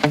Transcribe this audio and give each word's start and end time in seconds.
Hello, 0.00 0.08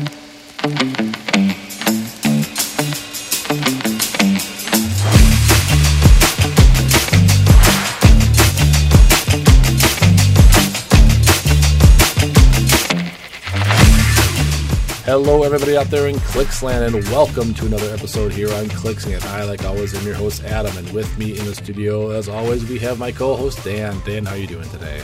everybody 15.41 15.75
out 15.75 15.87
there 15.87 16.07
in 16.07 16.17
Clicksland, 16.17 16.85
and 16.85 17.03
welcome 17.05 17.55
to 17.55 17.65
another 17.65 17.91
episode 17.91 18.31
here 18.31 18.53
on 18.53 18.65
Clicksland. 18.65 19.25
I, 19.25 19.43
like 19.45 19.65
always, 19.65 19.95
am 19.95 20.05
your 20.05 20.13
host 20.13 20.43
Adam, 20.43 20.77
and 20.77 20.87
with 20.93 21.17
me 21.17 21.35
in 21.35 21.45
the 21.45 21.55
studio, 21.55 22.11
as 22.11 22.29
always, 22.29 22.63
we 22.69 22.77
have 22.77 22.99
my 22.99 23.11
co-host 23.11 23.63
Dan. 23.63 23.99
Dan, 24.05 24.27
how 24.27 24.35
are 24.35 24.37
you 24.37 24.45
doing 24.45 24.69
today? 24.69 25.01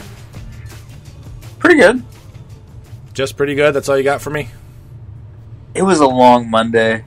Pretty 1.58 1.80
good. 1.80 2.04
Just 3.14 3.36
pretty 3.36 3.56
good. 3.56 3.74
That's 3.74 3.88
all 3.88 3.98
you 3.98 4.04
got 4.04 4.22
for 4.22 4.30
me. 4.30 4.48
It 5.76 5.82
was 5.82 6.00
a 6.00 6.06
long 6.06 6.50
Monday. 6.50 7.04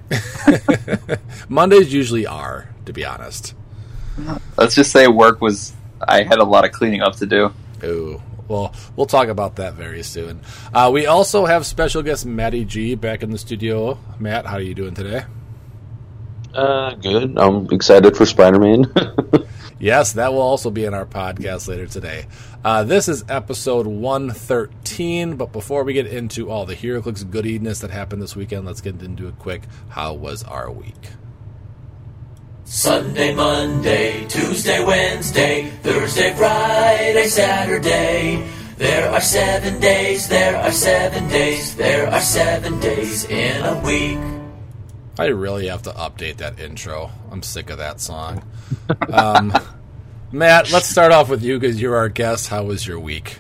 Mondays 1.50 1.92
usually 1.92 2.28
are, 2.28 2.70
to 2.86 2.94
be 2.94 3.04
honest. 3.04 3.56
Let's 4.58 4.76
just 4.76 4.92
say 4.92 5.08
work 5.08 5.42
was. 5.42 5.74
I 6.08 6.24
had 6.24 6.40
a 6.40 6.44
lot 6.44 6.66
of 6.66 6.72
cleaning 6.72 7.02
up 7.02 7.16
to 7.18 7.26
do. 7.26 7.52
Ooh, 7.84 8.22
well, 8.48 8.74
we'll 8.96 9.06
talk 9.06 9.28
about 9.28 9.56
that 9.58 9.74
very 9.74 10.04
soon. 10.04 10.42
Uh, 10.74 10.90
we 10.94 11.06
also 11.06 11.46
have 11.46 11.66
special 11.66 12.02
guest 12.04 12.26
Matty 12.26 12.66
G 12.66 12.96
back 12.96 13.24
in 13.24 13.32
the 13.32 13.38
studio. 13.38 13.98
Matt, 14.20 14.46
how 14.46 14.56
are 14.56 14.62
you 14.62 14.76
doing 14.76 14.94
today? 14.94 15.26
Uh, 16.54 16.94
good. 16.96 17.38
I'm 17.38 17.68
excited 17.72 18.18
for 18.18 18.26
Spider 18.26 18.60
Man. 18.60 18.92
Yes, 19.80 20.12
that 20.14 20.34
will 20.34 20.42
also 20.42 20.70
be 20.70 20.84
in 20.84 20.94
our 20.94 21.06
podcast 21.06 21.70
later 21.70 21.88
today. 21.88 22.26
Uh, 22.66 22.84
this 22.84 23.08
is 23.08 23.24
episode 23.30 23.88
113, 23.88 25.38
but 25.38 25.54
before 25.54 25.86
we 25.86 25.94
get 25.94 26.06
into 26.06 26.52
all 26.52 26.66
the 26.66 26.76
HeroClix 26.76 27.30
goodiness 27.30 27.80
that 27.80 27.90
happened 27.90 28.22
this 28.22 28.36
weekend, 28.36 28.66
let's 28.66 28.82
get 28.82 29.02
into 29.02 29.30
a 29.30 29.32
quick 29.32 29.62
how 29.88 30.14
was 30.14 30.44
our 30.44 30.70
week? 30.70 31.12
Sunday, 32.66 33.34
Monday, 33.34 34.26
Tuesday, 34.28 34.84
Wednesday, 34.84 35.72
Thursday, 35.82 36.34
Friday, 36.34 37.28
Saturday. 37.28 38.48
There 38.78 39.10
are 39.10 39.22
seven 39.22 39.80
days, 39.80 40.28
there 40.28 40.58
are 40.58 40.72
seven 40.72 41.30
days, 41.30 41.76
there 41.78 42.08
are 42.10 42.22
seven 42.22 42.80
days 42.82 43.24
in 43.26 43.64
a 43.64 43.80
week. 43.80 44.20
I 45.18 45.26
really 45.26 45.68
have 45.68 45.82
to 45.84 45.92
update 45.92 46.38
that 46.38 46.60
intro. 46.60 47.12
I'm 47.32 47.44
sick 47.44 47.70
of 47.70 47.78
that 47.78 48.02
song. 48.02 48.44
Um, 49.12 49.54
Matt, 50.32 50.72
let's 50.72 50.88
start 50.88 51.12
off 51.12 51.28
with 51.28 51.44
you 51.44 51.60
because 51.60 51.82
you're 51.82 51.96
our 51.96 52.08
guest. 52.08 52.50
How 52.50 52.64
was 52.64 52.86
your 52.86 53.00
week? 53.00 53.40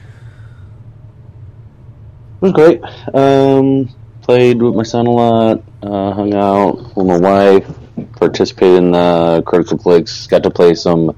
It 2.38 2.42
was 2.42 2.52
great. 2.52 2.82
Um, 3.14 3.94
played 4.24 4.60
with 4.60 4.74
my 4.74 4.82
son 4.82 5.06
a 5.06 5.12
lot. 5.12 5.64
Uh, 5.84 6.12
hung 6.14 6.34
out 6.34 6.98
with 6.98 7.06
my 7.06 7.20
wife. 7.20 7.78
Participated 8.14 8.80
in 8.80 8.92
the 8.92 9.44
critical 9.46 9.78
clicks. 9.78 10.26
Got 10.26 10.42
to 10.44 10.50
play 10.50 10.74
some 10.74 11.16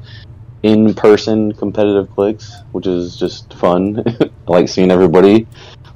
in-person 0.61 1.53
competitive 1.53 2.11
clicks, 2.11 2.53
which 2.73 2.85
is 2.85 3.15
just 3.15 3.53
fun. 3.53 4.03
I 4.07 4.29
like 4.51 4.67
seeing 4.67 4.91
everybody. 4.91 5.47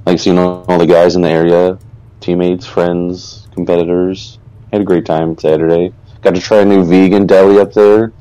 I 0.06 0.10
like 0.10 0.20
seeing 0.20 0.38
all 0.38 0.78
the 0.78 0.86
guys 0.86 1.16
in 1.16 1.22
the 1.22 1.28
area, 1.28 1.78
teammates, 2.20 2.64
friends, 2.64 3.46
competitors. 3.52 4.38
Had 4.72 4.80
a 4.80 4.84
great 4.84 5.04
time 5.04 5.36
Saturday. 5.36 5.92
Got 6.22 6.34
to 6.34 6.40
try 6.40 6.60
a 6.60 6.64
new 6.64 6.82
vegan 6.82 7.26
deli 7.26 7.60
up 7.60 7.74
there. 7.74 8.14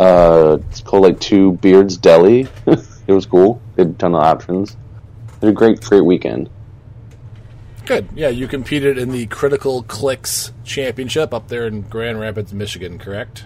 Uh, 0.00 0.56
it's 0.70 0.80
called 0.80 1.02
like 1.02 1.20
Two 1.20 1.52
Beards 1.52 1.98
Deli. 1.98 2.48
it 2.66 3.12
was 3.12 3.26
cool. 3.26 3.60
Had 3.76 3.88
a 3.88 3.92
ton 3.92 4.14
of 4.14 4.22
options. 4.22 4.74
Had 5.42 5.50
a 5.50 5.52
great, 5.52 5.82
great 5.82 6.00
weekend. 6.00 6.48
Good. 7.84 8.08
Yeah, 8.14 8.28
you 8.28 8.48
competed 8.48 8.96
in 8.96 9.10
the 9.10 9.26
Critical 9.26 9.82
Clicks 9.82 10.52
Championship 10.64 11.34
up 11.34 11.48
there 11.48 11.66
in 11.66 11.82
Grand 11.82 12.18
Rapids, 12.18 12.54
Michigan, 12.54 12.98
correct? 12.98 13.44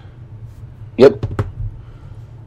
Yep. 0.96 1.42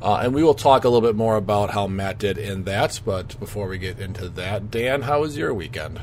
Uh, 0.02 0.20
and 0.24 0.34
we 0.34 0.42
will 0.42 0.54
talk 0.54 0.86
a 0.86 0.88
little 0.88 1.06
bit 1.06 1.18
more 1.18 1.36
about 1.36 1.72
how 1.72 1.86
Matt 1.88 2.18
did 2.18 2.38
in 2.38 2.64
that. 2.64 3.02
But 3.04 3.38
before 3.42 3.68
we 3.68 3.78
get 3.78 4.00
into 4.00 4.30
that, 4.30 4.72
Dan, 4.72 5.02
how 5.02 5.20
was 5.20 5.36
your 5.36 5.54
weekend? 5.54 6.00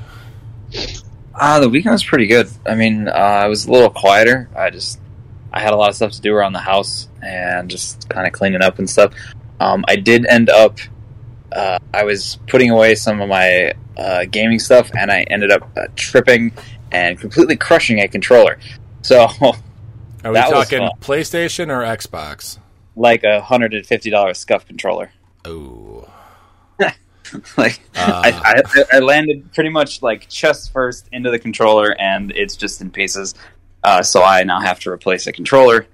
Uh, 1.34 1.59
the 1.59 1.71
weekend 1.71 1.94
was 1.94 2.04
pretty 2.04 2.26
good. 2.26 2.50
I 2.66 2.75
mean, 2.75 3.09
uh, 3.09 3.12
I 3.12 3.47
was 3.47 3.65
a 3.65 3.72
little 3.72 3.88
quieter. 3.88 4.50
I 4.54 4.69
just 4.69 5.00
I 5.54 5.60
had 5.60 5.72
a 5.72 5.76
lot 5.76 5.88
of 5.88 5.97
stuff 5.97 6.12
to 6.12 6.21
do 6.21 6.34
around 6.34 6.53
the 6.53 6.59
house 6.59 7.09
and 7.24 7.70
just 7.70 8.08
kind 8.08 8.26
of 8.26 8.32
cleaning 8.32 8.62
up 8.62 8.78
and 8.78 8.88
stuff. 8.88 9.12
Um, 9.60 9.84
I 9.88 9.96
did 9.96 10.26
end 10.26 10.50
up. 10.50 10.78
Uh, 11.52 11.78
I 11.92 12.04
was 12.04 12.38
putting 12.48 12.70
away 12.70 12.94
some 12.94 13.20
of 13.20 13.28
my 13.28 13.72
uh, 13.96 14.24
gaming 14.30 14.58
stuff, 14.58 14.90
and 14.98 15.10
I 15.10 15.22
ended 15.30 15.50
up 15.52 15.70
uh, 15.76 15.86
tripping 15.96 16.52
and 16.90 17.18
completely 17.18 17.56
crushing 17.56 18.00
a 18.00 18.08
controller. 18.08 18.58
So, 19.02 19.28
Are 20.24 20.32
we 20.32 20.38
talking. 20.40 20.88
PlayStation 21.00 21.68
or 21.68 21.82
Xbox? 21.82 22.58
like 22.96 23.24
a 23.24 23.41
hundred 23.41 23.74
and 23.74 23.84
fifty 23.84 24.08
dollars 24.10 24.38
scuff 24.38 24.66
controller. 24.66 25.10
Oh, 25.44 26.08
like 27.56 27.80
Uh. 27.96 28.22
I, 28.24 28.62
I, 28.64 28.84
I 28.96 28.98
landed 29.00 29.52
pretty 29.52 29.70
much 29.70 30.00
like 30.02 30.28
chest 30.28 30.72
first 30.72 31.08
into 31.12 31.30
the 31.30 31.38
controller 31.38 31.96
and 32.00 32.30
it's 32.32 32.54
just 32.54 32.80
in 32.80 32.91
pieces 32.91 33.34
uh, 33.82 34.02
so 34.02 34.22
i 34.22 34.42
now 34.44 34.60
have 34.60 34.78
to 34.80 34.91
replace 34.91 35.26
a 35.26 35.32
controller 35.32 35.86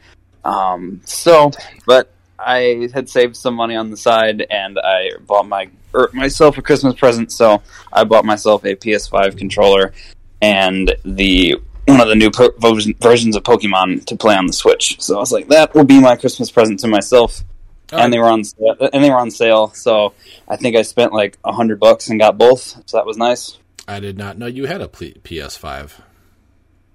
um, 0.44 1.00
so 1.04 1.50
but 1.86 2.10
i 2.38 2.88
had 2.94 3.08
saved 3.08 3.36
some 3.36 3.54
money 3.54 3.76
on 3.76 3.90
the 3.90 3.96
side 3.96 4.46
and 4.50 4.78
i 4.78 5.10
bought 5.26 5.46
my 5.46 5.68
er, 5.94 6.10
myself 6.12 6.56
a 6.58 6.62
christmas 6.62 6.94
present 6.94 7.30
so 7.30 7.62
i 7.92 8.04
bought 8.04 8.24
myself 8.24 8.64
a 8.64 8.74
ps5 8.74 9.36
controller 9.36 9.92
and 10.40 10.94
the 11.04 11.54
one 11.86 12.00
of 12.00 12.08
the 12.08 12.14
new 12.14 12.30
po- 12.30 12.52
versions 12.58 13.36
of 13.36 13.42
pokemon 13.42 14.04
to 14.06 14.16
play 14.16 14.34
on 14.36 14.46
the 14.46 14.52
switch 14.52 15.00
so 15.00 15.16
i 15.16 15.20
was 15.20 15.32
like 15.32 15.48
that 15.48 15.74
will 15.74 15.84
be 15.84 16.00
my 16.00 16.16
christmas 16.16 16.50
present 16.50 16.80
to 16.80 16.88
myself 16.88 17.44
and 17.92 18.12
they 18.12 18.18
were 18.18 18.28
on 18.28 18.44
sale, 18.44 18.76
and 18.92 19.02
they 19.02 19.10
were 19.10 19.18
on 19.18 19.30
sale. 19.30 19.72
So 19.74 20.14
I 20.48 20.56
think 20.56 20.76
I 20.76 20.82
spent 20.82 21.12
like 21.12 21.38
a 21.44 21.52
hundred 21.52 21.80
bucks 21.80 22.08
and 22.08 22.18
got 22.18 22.38
both. 22.38 22.82
So 22.86 22.96
that 22.96 23.06
was 23.06 23.16
nice. 23.16 23.58
I 23.88 24.00
did 24.00 24.16
not 24.16 24.38
know 24.38 24.46
you 24.46 24.66
had 24.66 24.80
a 24.80 24.88
PS5. 24.88 25.92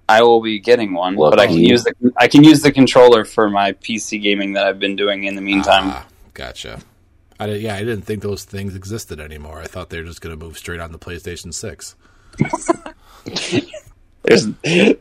I 0.08 0.22
will 0.22 0.40
be 0.40 0.60
getting 0.60 0.94
one, 0.94 1.16
but 1.16 1.40
I 1.40 1.46
can 1.46 1.58
use 1.58 1.84
the 1.84 2.12
I 2.16 2.28
can 2.28 2.44
use 2.44 2.62
the 2.62 2.70
controller 2.70 3.24
for 3.24 3.50
my 3.50 3.72
PC 3.72 4.22
gaming 4.22 4.52
that 4.52 4.66
I've 4.66 4.78
been 4.78 4.96
doing 4.96 5.24
in 5.24 5.34
the 5.34 5.40
meantime. 5.40 5.90
Ah, 5.90 6.06
gotcha. 6.34 6.80
I 7.38 7.46
did, 7.46 7.60
yeah, 7.60 7.74
I 7.74 7.80
didn't 7.80 8.02
think 8.02 8.22
those 8.22 8.44
things 8.44 8.74
existed 8.74 9.20
anymore. 9.20 9.60
I 9.60 9.66
thought 9.66 9.90
they 9.90 9.98
were 9.98 10.06
just 10.06 10.20
going 10.20 10.38
to 10.38 10.42
move 10.42 10.56
straight 10.56 10.80
on 10.80 10.92
the 10.92 10.98
PlayStation 10.98 11.52
6. 11.52 11.94
There's, 14.22 14.46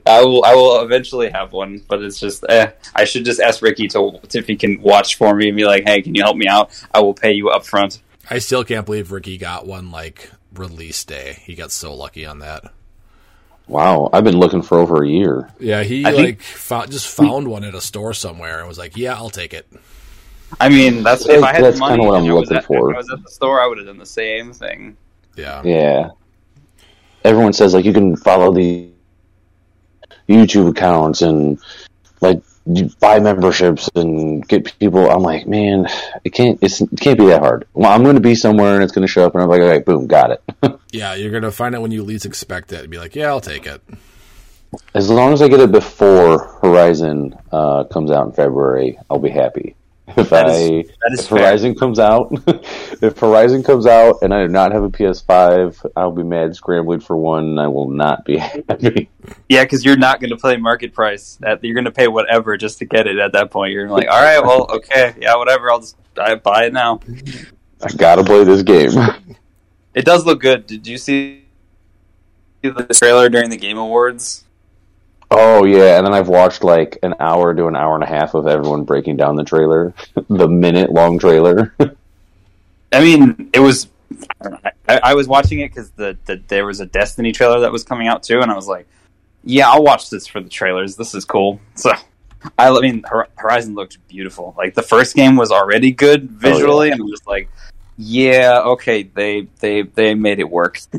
I 0.06 0.24
will 0.24 0.46
I 0.46 0.54
will 0.54 0.82
eventually 0.82 1.32
have 1.32 1.52
one, 1.52 1.82
but 1.88 2.04
it's 2.04 2.20
just 2.20 2.46
eh, 2.48 2.72
I 2.94 3.06
should 3.06 3.26
just 3.26 3.40
ask 3.40 3.62
Ricky 3.62 3.88
to 3.90 4.20
if 4.34 4.46
he 4.46 4.56
can 4.56 4.82
watch 4.82 5.16
for 5.16 5.34
me 5.34 5.48
and 5.48 5.58
be 5.58 5.66
like, 5.66 5.84
hey, 5.88 6.02
can 6.02 6.14
you 6.14 6.22
help 6.22 6.38
me 6.38 6.48
out? 6.48 6.70
I 6.94 7.00
will 7.00 7.16
pay 7.16 7.34
you 7.34 7.50
up 7.50 7.66
front. 7.66 8.02
I 8.30 8.40
still 8.40 8.64
can't 8.64 8.86
believe 8.86 9.12
Ricky 9.12 9.38
got 9.38 9.66
one 9.66 9.92
like 9.92 10.30
release 10.54 11.04
day. 11.06 11.42
He 11.44 11.56
got 11.56 11.72
so 11.72 11.96
lucky 11.96 12.26
on 12.26 12.40
that. 12.40 12.72
Wow. 13.68 14.10
I've 14.14 14.24
been 14.24 14.38
looking 14.38 14.62
for 14.62 14.78
over 14.80 15.04
a 15.04 15.08
year. 15.08 15.50
Yeah, 15.60 15.84
he 15.84 16.06
I 16.06 16.12
think- 16.12 16.26
like 16.28 16.42
found, 16.42 16.92
just 16.92 17.08
found 17.08 17.48
one 17.48 17.64
at 17.64 17.74
a 17.74 17.82
store 17.82 18.14
somewhere 18.14 18.60
and 18.60 18.68
was 18.68 18.78
like, 18.78 18.96
"Yeah, 18.96 19.16
I'll 19.16 19.30
take 19.30 19.54
it." 19.54 19.68
I 20.60 20.70
mean, 20.70 21.04
that's 21.04 21.28
if 21.28 21.44
I 21.44 21.54
had 21.54 21.64
That's 21.64 21.80
money. 21.80 21.94
kinda 21.96 22.06
what 22.08 22.16
I'm 22.18 22.24
and 22.24 22.32
I 22.32 22.34
was 22.36 22.42
looking 22.50 22.58
at, 22.58 22.66
for. 22.66 22.92
If 22.92 22.96
I 22.96 23.00
was 23.00 23.10
at 23.12 23.24
the 23.24 23.32
store, 23.32 23.62
I 23.62 23.68
would 23.68 23.78
have 23.80 23.88
done 23.88 23.98
the 23.98 24.06
same 24.06 24.54
thing. 24.54 24.96
Yeah. 25.36 25.62
Yeah. 25.66 26.10
Everyone 27.24 27.54
says 27.54 27.74
like 27.74 27.84
you 27.86 27.92
can 27.94 28.16
follow 28.16 28.54
the 28.54 28.88
YouTube 30.30 30.70
accounts 30.70 31.22
and 31.24 31.60
like 32.22 32.42
buy 33.00 33.20
memberships 33.20 33.90
and 33.96 34.48
get 34.48 34.78
people. 34.80 35.10
I'm 35.10 35.22
like, 35.24 35.48
man, 35.48 35.88
it 36.24 36.30
can't. 36.32 36.58
It's, 36.62 36.82
it 36.82 36.90
can't 37.00 37.18
be 37.18 37.26
that 37.28 37.42
hard. 37.42 37.68
Well, 37.74 37.92
I'm 37.92 38.04
going 38.04 38.16
to 38.16 38.22
be 38.22 38.36
somewhere 38.36 38.76
and 38.76 38.84
it's 38.84 38.94
going 38.94 39.06
to 39.06 39.12
show 39.12 39.26
up, 39.26 39.34
and 39.34 39.44
I'm 39.44 39.50
like, 39.50 39.62
all 39.62 39.68
right, 39.68 39.84
boom, 39.86 40.08
got 40.08 40.32
it. 40.32 40.44
Yeah, 40.96 41.14
you're 41.14 41.32
gonna 41.32 41.52
find 41.52 41.76
it 41.76 41.82
when 41.82 41.92
you 41.92 42.04
least 42.04 42.26
expect 42.26 42.72
it 42.74 42.82
and 42.82 42.90
be 42.90 42.98
like, 42.98 43.16
"Yeah, 43.16 43.28
I'll 43.28 43.42
take 43.42 43.68
it." 43.68 43.82
as 44.94 45.10
long 45.10 45.34
as 45.34 45.42
I 45.42 45.48
get 45.48 45.60
it 45.60 45.72
before 45.72 46.60
Horizon 46.62 47.36
uh, 47.52 47.86
comes 47.86 48.12
out 48.12 48.26
in 48.28 48.34
February, 48.34 48.98
I'll 49.10 49.20
be 49.20 49.30
happy. 49.30 49.76
If 50.08 50.30
That 50.30 50.46
I 50.46 50.84
that 51.02 51.14
is 51.14 51.22
if 51.22 51.28
fair. 51.28 51.40
Horizon 51.40 51.76
comes 51.76 51.98
out, 51.98 52.32
if 53.02 53.18
Horizon 53.18 53.64
comes 53.64 53.88
out 53.88 54.18
and 54.22 54.34
I 54.34 54.44
do 54.44 54.48
not 54.52 54.72
have 54.72 54.84
a 54.84 54.90
PS5, 54.90 55.92
I'll 55.96 56.12
be 56.12 56.24
mad 56.24 56.56
scrambling 56.56 57.00
for 57.00 57.18
one. 57.18 57.44
And 57.46 57.60
I 57.60 57.68
will 57.68 57.90
not 57.90 58.24
be 58.24 58.38
happy. 58.70 59.10
Yeah, 59.50 59.64
because 59.64 59.84
you're 59.84 59.98
not 59.98 60.20
going 60.20 60.30
to 60.30 60.38
play 60.38 60.58
market 60.58 60.94
price. 60.94 61.38
That 61.42 61.64
you're 61.64 61.74
going 61.74 61.86
to 61.86 61.92
pay 61.92 62.08
whatever 62.08 62.56
just 62.56 62.78
to 62.80 62.86
get 62.86 63.08
it. 63.08 63.18
At 63.18 63.32
that 63.32 63.50
point, 63.50 63.74
you're 63.74 63.90
like, 63.90 64.08
all 64.08 64.22
right, 64.22 64.40
well, 64.42 64.68
okay, 64.76 65.16
yeah, 65.20 65.36
whatever. 65.38 65.72
I'll 65.72 65.80
just 65.80 65.98
I 66.18 66.36
buy 66.36 66.66
it 66.66 66.74
now. 66.74 67.00
I 67.82 67.92
gotta 67.98 68.24
play 68.24 68.44
this 68.44 68.62
game. 68.62 68.92
It 69.96 70.04
does 70.04 70.26
look 70.26 70.42
good. 70.42 70.68
Did 70.68 70.86
you 70.86 70.98
see 70.98 71.46
the 72.62 72.86
trailer 72.94 73.30
during 73.30 73.50
the 73.50 73.58
Game 73.58 73.78
Awards? 73.78 74.44
Oh 75.32 75.64
yeah, 75.64 75.98
and 75.98 76.06
then 76.06 76.14
I've 76.14 76.28
watched 76.28 76.64
like 76.64 77.00
an 77.02 77.16
hour 77.20 77.56
to 77.56 77.68
an 77.68 77.76
hour 77.76 77.96
and 77.96 78.04
a 78.04 78.08
half 78.08 78.36
of 78.36 78.46
everyone 78.46 78.84
breaking 78.84 79.18
down 79.18 79.38
the 79.38 79.44
trailer, 79.44 79.94
the 80.30 80.48
minute 80.48 80.92
long 80.92 81.18
trailer. 81.18 81.74
I 82.92 83.02
mean, 83.02 83.50
it 83.54 83.60
was 83.60 83.88
I, 84.42 84.50
know, 84.50 84.60
I, 84.88 85.00
I 85.04 85.14
was 85.16 85.28
watching 85.28 85.60
it 85.62 85.70
because 85.70 85.90
the, 85.92 86.18
the 86.26 86.42
there 86.48 86.66
was 86.66 86.82
a 86.82 86.86
Destiny 86.86 87.32
trailer 87.32 87.62
that 87.62 87.72
was 87.72 87.84
coming 87.84 88.08
out 88.08 88.22
too, 88.22 88.42
and 88.42 88.52
I 88.52 88.56
was 88.56 88.68
like, 88.68 88.88
yeah, 89.44 89.70
I'll 89.70 89.84
watch 89.84 90.10
this 90.10 90.28
for 90.28 90.42
the 90.42 90.50
trailers. 90.50 90.96
This 90.96 91.16
is 91.16 91.26
cool. 91.26 91.60
So. 91.76 91.92
I, 92.60 92.70
I 92.70 92.80
mean, 92.80 93.04
Horizon 93.38 93.74
looked 93.74 94.08
beautiful. 94.08 94.54
Like 94.56 94.76
the 94.76 94.84
first 94.84 95.16
game 95.16 95.36
was 95.36 95.52
already 95.52 95.90
good 95.90 96.30
visually, 96.30 96.90
oh, 96.90 96.92
and 96.92 97.02
I'm 97.02 97.10
just 97.10 97.26
like, 97.26 97.50
yeah, 97.98 98.60
okay, 98.62 99.04
they 99.04 99.48
they 99.60 99.84
they 99.84 100.16
made 100.16 100.40
it 100.40 100.50
work. 100.50 100.80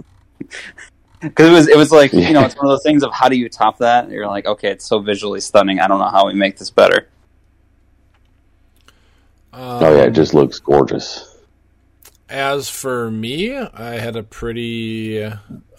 Because 1.18 1.48
it 1.48 1.52
was 1.52 1.68
it 1.68 1.76
was 1.76 1.90
like 1.90 2.12
you 2.12 2.34
know 2.34 2.44
it's 2.44 2.54
one 2.54 2.66
of 2.66 2.70
those 2.70 2.82
things 2.82 3.02
of 3.02 3.10
how 3.12 3.28
do 3.28 3.36
you 3.36 3.48
top 3.48 3.78
that? 3.78 4.10
You're 4.10 4.26
like, 4.26 4.46
okay, 4.46 4.70
it's 4.70 4.84
so 4.84 5.00
visually 5.00 5.40
stunning. 5.40 5.80
I 5.80 5.88
don't 5.88 5.98
know 5.98 6.08
how 6.10 6.26
we 6.26 6.34
make 6.34 6.58
this 6.58 6.70
better. 6.70 7.08
Um, 9.52 9.82
Oh 9.82 9.96
yeah, 9.96 10.04
it 10.04 10.10
just 10.12 10.34
looks 10.34 10.60
gorgeous. 10.60 11.35
As 12.28 12.68
for 12.68 13.08
me, 13.10 13.56
I 13.56 13.98
had 13.98 14.16
a 14.16 14.22
pretty 14.24 15.22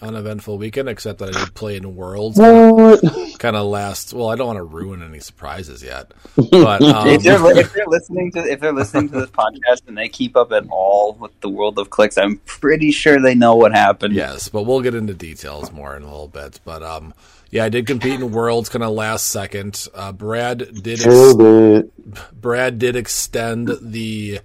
uneventful 0.01 0.57
weekend, 0.57 0.87
except 0.87 1.19
that 1.19 1.35
I 1.35 1.43
did 1.43 1.53
play 1.53 1.75
in 1.75 1.95
Worlds. 1.95 2.37
Kind 3.37 3.55
of 3.55 3.65
last. 3.65 4.13
Well, 4.13 4.29
I 4.29 4.35
don't 4.35 4.47
want 4.47 4.57
to 4.57 4.63
ruin 4.63 5.03
any 5.03 5.19
surprises 5.19 5.83
yet, 5.83 6.13
but 6.35 6.81
um, 6.81 7.07
if 7.09 7.23
they're 7.23 7.57
if 7.57 7.73
they're 7.73 7.85
listening 7.87 8.31
to 8.31 8.39
if 8.39 8.61
they're 8.61 8.71
listening 8.71 9.09
to 9.09 9.19
this 9.19 9.29
podcast 9.29 9.87
and 9.87 9.97
they 9.97 10.07
keep 10.07 10.37
up 10.37 10.51
at 10.53 10.65
all 10.69 11.13
with 11.19 11.37
the 11.41 11.49
world 11.49 11.77
of 11.79 11.89
clicks, 11.89 12.17
I'm 12.17 12.37
pretty 12.45 12.91
sure 12.91 13.19
they 13.19 13.35
know 13.35 13.55
what 13.55 13.73
happened. 13.73 14.13
yes, 14.13 14.47
but 14.47 14.63
we'll 14.63 14.81
get 14.81 14.95
into 14.95 15.13
details 15.13 15.71
more 15.73 15.97
in 15.97 16.03
a 16.03 16.05
little 16.05 16.29
bit. 16.29 16.61
But 16.63 16.81
um, 16.81 17.13
yeah, 17.51 17.65
I 17.65 17.69
did 17.69 17.87
compete 17.87 18.19
in 18.21 18.31
Worlds, 18.31 18.69
kind 18.69 18.83
of 18.83 18.93
last 18.93 19.27
second. 19.27 19.87
Uh, 19.93 20.13
Brad 20.13 20.81
did. 20.81 21.05
Ex- 21.05 22.23
Brad 22.31 22.79
did 22.79 22.95
extend 22.95 23.69
the 23.81 24.39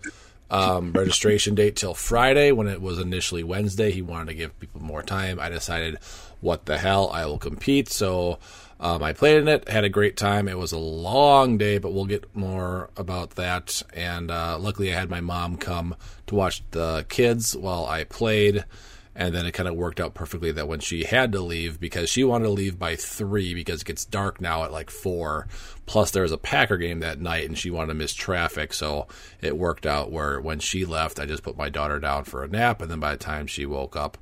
um, 0.53 0.93
registration 0.93 1.55
date 1.55 1.77
till 1.77 1.95
Friday 1.95 2.53
when 2.53 2.69
it 2.69 2.83
was 2.83 2.99
initially 2.99 3.43
Wednesday. 3.43 3.91
He 3.91 4.03
wanted 4.03 4.27
to 4.27 4.35
give 4.35 4.61
people 4.61 4.83
more 4.83 5.03
time. 5.03 5.41
I 5.41 5.49
decided, 5.49 5.99
what 6.41 6.67
the 6.67 6.77
hell, 6.77 7.11
I 7.11 7.25
will 7.25 7.39
compete. 7.39 7.89
So 7.89 8.39
um, 8.79 9.03
I 9.03 9.15
played 9.15 9.39
in 9.39 9.49
it, 9.49 9.69
had 9.69 9.85
a 9.85 9.89
great 9.89 10.17
time. 10.17 10.49
It 10.49 10.59
was 10.59 10.73
a 10.73 10.79
long 10.79 11.57
day, 11.57 11.79
but 11.79 11.93
we'll 11.93 12.05
get 12.05 12.37
more 12.37 12.91
about 12.99 13.31
that. 13.37 13.83
And 13.95 14.31
uh, 14.31 14.59
luckily, 14.61 14.93
I 14.93 14.99
had 14.99 15.09
my 15.09 15.21
mom 15.21 15.57
come 15.57 15.97
to 16.27 16.35
watch 16.35 16.63
the 16.73 17.07
kids 17.09 17.57
while 17.57 17.87
I 17.87 18.05
played. 18.05 18.65
And 19.15 19.35
then 19.35 19.45
it 19.45 19.53
kind 19.53 19.69
of 19.69 19.75
worked 19.75 20.01
out 20.01 20.15
perfectly 20.15 20.53
that 20.53 20.69
when 20.69 20.81
she 20.81 21.05
had 21.05 21.33
to 21.33 21.41
leave, 21.41 21.79
because 21.79 22.09
she 22.09 22.25
wanted 22.25 22.45
to 22.45 22.51
leave 22.51 22.79
by 22.79 22.97
three, 22.97 23.53
because 23.53 23.83
it 23.83 23.87
gets 23.87 24.07
dark 24.07 24.41
now 24.41 24.65
at 24.65 24.73
like 24.73 24.91
four. 24.91 25.47
Plus, 25.85 26.11
there 26.11 26.23
was 26.23 26.33
a 26.33 26.39
Packer 26.39 26.79
game 26.79 27.01
that 27.01 27.21
night, 27.21 27.47
and 27.47 27.59
she 27.59 27.71
wanted 27.71 27.89
to 27.89 27.95
miss 27.95 28.15
traffic. 28.15 28.73
So 28.73 29.07
it 29.43 29.59
worked 29.59 29.85
out 29.85 30.11
where 30.11 30.41
when 30.41 30.61
she 30.61 30.87
left, 30.87 31.21
I 31.21 31.27
just 31.27 31.43
put 31.43 31.59
my 31.59 31.69
daughter 31.69 32.01
down 32.01 32.25
for 32.25 32.43
a 32.43 32.49
nap. 32.49 32.81
And 32.81 32.91
then 32.91 33.01
by 33.01 33.13
the 33.13 33.23
time 33.23 33.47
she 33.47 33.67
woke 33.67 33.97
up, 33.97 34.17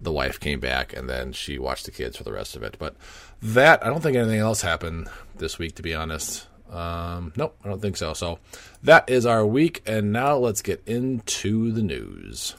the 0.00 0.12
wife 0.12 0.38
came 0.38 0.60
back, 0.60 0.94
and 0.96 1.08
then 1.08 1.32
she 1.32 1.58
watched 1.58 1.86
the 1.86 1.90
kids 1.90 2.16
for 2.16 2.22
the 2.22 2.32
rest 2.32 2.54
of 2.54 2.62
it. 2.62 2.76
But 2.78 2.94
that, 3.42 3.84
I 3.84 3.88
don't 3.88 4.02
think 4.02 4.16
anything 4.16 4.40
else 4.40 4.62
happened 4.62 5.08
this 5.36 5.58
week, 5.58 5.74
to 5.76 5.82
be 5.82 5.94
honest. 5.94 6.46
Um, 6.70 7.32
nope, 7.36 7.56
I 7.64 7.68
don't 7.68 7.80
think 7.80 7.96
so. 7.96 8.12
So 8.12 8.38
that 8.82 9.08
is 9.08 9.26
our 9.26 9.44
week. 9.44 9.82
And 9.86 10.12
now 10.12 10.36
let's 10.36 10.62
get 10.62 10.82
into 10.86 11.72
the 11.72 11.82
news. 11.82 12.54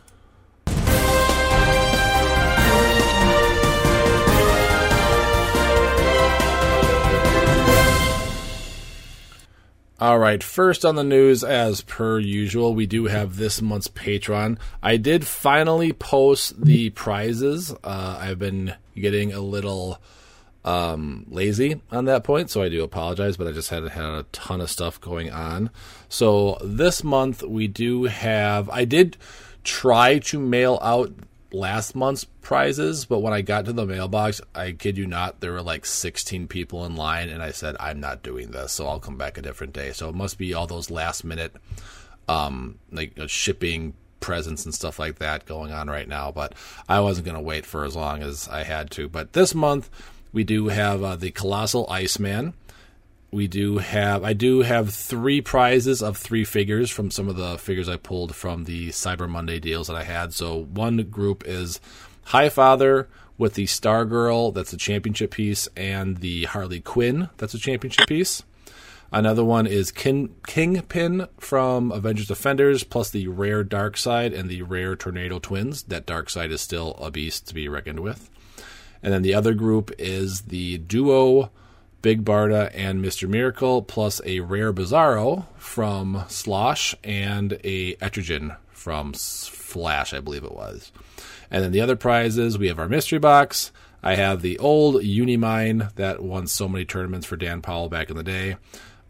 All 9.99 10.19
right, 10.19 10.43
first 10.43 10.85
on 10.85 10.93
the 10.93 11.03
news, 11.03 11.43
as 11.43 11.81
per 11.81 12.19
usual, 12.19 12.75
we 12.75 12.85
do 12.85 13.05
have 13.05 13.37
this 13.37 13.63
month's 13.63 13.87
Patreon. 13.87 14.59
I 14.83 14.97
did 14.97 15.25
finally 15.25 15.91
post 15.91 16.63
the 16.63 16.91
prizes. 16.91 17.73
Uh, 17.83 18.19
I've 18.21 18.37
been 18.37 18.75
getting 18.95 19.33
a 19.33 19.39
little 19.39 19.99
um, 20.63 21.25
lazy 21.29 21.81
on 21.91 22.05
that 22.05 22.23
point, 22.23 22.51
so 22.51 22.61
I 22.61 22.69
do 22.69 22.83
apologize, 22.83 23.37
but 23.37 23.47
I 23.47 23.51
just 23.53 23.71
had 23.71 23.87
had 23.87 24.03
a 24.03 24.25
ton 24.31 24.61
of 24.61 24.69
stuff 24.69 25.01
going 25.01 25.31
on. 25.31 25.71
So 26.09 26.59
this 26.63 27.03
month 27.03 27.41
we 27.41 27.67
do 27.67 28.03
have. 28.03 28.69
I 28.69 28.85
did 28.85 29.17
try 29.63 30.19
to 30.19 30.39
mail 30.39 30.77
out 30.83 31.11
last 31.51 31.95
month's 31.95 32.25
prizes, 32.25 33.05
but 33.05 33.19
when 33.19 33.33
I 33.33 33.41
got 33.41 33.65
to 33.65 33.73
the 33.73 33.85
mailbox, 33.85 34.41
I 34.53 34.71
kid 34.71 34.97
you 34.97 35.07
not, 35.07 35.39
there 35.39 35.53
were 35.53 35.61
like 35.61 35.85
16 35.85 36.47
people 36.47 36.85
in 36.85 36.95
line, 36.95 37.29
and 37.29 37.41
I 37.41 37.51
said, 37.51 37.75
I'm 37.79 37.99
not 37.99 38.23
doing 38.23 38.51
this, 38.51 38.73
so 38.73 38.87
I'll 38.87 38.99
come 38.99 39.17
back 39.17 39.37
a 39.37 39.41
different 39.41 39.73
day. 39.73 39.91
So 39.91 40.09
it 40.09 40.15
must 40.15 40.37
be 40.37 40.53
all 40.53 40.67
those 40.67 40.89
last 40.89 41.23
minute, 41.23 41.55
um, 42.27 42.79
like 42.91 43.17
uh, 43.19 43.27
shipping 43.27 43.93
presents 44.19 44.65
and 44.65 44.73
stuff 44.73 44.99
like 44.99 45.19
that 45.19 45.45
going 45.45 45.71
on 45.71 45.89
right 45.89 46.07
now. 46.07 46.31
But 46.31 46.53
I 46.89 46.99
wasn't 46.99 47.25
going 47.25 47.37
to 47.37 47.43
wait 47.43 47.65
for 47.65 47.85
as 47.85 47.95
long 47.95 48.23
as 48.23 48.47
I 48.47 48.63
had 48.63 48.91
to. 48.91 49.07
But 49.07 49.33
this 49.33 49.55
month, 49.55 49.89
we 50.33 50.43
do 50.43 50.67
have 50.67 51.03
uh, 51.03 51.15
the 51.15 51.31
Colossal 51.31 51.87
Iceman 51.89 52.53
we 53.31 53.47
do 53.47 53.77
have 53.77 54.23
I 54.23 54.33
do 54.33 54.61
have 54.61 54.93
three 54.93 55.41
prizes 55.41 56.01
of 56.01 56.17
three 56.17 56.45
figures 56.45 56.89
from 56.89 57.11
some 57.11 57.27
of 57.27 57.35
the 57.35 57.57
figures 57.57 57.89
I 57.89 57.97
pulled 57.97 58.35
from 58.35 58.63
the 58.63 58.89
Cyber 58.89 59.29
Monday 59.29 59.59
deals 59.59 59.87
that 59.87 59.95
I 59.95 60.03
had. 60.03 60.33
So 60.33 60.63
one 60.63 60.97
group 61.09 61.43
is 61.45 61.79
High 62.25 62.49
Father 62.49 63.07
with 63.37 63.53
the 63.53 63.67
Star 63.67 64.05
Girl, 64.05 64.51
that's 64.51 64.73
a 64.73 64.77
championship 64.77 65.31
piece, 65.31 65.67
and 65.77 66.17
the 66.17 66.45
Harley 66.45 66.79
Quinn, 66.79 67.29
that's 67.37 67.53
a 67.53 67.59
championship 67.59 68.07
piece. 68.07 68.43
Another 69.11 69.45
one 69.45 69.67
is 69.67 69.91
King, 69.91 70.35
Kingpin 70.47 71.27
from 71.39 71.91
Avengers 71.91 72.27
Defenders, 72.27 72.83
plus 72.83 73.09
the 73.09 73.27
rare 73.27 73.63
Darkseid 73.63 74.37
and 74.37 74.49
the 74.49 74.63
rare 74.63 74.95
Tornado 74.95 75.39
Twins. 75.39 75.83
That 75.83 76.05
Darkseid 76.05 76.51
is 76.51 76.59
still 76.59 76.91
a 76.95 77.09
beast 77.09 77.47
to 77.47 77.53
be 77.53 77.69
reckoned 77.69 78.01
with. 78.01 78.29
And 79.01 79.13
then 79.13 79.21
the 79.21 79.33
other 79.33 79.53
group 79.53 79.91
is 79.97 80.41
the 80.41 80.79
duo 80.79 81.51
Big 82.01 82.23
Barda 82.23 82.71
and 82.73 83.03
Mr. 83.03 83.27
Miracle, 83.27 83.81
plus 83.81 84.21
a 84.25 84.39
rare 84.39 84.71
Bizarro 84.71 85.45
from 85.57 86.23
Slosh 86.27 86.95
and 87.03 87.53
a 87.63 87.95
Etrigan 87.95 88.57
from 88.69 89.13
Flash, 89.13 90.13
I 90.13 90.19
believe 90.19 90.43
it 90.43 90.53
was. 90.53 90.91
And 91.49 91.63
then 91.63 91.71
the 91.71 91.81
other 91.81 91.95
prizes, 91.95 92.57
we 92.57 92.67
have 92.67 92.79
our 92.79 92.87
mystery 92.87 93.19
box. 93.19 93.71
I 94.03 94.15
have 94.15 94.41
the 94.41 94.59
old 94.59 94.95
Unimind 95.01 95.95
that 95.95 96.21
won 96.21 96.47
so 96.47 96.67
many 96.67 96.85
tournaments 96.85 97.25
for 97.25 97.35
Dan 97.35 97.61
Powell 97.61 97.89
back 97.89 98.09
in 98.09 98.15
the 98.15 98.23
day. 98.23 98.57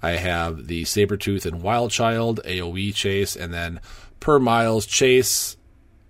I 0.01 0.11
have 0.11 0.67
the 0.67 0.83
Sabretooth 0.83 1.45
and 1.45 1.61
Wild 1.61 1.91
Child 1.91 2.39
AoE 2.45 2.93
chase, 2.93 3.35
and 3.35 3.53
then 3.53 3.79
per 4.19 4.39
Miles 4.39 4.85
Chase, 4.85 5.57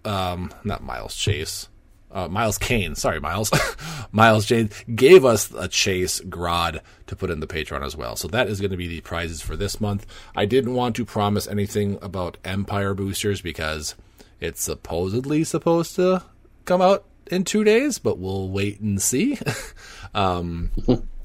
um, 0.06 0.51
not 0.63 0.83
Miles 0.83 1.15
Chase, 1.15 1.69
uh, 2.12 2.27
Miles 2.27 2.57
Kane, 2.57 2.95
sorry, 2.95 3.19
Miles. 3.19 3.51
Miles 4.12 4.45
Jane 4.45 4.69
gave 4.95 5.25
us 5.25 5.51
a 5.51 5.68
chase 5.68 6.21
Grodd 6.21 6.81
to 7.07 7.16
put 7.16 7.30
in 7.30 7.40
the 7.40 7.47
Patreon 7.47 7.85
as 7.85 7.95
well. 7.95 8.16
So 8.16 8.28
that 8.30 8.47
is 8.47 8.61
going 8.61 8.71
to 8.71 8.78
be 8.78 8.87
the 8.87 9.02
prizes 9.02 9.42
for 9.42 9.56
this 9.56 9.81
month. 9.81 10.06
I 10.35 10.45
didn't 10.45 10.73
want 10.73 10.95
to 10.95 11.06
promise 11.06 11.47
anything 11.47 11.99
about 12.02 12.37
Empire 12.45 12.94
boosters 12.94 13.42
because 13.42 13.95
it's 14.40 14.61
supposedly 14.61 15.44
supposed 15.44 15.95
to 15.95 16.23
come 16.66 16.81
out 16.81 17.06
in 17.30 17.44
two 17.44 17.64
days, 17.64 17.99
but 17.99 18.18
we'll 18.19 18.49
wait 18.49 18.80
and 18.80 19.02
see. 19.02 19.37
um, 20.14 20.71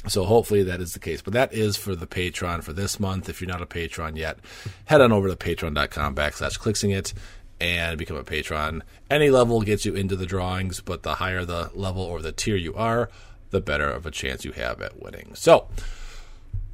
so 0.09 0.25
hopefully 0.25 0.65
that 0.65 0.81
is 0.81 0.95
the 0.95 0.99
case. 0.99 1.23
But 1.23 1.35
that 1.35 1.53
is 1.53 1.77
for 1.77 1.95
the 1.95 2.07
Patreon 2.07 2.65
for 2.65 2.73
this 2.73 2.99
month. 2.99 3.29
If 3.29 3.41
you're 3.41 3.49
not 3.49 3.62
a 3.62 3.67
Patreon 3.67 4.17
yet, 4.17 4.39
head 4.87 5.01
on 5.01 5.12
over 5.12 5.29
to 5.29 5.37
patreon.com 5.37 6.15
backslash 6.15 6.59
clicksing 6.59 6.97
it 6.97 7.15
and 7.62 7.97
become 7.97 8.16
a 8.16 8.25
patron. 8.25 8.83
Any 9.09 9.31
level 9.31 9.62
gets 9.62 9.87
you 9.87 9.95
into 9.95 10.16
the 10.16 10.26
drawings, 10.26 10.81
but 10.81 11.04
the 11.04 11.14
higher 11.14 11.45
the 11.45 11.71
level 11.75 12.02
or 12.02 12.21
the 12.21 12.33
tier 12.33 12.57
you 12.57 12.75
are, 12.75 13.09
the 13.50 13.61
better 13.61 13.88
of 13.88 14.04
a 14.04 14.11
chance 14.11 14.45
you 14.45 14.50
have 14.52 14.83
at 14.83 15.00
winning. 15.00 15.31
So, 15.35 15.69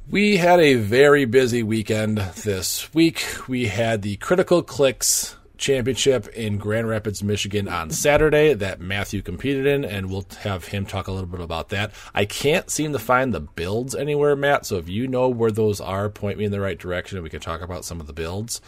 we 0.09 0.37
had 0.37 0.59
a 0.59 0.73
very 0.73 1.25
busy 1.25 1.61
weekend 1.61 2.17
this 2.17 2.91
week. 2.91 3.23
We 3.47 3.67
had 3.67 4.01
the 4.01 4.15
Critical 4.15 4.63
Clicks 4.63 5.35
Championship 5.59 6.27
in 6.29 6.57
Grand 6.57 6.87
Rapids, 6.87 7.21
Michigan 7.21 7.67
on 7.67 7.91
Saturday 7.91 8.55
that 8.55 8.79
Matthew 8.79 9.21
competed 9.21 9.67
in, 9.67 9.85
and 9.85 10.09
we'll 10.09 10.25
have 10.39 10.65
him 10.65 10.87
talk 10.87 11.07
a 11.07 11.11
little 11.11 11.29
bit 11.29 11.41
about 11.41 11.69
that. 11.69 11.91
I 12.15 12.25
can't 12.25 12.71
seem 12.71 12.93
to 12.93 12.99
find 12.99 13.31
the 13.31 13.41
builds 13.41 13.93
anywhere, 13.93 14.35
Matt, 14.35 14.65
so 14.65 14.77
if 14.77 14.89
you 14.89 15.07
know 15.07 15.29
where 15.29 15.51
those 15.51 15.79
are, 15.79 16.09
point 16.09 16.39
me 16.39 16.45
in 16.45 16.51
the 16.51 16.59
right 16.59 16.79
direction 16.79 17.17
and 17.19 17.23
we 17.23 17.29
can 17.29 17.41
talk 17.41 17.61
about 17.61 17.85
some 17.85 17.99
of 17.99 18.07
the 18.07 18.13
builds. 18.13 18.59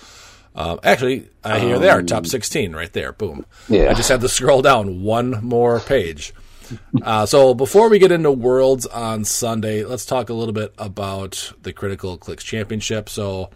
Um, 0.56 0.80
actually, 0.84 1.30
uh, 1.44 1.60
here 1.60 1.80
they 1.80 1.90
are, 1.90 2.02
top 2.04 2.26
16 2.26 2.74
right 2.74 2.92
there. 2.92 3.14
Boom. 3.14 3.46
Yeah. 3.70 3.90
I 3.90 3.94
just 3.94 4.10
had 4.10 4.22
to 4.22 4.30
scroll 4.30 4.62
down 4.62 5.02
one 5.02 5.44
more 5.44 5.80
page. 5.80 6.34
Uh, 7.02 7.26
so 7.26 7.54
before 7.54 7.90
we 7.90 8.00
get 8.00 8.12
into 8.12 8.32
Worlds 8.32 8.86
on 8.86 9.26
Sunday, 9.26 9.84
let's 9.84 10.06
talk 10.06 10.30
a 10.30 10.34
little 10.34 10.54
bit 10.54 10.74
about 10.78 11.52
the 11.62 11.74
Critical 11.74 12.18
Clicks 12.18 12.44
Championship. 12.44 13.10
So 13.10 13.50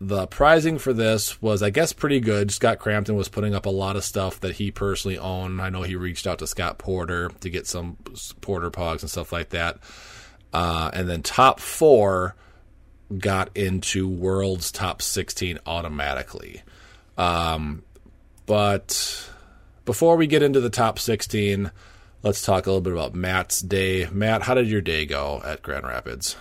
the 0.00 0.26
prizing 0.26 0.78
for 0.78 0.92
this 0.92 1.40
was, 1.40 1.62
I 1.62 1.70
guess, 1.70 1.92
pretty 1.92 2.20
good. 2.20 2.50
Scott 2.50 2.78
Crampton 2.78 3.16
was 3.16 3.28
putting 3.28 3.54
up 3.54 3.66
a 3.66 3.70
lot 3.70 3.96
of 3.96 4.04
stuff 4.04 4.40
that 4.40 4.56
he 4.56 4.70
personally 4.70 5.18
owned. 5.18 5.60
I 5.60 5.70
know 5.70 5.82
he 5.82 5.96
reached 5.96 6.26
out 6.26 6.38
to 6.40 6.46
Scott 6.46 6.78
Porter 6.78 7.30
to 7.40 7.50
get 7.50 7.66
some 7.66 7.96
Porter 8.40 8.70
Pogs 8.70 9.00
and 9.00 9.10
stuff 9.10 9.32
like 9.32 9.50
that. 9.50 9.78
Uh, 10.52 10.90
and 10.92 11.08
then 11.08 11.22
top 11.22 11.60
four 11.60 12.34
got 13.18 13.56
into 13.56 14.08
World's 14.08 14.72
top 14.72 15.00
16 15.02 15.58
automatically. 15.66 16.62
Um, 17.16 17.82
but 18.46 19.28
before 19.84 20.16
we 20.16 20.26
get 20.26 20.42
into 20.42 20.60
the 20.60 20.70
top 20.70 20.98
16, 20.98 21.70
let's 22.22 22.42
talk 22.42 22.66
a 22.66 22.70
little 22.70 22.80
bit 22.80 22.92
about 22.92 23.14
Matt's 23.14 23.60
day. 23.60 24.08
Matt, 24.12 24.42
how 24.42 24.54
did 24.54 24.68
your 24.68 24.80
day 24.80 25.06
go 25.06 25.40
at 25.44 25.62
Grand 25.62 25.84
Rapids? 25.86 26.36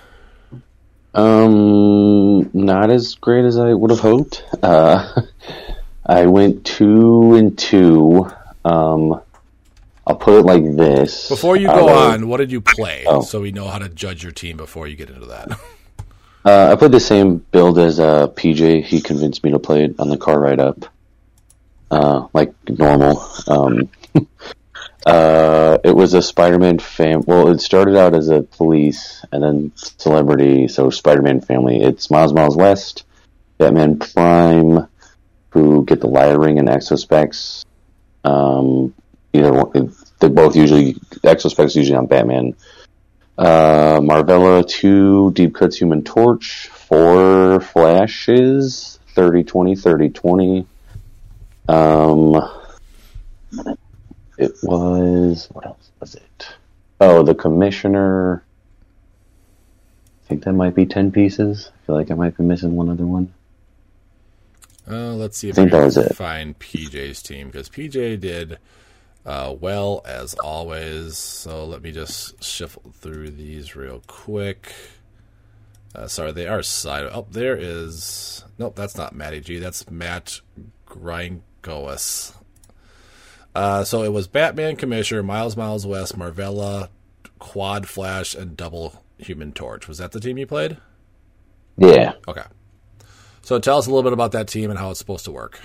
Um, 1.13 2.49
not 2.53 2.89
as 2.89 3.15
great 3.15 3.45
as 3.45 3.57
I 3.57 3.73
would 3.73 3.89
have 3.91 3.99
hoped. 4.01 4.43
Uh, 4.61 5.21
I 6.05 6.25
went 6.25 6.65
two 6.65 7.33
and 7.35 7.57
two. 7.57 8.29
Um, 8.63 9.21
I'll 10.05 10.15
put 10.17 10.39
it 10.39 10.43
like 10.45 10.63
this. 10.75 11.29
Before 11.29 11.55
you 11.55 11.67
go 11.67 11.89
of- 11.89 11.95
on, 12.13 12.27
what 12.27 12.37
did 12.37 12.51
you 12.51 12.61
play 12.61 13.05
Oh. 13.07 13.21
so 13.21 13.41
we 13.41 13.51
know 13.51 13.67
how 13.67 13.79
to 13.79 13.89
judge 13.89 14.23
your 14.23 14.31
team 14.31 14.57
before 14.57 14.87
you 14.87 14.95
get 14.95 15.09
into 15.09 15.25
that? 15.27 15.49
Uh, 16.45 16.71
I 16.71 16.75
played 16.75 16.91
the 16.91 16.99
same 16.99 17.37
build 17.37 17.79
as 17.79 17.99
uh, 17.99 18.27
PJ. 18.27 18.83
He 18.83 19.01
convinced 19.01 19.43
me 19.43 19.51
to 19.51 19.59
play 19.59 19.85
it 19.85 19.95
on 19.97 20.09
the 20.09 20.17
car 20.17 20.39
ride 20.39 20.59
up, 20.59 20.85
uh, 21.89 22.27
like 22.33 22.53
normal. 22.69 23.27
Um, 23.47 23.89
uh, 25.07 25.79
it 25.83 25.95
was 25.95 26.13
a 26.13 26.21
Spider-Man 26.21 26.77
fam. 26.77 27.23
Well, 27.25 27.47
it 27.49 27.61
started 27.61 27.97
out 27.97 28.13
as 28.13 28.29
a 28.29 28.43
police 28.43 29.25
and 29.31 29.41
then 29.41 29.71
celebrity. 29.75 30.67
So 30.67 30.91
Spider-Man 30.91 31.41
family. 31.41 31.81
It's 31.81 32.11
Miles 32.11 32.31
Miles 32.31 32.55
West, 32.55 33.05
Batman 33.57 33.97
Prime, 33.97 34.87
who 35.49 35.83
get 35.83 35.99
the 35.99 36.07
Liar 36.07 36.39
Ring 36.39 36.59
and 36.59 36.69
Exospecs. 36.69 37.65
Um, 38.23 38.93
either 39.33 39.51
one, 39.51 39.95
they 40.19 40.29
both 40.29 40.55
usually 40.55 40.95
Exospecs 41.23 41.75
usually 41.75 41.97
on 41.97 42.05
Batman 42.05 42.55
uh, 43.37 43.99
Marvella, 44.01 44.67
two 44.67 45.31
Deep 45.31 45.55
Cuts 45.55 45.77
Human 45.77 46.03
Torch, 46.03 46.67
four 46.67 47.59
Flashes, 47.59 48.99
30 49.15 49.43
20, 49.43 49.75
30 49.75 50.09
20. 50.09 50.67
Um, 51.67 52.35
it 54.37 54.51
was, 54.63 55.47
what 55.51 55.65
else 55.65 55.89
was 55.99 56.15
it? 56.15 56.47
Oh, 57.01 57.23
the 57.23 57.35
Commissioner. 57.35 58.43
I 60.23 60.27
think 60.27 60.43
that 60.45 60.53
might 60.53 60.73
be 60.75 60.85
10 60.85 61.11
pieces. 61.11 61.71
I 61.73 61.85
feel 61.85 61.95
like 61.95 62.11
I 62.11 62.15
might 62.15 62.35
be 62.37 62.43
missing 62.43 62.75
one 62.75 62.89
other 62.89 63.05
one. 63.05 63.33
Uh, 64.89 65.13
let's 65.13 65.37
see 65.37 65.49
if 65.49 65.55
I 65.57 65.63
think 65.63 65.73
I 65.73 65.79
that 65.79 65.85
was 65.85 65.93
can 65.95 66.03
it. 66.05 66.15
find 66.15 66.59
PJ's 66.59 67.21
team 67.21 67.47
because 67.47 67.69
PJ 67.69 68.19
did 68.19 68.57
uh, 69.25 69.55
well 69.59 70.01
as 70.05 70.33
always. 70.35 71.17
So 71.17 71.65
let 71.65 71.81
me 71.81 71.91
just 71.91 72.43
shuffle 72.43 72.93
through 72.99 73.31
these 73.31 73.75
real 73.75 74.01
quick. 74.07 74.73
Uh, 75.93 76.07
sorry, 76.07 76.31
they 76.31 76.47
are 76.47 76.61
side. 76.61 77.05
Oh, 77.11 77.25
there 77.31 77.55
is. 77.55 78.43
Nope, 78.57 78.75
that's 78.75 78.97
not 78.97 79.15
Matty 79.15 79.39
G. 79.39 79.59
That's 79.59 79.89
Matt 79.89 80.41
Gringois. 80.85 82.33
Uh, 83.55 83.83
so 83.85 84.03
it 84.03 84.11
was 84.11 84.27
Batman, 84.27 84.75
Commissioner, 84.75 85.23
Miles 85.23 85.55
Miles 85.55 85.87
West, 85.87 86.17
Marvella, 86.17 86.89
Quad 87.39 87.87
Flash, 87.87 88.35
and 88.35 88.57
Double 88.57 89.01
Human 89.17 89.53
Torch. 89.53 89.87
Was 89.87 89.99
that 89.99 90.11
the 90.11 90.19
team 90.19 90.37
you 90.37 90.45
played? 90.45 90.77
Yeah. 91.77 92.13
Okay. 92.27 92.43
So 93.41 93.59
tell 93.59 93.77
us 93.77 93.87
a 93.87 93.89
little 93.89 94.03
bit 94.03 94.13
about 94.13 94.33
that 94.33 94.47
team 94.49 94.69
and 94.69 94.77
how 94.77 94.89
it's 94.89 94.99
supposed 94.99 95.25
to 95.25 95.31
work. 95.31 95.59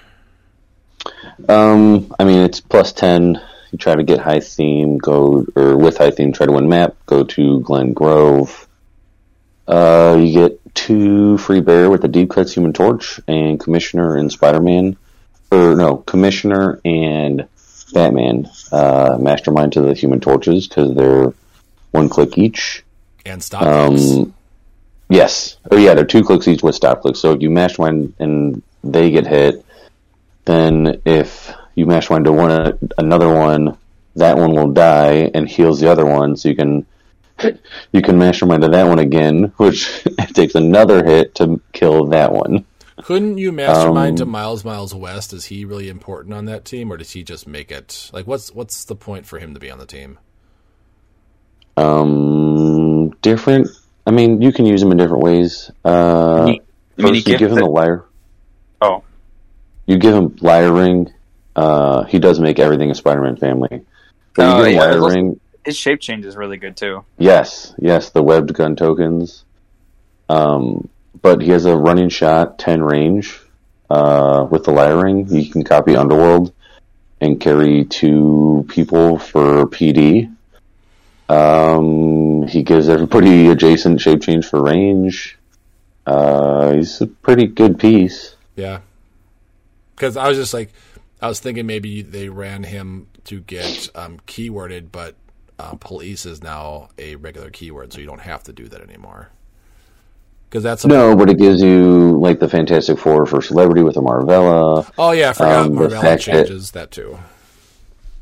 Um, 1.48 2.14
I 2.20 2.24
mean, 2.24 2.40
it's 2.42 2.60
plus 2.60 2.92
10. 2.92 3.40
You 3.70 3.78
try 3.78 3.94
to 3.94 4.02
get 4.02 4.18
high 4.18 4.40
theme, 4.40 4.98
go, 4.98 5.46
or 5.54 5.76
with 5.76 5.98
high 5.98 6.10
theme, 6.10 6.32
try 6.32 6.46
to 6.46 6.52
win 6.52 6.68
map, 6.68 6.96
go 7.06 7.24
to 7.24 7.60
Glen 7.60 7.92
Grove. 7.92 8.66
Uh, 9.68 10.18
you 10.20 10.32
get 10.32 10.74
two 10.74 11.38
free 11.38 11.60
bear 11.60 11.88
with 11.88 12.02
the 12.02 12.08
deep 12.08 12.30
cuts 12.30 12.52
human 12.52 12.72
torch 12.72 13.20
and 13.28 13.60
commissioner 13.60 14.16
and 14.16 14.32
Spider-Man. 14.32 14.96
Or 15.52 15.74
no, 15.76 15.96
commissioner 15.96 16.80
and 16.84 17.46
Batman, 17.92 18.48
uh, 18.72 19.16
mastermind 19.20 19.72
to 19.74 19.82
the 19.82 19.94
human 19.94 20.20
torches 20.20 20.68
because 20.68 20.94
they're 20.94 21.32
one 21.90 22.08
click 22.08 22.38
each. 22.38 22.84
And 23.26 23.42
stop. 23.42 23.62
Um, 23.62 24.34
yes. 25.08 25.56
Oh, 25.70 25.76
yeah, 25.76 25.94
they're 25.94 26.04
two 26.04 26.22
clicks 26.24 26.48
each 26.48 26.62
with 26.62 26.74
stop 26.74 27.02
clicks. 27.02 27.18
So 27.18 27.32
if 27.32 27.42
you 27.42 27.50
mastermind 27.50 28.14
and 28.18 28.62
they 28.82 29.10
get 29.10 29.26
hit, 29.26 29.64
then 30.44 31.00
if 31.04 31.52
you 31.74 31.86
mastermind 31.86 32.26
to 32.26 32.32
one 32.32 32.78
another 32.98 33.32
one, 33.32 33.78
that 34.16 34.36
one 34.36 34.54
will 34.54 34.72
die 34.72 35.30
and 35.34 35.48
heals 35.48 35.80
the 35.80 35.90
other 35.90 36.06
one. 36.06 36.36
So 36.36 36.48
you 36.48 36.56
can 36.56 36.86
you 37.92 38.02
can 38.02 38.18
mastermind 38.18 38.62
to 38.62 38.68
that 38.68 38.86
one 38.86 38.98
again, 38.98 39.52
which 39.56 40.04
takes 40.34 40.54
another 40.54 41.04
hit 41.04 41.34
to 41.36 41.60
kill 41.72 42.06
that 42.08 42.32
one. 42.32 42.66
Couldn't 43.02 43.38
you 43.38 43.52
mastermind 43.52 44.18
to 44.18 44.26
um, 44.26 44.26
Miles 44.26 44.64
Miles 44.64 44.94
West? 44.94 45.32
Is 45.32 45.46
he 45.46 45.64
really 45.64 45.88
important 45.88 46.34
on 46.34 46.46
that 46.46 46.64
team, 46.64 46.92
or 46.92 46.96
does 46.96 47.12
he 47.12 47.22
just 47.22 47.46
make 47.46 47.70
it? 47.70 48.10
Like, 48.12 48.26
what's 48.26 48.52
what's 48.52 48.84
the 48.84 48.96
point 48.96 49.26
for 49.26 49.38
him 49.38 49.54
to 49.54 49.60
be 49.60 49.70
on 49.70 49.78
the 49.78 49.86
team? 49.86 50.18
Um, 51.76 53.10
different. 53.22 53.68
I 54.06 54.10
mean, 54.10 54.42
you 54.42 54.52
can 54.52 54.66
use 54.66 54.82
him 54.82 54.92
in 54.92 54.98
different 54.98 55.22
ways. 55.22 55.70
Uh, 55.84 56.56
You 56.96 57.04
mean 57.04 57.14
he 57.14 57.22
first 57.22 57.26
you 57.26 57.34
give 57.34 57.52
him 57.52 57.58
gets 57.58 57.60
the 57.60 57.66
it? 57.66 57.68
liar. 57.68 58.04
Oh, 58.80 59.04
You 59.86 59.98
give 59.98 60.14
him 60.14 60.36
liar 60.40 60.72
ring. 60.72 61.12
Uh, 61.56 62.04
he 62.04 62.18
does 62.18 62.38
make 62.40 62.58
everything 62.58 62.90
a 62.90 62.94
Spider-Man 62.94 63.36
family. 63.36 63.84
But 64.34 64.46
Oh, 64.46 64.58
you 64.58 64.64
give 64.66 64.72
yeah, 64.74 64.80
liar 64.80 65.00
there's 65.00 65.14
ring. 65.14 65.40
his 65.64 65.76
shape 65.76 66.00
change 66.00 66.24
is 66.24 66.36
really 66.36 66.56
good 66.56 66.76
too. 66.76 67.04
Yes, 67.18 67.74
yes, 67.78 68.10
the 68.10 68.22
webbed 68.22 68.54
gun 68.54 68.76
tokens. 68.76 69.44
Um, 70.28 70.88
but 71.20 71.42
he 71.42 71.50
has 71.50 71.64
a 71.66 71.76
running 71.76 72.08
shot, 72.08 72.58
ten 72.58 72.82
range. 72.82 73.40
Uh, 73.90 74.46
with 74.48 74.64
the 74.64 74.70
liar 74.70 75.02
ring, 75.02 75.26
you 75.28 75.50
can 75.50 75.64
copy 75.64 75.96
Underworld 75.96 76.52
and 77.20 77.40
carry 77.40 77.84
two 77.84 78.64
people 78.68 79.18
for 79.18 79.66
PD. 79.66 80.32
Um, 81.28 82.46
he 82.46 82.62
gives 82.62 82.88
everybody 82.88 83.48
adjacent 83.50 84.00
shape 84.00 84.22
change 84.22 84.46
for 84.46 84.62
range. 84.62 85.36
Uh, 86.06 86.74
he's 86.74 87.00
a 87.00 87.06
pretty 87.06 87.46
good 87.46 87.78
piece. 87.78 88.34
Yeah, 88.56 88.80
because 89.94 90.16
I 90.16 90.28
was 90.28 90.36
just 90.38 90.54
like, 90.54 90.72
I 91.22 91.28
was 91.28 91.40
thinking 91.40 91.66
maybe 91.66 92.02
they 92.02 92.28
ran 92.28 92.64
him 92.64 93.08
to 93.24 93.40
get 93.40 93.90
um, 93.94 94.18
keyworded, 94.26 94.88
but 94.90 95.14
um, 95.58 95.78
police 95.78 96.24
is 96.24 96.42
now 96.42 96.88
a 96.98 97.16
regular 97.16 97.50
keyword, 97.50 97.92
so 97.92 98.00
you 98.00 98.06
don't 98.06 98.20
have 98.22 98.42
to 98.44 98.52
do 98.52 98.68
that 98.68 98.80
anymore. 98.80 99.28
Because 100.48 100.62
that's 100.62 100.84
No, 100.84 101.14
but 101.14 101.30
it 101.30 101.38
gives 101.38 101.62
you 101.62 102.18
like 102.18 102.40
the 102.40 102.48
Fantastic 102.48 102.98
Four 102.98 103.26
for 103.26 103.40
celebrity 103.40 103.82
with 103.82 103.96
a 103.96 104.00
Marvella. 104.00 104.90
oh 104.98 105.12
yeah, 105.12 105.30
I 105.30 105.32
forgot 105.34 105.66
um, 105.66 105.72
Marvella 105.74 106.00
fact 106.00 106.26
that- 106.26 106.46
changes 106.46 106.70
that 106.72 106.90
too. 106.90 107.18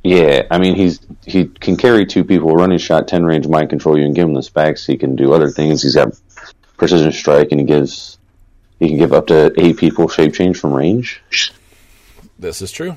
Yeah, 0.04 0.46
I 0.50 0.58
mean 0.58 0.76
he's 0.76 1.00
he 1.26 1.46
can 1.46 1.76
carry 1.76 2.06
two 2.06 2.22
people, 2.24 2.54
running 2.54 2.78
shot, 2.78 3.08
ten 3.08 3.24
range, 3.24 3.48
mind 3.48 3.68
control. 3.68 3.98
You 3.98 4.04
and 4.04 4.14
give 4.14 4.28
him 4.28 4.34
the 4.34 4.42
specs. 4.42 4.86
He 4.86 4.96
can 4.96 5.16
do 5.16 5.32
other 5.32 5.50
things. 5.50 5.82
He's 5.82 5.96
got 5.96 6.18
precision 6.76 7.10
strike, 7.10 7.48
and 7.50 7.60
he 7.60 7.66
gives 7.66 8.16
he 8.78 8.88
can 8.88 8.98
give 8.98 9.12
up 9.12 9.26
to 9.26 9.52
eight 9.58 9.76
people 9.76 10.08
shape 10.08 10.34
change 10.34 10.58
from 10.58 10.72
range. 10.72 11.20
This 12.38 12.62
is 12.62 12.70
true. 12.70 12.96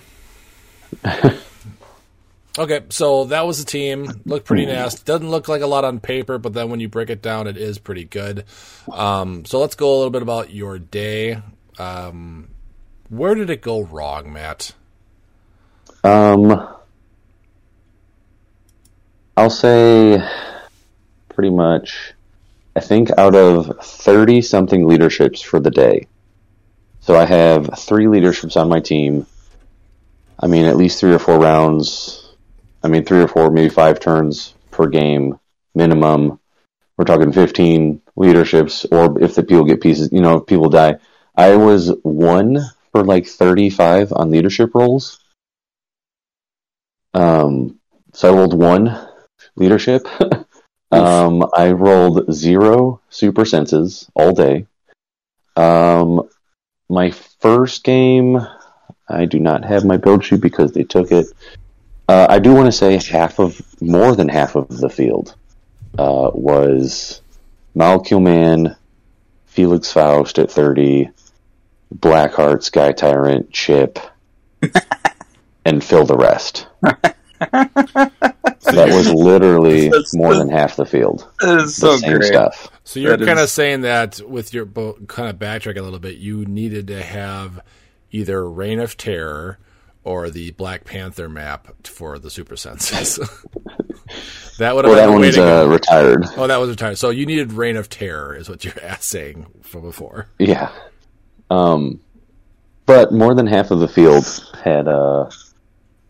okay, 2.60 2.82
so 2.90 3.26
that 3.26 3.46
was 3.46 3.60
the 3.60 3.66
team. 3.66 4.22
Looked 4.26 4.46
pretty 4.46 4.66
nasty. 4.66 5.02
Doesn't 5.06 5.30
look 5.30 5.48
like 5.48 5.62
a 5.62 5.68
lot 5.68 5.84
on 5.84 6.00
paper, 6.00 6.38
but 6.38 6.54
then 6.54 6.70
when 6.70 6.80
you 6.80 6.88
break 6.88 7.10
it 7.10 7.22
down, 7.22 7.48
it 7.48 7.58
is 7.58 7.78
pretty 7.78 8.04
good. 8.04 8.46
Um, 8.92 9.46
so 9.46 9.60
let's 9.60 9.76
go 9.76 9.94
a 9.94 9.98
little 9.98 10.12
bit 10.12 10.22
about 10.22 10.54
your 10.54 10.78
day. 10.78 11.42
Um, 11.80 12.50
where 13.10 13.36
did 13.36 13.50
it 13.50 13.62
go 13.62 13.84
wrong, 13.84 14.32
Matt? 14.32 14.74
Um, 16.04 16.68
I'll 19.38 19.50
say 19.50 20.24
pretty 21.30 21.50
much. 21.50 22.14
I 22.76 22.80
think 22.80 23.10
out 23.18 23.36
of 23.36 23.78
thirty 23.84 24.42
something 24.42 24.88
leaderships 24.88 25.42
for 25.42 25.60
the 25.60 25.72
day, 25.72 26.08
so 27.02 27.16
I 27.16 27.26
have 27.26 27.70
three 27.78 28.08
leaderships 28.08 28.56
on 28.56 28.70
my 28.70 28.80
team. 28.80 29.26
I 30.42 30.48
mean, 30.48 30.66
at 30.66 30.78
least 30.78 31.00
three 31.00 31.14
or 31.14 31.20
four 31.20 31.40
rounds. 31.40 32.36
I 32.84 32.88
mean, 32.88 33.06
three 33.06 33.22
or 33.22 33.28
four, 33.28 33.52
maybe 33.52 33.70
five 33.70 34.00
turns 34.00 34.56
per 34.72 34.88
game 34.88 35.40
minimum. 35.76 36.40
We're 36.98 37.06
talking 37.06 37.32
fifteen 37.32 38.02
leaderships, 38.16 38.86
or 38.92 39.22
if 39.22 39.36
the 39.36 39.44
people 39.44 39.66
get 39.66 39.82
pieces, 39.82 40.10
you 40.12 40.22
know, 40.22 40.38
if 40.38 40.48
people 40.48 40.70
die. 40.70 40.98
I 41.36 41.56
was 41.56 41.92
one 42.04 42.60
for 42.92 43.04
like 43.04 43.28
thirty-five 43.28 44.12
on 44.14 44.32
leadership 44.32 44.74
roles. 44.74 45.20
Um, 47.14 47.80
so 48.14 48.30
I 48.30 48.36
rolled 48.36 48.54
one 48.54 49.08
leadership. 49.56 50.08
um, 50.92 51.46
I 51.54 51.72
rolled 51.72 52.34
zero 52.34 53.02
super 53.10 53.46
senses 53.46 54.10
all 54.16 54.34
day. 54.34 54.68
Um, 55.56 56.28
my 56.90 57.12
first 57.12 57.84
game, 57.84 58.38
I 59.12 59.26
do 59.26 59.40
not 59.40 59.64
have 59.66 59.86
my 59.86 59.98
build 59.98 60.24
sheet 60.26 60.42
because 60.42 60.72
they 60.74 60.84
took 60.84 61.12
it. 61.12 61.28
Uh, 62.08 62.28
I 62.30 62.40
do 62.40 62.54
want 62.54 62.66
to 62.68 62.72
say 62.72 62.98
half 62.98 63.40
of, 63.40 63.62
more 63.82 64.16
than 64.16 64.28
half 64.30 64.56
of 64.56 64.68
the 64.70 64.90
field 64.90 65.36
uh, 65.98 66.32
was 66.34 67.22
Molecule 67.76 68.20
Man, 68.20 68.76
Felix 69.46 69.92
Faust 69.92 70.40
at 70.40 70.52
30, 70.52 71.10
Blackheart, 71.96 72.64
Sky 72.64 72.92
Tyrant, 72.92 73.52
Chip, 73.52 74.00
and 75.66 75.84
fill 75.84 76.06
the 76.06 76.18
rest. 76.18 76.68
that 77.52 78.44
was 78.66 79.12
literally 79.14 79.90
That's- 79.90 80.14
more 80.16 80.36
than 80.36 80.50
half 80.50 80.76
the 80.76 80.86
field. 80.86 81.28
That 81.40 81.60
is 81.60 81.76
The 81.76 81.82
so 81.82 81.98
same 81.98 82.18
great. 82.18 82.28
stuff. 82.28 82.70
So 82.84 83.00
you're 83.00 83.18
That 83.18 83.26
kind 83.26 83.40
of 83.40 83.46
is- 83.46 83.52
saying 83.52 83.82
that 83.82 84.20
with 84.28 84.54
your 84.54 84.66
bo- 84.66 84.98
kind 85.08 85.30
of 85.30 85.38
backtrack 85.38 85.78
a 85.78 85.82
little 85.82 86.00
bit, 86.00 86.18
you 86.18 86.46
needed 86.46 86.88
to 86.88 87.02
have 87.02 87.60
either 88.12 88.50
Reign 88.50 88.80
of 88.80 88.98
Terror 88.98 89.60
or 90.04 90.30
the 90.30 90.52
Black 90.52 90.84
Panther 90.84 91.30
map 91.30 91.88
for 91.88 92.18
the 92.20 92.30
Super 92.30 92.56
Senses. 92.56 93.18
that 94.58 94.76
would 94.76 94.86
have 94.86 94.94
Well, 94.94 95.08
that 95.08 95.14
one's 95.14 95.38
uh, 95.38 95.68
retired. 95.70 96.26
Oh, 96.38 96.48
that 96.48 96.58
was 96.58 96.70
retired. 96.70 96.98
So 96.98 97.10
you 97.10 97.26
needed 97.26 97.54
Reign 97.54 97.78
of 97.78 97.90
Terror, 97.90 98.36
is 98.36 98.50
what 98.50 98.64
you're 98.64 98.74
saying 99.00 99.48
from 99.62 99.82
before. 99.82 100.28
Yeah. 100.40 100.72
Um, 101.50 102.00
but 102.86 103.12
more 103.12 103.36
than 103.36 103.48
half 103.48 103.72
of 103.72 103.80
the 103.80 103.88
field 103.88 104.26
had 104.64 104.88
uh, 104.88 105.30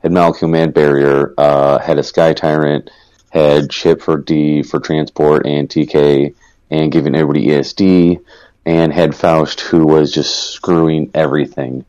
had 0.01 0.11
Molecule 0.11 0.49
Man 0.49 0.71
Barrier, 0.71 1.33
uh, 1.37 1.79
had 1.79 1.99
a 1.99 2.03
Sky 2.03 2.33
Tyrant, 2.33 2.89
had 3.31 3.69
Chip 3.69 4.01
for 4.01 4.17
D 4.17 4.63
for 4.63 4.79
transport 4.79 5.45
and 5.45 5.67
TK, 5.67 6.33
and 6.69 6.91
giving 6.91 7.15
everybody 7.15 7.47
ESD, 7.47 8.23
and 8.65 8.93
had 8.93 9.15
Faust 9.15 9.61
who 9.61 9.85
was 9.85 10.11
just 10.11 10.51
screwing 10.51 11.11
everything. 11.13 11.85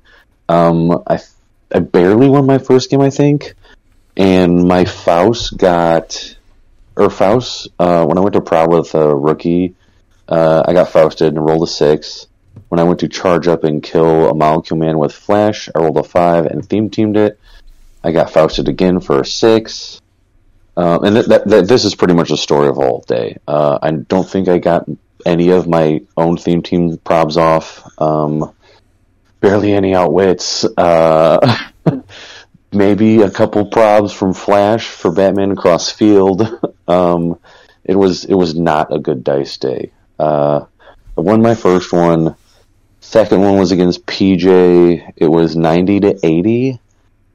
Um, 0.49 1.03
I 1.07 1.21
I 1.75 1.79
barely 1.81 2.29
won 2.29 2.47
my 2.47 2.59
first 2.59 2.91
game, 2.91 3.01
I 3.01 3.11
think, 3.11 3.55
and 4.17 4.69
my 4.69 4.85
Faust 4.85 5.57
got 5.57 6.37
or 6.97 7.09
Faust 7.11 7.69
uh, 7.79 8.05
when 8.05 8.19
I 8.19 8.21
went 8.21 8.35
to 8.35 8.41
Proud 8.41 8.71
with 8.71 8.95
a 8.95 9.15
rookie. 9.15 9.75
Uh, 10.29 10.63
I 10.67 10.73
got 10.73 10.91
Fausted 10.91 11.29
and 11.29 11.45
rolled 11.45 11.63
a 11.63 11.67
six. 11.67 12.27
When 12.69 12.79
I 12.79 12.85
went 12.85 13.01
to 13.01 13.09
charge 13.09 13.49
up 13.49 13.65
and 13.65 13.83
kill 13.83 14.31
a 14.31 14.35
molecule 14.35 14.79
man 14.79 14.99
with 14.99 15.13
flash, 15.15 15.69
I 15.75 15.79
rolled 15.79 15.97
a 15.99 16.03
five 16.03 16.47
and 16.47 16.67
theme 16.67 16.91
teamed 16.91 17.17
it. 17.17 17.39
I 18.05 18.13
got 18.13 18.31
Fausted 18.31 18.69
again 18.69 19.01
for 19.01 19.21
a 19.21 19.25
six. 19.27 20.01
Um, 20.77 21.05
and 21.05 21.15
th- 21.17 21.27
that, 21.27 21.49
that, 21.49 21.69
this 21.69 21.85
is 21.85 21.95
pretty 21.95 22.15
much 22.15 22.31
the 22.31 22.37
story 22.37 22.69
of 22.69 22.79
all 22.79 23.05
day. 23.07 23.39
Uh, 23.47 23.79
I 23.83 23.91
don't 23.91 24.29
think 24.29 24.49
I 24.49 24.59
got 24.59 24.89
any 25.25 25.51
of 25.51 25.69
my 25.69 26.03
own 26.17 26.37
theme 26.37 26.63
team 26.63 26.97
probs 26.99 27.37
off. 27.37 27.87
Um, 28.01 28.55
barely 29.43 29.75
any 29.75 29.95
outwits. 29.95 30.65
Uh, 30.65 31.59
maybe 32.73 33.21
a 33.21 33.31
couple 33.31 33.69
probs 33.69 34.15
from 34.15 34.33
Flash 34.33 34.89
for 34.89 35.13
Batman 35.13 35.51
across 35.51 35.91
field. 35.91 36.49
um, 36.89 37.39
it 37.85 37.97
was 37.97 38.25
it 38.25 38.35
was 38.35 38.55
not 38.55 38.95
a 38.95 38.99
good 38.99 39.23
dice 39.23 39.59
day. 39.59 39.91
Uh, 40.19 40.65
I 41.19 41.21
won 41.21 41.43
my 41.43 41.55
first 41.55 41.93
one. 41.93 42.37
Second 43.01 43.41
one 43.41 43.59
was 43.59 43.73
against 43.73 44.07
PJ. 44.07 45.13
It 45.17 45.27
was 45.27 45.57
ninety 45.57 46.01
to 46.01 46.19
eighty. 46.23 46.79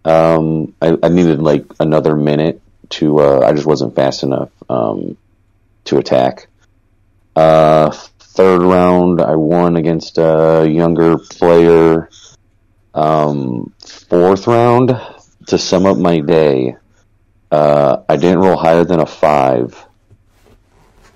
Um, 0.06 0.74
I, 0.82 0.98
I 1.04 1.10
needed 1.10 1.42
like 1.42 1.66
another 1.80 2.16
minute 2.16 2.62
to. 2.92 3.20
Uh, 3.20 3.40
I 3.42 3.52
just 3.52 3.68
wasn't 3.68 3.96
fast 3.96 4.24
enough 4.24 4.50
um, 4.70 5.18
to 5.84 5.98
attack. 5.98 6.48
Uh, 7.36 7.96
third 8.38 8.62
round, 8.62 9.20
I 9.20 9.36
won 9.36 9.75
against 9.77 10.20
a 10.20 10.70
younger 10.70 11.17
player. 11.17 12.08
Um, 12.94 13.74
fourth 14.10 14.46
round, 14.46 14.96
to 15.48 15.58
sum 15.58 15.88
up 15.88 15.98
my 15.98 16.20
day, 16.20 16.75
uh, 17.51 17.98
I 18.08 18.15
didn't 18.15 18.39
roll 18.39 18.56
higher 18.56 18.84
than 18.84 19.00
a 19.00 19.08
five, 19.08 19.84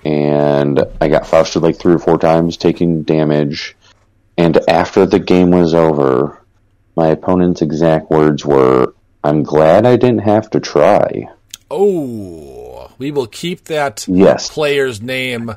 and 0.03 0.83
I 0.99 1.09
got 1.09 1.27
Fausted 1.27 1.61
like 1.61 1.77
three 1.77 1.93
or 1.93 1.99
four 1.99 2.17
times, 2.17 2.57
taking 2.57 3.03
damage. 3.03 3.75
And 4.35 4.57
after 4.67 5.05
the 5.05 5.19
game 5.19 5.51
was 5.51 5.75
over, 5.75 6.43
my 6.95 7.09
opponent's 7.09 7.61
exact 7.61 8.09
words 8.09 8.43
were, 8.43 8.95
"I'm 9.23 9.43
glad 9.43 9.85
I 9.85 9.95
didn't 9.95 10.25
have 10.25 10.49
to 10.51 10.59
try." 10.59 11.27
Oh, 11.69 12.89
we 12.97 13.11
will 13.11 13.27
keep 13.27 13.65
that 13.65 14.07
Yes. 14.07 14.49
player's 14.49 15.01
name 15.01 15.53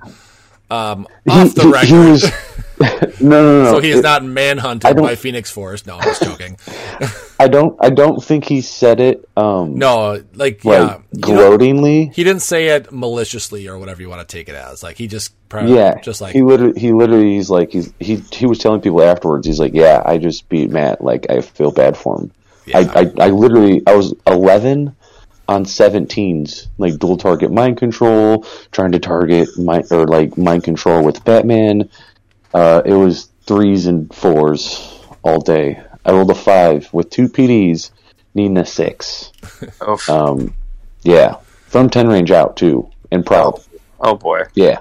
um, 0.71 1.07
He- 1.25 1.49
the 1.49 1.69
record. 1.73 1.89
he 1.89 1.95
was- 1.95 2.33
no, 3.21 3.43
no, 3.43 3.63
no. 3.65 3.71
so 3.73 3.81
he 3.81 3.91
is 3.91 4.01
It- 4.01 4.03
not 4.03 4.25
manhunted 4.25 4.97
by 4.97 5.15
Phoenix 5.15 5.51
Force. 5.51 5.87
No, 5.87 5.97
I'm 5.97 6.03
just 6.03 6.23
joking. 6.23 6.57
I 7.39 7.49
don't. 7.49 7.77
I 7.81 7.91
don't 7.91 8.23
think 8.23 8.45
he 8.45 8.61
said 8.61 9.01
it. 9.01 9.29
Um, 9.37 9.77
No, 9.79 10.23
like 10.35 10.65
like 10.65 10.65
yeah, 10.65 10.99
you 11.29 11.35
know, 11.35 11.57
gloatingly. 11.57 12.13
he 12.15 12.25
didn't 12.25 12.43
say 12.43 12.69
it 12.69 12.93
maliciously 12.93 13.69
or 13.69 13.79
whatever 13.79 14.03
you 14.03 14.09
want 14.09 14.27
to 14.27 14.37
take 14.37 14.49
it 14.49 14.55
as. 14.55 14.83
Like 14.83 14.97
he 14.97 15.07
just 15.07 15.35
probably 15.49 15.75
Yeah, 15.77 16.01
just 16.01 16.21
like 16.21 16.33
he 16.33 16.43
literally, 16.43 16.79
he 16.81 16.93
literally, 16.93 17.35
he's 17.37 17.51
like, 17.51 17.71
he's 17.73 17.93
he 18.01 18.17
he 18.33 18.47
was 18.47 18.59
telling 18.59 18.81
people 18.81 19.03
afterwards. 19.03 19.47
He's 19.47 19.61
like, 19.61 19.75
yeah, 19.75 20.03
I 20.05 20.19
just 20.19 20.49
beat 20.49 20.71
Matt. 20.71 21.01
Like, 21.03 21.27
I 21.31 21.41
feel 21.43 21.71
bad 21.73 21.97
for 21.97 22.19
him. 22.21 22.33
Yeah. 22.67 22.79
I, 22.79 23.01
I, 23.03 23.13
I 23.27 23.29
literally, 23.31 23.83
I 23.87 23.95
was 23.95 24.15
eleven 24.27 24.97
on 25.49 25.65
seventeens, 25.65 26.67
like 26.79 26.99
dual 26.99 27.17
target 27.17 27.53
mind 27.53 27.77
control, 27.77 28.43
trying 28.73 28.93
to 28.93 28.99
target 28.99 29.49
my 29.59 29.83
or 29.91 30.07
like 30.07 30.37
mind 30.39 30.65
control 30.65 31.05
with 31.05 31.25
Batman. 31.25 31.89
Uh, 32.53 32.83
it 32.85 32.95
was 32.95 33.31
threes 33.47 33.87
and 33.87 34.13
fours 34.15 35.01
all 35.23 35.41
day. 35.41 35.81
I 36.05 36.13
rolled 36.13 36.31
a 36.31 36.35
five 36.35 36.89
with 36.93 37.11
two 37.11 37.29
PDs, 37.29 37.91
needing 38.35 38.57
a 38.59 38.65
six. 38.67 39.33
Oh, 39.81 39.99
Um, 40.09 40.55
yeah, 41.03 41.37
from 41.67 41.91
ten 41.91 42.09
range 42.09 42.31
out 42.31 42.57
too, 42.57 42.89
and 43.11 43.25
proud. 43.25 43.61
oh 44.01 44.15
boy. 44.15 44.43
Yeah, 44.55 44.79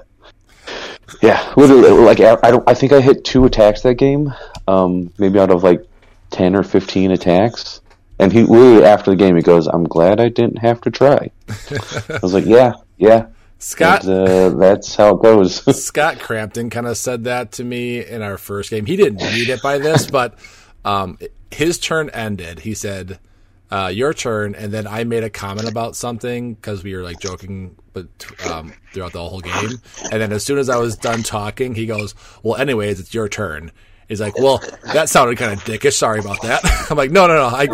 yeah. 1.22 1.52
Literally, 1.56 1.90
like 1.90 2.20
I 2.20 2.36
I 2.42 2.50
don't. 2.50 2.68
I 2.68 2.74
think 2.74 2.92
I 2.92 3.00
hit 3.00 3.24
two 3.24 3.44
attacks 3.44 3.82
that 3.82 3.94
game. 3.94 4.32
Um, 4.66 5.12
maybe 5.18 5.38
out 5.38 5.50
of 5.50 5.62
like 5.62 5.84
ten 6.30 6.54
or 6.56 6.62
fifteen 6.62 7.10
attacks. 7.10 7.80
And 8.18 8.32
he 8.32 8.42
literally 8.42 8.84
after 8.84 9.10
the 9.10 9.16
game, 9.16 9.36
he 9.36 9.42
goes, 9.42 9.66
"I'm 9.66 9.84
glad 9.84 10.20
I 10.20 10.28
didn't 10.28 10.58
have 10.58 10.80
to 10.82 10.90
try." 10.90 11.30
I 11.48 12.18
was 12.22 12.34
like, 12.34 12.46
"Yeah, 12.46 12.74
yeah." 12.96 13.26
Scott 13.58 14.04
And, 14.04 14.28
uh, 14.28 14.48
that's 14.58 14.94
how 14.94 15.14
it 15.16 15.22
goes. 15.22 15.62
Scott 15.84 16.18
Crampton 16.18 16.68
kind 16.68 16.86
of 16.86 16.98
said 16.98 17.24
that 17.24 17.52
to 17.52 17.64
me 17.64 18.04
in 18.04 18.20
our 18.20 18.36
first 18.36 18.68
game. 18.70 18.84
He 18.84 18.96
didn't 18.96 19.22
need 19.32 19.48
it 19.48 19.62
by 19.62 19.78
this, 19.78 20.06
but 20.06 20.38
um, 20.84 21.18
his 21.50 21.78
turn 21.78 22.10
ended. 22.10 22.60
He 22.60 22.74
said, 22.74 23.18
uh, 23.70 23.90
"Your 23.92 24.12
turn," 24.12 24.54
and 24.54 24.70
then 24.70 24.86
I 24.86 25.04
made 25.04 25.24
a 25.24 25.30
comment 25.30 25.68
about 25.68 25.96
something 25.96 26.54
because 26.54 26.84
we 26.84 26.94
were 26.94 27.02
like 27.02 27.20
joking, 27.20 27.74
but 27.94 28.06
um, 28.50 28.74
throughout 28.92 29.12
the 29.12 29.26
whole 29.26 29.40
game. 29.40 29.80
And 30.12 30.20
then 30.20 30.32
as 30.32 30.44
soon 30.44 30.58
as 30.58 30.68
I 30.68 30.76
was 30.76 30.96
done 30.96 31.22
talking, 31.22 31.74
he 31.74 31.86
goes, 31.86 32.14
"Well, 32.42 32.56
anyways, 32.56 33.00
it's 33.00 33.14
your 33.14 33.28
turn." 33.28 33.72
He's 34.08 34.20
like, 34.20 34.38
"Well, 34.38 34.62
that 34.92 35.08
sounded 35.08 35.38
kind 35.38 35.52
of 35.52 35.64
dickish. 35.64 35.94
Sorry 35.94 36.20
about 36.20 36.42
that." 36.42 36.60
I'm 36.90 36.96
like, 36.96 37.10
"No, 37.10 37.26
no, 37.26 37.34
no. 37.34 37.46
I, 37.46 37.68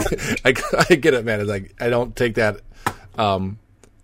I, 0.44 0.54
I 0.90 0.94
get 0.94 1.14
it, 1.14 1.24
man. 1.24 1.40
It's 1.40 1.48
like 1.48 1.74
I 1.80 1.88
don't 1.88 2.14
take 2.14 2.34
that." 2.34 2.60
Um, 3.18 3.58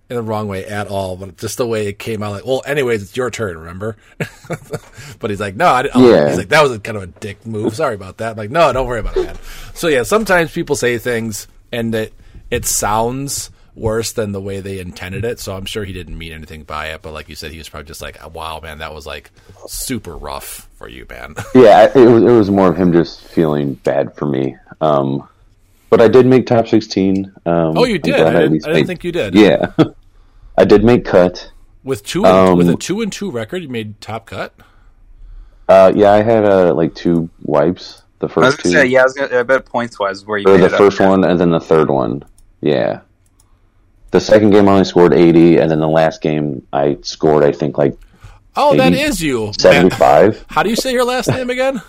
in 0.08 0.14
the 0.14 0.22
wrong 0.22 0.46
way 0.46 0.64
at 0.64 0.86
all, 0.86 1.16
but 1.16 1.36
just 1.36 1.56
the 1.58 1.66
way 1.66 1.88
it 1.88 1.98
came 1.98 2.22
out. 2.22 2.30
Like, 2.30 2.46
well, 2.46 2.62
anyways, 2.64 3.02
it's 3.02 3.16
your 3.16 3.30
turn. 3.30 3.58
Remember? 3.58 3.96
but 5.18 5.30
he's 5.30 5.40
like, 5.40 5.56
no, 5.56 5.66
I 5.66 5.82
didn't. 5.82 6.00
Yeah. 6.00 6.28
He's 6.28 6.38
like, 6.38 6.50
that 6.50 6.62
was 6.62 6.72
a 6.72 6.78
kind 6.78 6.96
of 6.96 7.02
a 7.02 7.06
dick 7.08 7.44
move. 7.44 7.74
Sorry 7.74 7.94
about 7.94 8.18
that. 8.18 8.32
I'm 8.32 8.36
like, 8.36 8.50
no, 8.50 8.72
don't 8.72 8.86
worry 8.86 9.00
about 9.00 9.16
it, 9.16 9.26
man. 9.26 9.36
So 9.74 9.88
yeah, 9.88 10.04
sometimes 10.04 10.52
people 10.52 10.76
say 10.76 10.98
things 10.98 11.48
and 11.72 11.94
it 11.94 12.14
it 12.50 12.64
sounds 12.64 13.50
worse 13.76 14.10
than 14.10 14.32
the 14.32 14.40
way 14.40 14.58
they 14.60 14.80
intended 14.80 15.24
it. 15.24 15.38
So 15.38 15.54
I'm 15.54 15.66
sure 15.66 15.84
he 15.84 15.92
didn't 15.92 16.18
mean 16.18 16.32
anything 16.32 16.64
by 16.64 16.86
it. 16.88 17.02
But 17.02 17.12
like 17.12 17.28
you 17.28 17.36
said, 17.36 17.52
he 17.52 17.58
was 17.58 17.68
probably 17.68 17.86
just 17.86 18.00
like, 18.02 18.18
wow, 18.34 18.58
man, 18.60 18.78
that 18.78 18.92
was 18.92 19.06
like 19.06 19.30
super 19.68 20.16
rough 20.16 20.68
for 20.74 20.88
you, 20.88 21.06
man. 21.08 21.34
yeah, 21.54 21.84
it 21.94 22.08
was. 22.08 22.22
It 22.24 22.30
was 22.36 22.50
more 22.50 22.68
of 22.68 22.76
him 22.76 22.92
just 22.92 23.20
feeling 23.20 23.74
bad 23.74 24.16
for 24.16 24.26
me. 24.26 24.56
Um, 24.80 25.28
but 25.90 26.00
I 26.00 26.08
did 26.08 26.26
make 26.26 26.46
top 26.46 26.66
sixteen. 26.66 27.32
Um, 27.46 27.78
oh, 27.78 27.84
you 27.84 27.98
did. 27.98 28.16
glad 28.16 28.34
I 28.34 28.40
didn't, 28.40 28.54
I 28.66 28.68
didn't 28.68 28.72
made- 28.72 28.86
think 28.86 29.04
you 29.04 29.12
did. 29.12 29.34
Yeah, 29.34 29.72
I 30.58 30.64
did 30.64 30.82
make 30.84 31.04
cut. 31.04 31.52
With 31.84 32.04
two 32.04 32.24
and, 32.24 32.34
Um, 32.36 32.58
with 32.58 32.68
a 32.68 32.76
two 32.76 33.00
and 33.00 33.12
two 33.12 33.30
record, 33.30 33.62
you 33.62 33.68
made 33.68 34.00
top 34.00 34.26
cut. 34.26 34.52
Uh, 35.68 35.92
yeah, 35.94 36.10
I 36.12 36.22
had 36.22 36.44
uh, 36.44 36.74
like 36.74 36.94
two 36.94 37.28
wipes. 37.42 38.02
The 38.18 38.26
I 38.26 38.26
was 38.26 38.34
first 38.54 38.62
gonna 38.64 38.74
two, 38.74 38.80
say, 38.80 38.86
yeah, 38.86 39.00
I, 39.00 39.04
was 39.04 39.12
gonna, 39.14 39.38
I 39.38 39.42
bet 39.44 39.64
points 39.66 39.98
wise 39.98 40.24
where 40.24 40.38
you 40.38 40.46
or 40.48 40.52
made 40.52 40.62
the 40.62 40.66
it 40.66 40.72
up. 40.72 40.78
first 40.78 40.98
one, 41.00 41.22
and 41.24 41.38
then 41.38 41.50
the 41.50 41.60
third 41.60 41.90
one. 41.90 42.24
Yeah. 42.60 43.00
The 44.12 44.20
second 44.20 44.50
game 44.50 44.68
I 44.68 44.72
only 44.72 44.84
scored 44.84 45.12
eighty, 45.14 45.58
and 45.58 45.70
then 45.70 45.80
the 45.80 45.88
last 45.88 46.20
game 46.22 46.66
I 46.72 46.96
scored 47.02 47.44
I 47.44 47.52
think 47.52 47.76
like 47.78 47.98
Oh, 48.58 48.74
that 48.76 48.90
maybe 48.92 49.02
is 49.02 49.20
you. 49.22 49.52
seventy 49.58 49.94
Matt, 49.98 50.42
how 50.48 50.62
do 50.62 50.70
you 50.70 50.76
say 50.76 50.92
your 50.92 51.04
last 51.04 51.28
name 51.28 51.50
again? 51.50 51.82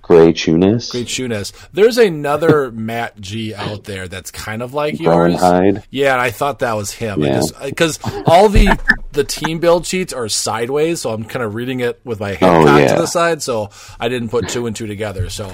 Gray 0.00 0.32
Tunis, 0.32 0.90
Great 0.90 1.06
Shunas. 1.06 1.52
There's 1.74 1.98
another 1.98 2.70
Matt 2.70 3.20
G 3.20 3.54
out 3.54 3.84
there 3.84 4.08
that's 4.08 4.30
kind 4.30 4.62
of 4.62 4.72
like 4.72 4.96
Brown 4.98 5.32
yours. 5.32 5.40
Hide. 5.42 5.82
Yeah, 5.90 6.18
I 6.18 6.30
thought 6.30 6.60
that 6.60 6.72
was 6.72 6.92
him. 6.92 7.20
Yeah. 7.20 7.42
Because 7.62 7.98
all 8.24 8.48
the 8.48 8.78
the 9.12 9.24
team 9.24 9.58
build 9.58 9.84
sheets 9.84 10.14
are 10.14 10.26
sideways, 10.30 11.02
so 11.02 11.10
I'm 11.10 11.24
kind 11.24 11.42
of 11.44 11.54
reading 11.54 11.80
it 11.80 12.00
with 12.04 12.20
my 12.20 12.30
head 12.32 12.48
Oh, 12.48 12.78
yeah. 12.78 12.94
to 12.94 13.00
the 13.02 13.06
side, 13.06 13.42
so 13.42 13.68
I 14.00 14.08
didn't 14.08 14.30
put 14.30 14.48
two 14.48 14.66
and 14.66 14.74
two 14.74 14.86
together. 14.86 15.28
So 15.28 15.52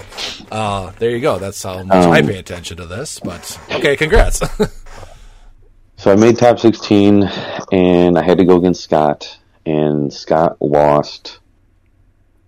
uh, 0.53 0.92
there 1.00 1.11
you 1.11 1.20
go. 1.20 1.40
That's 1.40 1.61
how 1.61 1.83
much 1.83 1.96
I 2.07 2.20
Um, 2.20 2.27
pay 2.29 2.38
attention 2.38 2.77
to 2.77 2.87
this. 2.87 3.18
But 3.18 3.59
okay, 3.72 3.96
congrats. 3.96 4.40
So 6.05 6.12
I 6.12 6.17
made 6.17 6.37
top 6.37 6.59
sixteen, 6.59 7.31
and 7.73 8.19
I 8.19 8.23
had 8.23 8.37
to 8.37 8.45
go 8.45 8.57
against 8.59 8.85
Scott, 8.85 9.38
and 9.64 10.12
Scott 10.12 10.61
lost 10.61 11.38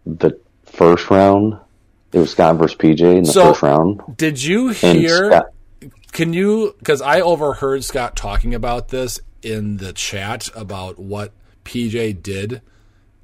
the 0.05 0.39
first 0.67 1.09
round. 1.09 1.57
It 2.13 2.19
was 2.19 2.33
Scott 2.33 2.57
versus 2.57 2.77
PJ 2.77 3.17
in 3.17 3.25
the 3.25 3.33
So- 3.33 3.47
first 3.55 3.63
round, 3.63 4.03
Did 4.19 4.43
you 4.43 4.69
hear? 4.69 5.31
Scott. 5.31 5.47
can 6.13 6.35
you? 6.35 6.75
Because 6.81 7.01
I 7.01 7.23
overheard 7.23 7.83
Scott 7.83 8.15
talking 8.15 8.55
about 8.55 8.89
this 8.89 9.21
in 9.41 9.79
the 9.79 9.95
chat 9.95 10.51
about 10.55 10.99
what 10.99 11.33
PJ 11.65 12.13
did 12.13 12.61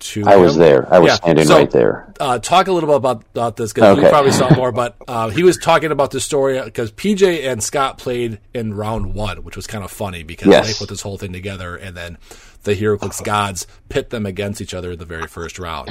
to. 0.02 0.24
I 0.26 0.36
was 0.36 0.56
there. 0.56 0.86
I 0.92 0.98
was 0.98 1.08
Yeah, 1.08 1.14
standing 1.14 1.46
so- 1.46 1.56
right 1.58 1.70
there. 1.70 2.12
uh, 2.20 2.38
talk 2.38 2.68
a 2.68 2.72
little 2.72 2.88
bit 2.88 2.96
about, 2.96 3.24
about 3.34 3.56
this 3.56 3.72
because 3.72 3.96
you 3.98 4.08
probably 4.08 4.32
saw 4.32 4.54
more. 4.54 4.72
But 4.72 4.96
uh, 5.08 5.28
he 5.30 5.42
was 5.42 5.56
talking 5.56 5.90
about 5.90 6.10
the 6.10 6.20
story 6.20 6.60
because 6.62 6.92
PJ 6.92 7.46
and 7.50 7.62
Scott 7.62 7.98
played 7.98 8.38
in 8.54 8.74
round 8.74 9.14
one, 9.14 9.44
which 9.44 9.56
was 9.56 9.66
kind 9.66 9.84
of 9.84 9.90
funny 9.90 10.22
because 10.22 10.48
Yes. 10.48 10.66
they 10.66 10.74
put 10.78 10.88
this 10.88 11.00
whole 11.02 11.18
thing 11.18 11.32
together, 11.32 11.76
and 11.76 11.96
then 11.96 12.18
the 12.64 12.74
HeroClix 12.74 13.24
gods 13.24 13.66
pit 13.88 14.10
them 14.10 14.24
against 14.26 14.60
each 14.60 14.74
other 14.74 14.92
in 14.92 14.98
the 14.98 15.04
very 15.04 15.26
first 15.26 15.58
round. 15.58 15.90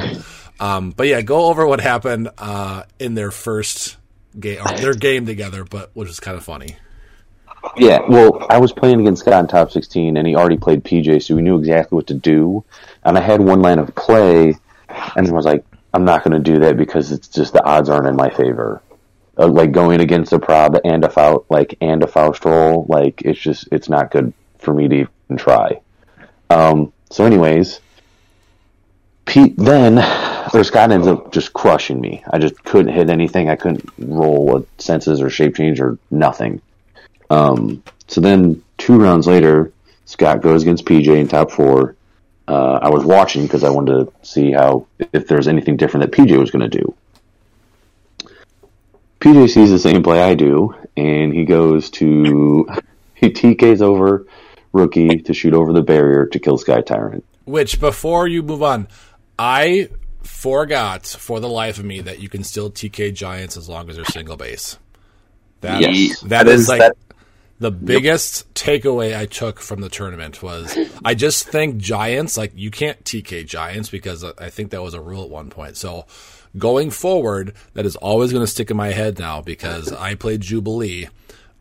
Um, 0.59 0.91
but 0.91 1.07
yeah, 1.07 1.21
go 1.21 1.45
over 1.45 1.65
what 1.67 1.81
happened 1.81 2.29
uh, 2.37 2.83
in 2.99 3.13
their 3.15 3.31
first 3.31 3.97
game, 4.39 4.59
or 4.65 4.77
their 4.77 4.93
game 4.93 5.25
together, 5.25 5.63
but 5.65 5.91
which 5.93 6.09
is 6.09 6.19
kind 6.19 6.37
of 6.37 6.43
funny. 6.43 6.75
Yeah, 7.77 7.99
well, 8.07 8.45
I 8.49 8.57
was 8.57 8.71
playing 8.71 9.01
against 9.01 9.21
Scott 9.21 9.41
in 9.41 9.47
top 9.47 9.71
16, 9.71 10.17
and 10.17 10.27
he 10.27 10.35
already 10.35 10.57
played 10.57 10.83
PJ, 10.83 11.23
so 11.23 11.35
we 11.35 11.41
knew 11.41 11.57
exactly 11.57 11.95
what 11.95 12.07
to 12.07 12.13
do. 12.13 12.63
And 13.03 13.17
I 13.17 13.21
had 13.21 13.39
one 13.39 13.61
line 13.61 13.79
of 13.79 13.93
play, 13.95 14.55
and 15.15 15.27
I 15.27 15.31
was 15.31 15.45
like, 15.45 15.63
I'm 15.93 16.05
not 16.05 16.23
going 16.23 16.33
to 16.33 16.51
do 16.51 16.59
that 16.61 16.77
because 16.77 17.11
it's 17.11 17.27
just 17.27 17.53
the 17.53 17.63
odds 17.63 17.89
aren't 17.89 18.07
in 18.07 18.15
my 18.15 18.29
favor. 18.29 18.81
Uh, 19.37 19.47
like 19.47 19.71
going 19.71 20.01
against 20.01 20.33
a 20.33 20.39
prob 20.39 20.77
and 20.83 21.03
a 21.03 21.09
foul, 21.09 21.45
like 21.49 21.77
and 21.81 22.03
a 22.03 22.07
Faust 22.07 22.43
roll, 22.43 22.85
like 22.89 23.21
it's 23.21 23.39
just 23.39 23.67
it's 23.71 23.87
not 23.87 24.11
good 24.11 24.33
for 24.59 24.73
me 24.73 24.87
to 24.89 24.95
even 24.95 25.37
try. 25.37 25.79
Um, 26.49 26.91
so, 27.09 27.25
anyways, 27.25 27.79
Pete 29.25 29.55
then 29.57 29.99
or 30.53 30.63
Scott 30.63 30.91
ends 30.91 31.07
up 31.07 31.31
just 31.31 31.53
crushing 31.53 32.01
me. 32.01 32.23
I 32.29 32.39
just 32.39 32.61
couldn't 32.63 32.93
hit 32.93 33.09
anything. 33.09 33.49
I 33.49 33.55
couldn't 33.55 33.89
roll 33.97 34.57
a 34.57 34.81
senses 34.81 35.21
or 35.21 35.29
shape 35.29 35.55
change 35.55 35.79
or 35.79 35.97
nothing. 36.09 36.61
Um, 37.31 37.81
so 38.07 38.19
then 38.21 38.61
two 38.77 38.97
rounds 38.99 39.25
later, 39.27 39.71
Scott 40.05 40.41
goes 40.41 40.63
against 40.63 40.85
PJ 40.85 41.07
in 41.07 41.27
top 41.27 41.51
four. 41.51 41.95
Uh, 42.47 42.79
I 42.81 42.89
was 42.89 43.05
watching 43.05 43.43
because 43.43 43.63
I 43.63 43.69
wanted 43.69 44.05
to 44.05 44.13
see 44.27 44.51
how 44.51 44.87
if 45.13 45.27
there's 45.27 45.47
anything 45.47 45.77
different 45.77 46.11
that 46.11 46.17
PJ 46.17 46.37
was 46.37 46.51
going 46.51 46.69
to 46.69 46.77
do. 46.79 46.93
PJ 49.19 49.49
sees 49.51 49.69
the 49.69 49.79
same 49.79 50.03
play 50.03 50.21
I 50.21 50.35
do, 50.35 50.75
and 50.97 51.33
he 51.33 51.45
goes 51.45 51.89
to 51.91 52.67
he 53.15 53.29
TKs 53.29 53.81
over 53.81 54.25
rookie 54.73 55.19
to 55.19 55.33
shoot 55.33 55.53
over 55.53 55.71
the 55.73 55.81
barrier 55.83 56.25
to 56.27 56.39
kill 56.39 56.57
Sky 56.57 56.81
Tyrant. 56.81 57.23
Which 57.45 57.79
before 57.79 58.27
you 58.27 58.41
move 58.43 58.63
on, 58.63 58.87
I 59.37 59.89
forgot 60.23 61.05
for 61.05 61.39
the 61.39 61.49
life 61.49 61.77
of 61.79 61.85
me 61.85 62.01
that 62.01 62.19
you 62.19 62.29
can 62.29 62.43
still 62.43 62.69
TK 62.71 63.13
giants 63.13 63.55
as 63.57 63.69
long 63.69 63.89
as 63.89 63.95
they're 63.95 64.05
single 64.05 64.37
base. 64.37 64.77
That 65.61 65.81
Yes. 65.81 66.19
that 66.21 66.29
That 66.29 66.47
is 66.47 66.61
is- 66.61 66.69
like 66.69 66.79
that- 66.79 66.97
the 67.61 67.71
biggest 67.71 68.51
takeaway 68.55 69.15
I 69.15 69.27
took 69.27 69.59
from 69.59 69.81
the 69.81 69.89
tournament 69.89 70.41
was 70.41 70.75
I 71.05 71.13
just 71.13 71.47
think 71.47 71.77
giants 71.77 72.35
like 72.35 72.51
you 72.55 72.71
can't 72.71 73.01
TK 73.03 73.45
giants 73.45 73.89
because 73.89 74.23
I 74.23 74.49
think 74.49 74.71
that 74.71 74.81
was 74.81 74.95
a 74.95 74.99
rule 74.99 75.23
at 75.23 75.29
one 75.29 75.51
point. 75.51 75.77
So 75.77 76.07
going 76.57 76.89
forward, 76.89 77.53
that 77.75 77.85
is 77.85 77.95
always 77.95 78.31
going 78.31 78.43
to 78.43 78.51
stick 78.51 78.71
in 78.71 78.77
my 78.77 78.87
head 78.89 79.19
now 79.19 79.41
because 79.41 79.91
I 80.07 80.15
played 80.15 80.41
Jubilee. 80.41 81.07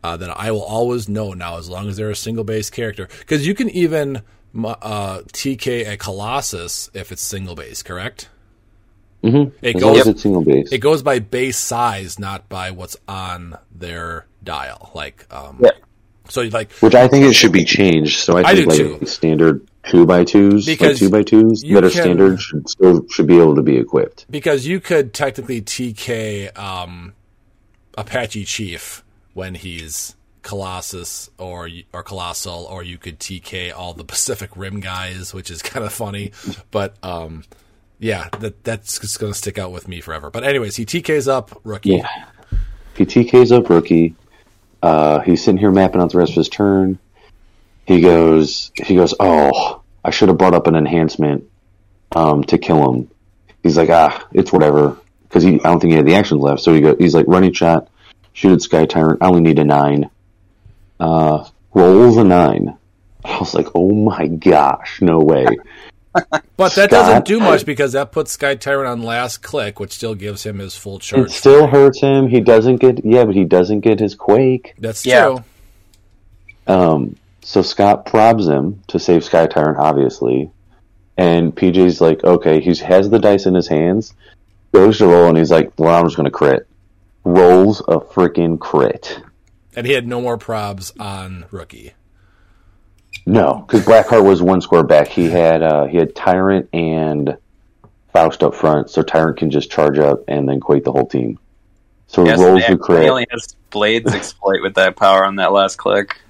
Uh, 0.03 0.17
that 0.17 0.31
I 0.31 0.51
will 0.51 0.63
always 0.63 1.11
know 1.11 1.35
now 1.35 1.59
as 1.59 1.69
long 1.69 1.87
as 1.87 1.99
they're 1.99 2.09
a 2.09 2.17
single 2.17 2.43
base 2.43 2.71
character 2.71 3.07
because 3.19 3.47
you 3.47 3.55
can 3.55 3.69
even 3.69 4.23
uh, 4.65 5.19
TK 5.27 5.87
a 5.87 5.99
Colossus 5.99 6.89
if 6.95 7.13
it's 7.13 7.21
single 7.21 7.55
base, 7.55 7.83
correct? 7.83 8.31
Mm-hmm. 9.23 9.55
It 9.61 9.77
As 9.77 9.83
goes 9.83 10.07
as 10.09 10.23
single 10.23 10.43
base. 10.43 10.73
it 10.73 10.79
goes 10.79 11.03
by 11.03 11.19
base 11.19 11.59
size, 11.59 12.19
not 12.19 12.49
by 12.49 12.71
what's 12.71 12.97
on 13.07 13.59
their 13.71 14.27
dial. 14.43 14.91
Like, 14.95 15.27
um, 15.31 15.59
Yeah. 15.63 15.73
So 16.31 16.43
like 16.43 16.73
Which 16.75 16.95
I 16.95 17.09
think 17.09 17.25
it 17.27 17.35
should 17.35 17.53
be 17.53 17.65
changed. 17.65 18.21
So 18.21 18.37
I 18.39 18.55
think 18.55 18.69
like 18.69 18.79
too. 18.79 19.07
standard 19.07 19.67
two 19.89 20.07
by 20.07 20.25
twos, 20.25 20.67
like 20.81 20.97
two 20.97 21.11
by 21.11 21.23
twos 21.23 21.63
that 21.63 21.85
are 21.85 21.91
can- 21.91 22.03
standard 22.03 22.41
should 22.41 22.69
still 22.69 23.07
should 23.11 23.27
be 23.27 23.37
able 23.39 23.57
to 23.57 23.63
be 23.63 23.77
equipped. 23.77 24.27
because 24.31 24.67
you 24.67 24.81
could 24.81 25.13
technically 25.13 25.61
TK 25.63 26.57
um, 26.59 27.15
Apache 27.97 28.45
Chief 28.45 29.03
when 29.35 29.55
he's 29.55 30.15
Colossus 30.43 31.31
or 31.39 31.69
or 31.93 32.03
Colossal, 32.03 32.65
or 32.71 32.83
you 32.83 32.97
could 32.99 33.19
TK 33.19 33.73
all 33.77 33.93
the 33.95 34.05
Pacific 34.15 34.51
Rim 34.57 34.81
guys, 34.81 35.35
which 35.35 35.51
is 35.51 35.61
kind 35.63 35.85
of 35.85 35.93
funny. 35.93 36.33
But 36.71 36.95
um, 37.03 37.45
yeah, 37.99 38.29
that 38.39 38.65
that's 38.65 38.99
just 38.99 39.19
going 39.21 39.33
to 39.33 39.39
stick 39.39 39.59
out 39.59 39.73
with 39.73 39.87
me 39.89 40.01
forever. 40.01 40.31
But 40.31 40.45
anyways, 40.45 40.77
he 40.77 40.87
TKs 40.87 41.29
up 41.29 41.61
rookie. 41.65 41.97
Yeah. 41.97 42.09
He 42.97 43.05
TKs 43.07 43.53
up 43.57 43.69
rookie. 43.71 44.15
Uh, 44.83 45.21
he's 45.21 45.45
sitting 45.45 45.59
here 45.59 45.71
mapping 45.71 46.01
out 46.01 46.11
the 46.11 46.19
rest 46.19 46.33
of 46.33 46.37
his 46.37 46.49
turn. 46.49 46.99
He 47.87 48.01
goes, 48.01 48.71
he 48.75 48.95
goes, 48.95 49.15
oh, 49.19 49.83
I 50.05 50.11
should 50.11 50.29
have 50.29 50.39
brought 50.39 50.55
up 50.55 50.67
an 50.67 50.77
enhancement 50.77 51.51
um, 52.15 52.45
to 52.45 52.59
kill 52.59 52.93
him. 52.93 53.11
He's 53.63 53.77
like, 53.77 53.91
ah, 53.91 54.27
it's 54.33 54.53
whatever, 54.53 54.97
because 55.25 55.43
he, 55.43 55.55
I 55.55 55.65
don't 55.65 55.81
think 55.81 55.91
he 55.93 55.97
had 55.97 56.07
the 56.07 56.15
actions 56.15 56.41
left. 56.41 56.63
So 56.63 56.73
he 56.73 56.81
goes, 56.81 56.97
he's 56.99 57.15
like, 57.15 57.27
running 57.29 57.53
shot, 57.53 57.89
shoot 58.33 58.55
at 58.55 58.63
Sky 58.63 58.87
Tyrant. 58.87 59.23
I 59.23 59.27
only 59.27 59.43
need 59.43 59.59
a 59.59 59.65
nine. 59.65 60.11
Uh, 60.99 61.47
rolls 61.75 62.17
a 62.17 62.25
nine. 62.25 62.77
I 63.25 63.39
was 63.39 63.55
like, 63.55 63.69
oh 63.75 63.93
my 63.93 64.27
gosh, 64.29 65.03
no 65.03 65.19
way. 65.19 65.47
But 66.13 66.33
that 66.59 66.73
Scott- 66.73 66.91
doesn't 66.91 67.25
do 67.25 67.39
much 67.41 67.65
because 67.65 67.93
that 67.93 68.13
puts 68.13 68.33
Sky 68.33 68.55
Tyrant 68.57 68.89
on 68.89 69.03
last 69.03 69.39
click, 69.43 69.79
which 69.81 69.93
still 69.93 70.15
gives 70.15 70.45
him 70.45 70.59
his 70.59 70.77
full 70.77 70.99
charge. 70.99 71.29
It 71.29 71.31
still 71.31 71.67
hurts 71.69 72.01
him. 72.01 72.29
He 72.29 72.41
doesn't 72.41 72.77
get, 72.77 73.05
yeah, 73.05 73.25
but 73.25 73.35
he 73.35 73.45
doesn't 73.45 73.81
get 73.81 74.01
his 74.01 74.15
quake. 74.15 74.75
That's 74.79 75.07
Yeah. 75.07 75.25
true. 75.27 75.45
Um, 76.67 77.17
so 77.43 77.63
Scott 77.63 78.07
probs 78.07 78.49
him 78.49 78.83
to 78.89 78.99
save 78.99 79.25
Sky 79.25 79.47
Tyrant, 79.47 79.79
obviously. 79.79 80.51
And 81.17 81.55
PJ's 81.55 82.01
like, 82.01 82.23
okay, 82.25 82.61
he 82.61 82.75
has 82.77 83.11
the 83.11 83.19
dice 83.19 83.47
in 83.47 83.55
his 83.55 83.69
hands, 83.69 84.15
goes 84.73 84.99
to 84.99 85.07
roll, 85.07 85.29
and 85.29 85.39
he's 85.39 85.51
like, 85.51 85.71
well, 85.79 85.95
I'm 85.99 86.07
just 86.07 86.17
going 86.17 86.25
to 86.25 86.31
crit. 86.31 86.67
Rolls 87.25 87.81
a 87.81 87.99
freaking 87.99 88.59
crit. 88.59 89.21
And 89.77 89.87
he 89.87 89.93
had 89.93 90.07
no 90.07 90.21
more 90.21 90.39
probs 90.39 90.93
on 91.01 91.45
rookie. 91.51 91.93
No, 93.27 93.65
because 93.67 93.83
Blackheart 93.83 94.25
was 94.25 94.43
one 94.43 94.61
square 94.61 94.83
back. 94.83 95.09
He 95.09 95.29
had 95.29 95.63
uh, 95.63 95.87
he 95.87 95.97
had 95.99 96.15
Tyrant 96.15 96.69
and 96.73 97.37
Faust 98.13 98.43
up 98.43 98.55
front, 98.55 98.91
so 98.91 99.03
Tyrant 99.03 99.37
can 99.37 99.51
just 99.51 99.71
charge 99.71 99.99
up 99.99 100.25
and 100.27 100.49
then 100.49 100.59
quake 100.61 100.85
the 100.85 100.93
whole 100.93 101.07
team. 101.07 101.39
So 102.09 102.25
he 102.25 102.31
Yes, 102.31 102.41
rolls 102.41 102.65
and 102.65 102.75
the 102.81 102.83
crit. 102.83 103.05
He 103.05 103.09
only 103.11 103.27
has 103.31 103.55
Blades 103.71 104.13
exploit 104.13 104.63
with 104.63 104.75
that 104.75 104.97
power 104.97 105.25
on 105.25 105.37
that 105.37 105.53
last 105.53 105.77
click. 105.77 106.21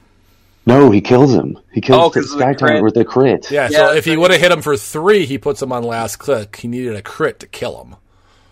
No, 0.66 0.90
he 0.90 1.00
kills 1.00 1.34
him. 1.34 1.58
He 1.72 1.80
kills 1.80 2.02
Oh, 2.02 2.08
the 2.10 2.20
'cause 2.20 2.32
of 2.32 2.38
the 2.38 2.44
Sky 2.44 2.52
Tyrant 2.54 2.84
with 2.84 2.94
the 2.94 3.04
crit. 3.04 3.50
Yeah, 3.50 3.68
Yeah, 3.70 3.78
so 3.78 3.92
if 3.94 4.04
he 4.04 4.16
would 4.16 4.30
have 4.30 4.40
hit 4.40 4.52
him 4.52 4.60
for 4.60 4.76
three, 4.76 5.24
he 5.24 5.38
puts 5.38 5.62
him 5.62 5.72
on 5.72 5.82
last 5.82 6.16
click. 6.16 6.56
He 6.56 6.68
needed 6.68 6.94
a 6.96 7.02
crit 7.02 7.40
to 7.40 7.46
kill 7.46 7.82
him. 7.82 7.96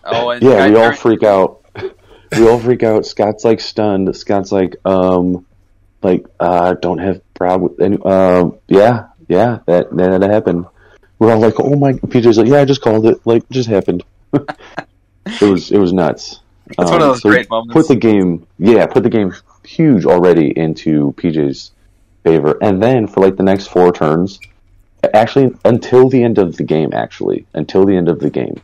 Oh, 0.03 0.31
and 0.31 0.43
Yeah, 0.43 0.55
Sky 0.55 0.69
we 0.69 0.75
all 0.75 0.91
freak 0.93 1.23
out. 1.23 1.61
we 2.35 2.49
all 2.49 2.59
freak 2.59 2.81
out. 2.81 3.05
Scott's 3.05 3.45
like 3.45 3.59
stunned. 3.59 4.13
Scott's 4.15 4.51
like, 4.51 4.75
um, 4.85 5.45
like, 6.01 6.25
uh, 6.39 6.73
don't 6.75 6.99
have 6.99 7.21
prob. 7.33 7.61
with 7.61 7.79
any- 7.81 8.01
Um, 8.03 8.57
yeah, 8.67 9.07
yeah, 9.27 9.59
that 9.65 9.95
that 9.95 10.21
happened. 10.29 10.65
We're 11.19 11.33
all 11.33 11.39
like, 11.39 11.59
oh 11.59 11.75
my. 11.75 11.93
PJ's 11.93 12.37
like, 12.37 12.47
yeah, 12.47 12.61
I 12.61 12.65
just 12.65 12.81
called 12.81 13.05
it. 13.05 13.19
Like, 13.25 13.47
just 13.49 13.67
happened. 13.69 14.03
it 14.33 15.41
was 15.41 15.71
it 15.71 15.77
was 15.77 15.91
nuts. 15.93 16.39
Um, 16.77 16.85
one 16.85 16.93
of 16.95 16.99
those 17.01 17.21
so 17.21 17.29
great 17.29 17.49
moments. 17.49 17.73
Put 17.73 17.87
the 17.87 17.95
game, 17.95 18.45
yeah, 18.57 18.85
put 18.85 19.03
the 19.03 19.09
game 19.09 19.33
huge 19.65 20.05
already 20.05 20.57
into 20.57 21.13
PJ's 21.17 21.71
favor, 22.23 22.57
and 22.61 22.81
then 22.81 23.07
for 23.07 23.21
like 23.21 23.35
the 23.35 23.43
next 23.43 23.67
four 23.67 23.91
turns, 23.91 24.39
actually 25.13 25.55
until 25.65 26.09
the 26.09 26.23
end 26.23 26.37
of 26.37 26.55
the 26.57 26.63
game, 26.63 26.93
actually 26.93 27.45
until 27.53 27.85
the 27.85 27.95
end 27.95 28.07
of 28.07 28.19
the 28.19 28.29
game, 28.29 28.61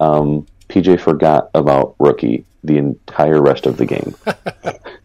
um, 0.00 0.46
PJ 0.68 1.00
forgot 1.00 1.50
about 1.54 1.94
rookie 1.98 2.44
the 2.64 2.76
entire 2.78 3.40
rest 3.40 3.66
of 3.66 3.76
the 3.76 3.86
game. 3.86 4.14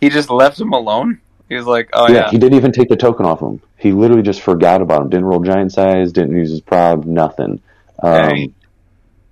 He 0.00 0.10
just 0.10 0.30
left 0.30 0.60
him 0.60 0.72
alone. 0.72 1.20
He 1.48 1.54
was 1.54 1.66
like, 1.66 1.90
"Oh 1.92 2.08
yeah, 2.08 2.14
yeah, 2.14 2.30
he 2.30 2.38
didn't 2.38 2.56
even 2.56 2.72
take 2.72 2.88
the 2.88 2.96
token 2.96 3.26
off 3.26 3.40
him. 3.40 3.60
He 3.76 3.92
literally 3.92 4.22
just 4.22 4.40
forgot 4.40 4.80
about 4.80 5.02
him. 5.02 5.10
Didn't 5.10 5.26
roll 5.26 5.40
giant 5.40 5.72
size. 5.72 6.12
Didn't 6.12 6.36
use 6.36 6.50
his 6.50 6.60
prob. 6.60 7.04
Nothing. 7.04 7.60
Um, 8.02 8.54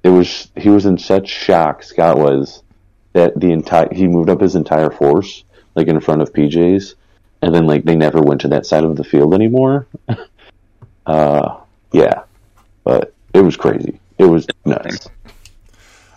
it 0.02 0.08
was 0.08 0.50
he 0.56 0.68
was 0.68 0.86
in 0.86 0.98
such 0.98 1.28
shock. 1.28 1.82
Scott 1.82 2.18
was 2.18 2.62
that 3.12 3.38
the 3.38 3.52
entire 3.52 3.92
he 3.92 4.06
moved 4.06 4.30
up 4.30 4.40
his 4.40 4.54
entire 4.54 4.90
force 4.90 5.44
like 5.74 5.86
in 5.86 6.00
front 6.00 6.22
of 6.22 6.32
PJ's, 6.32 6.94
and 7.40 7.54
then 7.54 7.66
like 7.66 7.84
they 7.84 7.96
never 7.96 8.20
went 8.20 8.40
to 8.42 8.48
that 8.48 8.66
side 8.66 8.84
of 8.84 8.96
the 8.96 9.04
field 9.04 9.34
anymore. 9.34 9.86
uh, 11.06 11.56
yeah, 11.92 12.22
but 12.84 13.14
it 13.32 13.40
was 13.40 13.56
crazy. 13.56 13.98
It 14.18 14.24
was 14.24 14.46
nuts. 14.64 15.08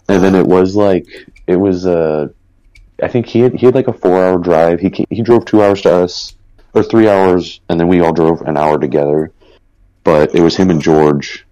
And 0.07 0.23
then 0.23 0.35
it 0.35 0.45
was 0.45 0.75
like 0.75 1.07
it 1.47 1.55
was 1.55 1.85
uh 1.85 2.27
I 3.01 3.07
think 3.07 3.27
he 3.27 3.39
had 3.41 3.53
he 3.55 3.65
had 3.65 3.75
like 3.75 3.87
a 3.87 3.93
four 3.93 4.23
hour 4.23 4.37
drive. 4.37 4.79
He 4.79 5.05
he 5.09 5.21
drove 5.21 5.45
two 5.45 5.61
hours 5.61 5.81
to 5.83 5.93
us 5.93 6.35
or 6.73 6.83
three 6.83 7.07
hours, 7.09 7.59
and 7.69 7.79
then 7.79 7.87
we 7.87 8.01
all 8.01 8.13
drove 8.13 8.41
an 8.41 8.57
hour 8.57 8.77
together. 8.79 9.31
But 10.03 10.35
it 10.35 10.41
was 10.41 10.55
him 10.55 10.69
and 10.69 10.81
George, 10.81 11.45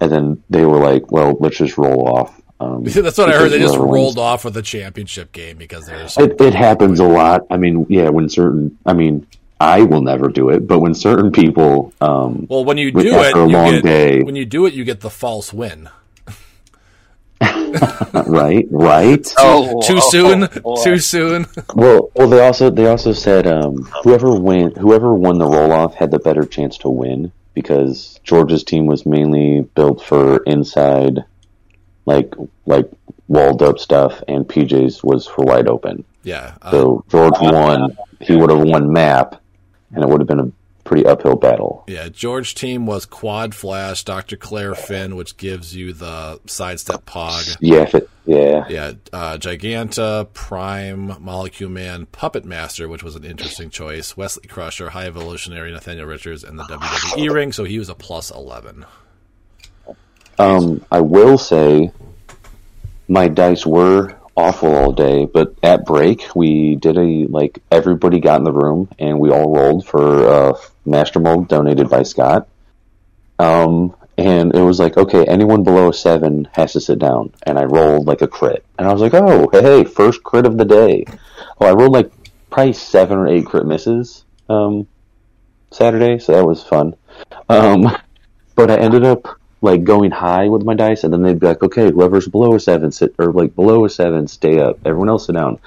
and 0.00 0.10
then 0.10 0.42
they 0.48 0.64
were 0.64 0.78
like, 0.78 1.10
"Well, 1.10 1.36
let's 1.40 1.58
just 1.58 1.76
roll 1.76 2.08
off." 2.08 2.40
Um, 2.60 2.84
That's 2.84 3.18
what 3.18 3.30
I 3.30 3.38
heard. 3.38 3.50
They 3.50 3.58
just 3.58 3.76
rolled 3.78 4.18
off 4.18 4.44
with 4.44 4.54
the 4.54 4.62
championship 4.62 5.32
game 5.32 5.56
because 5.56 5.86
they're 5.86 6.08
so 6.08 6.24
It, 6.24 6.40
it 6.40 6.54
happens 6.54 7.00
a 7.00 7.04
lot. 7.04 7.46
I 7.50 7.56
mean, 7.56 7.86
yeah, 7.88 8.10
when 8.10 8.28
certain, 8.28 8.78
I 8.84 8.92
mean, 8.92 9.26
I 9.58 9.82
will 9.82 10.02
never 10.02 10.28
do 10.28 10.50
it, 10.50 10.66
but 10.66 10.78
when 10.80 10.92
certain 10.94 11.32
people, 11.32 11.92
um, 12.02 12.46
Well, 12.50 12.64
when 12.64 12.76
you 12.76 12.92
do 12.92 13.00
it, 13.00 13.34
a 13.34 13.38
you 13.38 13.44
long 13.46 13.70
get, 13.72 13.82
day. 13.84 14.22
when 14.22 14.36
you 14.36 14.44
do 14.44 14.66
it, 14.66 14.74
you 14.74 14.84
get 14.84 15.00
the 15.00 15.10
false 15.10 15.52
win. 15.54 15.88
right, 18.26 18.66
right. 18.70 19.34
Oh, 19.38 19.80
Too 19.82 19.98
oh, 19.98 20.10
soon, 20.10 20.48
oh, 20.64 20.84
too 20.84 20.98
soon. 20.98 21.46
Well, 21.74 22.10
well, 22.14 22.28
they 22.28 22.44
also 22.44 22.70
they 22.70 22.86
also 22.86 23.12
said 23.12 23.46
um, 23.46 23.84
whoever 24.02 24.34
win 24.34 24.74
whoever 24.76 25.14
won 25.14 25.38
the 25.38 25.46
roll 25.46 25.72
off 25.72 25.94
had 25.94 26.10
the 26.10 26.18
better 26.18 26.44
chance 26.44 26.78
to 26.78 26.88
win 26.88 27.32
because 27.54 28.20
Georgia's 28.24 28.64
team 28.64 28.86
was 28.86 29.06
mainly 29.06 29.62
built 29.74 30.04
for 30.04 30.38
inside, 30.44 31.24
like 32.06 32.34
like 32.66 32.90
walled 33.28 33.62
up 33.62 33.78
stuff, 33.78 34.22
and 34.28 34.46
PJ's 34.46 35.02
was 35.02 35.26
for 35.26 35.44
wide 35.44 35.68
open. 35.68 36.04
Yeah, 36.22 36.54
uh, 36.62 36.70
So 36.70 37.04
George 37.08 37.34
won. 37.40 37.96
He 38.20 38.36
would 38.36 38.50
have 38.50 38.62
won 38.62 38.92
map, 38.92 39.40
and 39.94 40.04
it 40.04 40.08
would 40.08 40.20
have 40.20 40.28
been 40.28 40.40
a 40.40 40.52
pretty 40.90 41.06
uphill 41.06 41.36
battle. 41.36 41.84
yeah. 41.86 42.08
George 42.08 42.56
team 42.56 42.84
was 42.84 43.06
quad 43.06 43.54
flash, 43.54 44.02
Doctor 44.02 44.36
Claire 44.36 44.74
Finn, 44.74 45.14
which 45.14 45.36
gives 45.36 45.76
you 45.76 45.92
the 45.92 46.40
sidestep 46.46 47.06
pog. 47.06 47.56
Yeah, 47.60 47.88
it, 47.94 48.10
yeah, 48.26 48.66
Yeah, 48.68 48.92
uh, 49.12 49.38
Giganta, 49.38 50.32
Prime, 50.32 51.14
Molecule 51.22 51.70
Man, 51.70 52.06
Puppet 52.06 52.44
Master, 52.44 52.88
which 52.88 53.04
was 53.04 53.14
an 53.14 53.22
interesting 53.22 53.70
choice. 53.70 54.16
Wesley 54.16 54.48
Crusher, 54.48 54.90
High 54.90 55.06
Evolutionary, 55.06 55.70
Nathaniel 55.70 56.06
Richards, 56.06 56.42
and 56.42 56.58
the 56.58 56.64
WWE 56.64 57.32
ring. 57.32 57.52
So 57.52 57.62
he 57.62 57.78
was 57.78 57.88
a 57.88 57.94
plus 57.94 58.32
eleven. 58.32 58.84
Um, 60.40 60.84
I 60.90 61.02
will 61.02 61.38
say 61.38 61.92
my 63.06 63.28
dice 63.28 63.64
were 63.64 64.16
awful 64.40 64.74
all 64.74 64.92
day, 64.92 65.26
but 65.26 65.54
at 65.62 65.84
break 65.84 66.24
we 66.34 66.76
did 66.76 66.96
a 66.96 67.26
like 67.28 67.62
everybody 67.70 68.20
got 68.20 68.38
in 68.38 68.44
the 68.44 68.52
room 68.52 68.88
and 68.98 69.20
we 69.20 69.30
all 69.30 69.54
rolled 69.54 69.86
for 69.86 70.26
uh, 70.26 70.58
master 70.86 71.20
mold 71.20 71.48
donated 71.48 71.90
by 71.90 72.02
Scott. 72.02 72.48
Um, 73.38 73.94
and 74.16 74.54
it 74.54 74.62
was 74.62 74.78
like, 74.78 74.96
okay, 74.96 75.24
anyone 75.26 75.62
below 75.62 75.90
a 75.90 75.94
seven 75.94 76.48
has 76.52 76.74
to 76.74 76.80
sit 76.80 76.98
down, 76.98 77.32
and 77.46 77.58
I 77.58 77.64
rolled 77.64 78.06
like 78.06 78.20
a 78.20 78.28
crit, 78.28 78.64
and 78.78 78.86
I 78.86 78.92
was 78.92 79.00
like, 79.00 79.14
oh, 79.14 79.48
hey, 79.52 79.84
first 79.84 80.22
crit 80.22 80.46
of 80.46 80.58
the 80.58 80.66
day. 80.66 81.04
Oh, 81.58 81.66
I 81.66 81.72
rolled 81.72 81.92
like 81.92 82.10
probably 82.50 82.74
seven 82.74 83.16
or 83.16 83.26
eight 83.28 83.46
crit 83.46 83.64
misses 83.64 84.24
um, 84.50 84.86
Saturday, 85.70 86.18
so 86.18 86.32
that 86.32 86.44
was 86.44 86.62
fun. 86.62 86.94
Um, 87.48 87.96
but 88.56 88.70
I 88.70 88.76
ended 88.76 89.04
up 89.04 89.39
like 89.62 89.84
going 89.84 90.10
high 90.10 90.48
with 90.48 90.64
my 90.64 90.74
dice, 90.74 91.04
and 91.04 91.12
then 91.12 91.22
they'd 91.22 91.38
be 91.38 91.46
like, 91.46 91.62
"Okay, 91.62 91.90
whoever's 91.90 92.28
below 92.28 92.54
a 92.54 92.60
seven, 92.60 92.92
sit 92.92 93.14
or 93.18 93.32
like 93.32 93.54
below 93.54 93.84
a 93.84 93.90
seven, 93.90 94.26
stay 94.26 94.58
up. 94.58 94.78
Everyone 94.84 95.08
else 95.08 95.26
sit 95.26 95.34
down." 95.34 95.58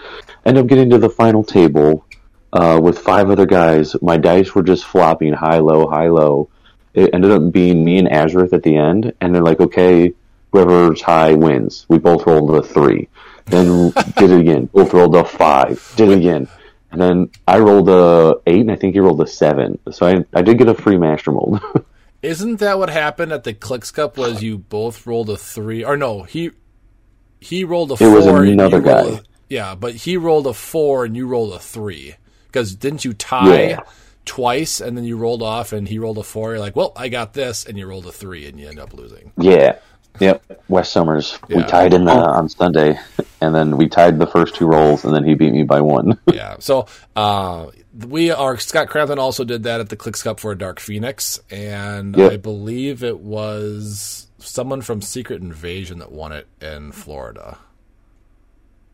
End 0.46 0.58
up 0.58 0.68
getting 0.68 0.90
to 0.90 0.98
the 0.98 1.10
final 1.10 1.44
table 1.44 2.06
uh, 2.52 2.80
with 2.82 3.00
five 3.00 3.30
other 3.30 3.46
guys. 3.46 3.96
My 4.02 4.18
dice 4.18 4.54
were 4.56 4.64
just 4.64 4.86
flopping 4.86 5.34
high, 5.34 5.60
low, 5.60 5.88
high, 5.88 6.08
low. 6.08 6.50
It 6.94 7.12
ended 7.14 7.32
up 7.32 7.52
being 7.52 7.84
me 7.84 7.98
and 7.98 8.08
Azurith 8.08 8.54
at 8.54 8.64
the 8.64 8.78
end, 8.78 9.14
and 9.22 9.34
they're 9.34 9.44
like, 9.44 9.60
"Okay, 9.60 10.14
whoever's 10.52 11.02
high 11.02 11.34
wins." 11.34 11.86
We 11.88 12.00
both 12.00 12.26
rolled 12.26 12.56
a 12.56 12.64
three. 12.64 13.10
Then 13.46 13.92
did 14.18 14.32
it 14.32 14.40
again. 14.40 14.66
Both 14.66 14.94
rolled 14.94 15.16
a 15.16 15.24
five. 15.24 15.94
Did 15.96 16.10
it 16.10 16.18
again. 16.18 16.48
And 16.92 17.02
then 17.02 17.30
I 17.48 17.58
rolled 17.60 17.90
a 17.90 18.36
eight, 18.46 18.62
and 18.62 18.72
I 18.72 18.76
think 18.76 18.94
he 18.94 19.00
rolled 19.00 19.22
a 19.22 19.28
seven. 19.28 19.80
So 19.92 20.06
I, 20.06 20.24
I 20.34 20.42
did 20.44 20.58
get 20.58 20.68
a 20.68 20.76
free 20.76 20.98
master 20.98 21.32
mold. 21.32 21.60
Isn't 22.24 22.58
that 22.62 22.80
what 22.80 22.90
happened 22.90 23.32
at 23.34 23.44
the 23.44 23.54
Clicks 23.54 23.92
Cup? 23.92 24.18
Was 24.18 24.38
uh, 24.38 24.40
you 24.40 24.58
both 24.58 25.06
rolled 25.06 25.30
a 25.30 25.38
three, 25.38 25.84
or 25.84 25.96
no? 25.98 26.24
He 26.24 26.52
he 27.40 27.64
rolled 27.64 27.92
a 27.92 27.96
It 27.96 27.98
four. 27.98 28.12
was 28.16 28.26
another 28.26 28.82
guy. 28.82 29.02
a- 29.02 29.20
yeah, 29.50 29.76
but 29.76 29.94
he 29.94 30.18
rolled 30.18 30.48
a 30.48 30.54
four 30.54 31.04
and 31.06 31.16
you 31.16 31.28
rolled 31.28 31.54
a 31.54 31.60
three. 31.60 32.16
Because 32.48 32.76
didn't 32.76 33.04
you 33.04 33.14
tie 33.14 33.70
Yeah. 33.70 33.80
twice 34.26 34.80
and 34.80 34.96
then 34.96 35.04
you 35.04 35.18
rolled 35.18 35.44
off 35.44 35.74
and 35.74 35.88
he 35.88 36.00
rolled 36.00 36.18
a 36.18 36.24
four? 36.24 36.52
You're 36.52 36.60
like, 36.60 36.76
well, 36.76 36.94
I 36.96 37.10
got 37.10 37.34
this, 37.34 37.66
and 37.66 37.78
you 37.78 37.86
rolled 37.86 38.06
a 38.08 38.12
three 38.12 38.48
and 38.48 38.60
you 38.60 38.68
end 38.70 38.80
up 38.80 38.94
losing. 38.94 39.32
Yeah. 39.38 39.78
Yep. 40.20 40.64
West 40.70 40.92
Summers. 40.94 41.40
We 41.50 41.64
tied 41.64 41.94
in 41.94 42.08
uh, 42.08 42.14
on 42.14 42.48
Sunday, 42.50 43.00
and 43.42 43.54
then 43.56 43.78
we 43.78 43.88
tied 43.90 44.20
the 44.20 44.28
first 44.28 44.56
two 44.56 44.68
rolls, 44.68 45.04
and 45.06 45.14
then 45.16 45.24
he 45.24 45.34
beat 45.34 45.52
me 45.54 45.64
by 45.64 45.82
one. 45.82 46.20
yeah. 46.32 46.58
So 46.60 46.86
uh, 47.16 47.68
we 48.08 48.30
are 48.32 48.58
Scott 48.58 48.90
Crampton 48.90 49.18
also 49.20 49.44
did 49.44 49.64
that 49.64 49.80
at 49.80 49.90
the 49.90 49.96
Clicks 49.96 50.22
Cup 50.22 50.40
for 50.40 50.52
a 50.52 50.58
Dark 50.58 50.80
Phoenix, 50.80 51.40
and 51.50 52.16
Yep. 52.16 52.32
I 52.32 52.38
believe 52.38 53.04
it 53.04 53.20
was 53.20 54.28
someone 54.38 54.82
from 54.82 55.02
Secret 55.02 55.42
Invasion 55.42 56.00
that 56.00 56.12
won 56.12 56.32
it 56.32 56.48
in 56.62 56.92
Florida. 56.92 57.58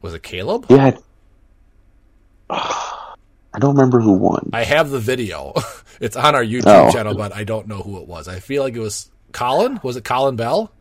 Was 0.01 0.13
it 0.13 0.23
Caleb? 0.23 0.67
yeah. 0.69 0.97
I, 2.49 3.15
I 3.53 3.59
don't 3.59 3.75
remember 3.75 3.99
who 3.99 4.13
won. 4.13 4.49
I 4.53 4.63
have 4.63 4.89
the 4.89 4.99
video. 4.99 5.53
it's 5.99 6.15
on 6.15 6.35
our 6.35 6.43
YouTube 6.43 6.63
Oh. 6.87 6.91
channel, 6.91 7.15
but 7.15 7.35
I 7.35 7.43
don't 7.43 7.67
know 7.67 7.79
who 7.79 7.97
it 7.99 8.07
was. 8.07 8.27
I 8.27 8.39
feel 8.39 8.63
like 8.63 8.75
it 8.75 8.79
was 8.79 9.09
Colin. 9.31 9.79
Was 9.83 9.97
it 9.97 10.03
Colin 10.03 10.35
Bell? 10.35 10.71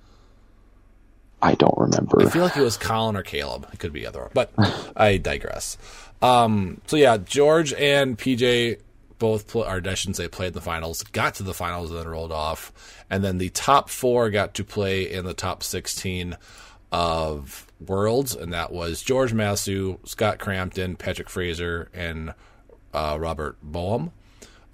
I 1.40 1.55
don't 1.55 1.77
remember. 1.77 2.20
I 2.20 2.29
feel 2.31 2.42
like 2.42 2.57
it 2.57 2.62
was 2.62 2.77
Colin 2.77 3.16
or 3.16 3.22
Caleb. 3.22 3.68
It 3.72 3.79
could 3.79 3.92
be 3.92 4.07
either, 4.07 4.31
but 4.35 4.53
I 4.96 5.18
digress. 5.18 5.79
Um, 6.20 6.81
so 6.87 6.96
yeah, 6.96 7.16
George 7.18 7.72
and 7.74 8.18
PJ 8.18 8.81
both, 9.18 9.48
pl- 9.48 9.64
or 9.64 9.81
I 9.85 9.94
shouldn't 9.94 10.16
say, 10.16 10.29
played 10.29 10.48
in 10.48 10.53
the 10.55 10.61
finals. 10.61 11.03
Got 11.03 11.37
to 11.37 11.42
the 11.42 11.55
finals 11.55 11.90
and 11.90 12.01
then 12.01 12.09
rolled 12.09 12.33
off, 12.33 12.72
and 13.11 13.22
then 13.22 13.38
the 13.38 13.51
top 13.51 13.88
four 13.88 14.31
got 14.31 14.55
to 14.55 14.64
play 14.64 15.11
in 15.11 15.24
the 15.24 15.35
top 15.35 15.62
sixteen 15.62 16.37
of 16.90 17.66
Worlds, 17.85 18.35
and 18.35 18.53
that 18.53 18.72
was 18.72 19.03
George 19.03 19.33
Massue, 19.33 19.98
Scott 20.05 20.38
Crampton, 20.38 20.96
Patrick 20.96 21.29
Fraser, 21.29 21.88
and 21.92 22.35
uh, 22.92 23.16
Robert 23.20 23.57
Boehm. 23.62 24.12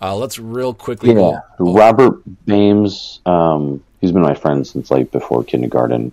Uh, 0.01 0.15
let's 0.17 0.39
real 0.39 0.75
quickly 0.75 1.11
yeah, 1.11 1.41
go. 1.59 1.73
Robert 1.73 2.21
Bames. 2.47 3.21
Um, 3.27 3.83
he's 4.01 4.13
been 4.13 4.23
my 4.23 4.35
friend 4.35 4.67
since 4.67 4.91
like 4.91 5.11
before 5.11 5.45
kindergarten. 5.45 6.13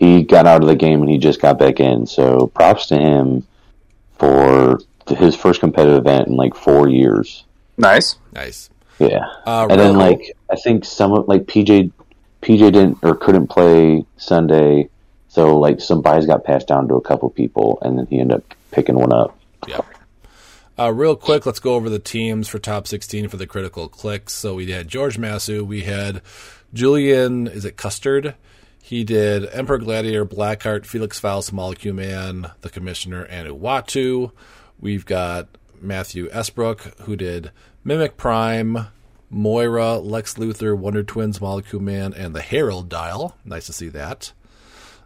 He 0.00 0.22
got 0.24 0.46
out 0.46 0.62
of 0.62 0.66
the 0.66 0.74
game 0.74 1.02
and 1.02 1.10
he 1.10 1.18
just 1.18 1.40
got 1.40 1.58
back 1.58 1.78
in. 1.78 2.06
So 2.06 2.46
props 2.48 2.86
to 2.86 2.96
him 2.96 3.46
for 4.18 4.80
his 5.06 5.36
first 5.36 5.60
competitive 5.60 5.98
event 5.98 6.26
in 6.26 6.36
like 6.36 6.54
four 6.54 6.88
years. 6.88 7.44
Nice. 7.76 8.16
Nice. 8.32 8.70
Yeah. 8.98 9.26
Uh, 9.46 9.68
and 9.70 9.78
then 9.78 9.96
like 9.96 10.36
I 10.50 10.56
think 10.56 10.84
some 10.84 11.12
of 11.12 11.28
like 11.28 11.42
PJ 11.42 11.92
PJ 12.42 12.58
didn't 12.58 12.98
or 13.02 13.14
couldn't 13.14 13.48
play 13.48 14.06
Sunday, 14.16 14.88
so 15.28 15.58
like 15.58 15.80
some 15.80 16.00
buys 16.00 16.24
got 16.26 16.44
passed 16.44 16.68
down 16.68 16.88
to 16.88 16.94
a 16.94 17.00
couple 17.02 17.28
people, 17.28 17.78
and 17.82 17.98
then 17.98 18.06
he 18.06 18.20
ended 18.20 18.38
up 18.38 18.54
picking 18.70 18.94
one 18.94 19.12
up. 19.12 19.38
Yeah. 19.68 19.80
Uh, 20.78 20.90
real 20.90 21.14
quick, 21.14 21.44
let's 21.44 21.60
go 21.60 21.74
over 21.74 21.90
the 21.90 21.98
teams 21.98 22.48
for 22.48 22.58
top 22.58 22.86
16 22.86 23.28
for 23.28 23.36
the 23.36 23.46
critical 23.46 23.86
clicks. 23.86 24.32
So 24.32 24.54
we 24.54 24.70
had 24.70 24.88
George 24.88 25.18
Massue. 25.18 25.62
We 25.62 25.82
had 25.82 26.22
Julian, 26.72 27.46
is 27.46 27.66
it 27.66 27.76
Custard? 27.76 28.34
He 28.82 29.04
did 29.04 29.48
Emperor 29.52 29.78
Gladiator, 29.78 30.26
Blackheart, 30.26 30.86
Felix 30.86 31.20
Faust, 31.20 31.52
Molecule 31.52 31.94
Man, 31.94 32.50
The 32.62 32.70
Commissioner, 32.70 33.24
and 33.24 33.48
Uatu. 33.48 34.32
We've 34.80 35.06
got 35.06 35.48
Matthew 35.80 36.28
Esbrook, 36.30 36.98
who 37.02 37.14
did 37.14 37.52
Mimic 37.84 38.16
Prime, 38.16 38.88
Moira, 39.28 39.98
Lex 39.98 40.34
Luthor, 40.34 40.76
Wonder 40.76 41.02
Twins, 41.02 41.40
Molecule 41.40 41.82
Man, 41.82 42.12
and 42.12 42.34
the 42.34 42.42
Herald 42.42 42.88
Dial. 42.88 43.36
Nice 43.44 43.66
to 43.66 43.72
see 43.72 43.88
that. 43.90 44.32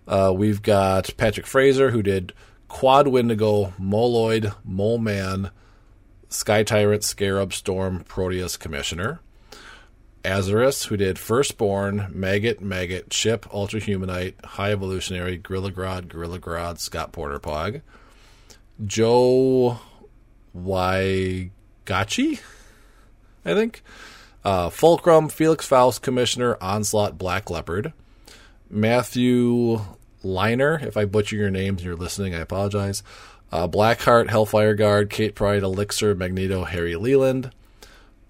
Uh, 0.06 0.32
we've 0.34 0.62
got 0.62 1.14
Patrick 1.16 1.46
Fraser, 1.46 1.90
who 1.90 2.02
did 2.02 2.32
Quad 2.68 3.08
Wendigo, 3.08 3.74
Moloid, 3.78 4.54
Mole 4.64 4.98
Man, 4.98 5.50
Sky 6.28 6.62
Tyrant, 6.62 7.04
Scarab, 7.04 7.52
Storm, 7.52 8.04
Proteus, 8.04 8.56
Commissioner. 8.56 9.20
Azarus, 10.24 10.86
who 10.86 10.96
did 10.96 11.18
Firstborn, 11.18 12.08
Maggot, 12.10 12.60
Maggot, 12.60 13.10
Chip, 13.10 13.46
Ultra 13.52 13.78
Humanite, 13.80 14.42
High 14.44 14.72
Evolutionary, 14.72 15.36
Gorilla 15.36 15.70
Grodd, 15.70 16.08
Gorilla 16.08 16.38
Grodd, 16.38 16.78
Scott 16.78 17.12
Porter 17.12 17.38
Pog. 17.38 17.82
Joe 18.84 19.78
Waigachi, 20.56 22.40
I 23.44 23.54
think. 23.54 23.82
Uh, 24.44 24.70
Fulcrum, 24.70 25.28
Felix 25.28 25.66
Faust, 25.66 26.02
Commissioner, 26.02 26.56
Onslaught, 26.60 27.18
Black 27.18 27.50
Leopard. 27.50 27.92
Matthew 28.70 29.80
Liner, 30.22 30.80
if 30.82 30.96
I 30.96 31.04
butcher 31.04 31.36
your 31.36 31.50
names 31.50 31.80
and 31.80 31.86
you're 31.86 31.96
listening, 31.96 32.34
I 32.34 32.40
apologize. 32.40 33.02
Uh, 33.52 33.68
Blackheart, 33.68 34.30
Hellfire 34.30 34.74
Guard, 34.74 35.10
Kate 35.10 35.34
Pryde, 35.34 35.62
Elixir, 35.62 36.14
Magneto, 36.14 36.64
Harry 36.64 36.96
Leland. 36.96 37.50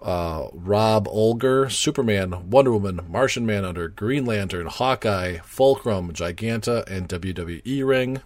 Uh, 0.05 0.49
Rob 0.53 1.09
Olger, 1.09 1.73
Superman, 1.73 2.51
Wonder 2.51 2.73
Woman, 2.73 3.01
Martian 3.09 3.47
Manhunter, 3.47 3.89
Green 3.89 4.27
Lantern, 4.27 4.67
Hawkeye, 4.67 5.39
Fulcrum, 5.39 6.13
Giganta, 6.13 6.87
and 6.87 7.09
WWE 7.09 7.87
Ring. 7.87 8.21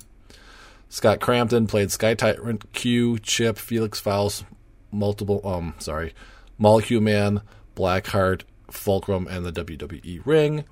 Scott 0.89 1.21
Crampton 1.21 1.69
played 1.69 1.93
Sky 1.93 2.15
Tyrant, 2.15 2.73
Q, 2.73 3.21
Chip, 3.21 3.59
Felix 3.59 4.01
Faust, 4.01 4.45
multiple, 4.91 5.41
um, 5.45 5.75
sorry, 5.79 6.15
Molecule 6.59 7.01
Man, 7.01 7.43
Blackheart, 7.77 8.43
Fulcrum, 8.73 9.29
and 9.29 9.47
the 9.47 9.53
WWE 9.53 10.21
Ring. 10.25 10.65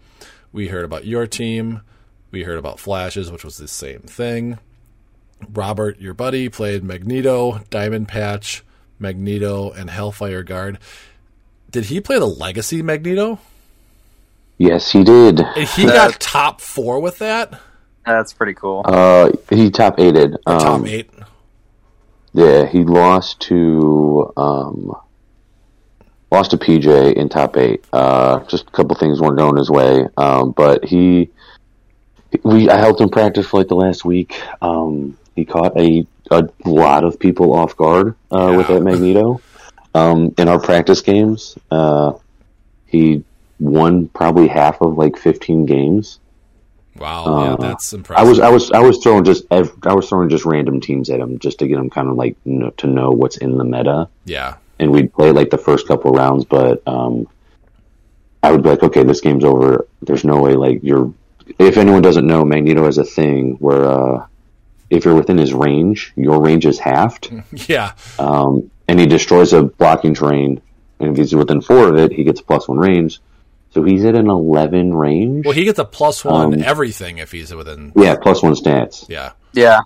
We 0.52 0.68
heard 0.68 0.84
about 0.84 1.04
your 1.04 1.28
team. 1.28 1.82
We 2.32 2.42
heard 2.42 2.58
about 2.58 2.80
Flashes, 2.80 3.30
which 3.30 3.44
was 3.44 3.58
the 3.58 3.68
same 3.68 4.00
thing. 4.00 4.58
Robert, 5.48 6.00
your 6.00 6.14
buddy, 6.14 6.48
played 6.48 6.82
Magneto, 6.82 7.60
Diamond 7.70 8.08
Patch, 8.08 8.64
Magneto, 8.98 9.70
and 9.70 9.90
Hellfire 9.90 10.42
Guard. 10.42 10.78
Did 11.70 11.86
he 11.86 12.00
play 12.00 12.18
the 12.18 12.26
Legacy 12.26 12.82
Magneto? 12.82 13.38
Yes, 14.58 14.90
he 14.90 15.04
did. 15.04 15.40
And 15.40 15.68
he 15.68 15.84
got 15.84 16.18
top 16.20 16.60
four 16.60 17.00
with 17.00 17.18
that? 17.18 17.60
That's 18.06 18.32
pretty 18.32 18.54
cool. 18.54 18.82
Uh, 18.84 19.32
he 19.50 19.70
top 19.70 19.98
eighted. 19.98 20.34
Or 20.46 20.58
top 20.58 20.62
Um, 20.80 20.86
eight? 20.86 21.10
Yeah, 22.32 22.66
he 22.66 22.84
lost 22.84 23.40
to 23.42 24.32
um, 24.36 24.94
lost 26.30 26.50
to 26.52 26.58
PJ 26.58 27.14
in 27.14 27.28
top 27.28 27.56
eight. 27.56 27.84
Uh, 27.92 28.40
just 28.44 28.68
a 28.68 28.70
couple 28.70 28.94
things 28.96 29.20
weren't 29.20 29.38
going 29.38 29.56
his 29.56 29.70
way, 29.70 30.06
um, 30.16 30.52
but 30.52 30.84
he 30.84 31.30
we 32.42 32.68
I 32.68 32.76
helped 32.76 33.00
him 33.00 33.08
practice 33.08 33.46
for 33.46 33.58
like 33.60 33.68
the 33.68 33.74
last 33.74 34.04
week. 34.04 34.40
Um, 34.60 35.16
he 35.34 35.44
caught 35.44 35.76
a 35.78 36.06
a 36.30 36.48
lot 36.64 37.04
of 37.04 37.18
people 37.18 37.54
off 37.54 37.76
guard 37.76 38.14
uh, 38.30 38.54
with 38.56 38.68
that 38.68 38.82
Magneto 38.82 39.40
um, 39.94 40.34
in 40.38 40.48
our 40.48 40.60
practice 40.60 41.00
games. 41.00 41.56
Uh, 41.70 42.14
he 42.86 43.24
won 43.58 44.08
probably 44.08 44.48
half 44.48 44.80
of 44.80 44.96
like 44.96 45.16
fifteen 45.16 45.66
games. 45.66 46.20
Wow, 46.96 47.24
uh, 47.24 47.44
yeah, 47.44 47.56
that's 47.58 47.92
impressive. 47.92 48.24
I 48.24 48.28
was 48.28 48.40
I 48.40 48.48
was 48.48 48.70
I 48.72 48.78
was 48.80 48.98
throwing 49.02 49.24
just 49.24 49.44
I 49.50 49.60
was 49.60 50.08
throwing 50.08 50.28
just 50.28 50.44
random 50.44 50.80
teams 50.80 51.10
at 51.10 51.20
him 51.20 51.38
just 51.38 51.58
to 51.58 51.68
get 51.68 51.78
him 51.78 51.90
kind 51.90 52.08
of 52.08 52.16
like 52.16 52.36
kn- 52.44 52.72
to 52.78 52.86
know 52.86 53.10
what's 53.10 53.36
in 53.36 53.56
the 53.58 53.64
meta, 53.64 54.08
yeah, 54.24 54.56
and 54.78 54.90
we'd 54.90 55.12
play 55.12 55.30
like 55.30 55.50
the 55.50 55.58
first 55.58 55.86
couple 55.86 56.10
rounds, 56.12 56.44
but 56.44 56.82
um, 56.86 57.28
I 58.42 58.52
would 58.52 58.62
be 58.62 58.70
like, 58.70 58.82
okay, 58.82 59.02
this 59.02 59.20
game's 59.20 59.44
over. 59.44 59.86
There's 60.02 60.24
no 60.24 60.40
way 60.40 60.54
like 60.54 60.80
you're. 60.82 61.12
If 61.58 61.76
anyone 61.76 62.02
doesn't 62.02 62.26
know, 62.26 62.44
Magneto 62.44 62.84
has 62.84 62.98
a 62.98 63.04
thing 63.04 63.54
where 63.54 63.84
uh, 63.84 64.26
if 64.90 65.04
you're 65.04 65.14
within 65.14 65.38
his 65.38 65.52
range, 65.52 66.12
your 66.16 66.40
range 66.40 66.66
is 66.66 66.78
halved, 66.78 67.30
yeah, 67.68 67.92
um, 68.18 68.70
and 68.88 69.00
he 69.00 69.06
destroys 69.06 69.52
a 69.52 69.62
blocking 69.64 70.14
terrain. 70.14 70.60
And 71.00 71.10
if 71.10 71.16
he's 71.18 71.34
within 71.34 71.60
four 71.60 71.88
of 71.88 71.96
it, 71.98 72.12
he 72.12 72.24
gets 72.24 72.40
plus 72.40 72.66
one 72.68 72.78
range. 72.78 73.20
So 73.70 73.82
he's 73.82 74.04
at 74.04 74.14
an 74.14 74.30
eleven 74.30 74.94
range. 74.94 75.44
Well, 75.44 75.54
he 75.54 75.64
gets 75.64 75.78
a 75.78 75.84
plus 75.84 76.24
one 76.24 76.54
Um, 76.54 76.62
everything 76.62 77.18
if 77.18 77.32
he's 77.32 77.54
within. 77.54 77.92
yeah, 77.94 78.16
plus 78.16 78.42
one 78.42 78.54
stats. 78.54 79.06
Yeah, 79.08 79.32
yeah. 79.52 79.80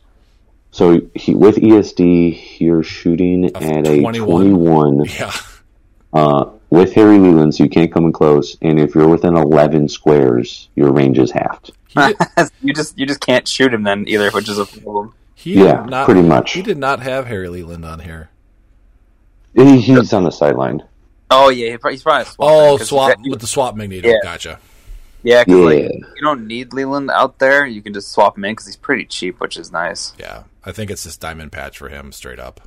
So 0.70 1.00
he 1.16 1.34
with 1.34 1.56
ESD, 1.56 2.60
you're 2.60 2.84
shooting 2.84 3.46
Of 3.46 3.62
at 3.62 3.86
a 3.88 4.00
21. 4.00 4.50
21. 4.52 5.04
yeah, 5.06 5.32
Uh, 6.12 6.50
with 6.70 6.92
Harry 6.94 7.18
Leland, 7.18 7.54
so 7.56 7.64
you 7.64 7.70
can't 7.70 7.92
come 7.92 8.04
in 8.04 8.12
close. 8.12 8.56
And 8.62 8.78
if 8.78 8.94
you're 8.94 9.08
within 9.08 9.34
11 9.36 9.88
squares, 9.88 10.68
your 10.76 10.92
range 10.92 11.18
is 11.18 11.32
halved. 11.32 11.72
He 11.94 12.14
you 12.62 12.72
just 12.74 12.98
you 12.98 13.06
just 13.06 13.20
can't 13.20 13.46
shoot 13.46 13.72
him 13.74 13.82
then 13.82 14.06
either, 14.08 14.30
which 14.30 14.48
is 14.48 14.58
a 14.58 14.66
problem. 14.66 15.14
he 15.34 15.54
Yeah, 15.62 15.84
not, 15.88 16.06
pretty 16.06 16.22
much. 16.22 16.52
He 16.52 16.62
did 16.62 16.78
not 16.78 17.00
have 17.00 17.26
Harry 17.26 17.48
Leland 17.48 17.84
on 17.84 18.00
here. 18.00 18.30
He, 19.54 19.80
he's 19.80 20.12
on 20.12 20.24
the 20.24 20.30
sideline. 20.30 20.82
Oh 21.30 21.48
yeah, 21.48 21.70
he's 21.70 22.02
probably 22.02 22.22
a 22.22 22.24
swap. 22.24 22.34
Oh, 22.40 22.68
man, 22.70 22.78
'cause 22.78 22.88
swap 22.88 23.18
he's- 23.18 23.30
with 23.30 23.40
the 23.40 23.46
swap 23.46 23.74
Magneto. 23.76 24.08
Yeah. 24.08 24.14
Gotcha. 24.22 24.58
Yeah, 25.22 25.44
because 25.44 25.58
Yeah. 25.58 25.64
like 25.64 25.92
you 26.16 26.22
don't 26.22 26.46
need 26.46 26.72
Leland 26.72 27.10
out 27.10 27.38
there. 27.38 27.66
You 27.66 27.82
can 27.82 27.92
just 27.92 28.10
swap 28.10 28.38
him 28.38 28.44
in 28.46 28.52
because 28.52 28.66
he's 28.66 28.76
pretty 28.76 29.04
cheap, 29.04 29.38
which 29.40 29.56
is 29.58 29.70
nice. 29.70 30.14
Yeah, 30.18 30.44
I 30.64 30.72
think 30.72 30.90
it's 30.90 31.02
just 31.04 31.20
diamond 31.20 31.52
patch 31.52 31.76
for 31.78 31.88
him 31.90 32.10
straight 32.12 32.38
up. 32.38 32.60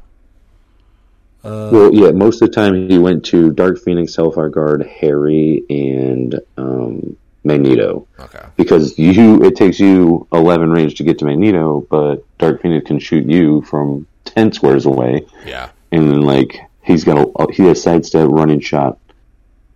well, 1.43 1.93
yeah, 1.93 2.12
most 2.12 2.41
of 2.41 2.49
the 2.49 2.53
time 2.55 2.89
he 2.89 2.97
went 2.97 3.25
to 3.25 3.51
Dark 3.51 3.79
Phoenix, 3.79 4.15
Hellfire 4.15 4.49
Guard, 4.49 4.83
Harry, 5.01 5.63
and 5.69 6.39
um, 6.57 7.17
Magneto. 7.43 8.08
Okay. 8.19 8.45
Because 8.56 8.97
you, 8.97 9.43
it 9.43 9.56
takes 9.56 9.79
you 9.79 10.27
11 10.32 10.69
range 10.71 10.95
to 10.95 11.03
get 11.03 11.19
to 11.19 11.25
Magneto, 11.25 11.86
but 11.89 12.25
Dark 12.38 12.62
Phoenix 12.62 12.88
can 12.88 12.99
shoot 12.99 13.29
you 13.29 13.62
from 13.63 14.08
10 14.25 14.53
squares 14.53 14.86
away. 14.86 15.25
Yeah. 15.45 15.69
and 15.91 16.10
then 16.10 16.21
like 16.21 16.60
he's 16.82 17.03
got 17.03 17.17
a 17.39 17.51
he 17.53 17.63
has 17.67 17.82
sidestep 17.84 18.27
running 18.29 18.60
shot 18.60 18.97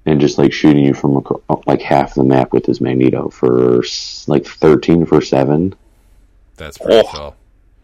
and 0.05 0.19
just 0.21 0.37
like 0.37 0.51
shooting 0.53 0.83
you 0.85 0.93
from 0.93 1.17
acro- 1.17 1.43
like 1.67 1.81
half 1.81 2.15
the 2.15 2.23
map 2.23 2.53
with 2.53 2.65
his 2.65 2.79
magneto 2.81 3.29
for 3.29 3.83
like 4.27 4.45
13 4.45 5.05
for 5.05 5.21
7 5.21 5.75
That's 6.55 6.77
pretty 6.77 7.03
Oh. 7.07 7.11
cool. 7.13 7.35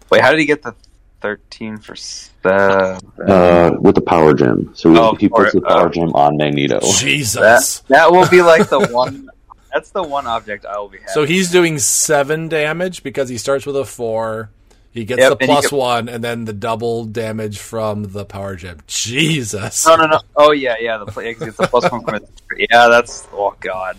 Wait, 0.09 0.21
how 0.21 0.31
did 0.31 0.39
he 0.39 0.45
get 0.45 0.61
the 0.63 0.73
thirteen 1.21 1.77
for 1.77 1.95
seven? 1.95 2.99
uh 3.27 3.71
with 3.79 3.95
the 3.95 4.01
power 4.01 4.33
gem 4.33 4.71
so 4.73 4.91
he, 4.91 4.97
Oh, 4.99 5.15
he 5.15 5.29
puts 5.29 5.51
for- 5.51 5.59
the 5.61 5.65
power 5.65 5.87
uh, 5.87 5.89
gem 5.89 6.11
on 6.15 6.35
magneto 6.37 6.79
Jesus. 6.99 7.79
that 7.79 7.87
that 7.89 8.11
will 8.11 8.27
be 8.29 8.41
like 8.41 8.67
the 8.69 8.79
one. 8.91 9.29
That's 9.73 9.89
the 9.91 10.03
one 10.03 10.27
object 10.27 10.65
I 10.65 10.77
will 10.77 10.89
be. 10.89 10.99
Happy. 10.99 11.11
So 11.13 11.25
he's 11.25 11.51
doing 11.51 11.79
seven 11.79 12.47
damage 12.47 13.01
because 13.03 13.29
he 13.29 13.37
starts 13.37 13.65
with 13.65 13.75
a 13.75 13.85
four. 13.85 14.49
He 14.91 15.05
gets 15.05 15.21
Yep, 15.21 15.29
the 15.29 15.35
and 15.35 15.41
he 15.41 15.47
plus 15.47 15.69
can- 15.69 15.77
one, 15.79 16.09
and 16.09 16.23
then 16.23 16.45
the 16.45 16.53
double 16.53 17.05
damage 17.05 17.57
from 17.57 18.03
the 18.03 18.23
power 18.25 18.55
gem. 18.55 18.77
Jesus. 18.85 19.87
No, 19.87 19.95
no, 19.95 20.05
no. 20.05 20.19
Oh 20.35 20.51
yeah, 20.51 20.75
yeah. 20.79 20.99
The 20.99 21.07
play 21.07 21.31
it's 21.31 21.57
the 21.57 21.67
plus 21.67 21.91
one 21.91 22.03
from 22.03 22.13
his. 22.15 22.23
Yeah, 22.69 22.87
that's 22.87 23.27
oh 23.33 23.55
god. 23.61 23.97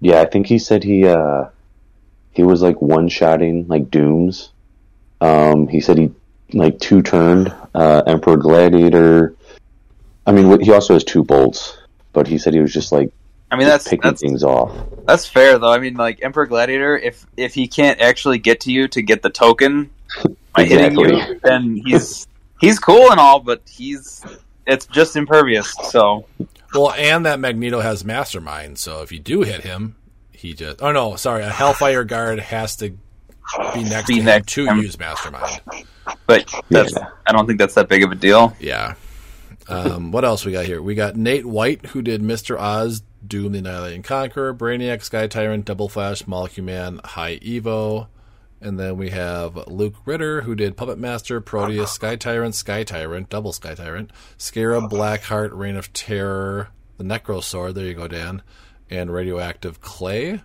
yeah 0.00 0.20
i 0.20 0.24
think 0.24 0.48
he 0.48 0.58
said 0.58 0.82
he 0.82 1.06
uh 1.06 1.44
he 2.32 2.42
was 2.42 2.60
like 2.60 2.82
one 2.82 3.08
shotting 3.08 3.68
like 3.68 3.88
dooms 3.88 4.50
um 5.20 5.68
he 5.68 5.80
said 5.80 5.96
he 5.96 6.10
like 6.52 6.80
two 6.80 7.02
turned 7.02 7.54
uh 7.74 8.02
emperor 8.08 8.36
gladiator 8.36 9.36
i 10.26 10.32
mean 10.32 10.60
he 10.60 10.72
also 10.72 10.94
has 10.94 11.04
two 11.04 11.22
bolts 11.22 11.78
but 12.12 12.26
he 12.26 12.36
said 12.36 12.52
he 12.52 12.58
was 12.60 12.72
just 12.72 12.90
like 12.90 13.10
I 13.50 13.56
mean, 13.56 13.66
that's 13.66 13.86
picking 13.86 14.02
that's 14.02 14.20
things 14.20 14.42
off 14.42 14.72
that's 15.06 15.26
fair 15.26 15.58
though. 15.58 15.72
I 15.72 15.78
mean, 15.78 15.94
like 15.94 16.22
Emperor 16.22 16.46
Gladiator, 16.46 16.98
if 16.98 17.26
if 17.36 17.54
he 17.54 17.68
can't 17.68 18.00
actually 18.00 18.38
get 18.38 18.60
to 18.60 18.72
you 18.72 18.88
to 18.88 19.02
get 19.02 19.22
the 19.22 19.30
token 19.30 19.90
by 20.54 20.64
hitting 20.64 20.98
you, 20.98 21.40
then 21.42 21.80
he's 21.84 22.26
he's 22.60 22.78
cool 22.78 23.10
and 23.10 23.20
all, 23.20 23.40
but 23.40 23.62
he's 23.68 24.24
it's 24.66 24.86
just 24.86 25.16
impervious. 25.16 25.72
So 25.90 26.26
Well, 26.74 26.92
and 26.92 27.24
that 27.24 27.38
Magneto 27.40 27.80
has 27.80 28.04
Mastermind, 28.04 28.78
so 28.78 29.02
if 29.02 29.12
you 29.12 29.20
do 29.20 29.42
hit 29.42 29.62
him, 29.62 29.96
he 30.32 30.52
just. 30.52 30.82
Oh 30.82 30.92
no, 30.92 31.16
sorry. 31.16 31.44
A 31.44 31.50
Hellfire 31.50 32.04
Guard 32.04 32.40
has 32.40 32.76
to 32.76 32.90
be 33.74 33.84
next 33.84 34.08
Be 34.08 34.16
to 34.16 34.22
next 34.24 34.52
to 34.54 34.64
to 34.66 34.72
him. 34.72 34.78
use 34.78 34.98
Mastermind. 34.98 35.60
But 36.26 36.52
that's 36.68 36.92
Yeah. 36.92 37.08
I 37.26 37.32
don't 37.32 37.46
think 37.46 37.60
that's 37.60 37.74
that 37.74 37.88
big 37.88 38.02
of 38.02 38.10
a 38.10 38.16
deal. 38.16 38.56
Yeah. 38.58 38.94
Um, 39.68 40.12
what 40.12 40.24
else 40.24 40.44
we 40.44 40.52
got 40.52 40.64
here? 40.64 40.80
We 40.80 40.94
got 40.94 41.16
Nate 41.16 41.46
White, 41.46 41.86
who 41.86 42.02
did 42.02 42.22
Mr. 42.22 42.58
Oz, 42.58 43.02
Doom 43.28 43.52
the 43.52 43.58
Annihilating 43.58 44.02
Conqueror, 44.02 44.54
Brainiac, 44.54 45.02
Sky 45.02 45.26
Tyrant, 45.26 45.64
Double 45.64 45.88
Flash, 45.88 46.26
Molecule 46.26 46.66
Man, 46.66 47.00
High 47.04 47.38
Evo. 47.38 48.08
And 48.60 48.78
then 48.78 48.96
we 48.96 49.10
have 49.10 49.68
Luke 49.68 49.96
Ritter, 50.06 50.40
who 50.40 50.54
did 50.54 50.76
Puppet 50.76 50.98
Master, 50.98 51.40
Proteus, 51.40 51.92
Sky 51.92 52.16
Tyrant, 52.16 52.54
Sky 52.54 52.84
Tyrant, 52.84 53.28
Double 53.28 53.52
Sky 53.52 53.74
Tyrant, 53.74 54.10
Scarab, 54.38 54.90
Blackheart, 54.90 55.50
Reign 55.52 55.76
of 55.76 55.92
Terror, 55.92 56.70
the 56.96 57.04
Necro 57.04 57.42
Sword, 57.42 57.74
there 57.74 57.84
you 57.84 57.94
go, 57.94 58.08
Dan, 58.08 58.42
and 58.88 59.12
Radioactive 59.12 59.80
Clay. 59.82 60.40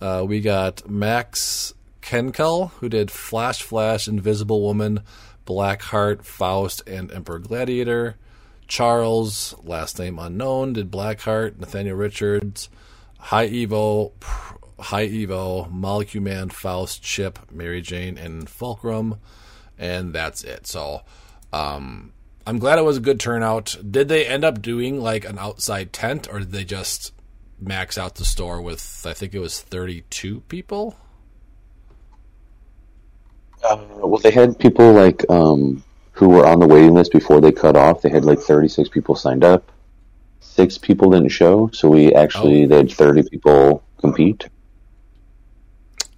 Uh, 0.00 0.24
we 0.26 0.40
got 0.40 0.88
Max 0.88 1.74
Kenkel, 2.02 2.70
who 2.74 2.88
did 2.88 3.10
Flash 3.10 3.62
Flash, 3.62 4.06
Invisible 4.06 4.62
Woman, 4.62 5.00
Blackheart, 5.44 6.22
Faust, 6.22 6.82
and 6.86 7.10
Emperor 7.10 7.40
Gladiator. 7.40 8.16
Charles, 8.68 9.54
last 9.64 9.98
name 9.98 10.18
unknown, 10.18 10.74
did 10.74 10.90
Blackheart, 10.90 11.58
Nathaniel 11.58 11.96
Richards, 11.96 12.68
High 13.18 13.48
Evo, 13.48 14.12
High 14.78 15.08
Evo, 15.08 15.70
Molecule 15.70 16.22
Man, 16.22 16.50
Faust, 16.50 17.02
Chip, 17.02 17.38
Mary 17.50 17.80
Jane, 17.80 18.18
and 18.18 18.48
Fulcrum, 18.48 19.16
and 19.78 20.12
that's 20.12 20.44
it. 20.44 20.66
So, 20.66 21.00
um, 21.52 22.12
I'm 22.46 22.58
glad 22.58 22.78
it 22.78 22.84
was 22.84 22.98
a 22.98 23.00
good 23.00 23.18
turnout. 23.18 23.76
Did 23.90 24.08
they 24.08 24.26
end 24.26 24.44
up 24.44 24.62
doing 24.62 25.00
like 25.00 25.24
an 25.24 25.38
outside 25.38 25.92
tent, 25.92 26.28
or 26.30 26.38
did 26.40 26.52
they 26.52 26.64
just 26.64 27.12
max 27.60 27.98
out 27.98 28.14
the 28.14 28.24
store 28.24 28.60
with 28.62 29.04
I 29.06 29.14
think 29.14 29.34
it 29.34 29.40
was 29.40 29.60
32 29.60 30.40
people? 30.48 30.96
Uh, 33.62 33.76
well, 33.96 34.20
they 34.20 34.30
had 34.30 34.58
people 34.58 34.92
like 34.92 35.28
um, 35.28 35.82
who 36.18 36.28
were 36.28 36.44
on 36.44 36.58
the 36.58 36.66
waiting 36.66 36.94
list 36.94 37.12
before 37.12 37.40
they 37.40 37.52
cut 37.52 37.76
off. 37.76 38.02
They 38.02 38.10
had 38.10 38.24
like 38.24 38.40
36 38.40 38.88
people 38.88 39.14
signed 39.14 39.44
up. 39.44 39.70
Six 40.40 40.76
people 40.76 41.10
didn't 41.10 41.28
show, 41.28 41.70
so 41.72 41.88
we 41.88 42.12
actually 42.12 42.64
Oh. 42.64 42.66
they 42.66 42.76
had 42.78 42.90
30 42.90 43.22
people 43.30 43.84
compete. 44.00 44.48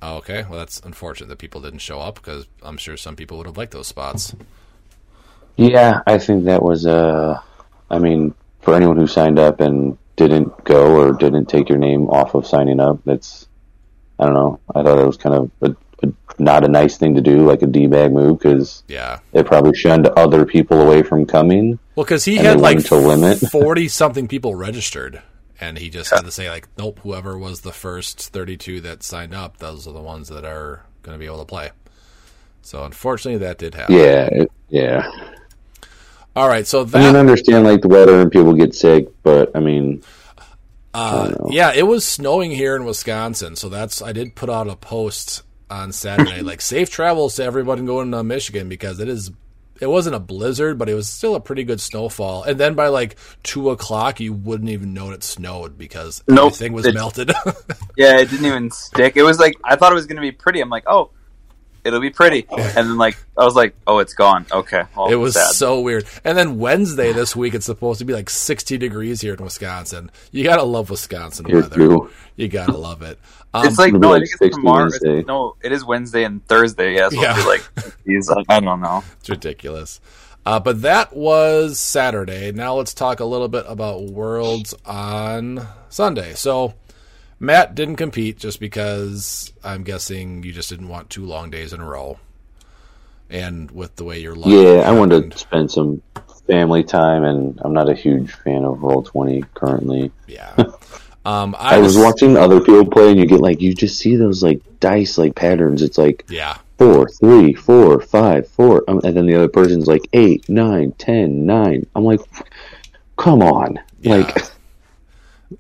Oh, 0.01 0.17
okay, 0.17 0.47
well 0.49 0.59
that's 0.59 0.81
unfortunate 0.81 1.29
that 1.29 1.39
people 1.39 1.61
didn't 1.61 1.81
show 1.81 2.01
up 2.01 2.15
because 2.15 2.47
I'm 2.63 2.79
sure 2.79 2.97
some 2.97 3.15
people 3.15 3.37
would 3.37 3.47
have 3.47 3.59
liked 3.59 3.73
those 3.73 3.89
spots. 3.89 4.35
Yeah, 5.57 6.01
I 6.07 6.17
think 6.17 6.45
that 6.45 6.63
was. 6.63 6.87
Uh, 6.87 7.39
I 7.91 7.99
mean, 7.99 8.33
for 8.63 8.75
anyone 8.75 8.97
who 8.97 9.07
signed 9.07 9.39
up 9.39 9.61
and 9.61 9.99
didn't 10.17 10.65
go 10.65 10.99
or 10.99 11.13
didn't 11.13 11.47
take 11.51 11.69
your 11.69 11.77
name 11.77 12.09
off 12.09 12.35
of 12.35 12.47
signing 12.47 12.81
up, 12.81 13.01
that's. 13.05 13.47
I 14.19 14.25
don't 14.25 14.35
know. 14.35 14.61
I 14.75 14.83
thought 14.83 14.99
it 14.99 15.07
was 15.07 15.19
kind 15.19 15.35
of 15.35 15.51
a, 15.61 15.67
a, 15.71 15.77
not 16.39 16.65
a 16.65 16.69
nice 16.69 16.97
thing 16.97 17.15
to 17.15 17.21
do, 17.21 17.47
like 17.47 17.63
a 17.63 17.67
d 17.67 17.87
bag 17.87 18.13
move, 18.13 18.39
because 18.39 18.83
Yeah, 18.89 19.19
it 19.33 19.47
probably 19.47 19.77
shunned 19.77 20.07
other 20.09 20.45
people 20.47 20.81
away 20.81 21.03
from 21.03 21.27
coming. 21.27 21.79
well, 21.95 22.05
because 22.05 22.25
he 22.25 22.37
had 22.37 22.61
like 22.61 22.85
to 22.87 22.97
limit. 22.97 23.39
40 23.51 23.89
something 23.89 24.27
people 24.29 24.55
registered, 24.55 25.21
and 25.61 25.79
he 25.79 25.91
just 25.91 26.11
had 26.11 26.25
to 26.25 26.31
say 26.31 26.49
like, 26.49 26.69
nope, 26.79 27.01
whoever 27.03 27.37
was 27.39 27.61
the 27.61 27.73
first 27.73 28.31
32 28.33 28.81
that 28.83 29.03
signed 29.03 29.35
up, 29.35 29.59
those 29.59 29.87
are 29.87 29.93
the 29.93 30.01
ones 30.01 30.29
that 30.29 30.45
are 30.45 30.85
going 31.03 31.15
to 31.15 31.19
be 31.19 31.27
able 31.27 31.41
to 31.41 31.45
play. 31.45 31.71
So 32.63 32.85
unfortunately, 32.85 33.39
that 33.39 33.59
did 33.59 33.75
happen. 33.75 33.97
Yeah, 33.97 34.45
yeah. 34.69 35.11
All 36.37 36.47
right, 36.49 36.67
so 36.67 36.85
that 36.85 37.15
I 37.15 37.19
understand 37.19 37.65
like 37.65 37.81
the 37.83 37.89
weather 37.89 38.21
and 38.21 38.31
people 38.31 38.55
get 38.55 38.75
sick, 38.75 39.09
but 39.23 39.51
I 39.55 39.61
mean, 39.61 40.03
Uh, 40.95 41.33
yeah, 41.51 41.73
it 41.75 41.87
was 41.87 42.05
snowing 42.07 42.51
here 42.51 42.75
in 42.77 42.85
Wisconsin, 42.85 43.57
so 43.57 43.69
that's 43.69 44.01
I 44.03 44.13
did 44.13 44.35
put 44.35 44.49
out 44.51 44.69
a 44.69 44.77
post 44.77 45.43
on 45.71 45.93
Saturday, 45.93 46.41
like 46.43 46.61
safe 46.61 46.91
travels 46.91 47.37
to 47.37 47.45
everyone 47.45 47.87
going 47.87 48.11
to 48.13 48.23
Michigan 48.25 48.69
because 48.69 49.01
it 49.01 49.09
is. 49.09 49.31
It 49.81 49.89
wasn't 49.89 50.15
a 50.15 50.21
blizzard, 50.21 50.77
but 50.77 50.91
it 50.91 50.95
was 50.95 51.09
still 51.09 51.35
a 51.35 51.41
pretty 51.41 51.65
good 51.65 51.81
snowfall. 51.81 52.43
And 52.43 52.61
then 52.61 52.75
by 52.75 52.89
like 52.89 53.17
two 53.43 53.71
o'clock, 53.71 54.21
you 54.21 54.35
wouldn't 54.35 54.69
even 54.69 54.93
know 54.93 55.11
it 55.13 55.25
snowed 55.25 55.79
because 55.79 56.23
Nope. 56.29 56.49
everything 56.53 56.75
was 56.75 56.85
It- 56.85 56.95
melted. 56.95 57.33
Yeah, 57.97 58.19
it 58.19 58.29
didn't 58.31 58.45
even 58.45 58.71
stick. 58.71 59.17
It 59.17 59.23
was 59.23 59.39
like 59.39 59.55
I 59.65 59.77
thought 59.77 59.93
it 59.93 59.95
was 59.95 60.05
gonna 60.07 60.21
be 60.21 60.33
pretty. 60.33 60.61
I'm 60.61 60.69
like, 60.69 60.85
oh, 60.87 61.11
it'll 61.85 62.01
be 62.01 62.11
pretty, 62.11 62.47
and 62.51 62.61
then 62.75 62.97
like 62.99 63.17
I 63.39 63.45
was 63.45 63.55
like, 63.55 63.75
oh, 63.87 63.99
it's 63.99 64.15
gone. 64.15 64.47
Okay, 64.51 64.83
well, 64.97 65.09
it 65.11 65.15
was 65.17 65.35
sad. 65.35 65.53
so 65.55 65.81
weird. 65.81 66.07
And 66.25 66.37
then 66.37 66.59
Wednesday 66.59 67.13
this 67.13 67.35
week, 67.35 67.55
it's 67.55 67.67
supposed 67.67 67.99
to 68.01 68.05
be 68.05 68.13
like 68.13 68.31
sixty 68.31 68.79
degrees 68.79 69.21
here 69.21 69.35
in 69.35 69.43
Wisconsin. 69.43 70.11
You 70.33 70.45
gotta 70.45 70.63
love 70.63 70.91
Wisconsin 70.91 71.47
here 71.47 71.61
weather. 71.63 71.77
too. 71.77 72.11
You 72.37 72.49
gotta 72.49 72.77
love 72.77 73.03
it. 73.03 73.19
Um, 73.53 73.67
It's 73.67 73.79
like 73.79 73.89
It'll 73.89 74.01
be 74.01 74.07
no, 74.07 74.15
I 74.15 74.19
think 74.19 74.31
it's 74.43 74.57
tomorrow. 74.57 74.83
Wednesday. 74.85 75.23
No, 75.27 75.57
it 75.63 75.73
is 75.73 75.85
Wednesday 75.85 76.25
and 76.25 76.47
Thursday. 76.47 76.95
Yeah, 76.97 77.09
so 77.09 77.21
Yeah. 77.21 77.33
it'll 77.33 77.43
be 77.45 77.49
like 77.49 77.97
geez, 78.07 78.31
I, 78.31 78.57
I 78.57 78.61
don't 78.61 78.81
know. 78.81 79.03
It's 79.21 79.29
ridiculous. 79.31 80.01
Uh, 80.47 80.59
but 80.59 80.83
that 80.83 81.15
was 81.15 81.79
Saturday. 81.79 82.51
Now 82.53 82.75
let's 82.75 82.95
talk 82.95 83.21
a 83.21 83.25
little 83.27 83.49
bit 83.49 83.65
about 83.69 84.05
Worlds 84.05 84.73
on 84.87 85.67
Sunday. 85.91 86.33
So 86.35 86.75
Matt 87.41 87.75
didn't 87.75 87.97
compete 87.97 88.39
just 88.39 88.61
because 88.61 89.53
I'm 89.65 89.83
guessing 89.83 90.43
you 90.43 90.53
just 90.53 90.69
didn't 90.69 90.89
want 90.89 91.09
two 91.11 91.25
long 91.25 91.51
days 91.51 91.73
in 91.73 91.81
a 91.81 91.87
row. 91.87 92.19
And 93.31 93.71
with 93.71 93.97
the 93.97 94.05
way 94.05 94.19
your 94.21 94.35
life 94.35 94.53
Yeah, 94.53 94.83
I 94.87 94.93
wanted 94.93 95.33
to 95.33 95.39
spend 95.39 95.71
some 95.71 96.03
family 96.47 96.83
time, 96.85 97.25
and 97.25 97.59
I'm 97.65 97.73
not 97.73 97.89
a 97.89 97.95
huge 97.95 98.33
fan 98.33 98.65
of 98.65 98.83
Roll 98.83 99.03
Twenty 99.03 99.43
currently. 99.55 100.13
Yeah. 100.29 100.55
Um, 101.23 101.55
I, 101.59 101.75
I 101.75 101.79
was 101.81 101.99
watching 101.99 102.39
other 102.39 102.61
people 102.61 102.87
play, 102.87 103.11
and 103.11 103.19
you 103.21 103.27
get 103.27 103.41
like 103.41 103.61
you 103.61 103.75
just 103.75 103.99
see 103.99 104.17
those 104.17 104.43
like 104.43 104.63
dice 104.81 105.19
like 105.19 105.35
patterns. 105.35 105.83
It's 105.83 105.99
like 105.99 106.25
Yeah. 106.31 106.57
four, 106.79 107.11
three, 107.11 107.53
four, 107.53 108.01
five, 108.01 108.49
four, 108.49 108.83
um, 108.89 109.03
and 109.05 109.15
then 109.15 109.27
the 109.27 109.35
other 109.37 109.49
person's 109.49 109.87
like 109.87 110.09
eight, 110.15 110.49
nine, 110.49 110.93
ten, 110.93 111.45
nine. 111.45 111.87
I'm 111.95 112.05
like, 112.05 112.21
come 113.19 113.43
on, 113.43 113.79
Yeah. 114.01 114.15
like 114.17 114.45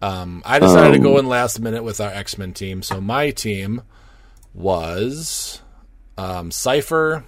Um, 0.01 0.43
I 0.45 0.59
decided 0.59 0.93
to 0.93 0.97
Um, 0.99 1.03
go 1.03 1.19
in 1.19 1.27
last 1.27 1.61
minute 1.61 1.83
with 1.83 2.01
our 2.01 2.11
X 2.11 2.39
Men 2.39 2.53
team. 2.53 2.83
So 2.83 3.01
my 3.01 3.31
team 3.31 3.83
was 4.55 5.63
um, 6.17 6.51
Cypher, 6.51 7.25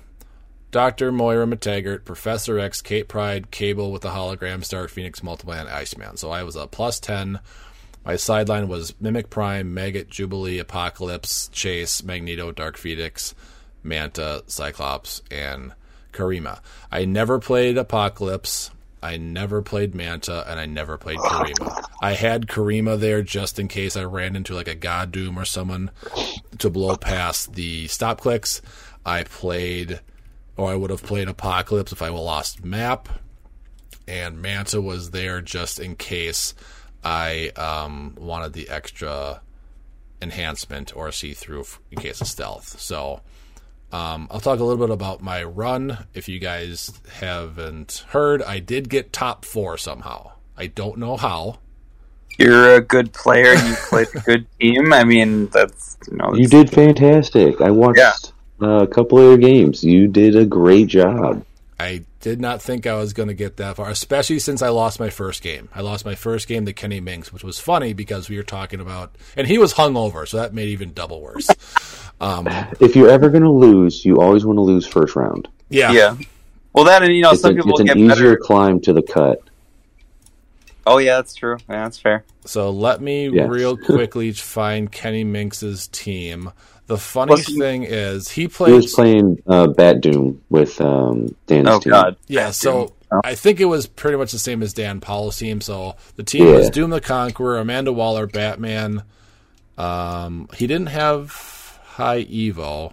Doctor 0.71 1.13
Moira 1.13 1.47
McTaggart, 1.47 2.05
Professor 2.05 2.59
X, 2.59 2.81
Kate 2.81 3.09
Pryde, 3.09 3.51
Cable 3.51 3.93
with 3.93 4.03
the 4.03 4.11
hologram, 4.11 4.65
Star 4.65 4.89
Phoenix, 4.89 5.23
Multiply, 5.23 5.59
and 5.59 5.69
Iceman. 5.69 6.17
So 6.17 6.31
I 6.31 6.45
was 6.45 6.57
a 6.57 6.67
plus 6.67 7.01
ten. 7.01 7.41
My 8.05 8.17
sideline 8.17 8.69
was 8.69 8.95
Mimic 9.01 9.31
Prime, 9.31 9.73
Maggot, 9.75 10.09
Jubilee, 10.09 10.59
Apocalypse, 10.59 11.49
Chase, 11.49 12.03
Magneto, 12.03 12.51
Dark 12.51 12.77
Phoenix, 12.77 13.35
Manta, 13.83 14.43
Cyclops, 14.47 15.23
and 15.31 15.73
Karima. 16.13 16.61
I 16.91 17.05
never 17.05 17.39
played 17.39 17.79
Apocalypse. 17.79 18.71
I 19.03 19.17
never 19.17 19.63
played 19.63 19.95
Manta, 19.95 20.49
and 20.49 20.61
I 20.61 20.67
never 20.67 20.97
played 20.97 21.19
Karima. 21.19 21.85
I 22.01 22.13
had 22.13 22.47
Karima 22.47 22.99
there 22.99 23.23
just 23.23 23.59
in 23.59 23.67
case 23.69 23.97
I 23.97 24.05
ran 24.05 24.37
into 24.37 24.55
like 24.55 24.69
a 24.69 24.75
God 24.75 25.11
Doom 25.11 25.39
or 25.39 25.45
someone 25.45 25.91
to 26.59 26.71
blow 26.71 26.97
past 26.97 27.55
the 27.55 27.89
stop 27.89 28.21
clicks. 28.21 28.63
I 29.05 29.25
played, 29.25 30.01
or 30.57 30.71
I 30.71 30.77
would 30.77 30.91
have 30.91 31.03
played 31.03 31.29
Apocalypse 31.29 31.93
if 31.93 32.01
I 32.01 32.11
lost 32.11 32.65
map, 32.65 33.09
and 34.07 34.41
Manta 34.41 34.81
was 34.81 35.11
there 35.11 35.43
just 35.43 35.81
in 35.81 35.97
case 35.97 36.55
I 37.03 37.51
um, 37.57 38.17
wanted 38.19 38.53
the 38.53 38.69
extra 38.69 39.41
enhancement 40.21 40.97
or 40.97 41.11
see 41.11 41.35
through 41.35 41.65
in 41.91 41.99
case 42.01 42.21
of 42.21 42.29
stealth. 42.29 42.81
So 42.81 43.21
um, 43.93 44.27
I'll 44.31 44.41
talk 44.41 44.59
a 44.59 44.65
little 44.65 44.85
bit 44.87 44.93
about 44.93 45.23
my 45.23 45.43
run. 45.43 46.07
If 46.15 46.29
you 46.29 46.39
guys 46.39 46.91
haven't 47.21 48.05
heard, 48.09 48.43
I 48.43 48.59
did 48.59 48.89
get 48.89 49.13
top 49.13 49.45
four 49.45 49.77
somehow. 49.79 50.33
I 50.57 50.67
don't 50.69 50.99
know 50.99 51.17
how. 51.17 51.59
You're 52.39 52.77
a 52.77 52.81
good 52.81 53.13
player. 53.13 53.53
You 53.55 53.75
played 53.89 54.09
a 54.15 54.21
good 54.21 54.47
team. 54.61 54.93
I 54.93 55.05
mean, 55.05 55.49
that's 55.49 55.99
you 56.11 56.17
know, 56.17 56.35
you 56.35 56.47
did 56.49 56.71
fantastic. 56.71 57.61
I 57.61 57.71
watched 57.71 57.99
Yeah. 57.99 58.13
uh, 58.67 58.83
a 58.83 58.87
couple 58.87 59.19
of 59.19 59.25
your 59.25 59.37
games. 59.39 59.85
You 59.85 60.09
did 60.09 60.35
a 60.37 60.47
great 60.47 60.89
job. 60.89 61.45
I 61.79 62.05
did 62.21 62.41
not 62.41 62.63
think 62.63 62.87
I 62.87 62.95
was 62.95 63.13
going 63.13 63.27
to 63.29 63.35
get 63.35 63.57
that 63.57 63.75
far, 63.77 63.91
especially 63.91 64.39
since 64.39 64.63
I 64.63 64.69
lost 64.69 65.01
my 65.01 65.11
first 65.11 65.43
game. 65.43 65.69
I 65.75 65.81
lost 65.81 66.05
my 66.05 66.15
first 66.15 66.47
game 66.47 66.65
to 66.67 66.73
Kenny 66.73 67.01
Minks, 67.01 67.33
which 67.33 67.43
was 67.43 67.59
funny 67.59 67.93
because 67.93 68.29
we 68.31 68.37
were 68.37 68.45
talking 68.45 68.79
about, 68.81 69.17
and 69.37 69.49
he 69.49 69.59
was 69.59 69.75
hungover, 69.75 70.27
so 70.29 70.37
that 70.37 70.55
made 70.55 70.69
it 70.69 70.73
even 70.73 70.93
double 70.93 71.21
worse. 71.21 71.51
Um, 72.23 72.49
If 72.81 72.95
you're 72.97 73.11
ever 73.11 73.29
going 73.31 73.43
to 73.43 73.51
lose, 73.51 74.05
you 74.05 74.21
always 74.21 74.45
want 74.45 74.57
to 74.57 74.61
lose 74.63 74.87
first 74.87 75.17
round. 75.17 75.49
yeah, 75.69 75.91
yeah. 75.93 76.17
Well, 76.73 76.85
that 76.87 77.03
and 77.03 77.13
you 77.15 77.21
know, 77.23 77.33
It's, 77.33 77.43
some 77.43 77.53
a, 77.53 77.57
people 77.57 77.73
it's 77.73 77.81
an 77.81 77.87
get 77.87 77.97
easier 77.99 78.15
better. 78.15 78.37
climb 78.37 78.81
to 78.83 78.93
the 78.93 79.03
cut. 79.03 79.41
Oh 80.87 80.99
yeah, 80.99 81.17
that's 81.17 81.35
true. 81.35 81.59
Yeah, 81.69 81.85
that's 81.85 81.99
fair. 81.99 82.25
So 82.45 82.71
let 82.71 83.01
me 83.01 83.29
Yes. 83.29 83.49
real 83.49 83.77
quickly 83.91 84.33
find 84.33 84.91
Kenny 84.91 85.25
Minks's 85.25 85.89
team. 85.89 86.51
The 86.87 86.97
funny 86.99 87.31
What's 87.31 87.47
he- 87.47 87.59
thing 87.59 87.85
is 87.85 88.31
he 88.31 88.43
He 88.43 88.49
played. 88.49 88.73
was 88.75 88.93
playing 88.95 89.43
uh, 89.47 89.67
Bat 89.69 90.01
Doom 90.01 90.41
with 90.51 90.81
um, 90.81 91.35
Dan's 91.47 91.69
Oh 91.69 91.79
team. 91.81 91.91
God. 91.93 92.17
yeah, 92.29 92.51
so 92.51 92.95
Oh. 93.15 93.21
I 93.25 93.35
think 93.35 93.61
it 93.61 93.67
was 93.67 93.87
pretty 93.87 94.17
much 94.17 94.33
the 94.33 94.39
same 94.39 94.63
as 94.63 94.73
Dan 94.73 94.99
Powell's 95.01 95.37
team. 95.37 95.61
So 95.61 95.97
the 96.17 96.23
team 96.23 96.47
Yeah. 96.47 96.53
was 96.55 96.71
Doom 96.71 96.89
the 96.91 97.01
Conqueror, 97.03 97.59
Amanda 97.59 97.93
Waller, 97.93 98.27
Batman. 98.27 99.03
Um, 99.77 100.49
he 100.57 100.67
didn't 100.67 100.87
have 100.89 101.31
high 101.93 102.25
Evo. 102.25 102.93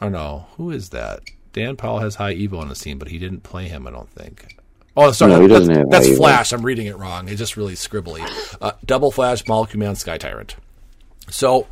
Oh 0.00 0.08
no, 0.08 0.46
who 0.56 0.70
is 0.70 0.90
that? 0.90 1.20
Dan 1.52 1.76
Powell 1.76 2.00
has 2.00 2.16
high 2.16 2.34
Evo 2.34 2.58
on 2.58 2.68
his 2.68 2.80
team, 2.80 2.98
but 2.98 3.08
he 3.08 3.18
didn't 3.18 3.42
play 3.42 3.68
him. 3.68 3.86
I 3.86 3.90
don't 3.90 4.10
think. 4.10 4.56
Oh, 4.96 5.10
sorry, 5.12 5.32
No, 5.32 5.40
he 5.40 5.46
that's, 5.48 5.68
have 5.68 5.90
that's 5.90 6.06
high 6.06 6.12
Evo. 6.14 6.16
Flash. 6.16 6.52
I'm 6.52 6.62
reading 6.62 6.86
it 6.86 6.96
wrong. 6.96 7.28
It's 7.28 7.38
just 7.38 7.56
really 7.56 7.74
scribbly. 7.74 8.20
Uh, 8.60 8.72
Double 8.84 9.10
Flash, 9.10 9.46
Molecule 9.46 9.80
Man, 9.80 9.94
Sky 9.96 10.18
Tyrant. 10.18 10.56
So 11.30 11.66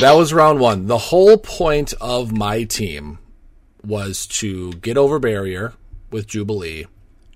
that 0.00 0.12
was 0.12 0.32
round 0.32 0.60
one. 0.60 0.86
The 0.86 0.98
whole 0.98 1.36
point 1.38 1.92
of 2.00 2.32
my 2.32 2.64
team 2.64 3.18
was 3.84 4.26
to 4.26 4.72
get 4.74 4.96
over 4.96 5.18
barrier 5.18 5.74
with 6.10 6.26
Jubilee 6.28 6.86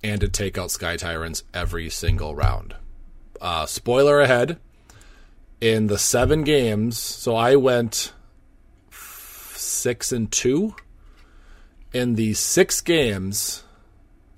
and 0.02 0.20
to 0.20 0.28
take 0.28 0.56
out 0.56 0.70
Sky 0.70 0.96
Tyrants 0.96 1.42
every 1.52 1.90
single 1.90 2.34
round. 2.34 2.74
Uh, 3.40 3.66
spoiler 3.66 4.20
ahead. 4.20 4.58
In 5.60 5.86
the 5.86 5.98
seven 5.98 6.44
games, 6.44 6.98
so 6.98 7.34
I 7.34 7.56
went 7.56 8.12
six 8.90 10.12
and 10.12 10.30
two. 10.30 10.74
In 11.92 12.14
the 12.14 12.34
six 12.34 12.80
games, 12.82 13.64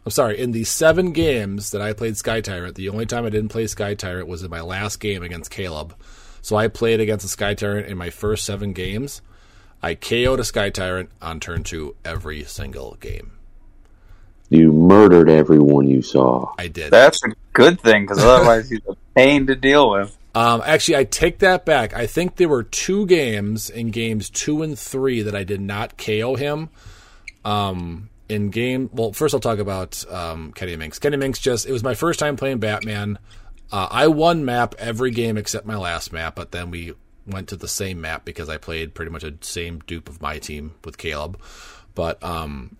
I'm 0.04 0.12
sorry, 0.12 0.38
in 0.38 0.52
the 0.52 0.64
seven 0.64 1.12
games 1.12 1.70
that 1.72 1.82
I 1.82 1.92
played 1.92 2.16
Sky 2.16 2.40
Tyrant, 2.40 2.76
the 2.76 2.88
only 2.88 3.04
time 3.04 3.24
I 3.24 3.30
didn't 3.30 3.50
play 3.50 3.66
Sky 3.66 3.94
Tyrant 3.94 4.28
was 4.28 4.42
in 4.42 4.50
my 4.50 4.60
last 4.60 5.00
game 5.00 5.22
against 5.22 5.50
Caleb. 5.50 5.94
So 6.40 6.56
I 6.56 6.68
played 6.68 7.00
against 7.00 7.24
the 7.24 7.28
Sky 7.28 7.54
Tyrant 7.54 7.88
in 7.88 7.98
my 7.98 8.10
first 8.10 8.44
seven 8.44 8.72
games. 8.72 9.22
I 9.82 9.94
KO'd 9.94 10.40
a 10.40 10.44
Sky 10.44 10.70
Tyrant 10.70 11.10
on 11.22 11.40
turn 11.40 11.62
two 11.62 11.96
every 12.04 12.44
single 12.44 12.96
game. 13.00 13.32
You 14.50 14.72
murdered 14.72 15.28
everyone 15.28 15.88
you 15.88 16.02
saw. 16.02 16.52
I 16.58 16.68
did. 16.68 16.90
That's 16.90 17.22
a 17.24 17.34
good 17.52 17.80
thing 17.80 18.04
because 18.04 18.18
otherwise 18.18 18.70
he's 18.70 18.80
a 18.88 18.96
pain 19.14 19.46
to 19.48 19.54
deal 19.54 19.90
with. 19.90 20.17
Um, 20.34 20.62
actually, 20.64 20.96
I 20.96 21.04
take 21.04 21.38
that 21.40 21.64
back. 21.64 21.94
I 21.94 22.06
think 22.06 22.36
there 22.36 22.48
were 22.48 22.62
two 22.62 23.06
games 23.06 23.70
in 23.70 23.90
games 23.90 24.30
two 24.30 24.62
and 24.62 24.78
three 24.78 25.22
that 25.22 25.34
I 25.34 25.44
did 25.44 25.60
not 25.60 25.96
KO 25.98 26.36
him. 26.36 26.68
Um, 27.44 28.10
in 28.28 28.50
game, 28.50 28.90
well, 28.92 29.12
first 29.12 29.32
I'll 29.34 29.40
talk 29.40 29.58
about 29.58 30.04
um, 30.10 30.52
Kenny 30.52 30.76
Minks. 30.76 30.98
Kenny 30.98 31.16
Minks 31.16 31.38
just, 31.38 31.66
it 31.66 31.72
was 31.72 31.82
my 31.82 31.94
first 31.94 32.20
time 32.20 32.36
playing 32.36 32.58
Batman. 32.58 33.18
Uh, 33.72 33.88
I 33.90 34.08
won 34.08 34.44
map 34.44 34.74
every 34.78 35.10
game 35.10 35.36
except 35.36 35.66
my 35.66 35.76
last 35.76 36.12
map, 36.12 36.36
but 36.36 36.52
then 36.52 36.70
we 36.70 36.94
went 37.26 37.48
to 37.48 37.56
the 37.56 37.68
same 37.68 38.00
map 38.00 38.24
because 38.24 38.48
I 38.48 38.58
played 38.58 38.94
pretty 38.94 39.10
much 39.10 39.24
a 39.24 39.34
same 39.40 39.80
dupe 39.80 40.08
of 40.08 40.20
my 40.20 40.38
team 40.38 40.74
with 40.84 40.98
Caleb. 40.98 41.40
But 41.94 42.22
um, 42.22 42.76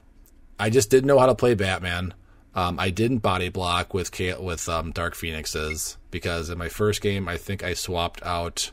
I 0.59 0.71
just 0.71 0.91
didn't 0.91 1.07
know 1.07 1.19
how 1.19 1.27
to 1.27 1.35
play 1.35 1.55
Batman. 1.55 2.15
Um, 2.59 2.81
I 2.81 2.91
didn't 2.91 3.19
body 3.19 3.51
block 3.51 3.95
with 3.95 4.11
with 4.41 4.69
um, 4.69 4.91
Dark 4.91 5.15
Phoenixes 5.15 5.97
because 6.11 6.51
in 6.51 6.59
my 6.59 6.69
first 6.69 7.01
game, 7.01 7.29
I 7.29 7.37
think 7.37 7.63
I 7.63 7.75
swapped 7.75 8.21
out. 8.25 8.73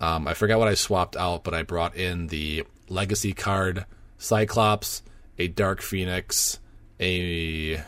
Um, 0.00 0.26
I 0.26 0.32
forgot 0.32 0.58
what 0.58 0.68
I 0.68 0.74
swapped 0.74 1.14
out, 1.14 1.44
but 1.44 1.52
I 1.52 1.64
brought 1.64 1.96
in 1.96 2.28
the 2.28 2.64
Legacy 2.88 3.34
card, 3.34 3.84
Cyclops, 4.16 5.02
a 5.38 5.48
Dark 5.48 5.82
Phoenix, 5.82 6.60
a 6.98 7.82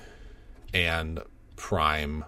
and 0.75 1.21
Prime, 1.57 2.27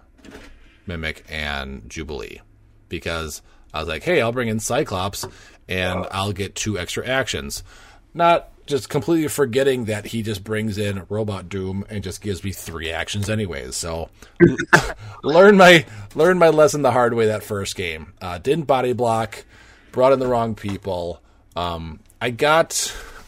Mimic, 0.87 1.25
and 1.29 1.87
Jubilee 1.87 2.41
because 2.89 3.43
I 3.71 3.81
was 3.81 3.87
like, 3.87 4.01
hey, 4.01 4.19
I'll 4.19 4.31
bring 4.31 4.47
in 4.47 4.59
Cyclops 4.59 5.27
and 5.69 6.07
I'll 6.09 6.33
get 6.33 6.55
two 6.55 6.79
extra 6.79 7.07
actions. 7.07 7.63
Not 8.15 8.51
just 8.65 8.89
completely 8.89 9.27
forgetting 9.27 9.85
that 9.85 10.07
he 10.07 10.21
just 10.21 10.43
brings 10.43 10.77
in 10.77 11.05
Robot 11.09 11.49
Doom 11.49 11.85
and 11.89 12.03
just 12.03 12.21
gives 12.21 12.43
me 12.43 12.51
three 12.51 12.89
actions 12.91 13.29
anyways. 13.29 13.75
So 13.75 14.09
learn 15.23 15.57
my 15.57 15.85
learn 16.15 16.37
my 16.37 16.49
lesson 16.49 16.81
the 16.81 16.91
hard 16.91 17.13
way 17.13 17.27
that 17.27 17.43
first 17.43 17.75
game. 17.75 18.13
Uh, 18.21 18.37
didn't 18.37 18.65
body 18.65 18.93
block, 18.93 19.45
brought 19.91 20.13
in 20.13 20.19
the 20.19 20.27
wrong 20.27 20.55
people. 20.55 21.21
Um, 21.55 21.99
I 22.21 22.29
got 22.29 22.73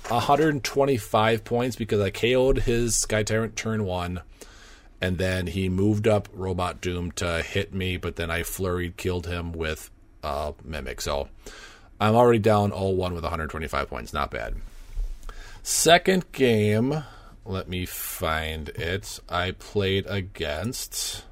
125 0.07 1.43
points 1.43 1.75
because 1.75 1.99
I 1.99 2.09
KO'd 2.11 2.59
his 2.59 2.95
Sky 2.95 3.23
Tyrant 3.23 3.55
turn 3.55 3.83
one, 3.83 4.21
and 5.01 5.17
then 5.17 5.47
he 5.47 5.67
moved 5.67 6.07
up 6.07 6.29
Robot 6.33 6.79
Doom 6.79 7.11
to 7.13 7.41
hit 7.41 7.73
me, 7.73 7.97
but 7.97 8.15
then 8.15 8.31
I 8.31 8.41
flurried, 8.41 8.95
killed 8.97 9.27
him 9.27 9.51
with 9.51 9.91
uh, 10.23 10.53
Mimic. 10.63 11.01
So 11.01 11.27
I'm 11.99 12.15
already 12.15 12.39
down 12.39 12.71
0-1 12.71 13.13
with 13.13 13.23
125 13.23 13.89
points. 13.89 14.13
Not 14.13 14.31
bad. 14.31 14.55
Second 15.67 16.31
game, 16.31 17.03
let 17.43 17.67
me 17.67 17.87
find 17.87 18.69
it. 18.69 19.19
I 19.27 19.49
played 19.49 20.05
against. 20.05 21.25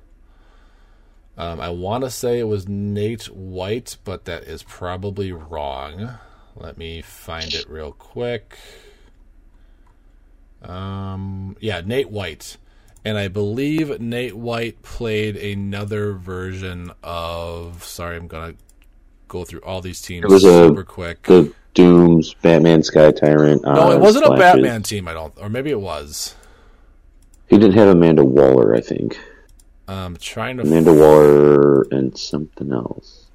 Um, 1.37 1.61
I 1.61 1.69
want 1.69 2.03
to 2.03 2.09
say 2.09 2.39
it 2.39 2.47
was 2.47 2.67
Nate 2.67 3.25
White, 3.25 3.97
but 4.03 4.25
that 4.25 4.45
is 4.45 4.63
probably 4.63 5.31
wrong. 5.31 6.15
Let 6.55 6.79
me 6.79 7.03
find 7.03 7.53
it 7.53 7.69
real 7.69 7.91
quick. 7.91 8.57
Um, 10.63 11.55
yeah, 11.59 11.81
Nate 11.85 12.09
White. 12.09 12.57
And 13.05 13.19
I 13.19 13.27
believe 13.27 13.99
Nate 14.01 14.35
White 14.35 14.81
played 14.81 15.35
another 15.37 16.13
version 16.13 16.91
of. 17.03 17.83
Sorry, 17.83 18.17
I'm 18.17 18.27
going 18.27 18.53
to 18.53 18.57
go 19.27 19.45
through 19.45 19.61
all 19.61 19.81
these 19.81 20.01
teams 20.01 20.23
It 20.23 20.31
was 20.31 20.43
a- 20.43 20.69
super 20.69 20.83
quick. 20.83 21.21
The 21.21 21.53
Dooms, 21.73 22.33
Batman, 22.35 22.83
Sky 22.83 23.11
Tyrant. 23.11 23.63
no, 23.63 23.91
it 23.91 23.99
wasn't 23.99 24.25
a 24.25 24.35
Batman 24.35 24.83
team, 24.83 25.07
I 25.07 25.13
don't. 25.13 25.33
Or 25.37 25.49
maybe 25.49 25.71
it 25.71 25.81
was. 25.81 26.35
He 27.47 27.57
didn't 27.57 27.73
have 27.77 27.89
Amanda 27.89 28.23
Waller, 28.23 28.75
I 28.75 28.81
think. 28.81 29.19
Um, 29.87 30.17
trying 30.17 30.57
to. 30.57 30.63
Amanda 30.63 30.93
Waller 30.93 31.81
and 31.91 32.17
something 32.17 32.71
else. 32.71 33.27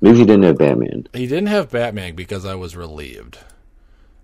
Maybe 0.00 0.18
he 0.18 0.24
didn't 0.24 0.44
have 0.44 0.58
Batman. 0.58 1.08
He 1.12 1.26
didn't 1.26 1.48
have 1.48 1.70
Batman 1.70 2.14
because 2.14 2.44
I 2.44 2.54
was 2.54 2.76
relieved. 2.76 3.38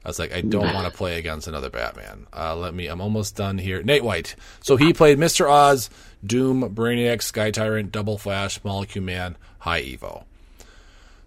I 0.04 0.08
was 0.08 0.18
like, 0.18 0.32
I 0.32 0.40
don't 0.42 0.74
want 0.74 0.86
to 0.90 0.96
play 0.96 1.18
against 1.18 1.48
another 1.48 1.70
Batman. 1.70 2.26
Uh, 2.32 2.54
let 2.54 2.74
me. 2.74 2.86
I'm 2.86 3.00
almost 3.00 3.36
done 3.36 3.58
here. 3.58 3.82
Nate 3.82 4.04
White. 4.04 4.36
So 4.60 4.76
he 4.76 4.92
played 4.92 5.18
Mr. 5.18 5.50
Oz, 5.50 5.90
Doom, 6.24 6.74
Brainiac, 6.74 7.22
Sky 7.22 7.50
Tyrant, 7.50 7.90
Double 7.90 8.18
Flash, 8.18 8.62
Molecule 8.62 9.04
Man, 9.04 9.36
High 9.60 9.82
Evo. 9.82 10.24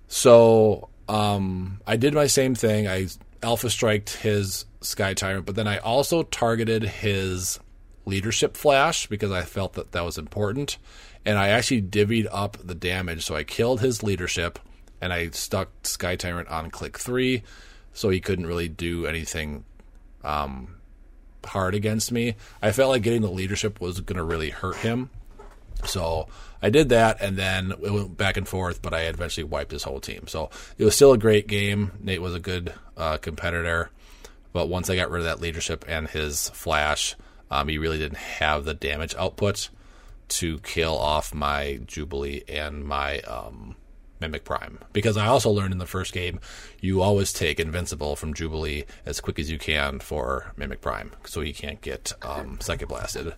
So 0.07 0.89
um, 1.07 1.79
I 1.85 1.95
did 1.95 2.13
my 2.13 2.27
same 2.27 2.55
thing. 2.55 2.87
I 2.87 3.07
Alpha 3.43 3.69
Striked 3.69 4.17
his 4.17 4.65
Sky 4.81 5.13
Tyrant, 5.13 5.45
but 5.45 5.55
then 5.55 5.67
I 5.67 5.77
also 5.77 6.23
targeted 6.23 6.83
his 6.83 7.59
Leadership 8.05 8.55
Flash 8.55 9.07
because 9.07 9.31
I 9.31 9.43
felt 9.43 9.73
that 9.73 9.91
that 9.91 10.03
was 10.03 10.17
important. 10.17 10.77
And 11.25 11.37
I 11.37 11.49
actually 11.49 11.81
divvied 11.81 12.27
up 12.31 12.57
the 12.63 12.75
damage. 12.75 13.25
So 13.25 13.35
I 13.35 13.43
killed 13.43 13.81
his 13.81 14.01
Leadership 14.01 14.59
and 15.01 15.13
I 15.13 15.29
stuck 15.29 15.69
Sky 15.85 16.15
Tyrant 16.15 16.47
on 16.49 16.71
click 16.71 16.97
three, 16.97 17.43
so 17.93 18.09
he 18.09 18.19
couldn't 18.19 18.47
really 18.47 18.69
do 18.69 19.05
anything 19.05 19.63
um, 20.23 20.77
hard 21.45 21.75
against 21.75 22.11
me. 22.11 22.35
I 22.61 22.71
felt 22.71 22.89
like 22.89 23.03
getting 23.03 23.21
the 23.21 23.29
leadership 23.29 23.79
was 23.79 24.01
going 24.01 24.17
to 24.17 24.23
really 24.23 24.49
hurt 24.49 24.77
him, 24.77 25.09
so 25.85 26.27
I 26.61 26.69
did 26.69 26.89
that, 26.89 27.21
and 27.21 27.37
then 27.37 27.71
it 27.71 27.91
went 27.91 28.17
back 28.17 28.37
and 28.37 28.47
forth. 28.47 28.81
But 28.81 28.93
I 28.93 29.01
eventually 29.01 29.43
wiped 29.43 29.71
his 29.71 29.83
whole 29.83 29.99
team, 29.99 30.27
so 30.27 30.49
it 30.77 30.85
was 30.85 30.95
still 30.95 31.13
a 31.13 31.17
great 31.17 31.47
game. 31.47 31.91
Nate 31.99 32.21
was 32.21 32.35
a 32.35 32.39
good 32.39 32.73
uh, 32.95 33.17
competitor, 33.17 33.91
but 34.53 34.67
once 34.67 34.89
I 34.89 34.95
got 34.95 35.11
rid 35.11 35.19
of 35.19 35.25
that 35.25 35.41
leadership 35.41 35.85
and 35.87 36.07
his 36.07 36.49
flash, 36.49 37.15
um, 37.51 37.67
he 37.67 37.77
really 37.77 37.97
didn't 37.97 38.17
have 38.17 38.65
the 38.65 38.73
damage 38.73 39.15
output 39.15 39.69
to 40.29 40.59
kill 40.59 40.97
off 40.97 41.33
my 41.33 41.79
Jubilee 41.85 42.43
and 42.47 42.83
my 42.83 43.19
um, 43.21 43.75
Mimic 44.19 44.43
Prime. 44.43 44.79
Because 44.93 45.17
I 45.17 45.27
also 45.27 45.49
learned 45.49 45.73
in 45.73 45.77
the 45.77 45.85
first 45.85 46.13
game, 46.13 46.39
you 46.81 47.01
always 47.01 47.31
take 47.31 47.59
Invincible 47.59 48.15
from 48.15 48.33
Jubilee 48.33 48.85
as 49.05 49.21
quick 49.21 49.39
as 49.39 49.49
you 49.49 49.57
can 49.57 49.99
for 49.99 50.53
Mimic 50.57 50.81
Prime, 50.81 51.11
so 51.25 51.41
he 51.41 51.53
can't 51.53 51.81
get 51.81 52.13
um, 52.21 52.59
Psychic 52.59 52.87
Blasted. 52.87 53.33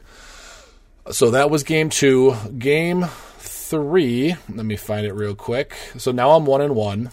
So 1.12 1.32
that 1.32 1.50
was 1.50 1.64
game 1.64 1.90
two. 1.90 2.36
Game 2.58 3.06
three, 3.40 4.36
let 4.54 4.66
me 4.66 4.76
find 4.76 5.06
it 5.06 5.14
real 5.14 5.36
quick. 5.36 5.74
So 5.98 6.12
now 6.12 6.32
I'm 6.32 6.46
one 6.46 6.62
and 6.62 6.76
one. 6.76 7.12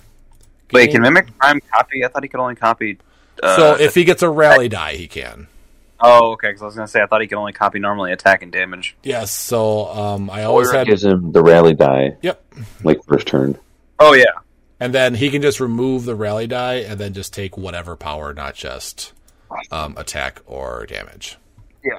Wait, 0.72 0.90
can 0.90 1.02
Mimic 1.02 1.36
Prime 1.38 1.60
copy? 1.72 2.04
I 2.04 2.08
thought 2.08 2.22
he 2.22 2.28
could 2.28 2.40
only 2.40 2.56
copy. 2.56 2.98
Uh, 3.42 3.56
so 3.56 3.80
if 3.82 3.94
he 3.94 4.04
gets 4.04 4.22
a 4.22 4.28
rally 4.30 4.68
die, 4.68 4.94
he 4.96 5.06
can. 5.06 5.46
oh, 6.00 6.32
okay. 6.32 6.48
Because 6.48 6.62
I 6.62 6.64
was 6.66 6.74
gonna 6.74 6.88
say 6.88 7.00
I 7.02 7.06
thought 7.06 7.20
he 7.20 7.26
could 7.26 7.38
only 7.38 7.52
copy 7.52 7.78
normally 7.78 8.12
attack 8.12 8.42
and 8.42 8.50
damage. 8.52 8.96
Yes. 9.02 9.30
So 9.30 9.86
um, 9.88 10.28
I 10.30 10.44
always 10.44 10.68
Moira 10.68 10.78
had. 10.80 10.86
gives 10.88 11.04
him 11.04 11.32
the 11.32 11.42
rally 11.42 11.74
die, 11.74 12.16
Yep. 12.22 12.54
like 12.82 13.02
first 13.04 13.26
turn. 13.26 13.58
Oh 13.98 14.12
yeah. 14.14 14.24
And 14.80 14.92
then 14.94 15.14
he 15.14 15.30
can 15.30 15.40
just 15.40 15.58
remove 15.60 16.04
the 16.04 16.14
rally 16.14 16.46
die 16.46 16.76
and 16.80 16.98
then 17.00 17.14
just 17.14 17.32
take 17.32 17.56
whatever 17.56 17.96
power, 17.96 18.34
not 18.34 18.54
just 18.54 19.12
um, 19.70 19.94
attack 19.96 20.40
or 20.46 20.84
damage. 20.86 21.38
Yeah. 21.82 21.98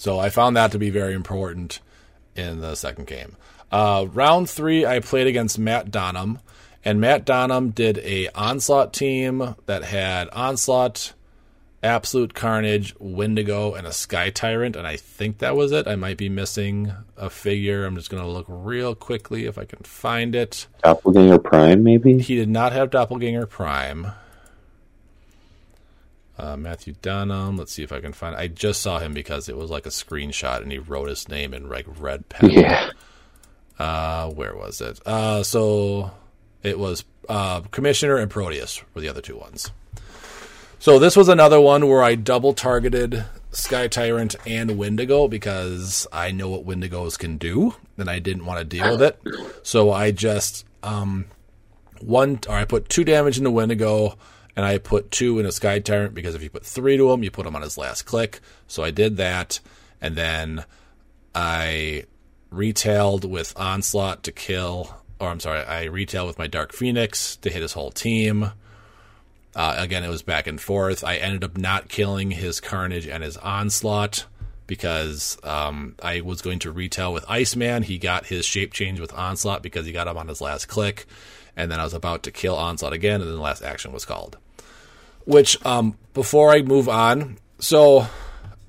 So 0.00 0.18
I 0.18 0.30
found 0.30 0.56
that 0.56 0.72
to 0.72 0.78
be 0.78 0.88
very 0.88 1.12
important 1.12 1.80
in 2.34 2.62
the 2.62 2.74
second 2.74 3.06
game. 3.06 3.36
Uh, 3.70 4.06
round 4.10 4.48
three, 4.48 4.86
I 4.86 5.00
played 5.00 5.26
against 5.26 5.58
Matt 5.58 5.90
Donham, 5.90 6.38
and 6.82 7.02
Matt 7.02 7.26
Donham 7.26 7.74
did 7.74 7.98
a 7.98 8.28
onslaught 8.34 8.94
team 8.94 9.56
that 9.66 9.84
had 9.84 10.30
onslaught, 10.30 11.12
absolute 11.82 12.32
carnage, 12.32 12.94
Wendigo, 12.98 13.74
and 13.74 13.86
a 13.86 13.92
sky 13.92 14.30
tyrant, 14.30 14.74
and 14.74 14.86
I 14.86 14.96
think 14.96 15.36
that 15.40 15.54
was 15.54 15.70
it. 15.70 15.86
I 15.86 15.96
might 15.96 16.16
be 16.16 16.30
missing 16.30 16.94
a 17.18 17.28
figure. 17.28 17.84
I'm 17.84 17.96
just 17.96 18.08
gonna 18.08 18.26
look 18.26 18.46
real 18.48 18.94
quickly 18.94 19.44
if 19.44 19.58
I 19.58 19.66
can 19.66 19.80
find 19.80 20.34
it. 20.34 20.66
Doppelganger 20.82 21.40
Prime, 21.40 21.82
maybe? 21.82 22.18
He 22.20 22.36
did 22.36 22.48
not 22.48 22.72
have 22.72 22.88
Doppelganger 22.88 23.44
Prime. 23.44 24.12
Uh, 26.42 26.56
Matthew 26.56 26.94
Dunham. 27.02 27.58
Let's 27.58 27.72
see 27.72 27.82
if 27.82 27.92
I 27.92 28.00
can 28.00 28.14
find. 28.14 28.34
I 28.34 28.46
just 28.46 28.80
saw 28.80 28.98
him 28.98 29.12
because 29.12 29.48
it 29.48 29.56
was 29.56 29.70
like 29.70 29.84
a 29.84 29.90
screenshot, 29.90 30.62
and 30.62 30.72
he 30.72 30.78
wrote 30.78 31.10
his 31.10 31.28
name 31.28 31.52
in 31.52 31.68
like 31.68 31.84
red 31.98 32.28
pen. 32.30 32.50
Yeah. 32.50 32.90
Uh, 33.78 34.30
where 34.30 34.54
was 34.54 34.80
it? 34.80 35.00
Uh, 35.06 35.42
so 35.42 36.12
it 36.62 36.78
was 36.78 37.04
uh, 37.28 37.60
Commissioner 37.70 38.16
and 38.16 38.30
Proteus 38.30 38.82
were 38.94 39.00
the 39.02 39.08
other 39.08 39.20
two 39.20 39.36
ones. 39.36 39.70
So 40.78 40.98
this 40.98 41.14
was 41.14 41.28
another 41.28 41.60
one 41.60 41.86
where 41.88 42.02
I 42.02 42.14
double 42.14 42.54
targeted 42.54 43.26
Sky 43.50 43.86
Tyrant 43.88 44.34
and 44.46 44.78
Wendigo 44.78 45.28
because 45.28 46.06
I 46.10 46.30
know 46.30 46.48
what 46.48 46.64
Wendigos 46.64 47.18
can 47.18 47.36
do, 47.36 47.74
and 47.98 48.08
I 48.08 48.18
didn't 48.18 48.46
want 48.46 48.60
to 48.60 48.64
deal 48.64 48.92
with 48.92 49.02
it. 49.02 49.20
So 49.62 49.92
I 49.92 50.10
just 50.10 50.64
um, 50.82 51.26
one, 52.00 52.40
or 52.48 52.54
I 52.54 52.64
put 52.64 52.88
two 52.88 53.04
damage 53.04 53.36
into 53.36 53.50
Wendigo, 53.50 54.16
and 54.56 54.64
I 54.64 54.78
put 54.78 55.10
two 55.10 55.38
in 55.38 55.46
a 55.46 55.52
Sky 55.52 55.78
Tyrant 55.78 56.14
because 56.14 56.34
if 56.34 56.42
you 56.42 56.50
put 56.50 56.64
three 56.64 56.96
to 56.96 57.10
him, 57.12 57.22
you 57.22 57.30
put 57.30 57.46
him 57.46 57.56
on 57.56 57.62
his 57.62 57.78
last 57.78 58.02
click. 58.02 58.40
So 58.66 58.82
I 58.82 58.90
did 58.90 59.16
that, 59.16 59.60
and 60.00 60.16
then 60.16 60.64
I 61.34 62.04
retailed 62.50 63.24
with 63.24 63.52
Onslaught 63.56 64.22
to 64.24 64.32
kill, 64.32 64.96
or 65.18 65.28
I'm 65.28 65.40
sorry, 65.40 65.60
I 65.60 65.84
retailed 65.84 66.26
with 66.26 66.38
my 66.38 66.46
Dark 66.46 66.72
Phoenix 66.72 67.36
to 67.36 67.50
hit 67.50 67.62
his 67.62 67.72
whole 67.72 67.90
team. 67.90 68.52
Uh, 69.54 69.74
again, 69.78 70.04
it 70.04 70.08
was 70.08 70.22
back 70.22 70.46
and 70.46 70.60
forth. 70.60 71.02
I 71.02 71.16
ended 71.16 71.42
up 71.42 71.56
not 71.56 71.88
killing 71.88 72.30
his 72.30 72.60
Carnage 72.60 73.06
and 73.06 73.22
his 73.22 73.36
Onslaught 73.36 74.26
because 74.66 75.36
um, 75.42 75.96
I 76.00 76.20
was 76.20 76.42
going 76.42 76.60
to 76.60 76.70
retail 76.70 77.12
with 77.12 77.24
Iceman. 77.28 77.82
He 77.82 77.98
got 77.98 78.26
his 78.26 78.46
shape 78.46 78.72
change 78.72 79.00
with 79.00 79.12
Onslaught 79.12 79.62
because 79.62 79.86
he 79.86 79.92
got 79.92 80.06
him 80.06 80.16
on 80.16 80.28
his 80.28 80.40
last 80.40 80.66
click. 80.66 81.06
And 81.56 81.70
then 81.70 81.80
I 81.80 81.84
was 81.84 81.94
about 81.94 82.22
to 82.24 82.30
kill 82.30 82.56
Onslaught 82.56 82.92
again, 82.92 83.20
and 83.20 83.28
then 83.28 83.36
the 83.36 83.42
last 83.42 83.62
action 83.62 83.92
was 83.92 84.04
called. 84.04 84.38
Which, 85.24 85.64
um, 85.66 85.96
before 86.14 86.50
I 86.50 86.62
move 86.62 86.88
on, 86.88 87.38
so 87.58 88.06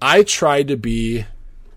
I 0.01 0.23
tried 0.23 0.67
to 0.67 0.77
be 0.77 1.25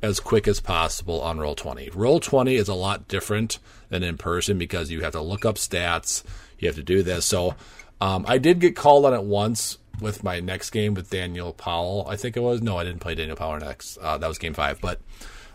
as 0.02 0.20
quick 0.20 0.46
as 0.46 0.60
possible 0.60 1.22
on 1.22 1.38
roll 1.38 1.54
20 1.54 1.88
roll 1.94 2.20
20 2.20 2.56
is 2.56 2.68
a 2.68 2.74
lot 2.74 3.08
different 3.08 3.58
than 3.88 4.02
in 4.02 4.18
person 4.18 4.58
because 4.58 4.90
you 4.90 5.00
have 5.00 5.12
to 5.12 5.20
look 5.20 5.46
up 5.46 5.54
stats 5.54 6.22
you 6.58 6.68
have 6.68 6.76
to 6.76 6.82
do 6.82 7.02
this. 7.02 7.24
So 7.24 7.54
um, 8.00 8.24
i 8.28 8.38
did 8.38 8.60
get 8.60 8.76
called 8.76 9.06
on 9.06 9.14
it 9.14 9.22
once 9.22 9.78
with 10.00 10.24
my 10.24 10.40
next 10.40 10.70
game 10.70 10.92
with 10.92 11.08
daniel 11.08 11.52
powell 11.52 12.04
i 12.08 12.16
think 12.16 12.36
it 12.36 12.40
was. 12.40 12.60
No 12.60 12.76
i 12.76 12.84
didn't 12.84 13.00
play 13.00 13.14
daniel 13.14 13.36
powell 13.36 13.58
next 13.58 13.96
uh, 13.98 14.18
that 14.18 14.26
was 14.26 14.38
game 14.38 14.52
five 14.52 14.80
but 14.80 15.00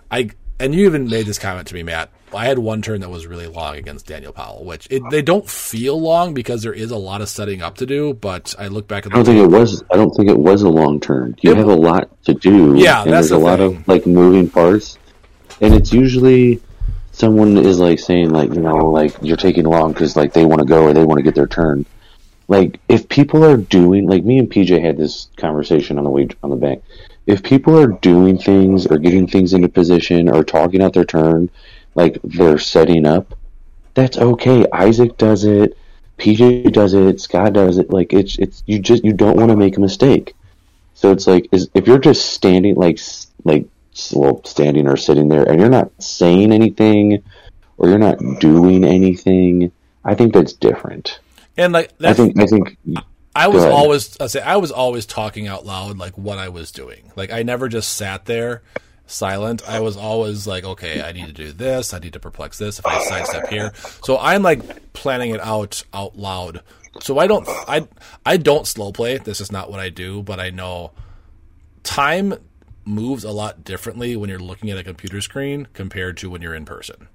i 0.10 0.30
and 0.60 0.76
you 0.76 0.86
even 0.86 1.08
made 1.10 1.26
this 1.26 1.40
comment 1.40 1.68
to 1.68 1.74
me 1.74 1.84
matt 1.84 2.10
i 2.34 2.46
had 2.46 2.60
one 2.60 2.82
turn 2.82 3.02
that 3.02 3.10
was 3.10 3.26
really 3.26 3.48
long 3.48 3.76
against 3.76 4.06
daniel 4.06 4.32
powell 4.34 4.64
which 4.64 4.88
it, 4.92 5.02
they 5.10 5.22
don't 5.22 5.50
feel 5.50 6.00
long 6.00 6.34
because 6.34 6.62
there 6.62 6.74
is 6.74 6.92
a 6.92 6.98
lot 6.98 7.22
of 7.22 7.30
setting 7.30 7.62
up 7.62 7.76
to 7.78 7.86
do 7.86 8.14
but 8.14 8.54
i 8.60 8.68
look 8.68 8.88
back 8.88 9.06
at 9.06 9.12
I 9.12 9.16
don't 9.16 9.26
think 9.26 9.40
it 9.40 9.48
was. 9.48 9.84
I 9.92 9.96
don't 9.96 10.12
think 10.12 10.30
it 10.30 10.38
was 10.38 10.62
a 10.62 10.70
long 10.70 11.00
turn. 11.00 11.36
You 11.42 11.52
It- 11.52 11.58
have 11.58 11.68
a 11.68 11.76
lot 11.76 12.10
to 12.26 12.34
do. 12.34 12.76
Yeah, 12.78 13.04
and 13.04 13.12
that's 13.12 13.30
there's 13.30 13.32
a 13.32 13.36
the 13.36 13.40
lot 13.40 13.60
of 13.60 13.88
like 13.88 14.06
moving 14.06 14.50
parts, 14.50 14.98
and 15.62 15.74
it's 15.74 15.92
usually 15.94 16.62
someone 17.12 17.58
is 17.58 17.80
like 17.80 18.00
saying 18.00 18.30
like 18.30 18.54
you 18.54 18.62
know 18.62 18.78
like 18.92 19.16
you're 19.22 19.38
taking 19.38 19.66
long 19.66 19.92
because 19.94 20.16
like 20.16 20.34
they 20.34 20.46
want 20.46 20.60
to 20.60 20.66
go 20.68 20.84
or 20.84 20.94
they 20.94 21.04
want 21.04 21.18
to 21.20 21.24
get 21.24 21.36
their 21.36 21.48
turn. 21.48 21.86
Like 22.48 22.80
if 22.90 23.08
people 23.10 23.44
are 23.46 23.58
doing 23.58 24.08
like 24.08 24.24
me 24.24 24.40
and 24.40 24.50
PJ 24.50 24.82
had 24.82 24.98
this 24.98 25.30
conversation 25.38 25.98
on 25.98 26.04
the 26.04 26.10
way 26.10 26.28
on 26.44 26.50
the 26.50 26.56
bank. 26.56 26.84
If 27.30 27.44
people 27.44 27.78
are 27.78 27.88
doing 27.88 28.40
things 28.40 28.88
or 28.88 28.98
getting 28.98 29.28
things 29.28 29.54
into 29.54 29.70
position 29.70 30.30
or 30.30 30.44
talking 30.44 30.82
at 30.82 30.94
their 30.94 31.06
turn, 31.06 31.52
like 31.94 32.18
they're 32.24 32.58
setting 32.58 33.06
up, 33.06 33.38
that's 33.94 34.18
okay. 34.18 34.66
Isaac 34.74 35.16
does 35.18 35.44
it. 35.44 35.78
PJ 36.18 36.74
does 36.74 36.96
it. 36.96 37.22
Scott 37.22 37.54
does 37.54 37.78
it. 37.78 37.92
Like 37.92 38.14
it's 38.14 38.40
it's 38.40 38.64
you 38.66 38.80
just 38.80 39.06
you 39.06 39.14
don't 39.14 39.38
want 39.38 39.52
to 39.52 39.56
make 39.56 39.78
a 39.78 39.80
mistake. 39.80 40.34
So 40.96 41.12
it's 41.12 41.28
like 41.28 41.48
is 41.52 41.70
if 41.76 41.86
you're 41.86 42.00
just 42.00 42.34
standing 42.34 42.74
like 42.74 43.00
like 43.44 43.68
well 44.12 44.44
standing 44.44 44.88
or 44.88 44.98
sitting 44.98 45.30
there 45.30 45.44
and 45.44 45.60
you're 45.60 45.70
not 45.70 45.92
saying 46.02 46.52
anything 46.52 47.24
or 47.78 47.90
you're 47.90 48.00
not 48.00 48.18
doing 48.40 48.84
anything, 48.84 49.72
I 50.04 50.16
think 50.16 50.34
that's 50.34 50.54
different. 50.54 51.20
And 51.58 51.74
like 51.74 51.94
I 52.02 52.14
think 52.14 52.40
I 52.40 52.48
think 52.48 52.78
I 53.36 53.48
was 53.48 53.64
always 53.64 54.20
I 54.20 54.28
say 54.28 54.42
I 54.42 54.58
was 54.58 54.72
always 54.72 55.06
talking 55.06 55.48
out 55.48 55.66
loud 55.66 55.98
like 55.98 56.18
what 56.18 56.38
I 56.38 56.50
was 56.50 56.72
doing. 56.72 57.12
Like 57.16 57.32
I 57.32 57.44
never 57.44 57.70
just 57.70 57.96
sat 57.96 58.26
there 58.26 58.64
silent. 59.06 59.68
I 59.68 59.80
was 59.80 59.98
always 59.98 60.48
like, 60.48 60.64
okay, 60.64 61.02
I 61.02 61.12
need 61.12 61.28
to 61.28 61.34
do 61.34 61.52
this. 61.52 61.94
I 61.94 62.00
need 62.00 62.14
to 62.14 62.20
perplex 62.20 62.58
this. 62.58 62.80
If 62.80 62.86
I 62.86 63.04
sidestep 63.04 63.48
here, 63.48 63.72
so 64.04 64.18
I'm 64.18 64.42
like 64.42 64.94
planning 64.94 65.32
it 65.32 65.42
out 65.42 65.84
out 65.94 66.18
loud. 66.18 66.62
So 67.02 67.20
I 67.20 67.28
don't 67.28 67.48
I 67.48 67.88
I 68.26 68.38
don't 68.38 68.68
slow 68.68 68.92
play. 68.92 69.18
This 69.18 69.42
is 69.42 69.52
not 69.52 69.70
what 69.70 69.80
I 69.80 69.90
do, 69.90 70.24
but 70.24 70.40
I 70.40 70.50
know 70.50 70.92
time 71.84 72.36
moves 72.86 73.24
a 73.24 73.32
lot 73.32 73.64
differently 73.64 74.16
when 74.16 74.30
you're 74.30 74.40
looking 74.40 74.72
at 74.72 74.78
a 74.78 74.84
computer 74.84 75.22
screen 75.22 75.68
compared 75.74 76.18
to 76.18 76.30
when 76.30 76.42
you're 76.42 76.56
in 76.56 76.66
person. 76.66 77.08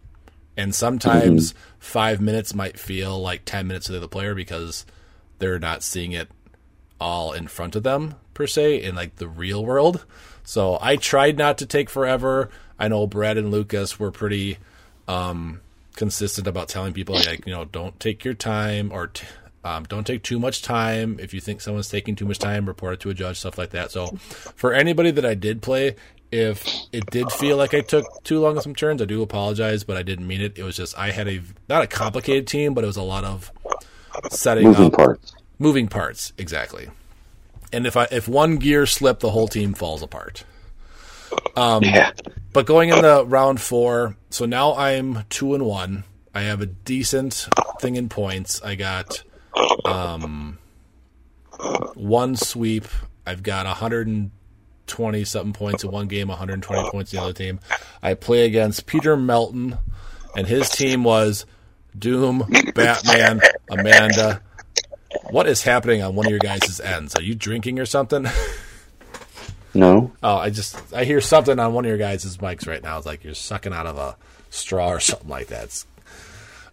And 0.57 0.73
sometimes 0.73 1.53
mm-hmm. 1.53 1.61
five 1.81 2.21
minutes 2.21 2.55
might 2.55 2.79
feel 2.79 3.21
like 3.21 3.45
10 3.45 3.67
minutes 3.67 3.87
to 3.87 3.99
the 3.99 4.09
player 4.09 4.37
because 4.37 4.87
they're 5.45 5.59
not 5.59 5.83
seeing 5.83 6.13
it 6.13 6.31
all 6.99 7.35
in 7.35 7.47
front 7.47 7.77
of 7.77 7.83
them, 7.83 8.15
per 8.33 8.47
se, 8.47 8.83
in 8.83 8.95
like 8.95 9.17
the 9.17 9.29
real 9.29 9.63
world. 9.63 10.07
So 10.43 10.79
I 10.81 10.97
tried 10.97 11.37
not 11.37 11.59
to 11.59 11.67
take 11.67 11.91
forever. 11.91 12.49
I 12.79 12.89
know 12.89 13.07
Brad 13.07 13.37
and 13.37 13.51
Lucas 13.51 13.99
were 13.99 14.11
pretty 14.11 14.57
um, 15.07 15.61
consistent 15.97 16.47
about 16.47 16.71
telling 16.71 16.95
people, 16.95 17.17
like, 17.17 17.47
you 17.47 17.53
know, 17.53 17.67
don't 17.67 18.01
take 18.01 18.25
your 18.25 18.33
time 18.33 18.91
or 18.91 19.09
t- 19.09 19.27
um, 19.65 19.85
don't 19.85 20.07
take 20.07 20.23
too 20.23 20.39
much 20.39 20.63
time. 20.63 21.19
If 21.21 21.35
you 21.35 21.41
think 21.41 21.61
someone's 21.61 21.91
taking 21.91 22.17
too 22.17 22.25
much 22.25 22.39
time, 22.39 22.65
report 22.65 22.95
it 22.95 23.01
to 23.01 23.11
a 23.11 23.15
judge, 23.15 23.39
stuff 23.39 23.59
like 23.59 23.71
that. 23.71 23.91
So 23.91 24.07
for 24.57 24.73
anybody 24.73 25.11
that 25.11 25.27
I 25.27 25.35
did 25.35 25.61
play, 25.61 25.97
if 26.33 26.67
it 26.91 27.05
did 27.11 27.31
feel 27.33 27.59
like 27.59 27.75
I 27.75 27.81
took 27.83 28.07
too 28.25 28.41
long 28.41 28.57
on 28.57 28.63
some 28.63 28.75
turns, 28.75 29.03
I 29.03 29.05
do 29.05 29.21
apologize, 29.21 29.85
but 29.85 29.99
I 29.99 30.03
didn't 30.03 30.27
mean 30.27 30.41
it. 30.41 30.59
It 30.59 30.63
was 30.63 30.77
just 30.77 30.99
I 30.99 31.11
had 31.11 31.29
a 31.29 31.43
not 31.69 31.85
a 31.85 31.87
complicated 31.87 32.47
team, 32.47 32.73
but 32.73 32.83
it 32.83 32.87
was 32.87 32.97
a 32.97 33.03
lot 33.03 33.25
of 33.25 33.53
setting 34.31 34.65
moving 34.65 34.87
up 34.87 34.93
parts. 34.93 35.35
moving 35.59 35.89
parts 35.89 36.33
exactly. 36.39 36.89
And 37.73 37.87
if 37.87 37.97
I 37.97 38.07
if 38.11 38.29
one 38.29 38.57
gear 38.57 38.87
slipped, 38.87 39.21
the 39.21 39.31
whole 39.31 39.49
team 39.49 39.75
falls 39.75 40.03
apart. 40.03 40.45
yeah. 41.83 42.13
But 42.53 42.67
going 42.67 42.91
into 42.91 43.25
round 43.27 43.61
four, 43.61 44.17
so 44.31 44.45
now 44.47 44.75
I'm 44.77 45.25
two 45.29 45.55
and 45.55 45.65
one. 45.65 46.05
I 46.35 46.43
have 46.43 46.61
a 46.61 46.67
decent 46.67 47.49
thing 47.81 47.97
in 47.97 48.09
points. 48.09 48.63
I 48.63 48.75
got 48.75 49.23
um, 49.85 50.59
one 51.95 52.37
sweep. 52.37 52.85
I've 53.27 53.43
got 53.43 53.67
120 53.67 55.25
something 55.25 55.53
points 55.53 55.85
in 55.85 55.91
one 55.91 56.09
game, 56.09 56.29
120 56.29 56.91
points 56.91 57.13
in 57.13 57.19
the 57.19 57.23
other 57.23 57.33
team. 57.33 57.61
I 58.03 58.15
play 58.15 58.45
against 58.47 58.87
Peter 58.87 59.17
Melton, 59.17 59.79
and 60.37 60.47
his 60.47 60.69
team 60.71 61.05
was 61.05 61.47
Doom, 61.99 62.45
Batman, 62.75 63.41
Amanda. 63.71 64.43
What 65.31 65.47
is 65.47 65.63
happening 65.63 66.03
on 66.03 66.15
one 66.15 66.27
of 66.27 66.31
your 66.31 66.41
guys' 66.41 66.81
ends? 66.81 67.15
Are 67.15 67.23
you 67.23 67.35
drinking 67.35 67.79
or 67.79 67.87
something? 67.87 68.27
No. 69.77 70.13
Oh, 70.23 70.37
I 70.37 70.51
just 70.51 70.77
I 70.95 71.03
hear 71.05 71.21
something 71.21 71.59
on 71.59 71.73
one 71.75 71.85
of 71.85 71.89
your 71.89 71.99
guys' 71.99 72.37
mics 72.37 72.69
right 72.69 72.81
now. 72.81 72.97
It's 72.97 73.07
like 73.07 73.25
you're 73.25 73.35
sucking 73.35 73.73
out 73.73 73.87
of 73.89 73.99
a 73.99 74.17
straw 74.49 74.91
or 74.93 75.01
something 75.01 75.29
like 75.29 75.49
that. 75.49 75.65
It's- 75.65 75.87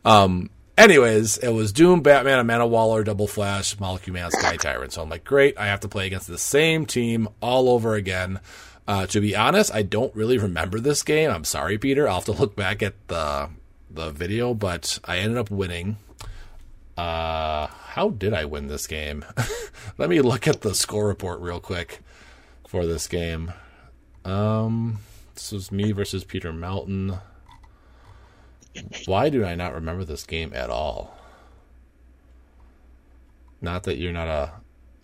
um. 0.06 0.50
Anyways, 0.78 1.38
it 1.40 1.50
was 1.50 1.72
Doom, 1.74 2.02
Batman, 2.02 2.40
Amanda 2.40 2.66
Waller, 2.66 3.04
Double 3.04 3.28
Flash, 3.28 3.80
Molecule 3.80 4.14
Man, 4.14 4.32
Sky 4.32 4.56
Tyrant. 4.56 4.94
So 4.94 5.02
I'm 5.02 5.10
like, 5.10 5.24
great. 5.24 5.58
I 5.58 5.66
have 5.68 5.82
to 5.82 5.88
play 5.88 6.08
against 6.08 6.28
the 6.28 6.38
same 6.38 6.86
team 6.86 7.28
all 7.42 7.70
over 7.70 7.94
again. 7.96 8.40
Uh, 8.88 9.06
to 9.08 9.20
be 9.20 9.36
honest, 9.36 9.74
I 9.74 9.82
don't 9.84 10.16
really 10.16 10.38
remember 10.38 10.80
this 10.80 11.04
game. 11.04 11.30
I'm 11.30 11.44
sorry, 11.44 11.78
Peter. 11.78 12.08
I'll 12.08 12.16
have 12.16 12.26
to 12.26 12.32
look 12.32 12.56
back 12.56 12.82
at 12.82 12.94
the 13.10 13.50
the 13.96 14.12
video, 14.12 14.54
but 14.54 15.00
I 15.06 15.18
ended 15.18 15.38
up 15.38 15.52
winning. 15.52 15.98
Uh, 16.98 17.68
how 17.68 18.10
did 18.10 18.34
I 18.34 18.46
win 18.46 18.68
this 18.68 18.88
game? 18.88 19.26
Let 19.98 20.10
me 20.10 20.22
look 20.22 20.48
at 20.48 20.62
the 20.62 20.76
score 20.76 21.08
report 21.08 21.40
real 21.40 21.60
quick 21.60 22.00
for 22.68 22.86
this 22.86 23.08
game. 23.08 23.54
Um, 24.24 25.00
this 25.34 25.52
was 25.52 25.72
me 25.72 25.92
versus 25.92 26.24
Peter 26.24 26.54
Melton. 26.54 27.18
Why 29.06 29.30
do 29.30 29.44
I 29.44 29.56
not 29.56 29.74
remember 29.74 30.04
this 30.06 30.26
game 30.26 30.54
at 30.54 30.70
all? 30.70 31.18
Not 33.60 33.84
that 33.84 33.98
you're 33.98 34.14
not 34.14 34.28
a 34.28 34.54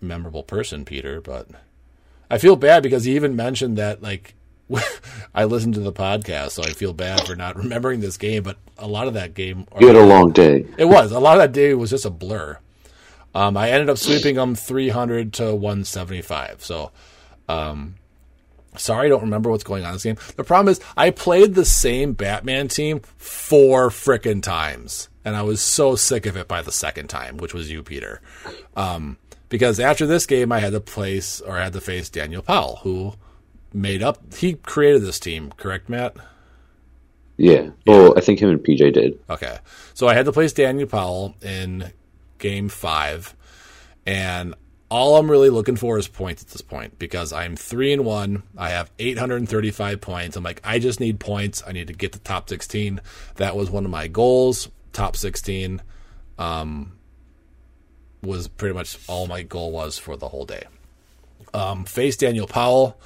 memorable 0.00 0.42
person, 0.42 0.84
Peter, 0.84 1.20
but 1.20 1.48
I 2.30 2.38
feel 2.38 2.56
bad 2.56 2.82
because 2.82 3.04
he 3.04 3.14
even 3.14 3.36
mentioned 3.36 3.76
that 3.78 4.02
like 4.02 4.34
I 5.34 5.44
listened 5.44 5.74
to 5.74 5.80
the 5.80 5.92
podcast, 5.92 6.52
so 6.52 6.62
I 6.62 6.70
feel 6.70 6.92
bad 6.92 7.26
for 7.26 7.34
not 7.36 7.56
remembering 7.56 8.00
this 8.00 8.16
game. 8.16 8.42
But 8.42 8.56
a 8.76 8.86
lot 8.86 9.08
of 9.08 9.14
that 9.14 9.34
game, 9.34 9.66
You 9.80 9.86
had 9.86 9.96
a 9.96 10.04
long 10.04 10.32
day. 10.32 10.66
it 10.76 10.84
was 10.86 11.12
a 11.12 11.20
lot 11.20 11.36
of 11.36 11.42
that 11.42 11.52
day 11.52 11.74
was 11.74 11.90
just 11.90 12.04
a 12.04 12.10
blur. 12.10 12.58
Um, 13.34 13.56
I 13.56 13.70
ended 13.70 13.90
up 13.90 13.98
sweeping 13.98 14.36
them 14.36 14.54
300 14.54 15.32
to 15.34 15.54
175. 15.54 16.64
So, 16.64 16.90
um, 17.48 17.96
sorry, 18.76 19.06
I 19.06 19.08
don't 19.10 19.20
remember 19.22 19.50
what's 19.50 19.64
going 19.64 19.84
on 19.84 19.90
in 19.90 19.94
this 19.94 20.02
game. 20.02 20.16
The 20.36 20.44
problem 20.44 20.70
is, 20.70 20.80
I 20.96 21.10
played 21.10 21.54
the 21.54 21.64
same 21.64 22.14
Batman 22.14 22.68
team 22.68 23.00
four 23.16 23.90
frickin' 23.90 24.42
times, 24.42 25.08
and 25.24 25.36
I 25.36 25.42
was 25.42 25.60
so 25.60 25.94
sick 25.94 26.26
of 26.26 26.36
it 26.36 26.48
by 26.48 26.62
the 26.62 26.72
second 26.72 27.08
time, 27.08 27.36
which 27.36 27.54
was 27.54 27.70
you, 27.70 27.82
Peter. 27.82 28.20
Um, 28.76 29.18
because 29.50 29.78
after 29.78 30.06
this 30.06 30.26
game, 30.26 30.50
I 30.50 30.58
had 30.60 30.72
to 30.72 30.80
place 30.80 31.40
or 31.40 31.58
I 31.58 31.64
had 31.64 31.72
to 31.74 31.80
face 31.80 32.08
Daniel 32.08 32.42
Powell, 32.42 32.80
who 32.82 33.14
made 33.80 34.02
up. 34.02 34.34
He 34.34 34.54
created 34.54 35.02
this 35.02 35.20
team, 35.20 35.52
correct, 35.56 35.88
Matt? 35.88 36.16
Yeah. 37.36 37.70
Oh, 37.86 38.14
I 38.16 38.20
think 38.20 38.40
him 38.40 38.50
and 38.50 38.60
PJ 38.60 38.92
did. 38.92 39.18
Okay. 39.30 39.58
So 39.94 40.08
I 40.08 40.14
had 40.14 40.26
to 40.26 40.32
place 40.32 40.52
Daniel 40.52 40.88
Powell 40.88 41.36
in 41.40 41.92
game 42.38 42.68
five, 42.68 43.34
and 44.06 44.54
all 44.90 45.16
I'm 45.16 45.30
really 45.30 45.50
looking 45.50 45.76
for 45.76 45.98
is 45.98 46.08
points 46.08 46.42
at 46.42 46.48
this 46.48 46.62
point 46.62 46.98
because 46.98 47.32
I'm 47.32 47.56
three 47.56 47.92
and 47.92 48.04
one. 48.04 48.42
I 48.56 48.70
have 48.70 48.90
835 48.98 50.00
points. 50.00 50.36
I'm 50.36 50.42
like, 50.42 50.60
I 50.64 50.78
just 50.78 50.98
need 50.98 51.20
points. 51.20 51.62
I 51.66 51.72
need 51.72 51.88
to 51.88 51.92
get 51.92 52.12
to 52.12 52.18
top 52.18 52.48
16. 52.48 53.00
That 53.36 53.54
was 53.54 53.70
one 53.70 53.84
of 53.84 53.90
my 53.90 54.08
goals. 54.08 54.68
Top 54.92 55.14
16 55.14 55.82
um, 56.38 56.98
was 58.22 58.48
pretty 58.48 58.74
much 58.74 58.98
all 59.08 59.26
my 59.26 59.42
goal 59.42 59.70
was 59.70 59.98
for 59.98 60.16
the 60.16 60.28
whole 60.28 60.46
day. 60.46 60.64
Um, 61.52 61.84
face 61.84 62.16
Daniel 62.16 62.46
Powell, 62.46 62.98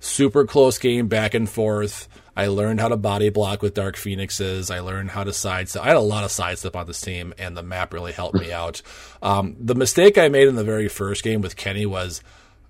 super 0.00 0.44
close 0.46 0.78
game, 0.78 1.06
back 1.06 1.34
and 1.34 1.48
forth. 1.48 2.08
I 2.36 2.46
learned 2.46 2.80
how 2.80 2.88
to 2.88 2.96
body 2.96 3.28
block 3.28 3.60
with 3.62 3.74
Dark 3.74 3.96
Phoenixes. 3.96 4.70
I 4.70 4.80
learned 4.80 5.10
how 5.10 5.24
to 5.24 5.32
sidestep. 5.32 5.82
I 5.82 5.88
had 5.88 5.96
a 5.96 6.00
lot 6.00 6.24
of 6.24 6.30
sidestep 6.30 6.74
on 6.74 6.86
this 6.86 7.00
team, 7.00 7.34
and 7.38 7.56
the 7.56 7.62
map 7.62 7.92
really 7.92 8.12
helped 8.12 8.38
me 8.38 8.50
out. 8.50 8.82
Um, 9.22 9.56
the 9.60 9.74
mistake 9.74 10.16
I 10.16 10.28
made 10.28 10.48
in 10.48 10.54
the 10.54 10.64
very 10.64 10.88
first 10.88 11.22
game 11.22 11.42
with 11.42 11.56
Kenny 11.56 11.86
was, 11.86 12.22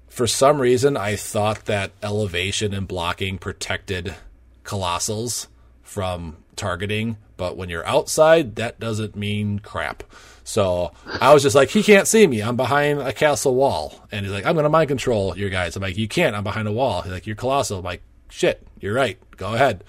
for 0.08 0.26
some 0.26 0.60
reason, 0.60 0.96
I 0.96 1.14
thought 1.14 1.66
that 1.66 1.92
elevation 2.02 2.74
and 2.74 2.88
blocking 2.88 3.38
protected 3.38 4.16
Colossals 4.64 5.46
from 5.82 6.38
targeting, 6.56 7.16
but 7.36 7.56
when 7.56 7.68
you're 7.68 7.86
outside, 7.86 8.56
that 8.56 8.80
doesn't 8.80 9.16
mean 9.16 9.60
crap. 9.60 10.02
So 10.50 10.90
I 11.06 11.32
was 11.32 11.44
just 11.44 11.54
like, 11.54 11.70
he 11.70 11.84
can't 11.84 12.08
see 12.08 12.26
me. 12.26 12.42
I'm 12.42 12.56
behind 12.56 13.00
a 13.00 13.12
castle 13.12 13.54
wall. 13.54 13.94
And 14.10 14.26
he's 14.26 14.34
like, 14.34 14.44
I'm 14.44 14.54
going 14.54 14.64
to 14.64 14.68
mind 14.68 14.88
control 14.88 15.38
your 15.38 15.48
guys. 15.48 15.76
I'm 15.76 15.82
like, 15.82 15.96
you 15.96 16.08
can't. 16.08 16.34
I'm 16.34 16.42
behind 16.42 16.66
a 16.66 16.72
wall. 16.72 17.02
He's 17.02 17.12
like, 17.12 17.24
you're 17.24 17.36
colossal. 17.36 17.78
I'm 17.78 17.84
like, 17.84 18.02
shit, 18.30 18.66
you're 18.80 18.92
right. 18.92 19.16
Go 19.36 19.54
ahead. 19.54 19.84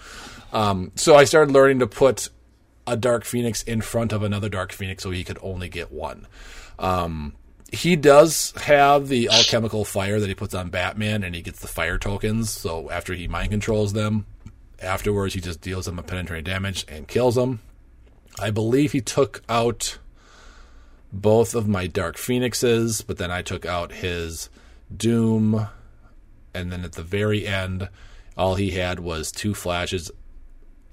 Um, 0.54 0.92
so 0.94 1.16
I 1.16 1.24
started 1.24 1.52
learning 1.52 1.80
to 1.80 1.88
put 1.88 2.30
a 2.86 2.96
Dark 2.96 3.26
Phoenix 3.26 3.64
in 3.64 3.82
front 3.82 4.14
of 4.14 4.22
another 4.22 4.50
Dark 4.50 4.72
Phoenix 4.72 5.02
so 5.02 5.10
he 5.10 5.24
could 5.24 5.40
only 5.42 5.68
get 5.68 5.92
one. 5.92 6.28
Um, 6.78 7.34
he 7.74 7.96
does 7.96 8.54
have 8.58 9.08
the 9.08 9.30
alchemical 9.30 9.84
fire 9.84 10.20
that 10.20 10.30
he 10.30 10.36
puts 10.36 10.54
on 10.54 10.70
Batman, 10.70 11.24
and 11.24 11.34
he 11.34 11.42
gets 11.42 11.60
the 11.60 11.68
fire 11.68 11.98
tokens. 11.98 12.52
So 12.52 12.92
after 12.92 13.16
he 13.16 13.28
mind 13.28 13.50
controls 13.50 13.94
them, 13.94 14.28
afterwards 14.80 15.34
he 15.34 15.42
just 15.42 15.62
deals 15.62 15.88
them 15.88 15.98
a 15.98 16.04
penetrating 16.04 16.44
damage 16.44 16.86
and 16.88 17.08
kills 17.08 17.34
them. 17.34 17.62
I 18.40 18.52
believe 18.52 18.92
he 18.92 19.02
took 19.02 19.42
out 19.50 19.98
both 21.12 21.56
of 21.56 21.68
my 21.68 21.88
Dark 21.88 22.18
Phoenixes, 22.18 23.02
but 23.02 23.18
then 23.18 23.32
I 23.32 23.42
took 23.42 23.66
out 23.66 23.92
his 23.92 24.50
Doom, 24.96 25.68
and 26.54 26.72
then 26.72 26.84
at 26.84 26.94
the 26.94 27.04
very 27.04 27.48
end, 27.48 27.90
all 28.38 28.56
he 28.56 28.72
had 28.72 29.00
was 29.00 29.32
two 29.32 29.54
flashes 29.54 30.12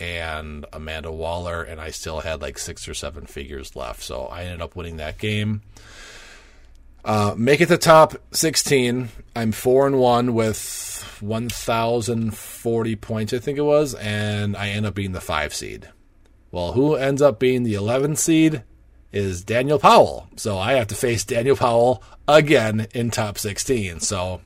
and 0.01 0.67
Amanda 0.73 1.11
Waller, 1.11 1.63
and 1.63 1.81
I 1.81 1.91
still 1.91 2.21
had 2.21 2.41
like 2.41 2.59
six 2.59 2.89
or 2.89 2.95
seven 2.95 3.27
figures 3.27 3.75
left. 3.75 4.03
So 4.03 4.27
I 4.27 4.45
ended 4.45 4.63
up 4.63 4.77
winning 4.77 4.97
that 4.99 5.19
game. 5.19 5.63
Uh, 7.05 7.35
make 7.37 7.61
it 7.61 7.67
the 7.67 7.79
top 7.79 8.15
16. 8.33 9.09
I'm 9.35 9.53
four 9.53 9.87
and 9.87 9.99
one 9.99 10.35
with 10.35 11.19
1,040 11.21 12.97
points, 12.97 13.33
I 13.33 13.39
think 13.39 13.59
it 13.59 13.63
was, 13.63 13.95
and 13.95 14.57
I 14.57 14.69
end 14.69 14.87
up 14.87 14.95
being 14.95 15.13
the 15.13 15.21
five 15.21 15.55
seed. 15.55 15.89
Well, 16.51 16.73
who 16.73 16.95
ends 16.95 17.23
up 17.23 17.39
being 17.39 17.63
the 17.63 17.75
11 17.75 18.17
seed 18.17 18.63
is 19.13 19.43
Daniel 19.43 19.79
Powell. 19.79 20.29
So 20.37 20.59
I 20.59 20.75
have 20.75 20.89
to 20.89 20.95
face 20.95 21.25
Daniel 21.25 21.57
Powell 21.57 22.03
again 22.27 22.89
in 22.95 23.11
top 23.11 23.39
16. 23.39 24.01
So 24.01 24.41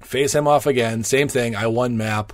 face 0.00 0.34
him 0.34 0.48
off 0.48 0.66
again. 0.66 1.04
Same 1.04 1.28
thing. 1.28 1.54
I 1.54 1.66
won 1.66 1.96
map. 1.96 2.32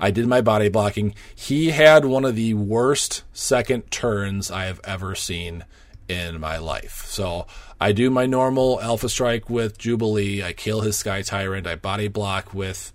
I 0.00 0.10
did 0.10 0.26
my 0.26 0.40
body 0.40 0.68
blocking. 0.68 1.14
He 1.34 1.70
had 1.70 2.04
one 2.04 2.24
of 2.24 2.34
the 2.34 2.54
worst 2.54 3.22
second 3.32 3.90
turns 3.90 4.50
I 4.50 4.64
have 4.64 4.80
ever 4.84 5.14
seen 5.14 5.64
in 6.08 6.40
my 6.40 6.58
life. 6.58 7.04
So 7.06 7.46
I 7.80 7.92
do 7.92 8.10
my 8.10 8.26
normal 8.26 8.80
Alpha 8.80 9.08
Strike 9.08 9.48
with 9.48 9.78
Jubilee. 9.78 10.42
I 10.42 10.52
kill 10.52 10.80
his 10.80 10.96
Sky 10.96 11.22
Tyrant. 11.22 11.66
I 11.66 11.76
body 11.76 12.08
block 12.08 12.52
with 12.52 12.92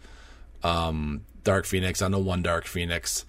um, 0.63 1.21
Dark 1.43 1.65
Phoenix 1.65 2.01
on 2.01 2.11
the 2.11 2.19
one 2.19 2.41
Dark 2.41 2.65
Phoenix. 2.65 3.25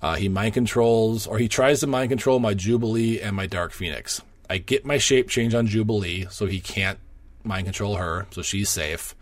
Uh, 0.00 0.14
he 0.14 0.28
mind 0.28 0.54
controls, 0.54 1.26
or 1.26 1.38
he 1.38 1.48
tries 1.48 1.80
to 1.80 1.86
mind 1.86 2.10
control 2.10 2.38
my 2.38 2.54
Jubilee 2.54 3.20
and 3.20 3.34
my 3.34 3.46
Dark 3.46 3.72
Phoenix. 3.72 4.22
I 4.48 4.58
get 4.58 4.84
my 4.84 4.98
shape 4.98 5.28
change 5.28 5.54
on 5.54 5.66
Jubilee, 5.66 6.26
so 6.30 6.46
he 6.46 6.60
can't 6.60 6.98
mind 7.44 7.66
control 7.66 7.96
her, 7.96 8.26
so 8.30 8.42
she's 8.42 8.70
safe. 8.70 9.14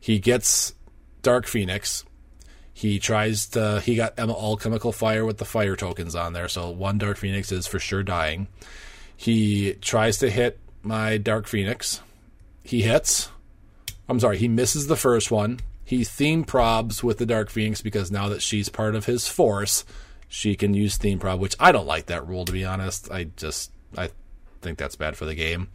He 0.00 0.18
gets 0.18 0.74
Dark 1.22 1.46
Phoenix. 1.46 2.04
He 2.72 2.98
tries 2.98 3.46
to. 3.48 3.80
He 3.80 3.94
got 3.94 4.18
alchemical 4.18 4.92
fire 4.92 5.24
with 5.24 5.38
the 5.38 5.44
fire 5.44 5.76
tokens 5.76 6.16
on 6.16 6.32
there, 6.32 6.48
so 6.48 6.70
one 6.70 6.98
Dark 6.98 7.16
Phoenix 7.18 7.52
is 7.52 7.66
for 7.66 7.78
sure 7.78 8.02
dying. 8.02 8.48
He 9.16 9.74
tries 9.74 10.18
to 10.18 10.30
hit 10.30 10.58
my 10.82 11.18
Dark 11.18 11.46
Phoenix. 11.46 12.00
He 12.64 12.82
hits. 12.82 13.30
I'm 14.08 14.20
sorry, 14.20 14.38
he 14.38 14.48
misses 14.48 14.86
the 14.86 14.96
first 14.96 15.30
one. 15.30 15.60
He 15.84 16.02
theme 16.02 16.44
probs 16.44 17.02
with 17.02 17.18
the 17.18 17.26
Dark 17.26 17.50
Phoenix 17.50 17.80
because 17.80 18.10
now 18.10 18.28
that 18.30 18.42
she's 18.42 18.68
part 18.68 18.94
of 18.94 19.06
his 19.06 19.28
force, 19.28 19.84
she 20.28 20.56
can 20.56 20.74
use 20.74 20.96
theme 20.96 21.18
prob, 21.18 21.40
which 21.40 21.56
I 21.58 21.72
don't 21.72 21.86
like 21.86 22.06
that 22.06 22.26
rule 22.26 22.44
to 22.44 22.52
be 22.52 22.64
honest. 22.64 23.10
I 23.10 23.24
just 23.36 23.70
I 23.96 24.10
think 24.60 24.78
that's 24.78 24.96
bad 24.96 25.16
for 25.16 25.24
the 25.24 25.34
game. 25.34 25.68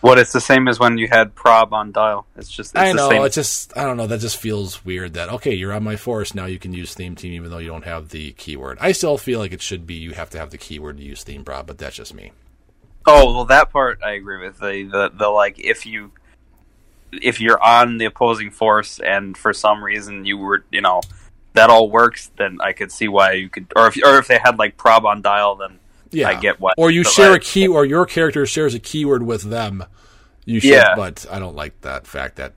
What 0.00 0.18
it's 0.18 0.32
the 0.32 0.40
same 0.40 0.68
as 0.68 0.78
when 0.78 0.96
you 0.96 1.08
had 1.08 1.34
prob 1.34 1.74
on 1.74 1.90
dial. 1.90 2.26
It's 2.36 2.48
just 2.48 2.72
it's 2.74 2.80
I 2.80 2.92
know 2.92 3.08
the 3.08 3.14
same. 3.14 3.24
it 3.24 3.32
just 3.32 3.76
I 3.76 3.82
don't 3.82 3.96
know 3.96 4.06
that 4.06 4.20
just 4.20 4.36
feels 4.36 4.84
weird 4.84 5.14
that 5.14 5.28
okay 5.28 5.54
you're 5.54 5.72
on 5.72 5.82
my 5.82 5.96
force 5.96 6.34
now 6.34 6.46
you 6.46 6.58
can 6.58 6.72
use 6.72 6.94
theme 6.94 7.16
team 7.16 7.32
even 7.32 7.50
though 7.50 7.58
you 7.58 7.68
don't 7.68 7.84
have 7.84 8.10
the 8.10 8.32
keyword. 8.32 8.78
I 8.80 8.92
still 8.92 9.18
feel 9.18 9.40
like 9.40 9.52
it 9.52 9.62
should 9.62 9.86
be 9.86 9.94
you 9.94 10.12
have 10.12 10.30
to 10.30 10.38
have 10.38 10.50
the 10.50 10.58
keyword 10.58 10.98
to 10.98 11.02
use 11.02 11.24
theme 11.24 11.44
prob, 11.44 11.66
but 11.66 11.78
that's 11.78 11.96
just 11.96 12.14
me. 12.14 12.32
Oh 13.06 13.32
well, 13.34 13.44
that 13.46 13.70
part 13.70 14.00
I 14.04 14.12
agree 14.12 14.46
with. 14.46 14.58
The 14.58 14.88
the, 14.90 15.10
the 15.12 15.28
like 15.28 15.58
if 15.58 15.84
you 15.84 16.12
if 17.10 17.40
you're 17.40 17.62
on 17.62 17.98
the 17.98 18.04
opposing 18.04 18.50
force 18.50 19.00
and 19.00 19.36
for 19.36 19.52
some 19.52 19.82
reason 19.82 20.24
you 20.24 20.36
were 20.38 20.64
you 20.70 20.80
know 20.80 21.00
that 21.58 21.70
all 21.70 21.90
works, 21.90 22.30
then 22.38 22.58
I 22.62 22.72
could 22.72 22.90
see 22.90 23.08
why 23.08 23.32
you 23.32 23.48
could. 23.48 23.66
Or 23.76 23.88
if 23.88 23.96
or 24.04 24.18
if 24.18 24.26
they 24.28 24.38
had 24.38 24.58
like 24.58 24.76
prob 24.76 25.04
on 25.04 25.20
dial, 25.22 25.56
then 25.56 25.78
Yeah, 26.10 26.28
I 26.28 26.34
get 26.40 26.58
what. 26.60 26.74
Or 26.78 26.90
you 26.90 27.02
but, 27.04 27.12
share 27.12 27.32
like, 27.32 27.42
a 27.42 27.44
key, 27.44 27.68
or 27.68 27.84
your 27.84 28.06
character 28.06 28.46
shares 28.46 28.74
a 28.74 28.78
keyword 28.78 29.22
with 29.22 29.42
them. 29.42 29.84
You 30.44 30.60
should, 30.60 30.70
Yeah. 30.70 30.94
but 30.96 31.26
I 31.30 31.38
don't 31.38 31.54
like 31.54 31.80
that 31.82 32.06
fact 32.06 32.36
that 32.36 32.54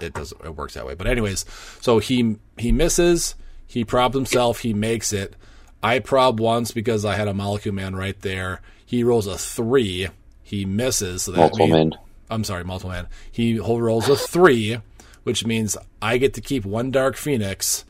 it 0.00 0.12
does 0.14 0.32
it 0.44 0.54
works 0.56 0.74
that 0.74 0.86
way. 0.86 0.94
But 0.94 1.06
anyways, 1.06 1.44
so 1.80 1.98
he 1.98 2.36
he 2.58 2.70
misses, 2.72 3.34
he 3.66 3.84
prob 3.84 4.14
himself, 4.14 4.60
he 4.60 4.74
makes 4.74 5.12
it. 5.12 5.36
I 5.82 5.98
prob 5.98 6.38
once 6.40 6.72
because 6.72 7.04
I 7.06 7.14
had 7.14 7.28
a 7.28 7.32
molecule 7.34 7.74
man 7.74 7.96
right 7.96 8.20
there. 8.20 8.60
He 8.84 9.02
rolls 9.04 9.26
a 9.26 9.38
three, 9.38 10.08
he 10.42 10.64
misses. 10.66 11.22
So 11.22 11.32
that 11.32 11.38
Multiple 11.38 11.66
means- 11.68 11.90
man. 11.94 11.98
I'm 12.32 12.44
sorry, 12.44 12.62
multiple 12.64 12.90
man. 12.92 13.08
He 13.32 13.56
whole 13.56 13.80
rolls 13.80 14.08
a 14.08 14.16
three, 14.16 14.78
which 15.22 15.44
means 15.44 15.76
I 16.00 16.18
get 16.18 16.34
to 16.34 16.40
keep 16.40 16.64
one 16.64 16.90
Dark 16.90 17.16
Phoenix. 17.16 17.84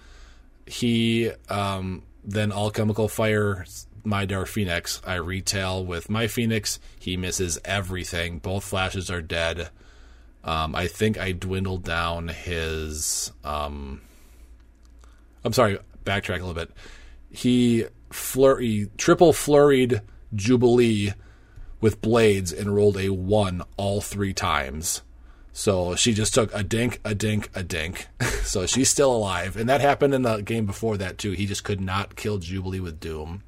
He 0.66 1.30
um, 1.48 2.02
then 2.24 2.52
alchemical 2.52 3.08
fire 3.08 3.64
my 4.04 4.24
Dark 4.24 4.48
Phoenix. 4.48 5.00
I 5.06 5.14
retail 5.16 5.84
with 5.84 6.10
my 6.10 6.26
Phoenix. 6.26 6.78
He 6.98 7.16
misses 7.16 7.58
everything. 7.64 8.38
Both 8.38 8.64
flashes 8.64 9.10
are 9.10 9.22
dead. 9.22 9.70
Um, 10.42 10.74
I 10.74 10.86
think 10.86 11.18
I 11.18 11.32
dwindled 11.32 11.84
down 11.84 12.28
his. 12.28 13.32
Um, 13.44 14.00
I'm 15.44 15.52
sorry, 15.52 15.78
backtrack 16.04 16.40
a 16.40 16.46
little 16.46 16.54
bit. 16.54 16.70
He 17.30 17.86
flurry 18.10 18.90
triple 18.96 19.32
flurried 19.32 20.00
Jubilee 20.34 21.12
with 21.80 22.00
blades 22.00 22.52
and 22.52 22.74
rolled 22.74 22.98
a 22.98 23.10
one 23.10 23.62
all 23.76 24.00
three 24.00 24.32
times. 24.32 25.02
So 25.52 25.96
she 25.96 26.14
just 26.14 26.34
took 26.34 26.54
a 26.54 26.62
dink, 26.62 27.00
a 27.04 27.14
dink, 27.14 27.50
a 27.54 27.62
dink. 27.62 28.08
so 28.44 28.66
she's 28.66 28.88
still 28.88 29.14
alive. 29.14 29.56
And 29.56 29.68
that 29.68 29.80
happened 29.80 30.14
in 30.14 30.22
the 30.22 30.42
game 30.42 30.66
before 30.66 30.96
that, 30.98 31.18
too. 31.18 31.32
He 31.32 31.46
just 31.46 31.64
could 31.64 31.80
not 31.80 32.16
kill 32.16 32.38
Jubilee 32.38 32.80
with 32.80 33.00
Doom. 33.00 33.42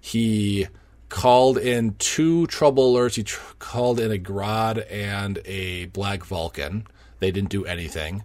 He 0.00 0.68
called 1.08 1.56
in 1.56 1.94
two 1.98 2.46
trouble 2.48 2.92
alerts. 2.94 3.14
He 3.14 3.22
tr- 3.22 3.54
called 3.58 3.98
in 3.98 4.12
a 4.12 4.18
Grodd 4.18 4.84
and 4.90 5.38
a 5.44 5.86
Black 5.86 6.24
Vulcan. 6.24 6.86
They 7.20 7.30
didn't 7.30 7.50
do 7.50 7.64
anything 7.64 8.24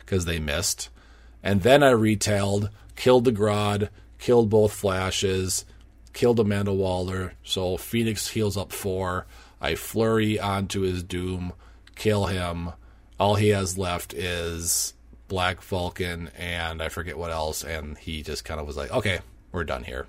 because 0.00 0.24
they 0.24 0.38
missed. 0.38 0.88
And 1.42 1.62
then 1.62 1.82
I 1.82 1.90
retailed, 1.90 2.70
killed 2.96 3.24
the 3.24 3.32
Grodd, 3.32 3.90
killed 4.18 4.48
both 4.50 4.72
flashes, 4.72 5.64
killed 6.12 6.40
Amanda 6.40 6.72
Waller. 6.72 7.34
So 7.42 7.76
Phoenix 7.76 8.28
heals 8.28 8.56
up 8.56 8.72
four. 8.72 9.26
I 9.60 9.74
flurry 9.74 10.38
onto 10.38 10.80
his 10.80 11.02
doom, 11.02 11.52
kill 11.98 12.26
him. 12.26 12.70
All 13.20 13.34
he 13.34 13.48
has 13.48 13.76
left 13.76 14.14
is 14.14 14.94
Black 15.26 15.60
Vulcan 15.60 16.30
and 16.36 16.82
I 16.82 16.88
forget 16.88 17.18
what 17.18 17.30
else. 17.30 17.62
And 17.62 17.98
he 17.98 18.22
just 18.22 18.44
kind 18.44 18.60
of 18.60 18.66
was 18.66 18.76
like, 18.76 18.90
okay, 18.90 19.20
we're 19.52 19.64
done 19.64 19.84
here. 19.84 20.06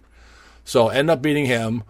So 0.63 0.89
end 0.89 1.09
up 1.09 1.21
beating 1.21 1.45
him, 1.45 1.83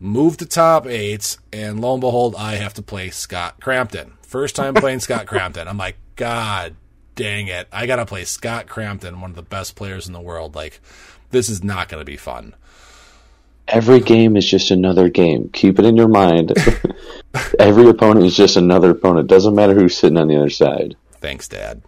move 0.00 0.36
to 0.38 0.46
top 0.46 0.86
eight, 0.86 1.38
and 1.52 1.80
lo 1.80 1.94
and 1.94 2.00
behold, 2.00 2.34
I 2.36 2.56
have 2.56 2.74
to 2.74 2.82
play 2.82 3.10
Scott 3.10 3.60
Crampton. 3.60 4.14
First 4.22 4.56
time 4.56 4.74
playing 4.74 5.00
Scott 5.00 5.26
Crampton. 5.26 5.68
I'm 5.68 5.78
like, 5.78 5.96
God 6.16 6.74
dang 7.14 7.46
it. 7.46 7.68
I 7.72 7.86
got 7.86 7.96
to 7.96 8.06
play 8.06 8.24
Scott 8.24 8.66
Crampton, 8.66 9.20
one 9.20 9.30
of 9.30 9.36
the 9.36 9.42
best 9.42 9.76
players 9.76 10.06
in 10.06 10.12
the 10.12 10.20
world. 10.20 10.54
Like, 10.54 10.80
this 11.30 11.48
is 11.48 11.64
not 11.64 11.88
going 11.88 12.00
to 12.00 12.04
be 12.04 12.16
fun. 12.16 12.54
Every 13.68 14.00
game 14.00 14.36
is 14.36 14.46
just 14.46 14.70
another 14.70 15.08
game. 15.08 15.50
Keep 15.52 15.78
it 15.78 15.84
in 15.84 15.96
your 15.96 16.08
mind. 16.08 16.52
Every 17.58 17.88
opponent 17.88 18.26
is 18.26 18.36
just 18.36 18.56
another 18.56 18.90
opponent. 18.90 19.28
Doesn't 19.28 19.54
matter 19.54 19.74
who's 19.74 19.96
sitting 19.96 20.18
on 20.18 20.28
the 20.28 20.36
other 20.36 20.50
side. 20.50 20.96
Thanks, 21.20 21.48
Dad. 21.48 21.82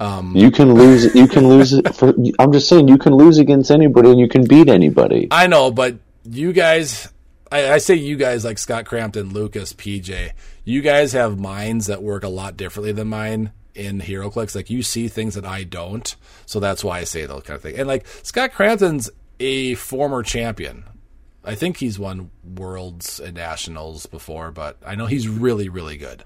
Um, 0.00 0.34
you 0.34 0.50
can 0.50 0.72
lose. 0.72 1.14
You 1.14 1.28
can 1.28 1.46
lose. 1.46 1.74
it 1.74 1.94
For, 1.94 2.14
I'm 2.38 2.52
just 2.52 2.68
saying, 2.68 2.88
you 2.88 2.96
can 2.96 3.14
lose 3.14 3.38
against 3.38 3.70
anybody, 3.70 4.10
and 4.10 4.18
you 4.18 4.28
can 4.28 4.46
beat 4.46 4.68
anybody. 4.68 5.28
I 5.30 5.46
know, 5.46 5.70
but 5.70 5.96
you 6.24 6.54
guys, 6.54 7.12
I, 7.52 7.72
I 7.72 7.78
say 7.78 7.96
you 7.96 8.16
guys 8.16 8.42
like 8.42 8.56
Scott 8.56 8.86
Crampton, 8.86 9.34
Lucas, 9.34 9.74
PJ, 9.74 10.30
you 10.64 10.80
guys 10.80 11.12
have 11.12 11.38
minds 11.38 11.86
that 11.86 12.02
work 12.02 12.24
a 12.24 12.28
lot 12.28 12.56
differently 12.56 12.92
than 12.92 13.08
mine 13.08 13.52
in 13.74 14.00
HeroClix. 14.00 14.54
Like 14.54 14.70
you 14.70 14.82
see 14.82 15.08
things 15.08 15.34
that 15.34 15.44
I 15.44 15.64
don't, 15.64 16.16
so 16.46 16.60
that's 16.60 16.82
why 16.82 17.00
I 17.00 17.04
say 17.04 17.26
those 17.26 17.42
kind 17.42 17.56
of 17.56 17.62
things. 17.62 17.78
And 17.78 17.86
like 17.86 18.06
Scott 18.22 18.52
Crampton's 18.52 19.10
a 19.38 19.74
former 19.74 20.22
champion. 20.22 20.84
I 21.44 21.54
think 21.54 21.78
he's 21.78 21.98
won 21.98 22.30
worlds 22.44 23.18
and 23.18 23.34
nationals 23.34 24.06
before, 24.06 24.50
but 24.50 24.76
I 24.84 24.94
know 24.94 25.06
he's 25.06 25.28
really, 25.28 25.68
really 25.68 25.96
good. 25.96 26.24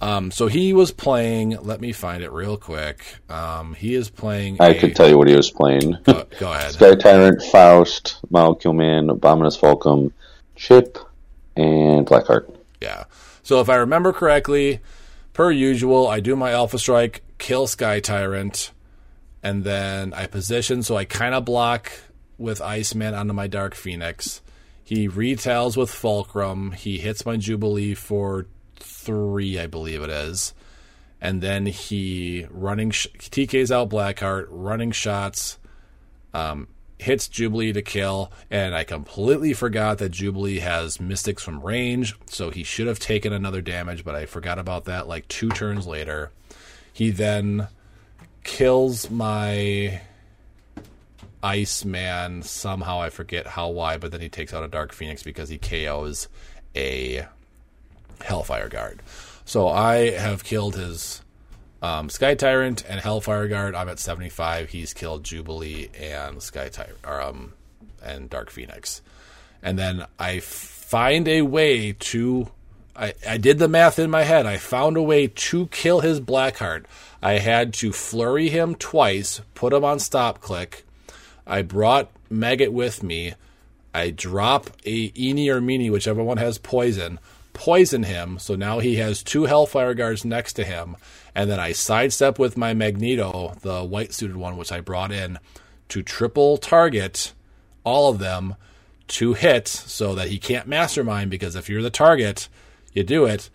Um, 0.00 0.30
so 0.30 0.46
he 0.46 0.72
was 0.72 0.92
playing. 0.92 1.56
Let 1.62 1.80
me 1.80 1.92
find 1.92 2.22
it 2.22 2.30
real 2.30 2.56
quick. 2.56 3.16
Um, 3.30 3.74
he 3.74 3.94
is 3.94 4.10
playing. 4.10 4.58
I 4.60 4.68
a- 4.68 4.78
could 4.78 4.94
tell 4.94 5.08
you 5.08 5.16
what 5.16 5.28
he 5.28 5.34
was 5.34 5.50
playing. 5.50 5.96
Go, 6.04 6.26
go 6.38 6.52
ahead. 6.52 6.72
Sky 6.72 6.94
Tyrant, 6.94 7.42
Faust, 7.50 8.18
Molecule 8.30 8.74
Man, 8.74 9.08
Abominus 9.08 9.58
Fulcrum, 9.58 10.12
Chip, 10.54 10.98
and 11.56 12.06
Blackheart. 12.06 12.54
Yeah. 12.80 13.04
So 13.42 13.60
if 13.60 13.70
I 13.70 13.76
remember 13.76 14.12
correctly, 14.12 14.80
per 15.32 15.50
usual, 15.50 16.06
I 16.06 16.20
do 16.20 16.36
my 16.36 16.52
Alpha 16.52 16.78
Strike, 16.78 17.22
kill 17.38 17.66
Sky 17.66 18.00
Tyrant, 18.00 18.72
and 19.42 19.64
then 19.64 20.12
I 20.12 20.26
position 20.26 20.82
so 20.82 20.96
I 20.96 21.04
kind 21.06 21.34
of 21.34 21.44
block 21.46 21.90
with 22.38 22.60
Iceman 22.60 23.14
onto 23.14 23.32
my 23.32 23.46
Dark 23.46 23.74
Phoenix. 23.74 24.42
He 24.82 25.08
retails 25.08 25.76
with 25.76 25.90
Fulcrum. 25.90 26.72
He 26.72 26.98
hits 26.98 27.26
my 27.26 27.36
Jubilee 27.36 27.94
for 27.94 28.46
three, 28.76 29.58
I 29.58 29.66
believe 29.66 30.02
it 30.02 30.10
is. 30.10 30.54
And 31.20 31.42
then 31.42 31.66
he 31.66 32.46
running 32.50 32.90
sh- 32.90 33.08
TK's 33.18 33.72
out 33.72 33.88
Blackheart, 33.88 34.46
running 34.50 34.92
shots, 34.92 35.58
um, 36.34 36.68
hits 36.98 37.28
Jubilee 37.28 37.72
to 37.72 37.82
kill, 37.82 38.32
and 38.50 38.74
I 38.74 38.84
completely 38.84 39.52
forgot 39.52 39.98
that 39.98 40.10
Jubilee 40.10 40.60
has 40.60 41.00
Mystics 41.00 41.42
from 41.42 41.60
range, 41.62 42.14
so 42.26 42.50
he 42.50 42.62
should 42.62 42.86
have 42.86 42.98
taken 42.98 43.32
another 43.32 43.60
damage, 43.60 44.04
but 44.04 44.14
I 44.14 44.26
forgot 44.26 44.58
about 44.58 44.84
that 44.84 45.08
like 45.08 45.28
two 45.28 45.48
turns 45.50 45.86
later. 45.86 46.30
He 46.92 47.10
then 47.10 47.68
kills 48.44 49.10
my 49.10 50.00
Iceman 51.46 52.42
somehow. 52.42 53.00
I 53.00 53.10
forget 53.10 53.46
how 53.46 53.68
why, 53.68 53.98
but 53.98 54.10
then 54.10 54.20
he 54.20 54.28
takes 54.28 54.52
out 54.52 54.64
a 54.64 54.68
Dark 54.68 54.92
Phoenix 54.92 55.22
because 55.22 55.48
he 55.48 55.58
KOs 55.58 56.26
a 56.74 57.26
Hellfire 58.20 58.68
Guard. 58.68 59.00
So 59.44 59.68
I 59.68 60.10
have 60.10 60.42
killed 60.42 60.74
his 60.74 61.22
um, 61.80 62.10
Sky 62.10 62.34
Tyrant 62.34 62.84
and 62.88 63.00
Hellfire 63.00 63.46
Guard. 63.46 63.76
I'm 63.76 63.88
at 63.88 64.00
75. 64.00 64.70
He's 64.70 64.92
killed 64.92 65.22
Jubilee 65.22 65.88
and 65.96 66.42
Sky 66.42 66.68
Tyrant, 66.68 66.98
um, 67.04 67.52
and 68.02 68.28
Dark 68.28 68.50
Phoenix. 68.50 69.00
And 69.62 69.78
then 69.78 70.04
I 70.18 70.40
find 70.40 71.28
a 71.28 71.42
way 71.42 71.92
to. 71.92 72.50
I, 72.96 73.12
I 73.28 73.36
did 73.36 73.58
the 73.58 73.68
math 73.68 73.98
in 73.98 74.10
my 74.10 74.22
head. 74.22 74.46
I 74.46 74.56
found 74.56 74.96
a 74.96 75.02
way 75.02 75.28
to 75.28 75.66
kill 75.66 76.00
his 76.00 76.18
Blackheart. 76.18 76.86
I 77.22 77.34
had 77.34 77.72
to 77.74 77.92
flurry 77.92 78.48
him 78.48 78.74
twice, 78.74 79.42
put 79.54 79.72
him 79.72 79.84
on 79.84 79.98
stop 79.98 80.40
click. 80.40 80.85
I 81.46 81.62
brought 81.62 82.10
Maggot 82.28 82.72
with 82.72 83.02
me. 83.02 83.34
I 83.94 84.10
drop 84.10 84.70
a 84.84 85.10
Eenie 85.12 85.48
or 85.48 85.60
Meanie, 85.60 85.90
whichever 85.90 86.22
one 86.22 86.36
has 86.36 86.58
poison, 86.58 87.18
poison 87.52 88.02
him. 88.02 88.38
So 88.38 88.56
now 88.56 88.80
he 88.80 88.96
has 88.96 89.22
two 89.22 89.44
Hellfire 89.44 89.94
Guards 89.94 90.24
next 90.24 90.54
to 90.54 90.64
him. 90.64 90.96
And 91.34 91.50
then 91.50 91.60
I 91.60 91.72
sidestep 91.72 92.38
with 92.38 92.56
my 92.56 92.74
Magneto, 92.74 93.56
the 93.62 93.84
white 93.84 94.12
suited 94.12 94.36
one, 94.36 94.56
which 94.56 94.72
I 94.72 94.80
brought 94.80 95.12
in, 95.12 95.38
to 95.88 96.02
triple 96.02 96.58
target 96.58 97.32
all 97.84 98.10
of 98.10 98.18
them 98.18 98.56
to 99.08 99.34
hit 99.34 99.68
so 99.68 100.14
that 100.16 100.28
he 100.28 100.38
can't 100.38 100.66
mastermind 100.66 101.30
because 101.30 101.54
if 101.54 101.68
you're 101.68 101.82
the 101.82 101.90
target, 101.90 102.48
you 102.92 103.04
do 103.04 103.24
it. 103.24 103.48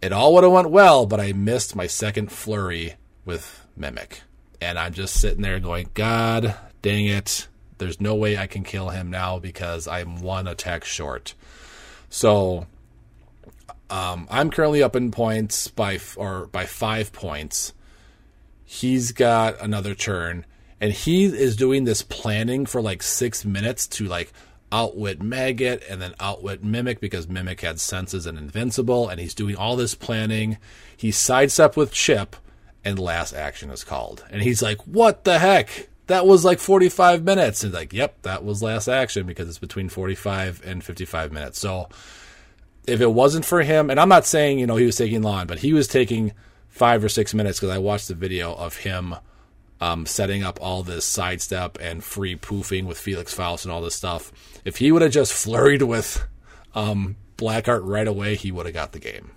It 0.00 0.12
all 0.12 0.34
would 0.34 0.44
have 0.44 0.52
went 0.52 0.70
well, 0.70 1.06
but 1.06 1.20
I 1.20 1.32
missed 1.32 1.76
my 1.76 1.86
second 1.86 2.32
flurry 2.32 2.94
with 3.24 3.66
Mimic. 3.76 4.22
And 4.60 4.78
I'm 4.78 4.94
just 4.94 5.20
sitting 5.20 5.42
there 5.42 5.60
going, 5.60 5.90
God 5.94 6.56
dang 6.82 7.06
it. 7.06 7.48
There's 7.78 8.00
no 8.00 8.14
way 8.14 8.36
I 8.36 8.46
can 8.46 8.62
kill 8.64 8.90
him 8.90 9.10
now 9.10 9.38
because 9.38 9.88
I'm 9.88 10.20
one 10.20 10.46
attack 10.46 10.84
short. 10.84 11.34
So 12.10 12.66
um, 13.92 14.26
I'm 14.30 14.50
currently 14.50 14.82
up 14.82 14.96
in 14.96 15.10
points 15.10 15.68
by 15.68 15.98
or 16.16 16.46
by 16.46 16.66
five 16.66 17.12
points. 17.12 17.72
He's 18.64 19.12
got 19.12 19.60
another 19.60 19.94
turn, 19.94 20.46
and 20.80 20.92
he 20.92 21.24
is 21.24 21.56
doing 21.56 21.84
this 21.84 22.02
planning 22.02 22.66
for 22.66 22.80
like 22.80 23.02
six 23.02 23.44
minutes 23.44 23.86
to 23.88 24.06
like 24.06 24.32
outwit 24.72 25.20
Maggot 25.20 25.84
and 25.90 26.00
then 26.00 26.14
outwit 26.18 26.64
Mimic 26.64 27.00
because 27.00 27.28
Mimic 27.28 27.60
had 27.60 27.80
senses 27.80 28.24
and 28.24 28.38
invincible, 28.38 29.08
and 29.08 29.20
he's 29.20 29.34
doing 29.34 29.56
all 29.56 29.76
this 29.76 29.94
planning. 29.94 30.56
He 30.96 31.10
sidestep 31.10 31.76
with 31.76 31.92
Chip, 31.92 32.36
and 32.82 32.98
last 32.98 33.34
action 33.34 33.70
is 33.70 33.84
called, 33.84 34.24
and 34.30 34.42
he's 34.42 34.62
like, 34.62 34.78
"What 34.86 35.24
the 35.24 35.38
heck? 35.38 35.88
That 36.12 36.26
was 36.26 36.44
like 36.44 36.58
45 36.58 37.24
minutes." 37.24 37.64
And 37.64 37.72
like, 37.72 37.92
"Yep, 37.92 38.22
that 38.22 38.44
was 38.44 38.62
last 38.62 38.86
action 38.86 39.26
because 39.26 39.48
it's 39.48 39.58
between 39.58 39.88
45 39.88 40.60
and 40.62 40.84
55 40.84 41.32
minutes." 41.32 41.58
So 41.58 41.88
if 42.86 43.00
it 43.00 43.12
wasn't 43.12 43.46
for 43.46 43.62
him, 43.62 43.88
and 43.88 43.98
I'm 43.98 44.10
not 44.10 44.26
saying 44.26 44.58
you 44.58 44.66
know 44.66 44.76
he 44.76 44.86
was 44.86 44.96
taking 44.96 45.22
long, 45.22 45.46
but 45.46 45.60
he 45.60 45.72
was 45.72 45.88
taking 45.88 46.32
five 46.68 47.02
or 47.02 47.08
six 47.08 47.32
minutes 47.32 47.60
because 47.60 47.74
I 47.74 47.78
watched 47.78 48.08
the 48.08 48.14
video 48.14 48.54
of 48.54 48.76
him 48.76 49.14
um, 49.80 50.06
setting 50.06 50.42
up 50.42 50.58
all 50.60 50.82
this 50.82 51.04
sidestep 51.04 51.78
and 51.80 52.04
free 52.04 52.36
poofing 52.36 52.86
with 52.86 52.98
Felix 52.98 53.32
Faust 53.34 53.64
and 53.64 53.72
all 53.72 53.80
this 53.80 53.94
stuff. 53.94 54.32
If 54.64 54.76
he 54.76 54.92
would 54.92 55.02
have 55.02 55.12
just 55.12 55.32
flurried 55.32 55.82
with 55.82 56.24
um, 56.74 57.16
Blackheart 57.36 57.82
right 57.84 58.06
away, 58.06 58.36
he 58.36 58.52
would 58.52 58.66
have 58.66 58.74
got 58.74 58.92
the 58.92 59.00
game. 59.00 59.32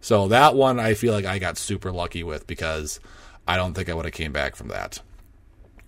So 0.00 0.28
that 0.28 0.54
one 0.54 0.80
I 0.80 0.94
feel 0.94 1.12
like 1.12 1.26
I 1.26 1.38
got 1.38 1.58
super 1.58 1.92
lucky 1.92 2.22
with 2.22 2.46
because 2.46 3.00
I 3.46 3.56
don't 3.56 3.74
think 3.74 3.88
I 3.88 3.94
would 3.94 4.06
have 4.06 4.14
came 4.14 4.32
back 4.32 4.56
from 4.56 4.68
that. 4.68 5.00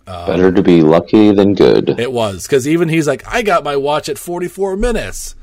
Better 0.06 0.50
to 0.50 0.62
be 0.62 0.82
lucky 0.82 1.32
than 1.32 1.54
good. 1.54 1.88
It 1.98 2.12
was 2.12 2.46
because 2.46 2.66
even 2.66 2.88
he's 2.88 3.06
like, 3.06 3.26
I 3.26 3.42
got 3.42 3.64
my 3.64 3.76
watch 3.76 4.08
at 4.08 4.18
44 4.18 4.76
minutes, 4.76 5.34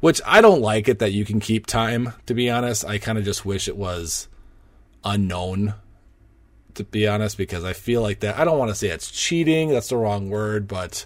which 0.00 0.20
I 0.26 0.40
don't 0.40 0.60
like 0.60 0.88
it 0.88 0.98
that 0.98 1.12
you 1.12 1.24
can 1.24 1.40
keep 1.40 1.66
time. 1.66 2.14
To 2.26 2.34
be 2.34 2.50
honest, 2.50 2.84
I 2.84 2.98
kind 2.98 3.18
of 3.18 3.24
just 3.24 3.44
wish 3.44 3.68
it 3.68 3.76
was 3.76 4.28
unknown. 5.04 5.74
To 6.74 6.84
be 6.84 7.06
honest, 7.06 7.36
because 7.36 7.64
I 7.64 7.72
feel 7.72 8.00
like 8.00 8.20
that 8.20 8.38
I 8.38 8.44
don't 8.44 8.58
want 8.58 8.70
to 8.70 8.74
say 8.74 8.88
it's 8.88 9.10
cheating. 9.10 9.70
That's 9.70 9.88
the 9.88 9.96
wrong 9.96 10.30
word, 10.30 10.68
but 10.68 11.04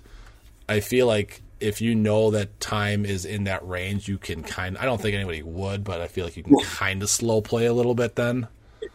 I 0.68 0.80
feel 0.80 1.06
like 1.06 1.42
if 1.60 1.80
you 1.80 1.94
know 1.94 2.30
that 2.30 2.60
time 2.60 3.04
is 3.04 3.24
in 3.24 3.44
that 3.44 3.66
range, 3.66 4.06
you 4.08 4.18
can 4.18 4.42
kind. 4.42 4.76
I 4.78 4.84
don't 4.84 5.00
think 5.00 5.14
anybody 5.14 5.42
would, 5.42 5.82
but 5.84 6.00
I 6.00 6.08
feel 6.08 6.24
like 6.24 6.36
you 6.36 6.42
can 6.42 6.58
kind 6.64 7.02
of 7.02 7.08
slow 7.10 7.40
play 7.40 7.66
a 7.66 7.72
little 7.72 7.94
bit 7.94 8.16
then. 8.16 8.48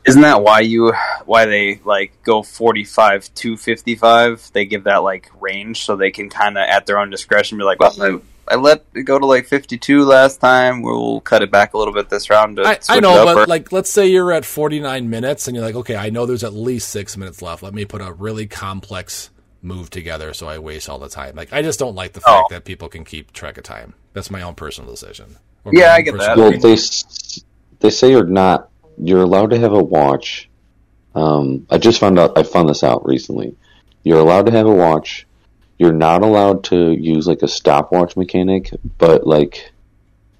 Isn't 0.10 0.22
that 0.24 0.42
why 0.44 0.60
you 0.60 0.94
why 1.26 1.46
they 1.46 1.80
like 1.86 2.12
go 2.24 2.44
forty 2.44 2.84
five 2.84 3.34
to 3.36 3.56
fifty 3.58 3.96
five? 3.96 4.50
They 4.54 4.66
give 4.66 4.84
that 4.84 4.98
like 4.98 5.32
range 5.40 5.86
so 5.86 5.96
they 5.96 6.12
can 6.12 6.30
kind 6.30 6.58
of 6.58 6.64
at 6.68 6.86
their 6.86 7.00
own 7.00 7.10
discretion 7.10 7.58
be 7.58 7.64
like, 7.64 7.80
well, 7.80 7.96
I, 8.02 8.54
I 8.54 8.56
let 8.56 8.84
it 8.94 9.04
go 9.04 9.18
to 9.20 9.26
like 9.26 9.46
fifty 9.46 9.78
two 9.78 10.04
last 10.04 10.42
time. 10.42 10.82
We'll 10.82 11.22
cut 11.22 11.42
it 11.44 11.52
back 11.52 11.74
a 11.74 11.78
little 11.78 11.94
bit 11.94 12.10
this 12.10 12.30
round. 12.30 12.58
To 12.58 12.64
I, 12.64 12.74
switch 12.80 12.98
I 12.98 13.00
know, 13.00 13.14
it 13.14 13.20
up, 13.20 13.26
but 13.36 13.38
or- 13.38 13.46
like, 13.48 13.72
let's 13.72 13.90
say 13.90 14.08
you're 14.08 14.32
at 14.32 14.44
49 14.46 15.10
minutes 15.10 15.48
and 15.48 15.56
you're 15.56 15.66
like, 15.66 15.76
okay, 15.76 15.96
I 15.96 16.10
know 16.10 16.26
there's 16.26 16.44
at 16.44 16.54
least 16.54 16.90
six 16.90 17.16
minutes 17.16 17.42
left. 17.42 17.62
Let 17.64 17.74
me 17.74 17.86
put 17.86 18.02
a 18.02 18.12
really 18.12 18.48
complex 18.48 19.30
move 19.62 19.90
together 19.90 20.34
so 20.34 20.48
I 20.48 20.58
waste 20.58 20.88
all 20.90 21.00
the 21.00 21.10
time. 21.10 21.36
Like, 21.36 21.52
I 21.54 21.62
just 21.62 21.80
don't 21.80 21.94
like 21.96 22.14
the 22.14 22.22
fact 22.22 22.46
Oh. 22.46 22.54
that 22.54 22.66
people 22.66 22.88
can 22.90 23.04
keep 23.06 23.34
track 23.34 23.58
of 23.58 23.64
time. 23.66 23.94
That's 24.14 24.32
my 24.32 24.42
own 24.42 24.56
personal 24.56 24.90
decision. 24.90 25.36
Yeah, 25.72 25.94
I 25.94 26.02
get 26.02 26.18
that. 26.18 26.38
Well, 26.38 26.52
they 26.52 26.78
they 27.82 27.90
say 27.90 28.10
you're 28.12 28.26
not. 28.26 28.70
You're 29.00 29.24
allowed 29.24 29.52
to 29.52 29.60
have 29.60 29.74
a 29.74 29.84
watch. 29.84 30.50
Um, 31.16 31.66
I 31.70 31.78
just 31.78 32.00
found 32.00 32.20
out. 32.20 32.38
I 32.38 32.44
found 32.44 32.70
this 32.70 32.84
out 32.84 33.06
recently. 33.06 33.56
You're 34.04 34.20
allowed 34.20 34.46
to 34.46 34.52
have 34.52 34.68
a 34.68 34.74
watch. 34.74 35.26
You're 35.78 35.94
not 35.94 36.22
allowed 36.22 36.66
to 36.66 36.92
use 36.92 37.28
like 37.28 37.42
a 37.42 37.48
stopwatch 37.48 38.18
mechanic, 38.18 38.72
but 38.98 39.26
like 39.26 39.72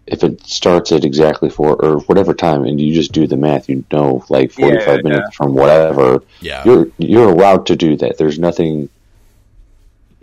if 0.10 0.24
it 0.24 0.46
starts 0.46 0.92
at 0.92 1.06
exactly 1.06 1.50
four 1.50 1.76
or 1.76 2.00
whatever 2.02 2.34
time, 2.34 2.66
and 2.66 2.82
you 2.82 2.94
just 2.94 3.12
do 3.12 3.28
the 3.28 3.38
math, 3.38 3.70
you 3.70 3.86
know, 3.92 4.26
like 4.28 4.52
45 4.52 4.88
yeah. 4.88 5.02
minutes 5.02 5.36
from 5.36 5.54
whatever. 5.54 6.24
Yeah. 6.42 6.64
You're 6.66 6.88
you're 6.98 7.30
allowed 7.30 7.68
to 7.68 7.76
do 7.76 7.96
that. 7.98 8.18
There's 8.18 8.40
nothing 8.40 8.90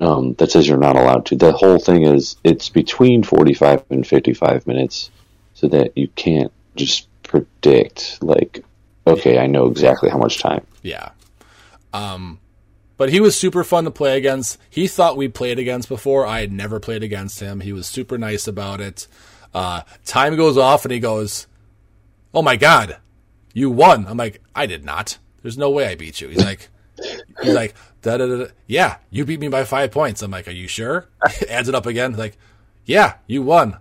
um, 0.00 0.34
that 0.34 0.50
says 0.50 0.66
you're 0.66 0.76
not 0.76 0.96
allowed 0.96 1.26
to. 1.26 1.36
The 1.36 1.52
whole 1.52 1.78
thing 1.78 2.02
is 2.02 2.36
it's 2.42 2.68
between 2.68 3.22
45 3.22 3.84
and 3.90 4.06
55 4.06 4.66
minutes, 4.66 5.10
so 5.54 5.68
that 5.68 5.96
you 5.96 6.08
can't 6.08 6.52
just 6.74 7.08
predict 7.26 8.22
like, 8.22 8.64
okay, 9.06 9.38
I 9.38 9.46
know 9.46 9.66
exactly 9.66 10.10
how 10.10 10.18
much 10.18 10.40
time. 10.40 10.66
Yeah. 10.82 11.10
Um, 11.92 12.40
but 12.96 13.10
he 13.10 13.20
was 13.20 13.38
super 13.38 13.64
fun 13.64 13.84
to 13.84 13.90
play 13.90 14.16
against. 14.16 14.58
He 14.70 14.88
thought 14.88 15.16
we 15.16 15.28
played 15.28 15.58
against 15.58 15.88
before. 15.88 16.26
I 16.26 16.40
had 16.40 16.52
never 16.52 16.80
played 16.80 17.02
against 17.02 17.40
him. 17.40 17.60
He 17.60 17.72
was 17.72 17.86
super 17.86 18.16
nice 18.16 18.46
about 18.46 18.80
it. 18.80 19.06
Uh, 19.52 19.82
time 20.04 20.36
goes 20.36 20.56
off 20.56 20.84
and 20.84 20.92
he 20.92 21.00
goes, 21.00 21.46
"Oh 22.32 22.42
my 22.42 22.56
god, 22.56 22.98
you 23.52 23.70
won!" 23.70 24.06
I'm 24.06 24.16
like, 24.16 24.42
"I 24.54 24.66
did 24.66 24.84
not. 24.84 25.18
There's 25.42 25.58
no 25.58 25.70
way 25.70 25.86
I 25.86 25.94
beat 25.94 26.20
you." 26.20 26.28
He's 26.28 26.44
like, 26.44 26.68
"He's 27.42 27.54
like, 27.54 27.74
da 28.02 28.16
da 28.16 28.26
da. 28.26 28.46
Yeah, 28.66 28.96
you 29.10 29.24
beat 29.24 29.40
me 29.40 29.48
by 29.48 29.64
five 29.64 29.90
points." 29.92 30.22
I'm 30.22 30.30
like, 30.30 30.48
"Are 30.48 30.52
you 30.52 30.68
sure?" 30.68 31.08
Adds 31.48 31.68
it 31.68 31.74
up 31.74 31.86
again. 31.86 32.16
Like, 32.16 32.38
"Yeah, 32.84 33.14
you 33.26 33.42
won." 33.42 33.76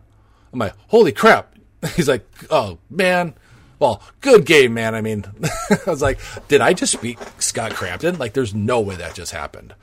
I'm 0.52 0.60
like, 0.60 0.76
"Holy 0.88 1.12
crap!" 1.12 1.55
He's 1.96 2.08
like, 2.08 2.28
"Oh 2.50 2.78
man." 2.90 3.34
Well, 3.78 4.02
good 4.22 4.46
game, 4.46 4.74
man. 4.74 4.96
I 4.96 5.02
mean, 5.02 5.26
I 5.70 5.90
was 5.90 6.02
like, 6.02 6.20
did 6.48 6.62
I 6.62 6.72
just 6.72 7.02
beat 7.02 7.20
Scott 7.40 7.74
Crampton? 7.74 8.18
Like, 8.18 8.32
there's 8.32 8.56
no 8.56 8.80
way 8.80 8.96
that 8.96 9.16
just 9.16 9.34
happened. 9.34 9.76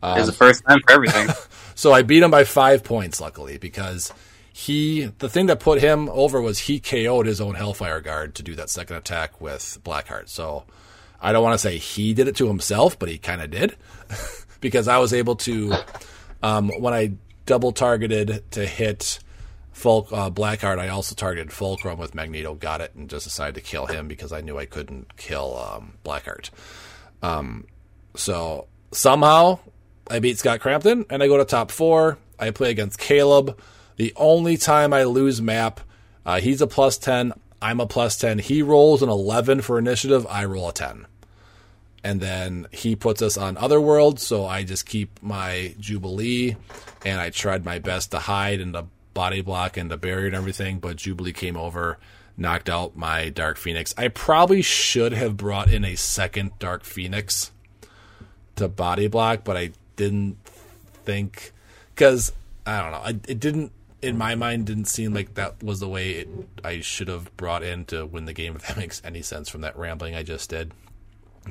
There's 0.00 0.28
a 0.28 0.32
first 0.32 0.64
time 0.64 0.78
for 0.86 0.92
everything. 0.92 1.28
So 1.74 1.92
I 1.92 2.02
beat 2.02 2.22
him 2.22 2.30
by 2.30 2.44
five 2.44 2.84
points, 2.84 3.22
luckily, 3.22 3.56
because 3.56 4.12
he, 4.52 5.06
the 5.16 5.30
thing 5.30 5.46
that 5.46 5.60
put 5.60 5.80
him 5.80 6.10
over 6.10 6.38
was 6.38 6.58
he 6.58 6.78
KO'd 6.78 7.24
his 7.24 7.40
own 7.40 7.54
Hellfire 7.54 8.02
Guard 8.02 8.34
to 8.34 8.42
do 8.42 8.54
that 8.56 8.68
second 8.68 8.96
attack 8.96 9.40
with 9.40 9.78
Blackheart. 9.82 10.28
So 10.28 10.64
I 11.22 11.32
don't 11.32 11.42
want 11.42 11.54
to 11.54 11.58
say 11.58 11.78
he 11.78 12.12
did 12.12 12.28
it 12.28 12.36
to 12.36 12.48
himself, 12.48 12.98
but 12.98 13.08
he 13.08 13.16
kind 13.16 13.40
of 13.40 13.50
did 13.50 13.76
because 14.60 14.88
I 14.88 14.98
was 14.98 15.14
able 15.14 15.36
to, 15.36 15.72
um, 16.42 16.68
when 16.78 16.92
I 16.92 17.12
double 17.46 17.72
targeted 17.72 18.44
to 18.50 18.66
hit 18.66 19.20
Fulk, 19.80 20.12
uh, 20.12 20.30
Blackheart, 20.30 20.78
I 20.78 20.88
also 20.88 21.14
targeted 21.14 21.52
Fulcrum 21.52 21.98
with 21.98 22.14
Magneto, 22.14 22.54
got 22.54 22.80
it, 22.80 22.94
and 22.94 23.08
just 23.08 23.24
decided 23.24 23.54
to 23.54 23.60
kill 23.62 23.86
him 23.86 24.08
because 24.08 24.32
I 24.32 24.42
knew 24.42 24.58
I 24.58 24.66
couldn't 24.66 25.16
kill 25.16 25.56
um, 25.56 25.94
Blackheart. 26.04 26.50
Um, 27.22 27.66
so 28.14 28.68
somehow 28.92 29.58
I 30.10 30.18
beat 30.18 30.38
Scott 30.38 30.60
Crampton 30.60 31.06
and 31.08 31.22
I 31.22 31.28
go 31.28 31.38
to 31.38 31.44
top 31.44 31.70
four. 31.70 32.18
I 32.38 32.50
play 32.50 32.70
against 32.70 32.98
Caleb. 32.98 33.58
The 33.96 34.12
only 34.16 34.56
time 34.56 34.92
I 34.92 35.04
lose 35.04 35.40
map, 35.40 35.80
uh, 36.26 36.40
he's 36.40 36.60
a 36.60 36.66
plus 36.66 36.98
10. 36.98 37.32
I'm 37.62 37.80
a 37.80 37.86
plus 37.86 38.18
10. 38.18 38.38
He 38.38 38.62
rolls 38.62 39.02
an 39.02 39.08
11 39.08 39.62
for 39.62 39.78
initiative. 39.78 40.26
I 40.28 40.44
roll 40.44 40.68
a 40.68 40.72
10. 40.72 41.06
And 42.02 42.20
then 42.20 42.66
he 42.70 42.96
puts 42.96 43.20
us 43.20 43.36
on 43.36 43.56
other 43.56 43.80
worlds. 43.80 44.26
So 44.26 44.46
I 44.46 44.62
just 44.62 44.86
keep 44.86 45.22
my 45.22 45.74
Jubilee 45.78 46.56
and 47.04 47.20
I 47.20 47.30
tried 47.30 47.64
my 47.64 47.78
best 47.78 48.10
to 48.10 48.18
hide 48.18 48.60
and 48.60 48.72
to 48.74 48.86
body 49.14 49.40
block 49.40 49.76
and 49.76 49.90
the 49.90 49.96
barrier 49.96 50.26
and 50.26 50.36
everything. 50.36 50.78
But 50.78 50.96
Jubilee 50.96 51.32
came 51.32 51.56
over, 51.56 51.98
knocked 52.36 52.68
out 52.68 52.96
my 52.96 53.28
Dark 53.28 53.56
Phoenix. 53.56 53.94
I 53.96 54.08
probably 54.08 54.62
should 54.62 55.12
have 55.12 55.36
brought 55.36 55.70
in 55.70 55.84
a 55.84 55.96
second 55.96 56.52
Dark 56.58 56.84
Phoenix 56.84 57.52
to 58.56 58.68
body 58.68 59.08
block, 59.08 59.44
but 59.44 59.56
I 59.56 59.70
didn't 59.96 60.36
think 61.04 61.52
because 61.94 62.32
I 62.66 62.82
don't 62.82 62.92
know. 62.92 63.20
It 63.28 63.40
didn't 63.40 63.72
in 64.02 64.16
my 64.16 64.34
mind 64.34 64.66
didn't 64.66 64.86
seem 64.86 65.12
like 65.12 65.34
that 65.34 65.62
was 65.62 65.80
the 65.80 65.88
way 65.88 66.12
it, 66.12 66.28
I 66.64 66.80
should 66.80 67.08
have 67.08 67.36
brought 67.36 67.62
in 67.62 67.84
to 67.86 68.06
win 68.06 68.24
the 68.24 68.32
game. 68.32 68.56
If 68.56 68.66
that 68.66 68.76
makes 68.78 69.02
any 69.04 69.22
sense 69.22 69.48
from 69.48 69.60
that 69.62 69.76
rambling 69.76 70.14
I 70.14 70.22
just 70.22 70.50
did. 70.50 70.72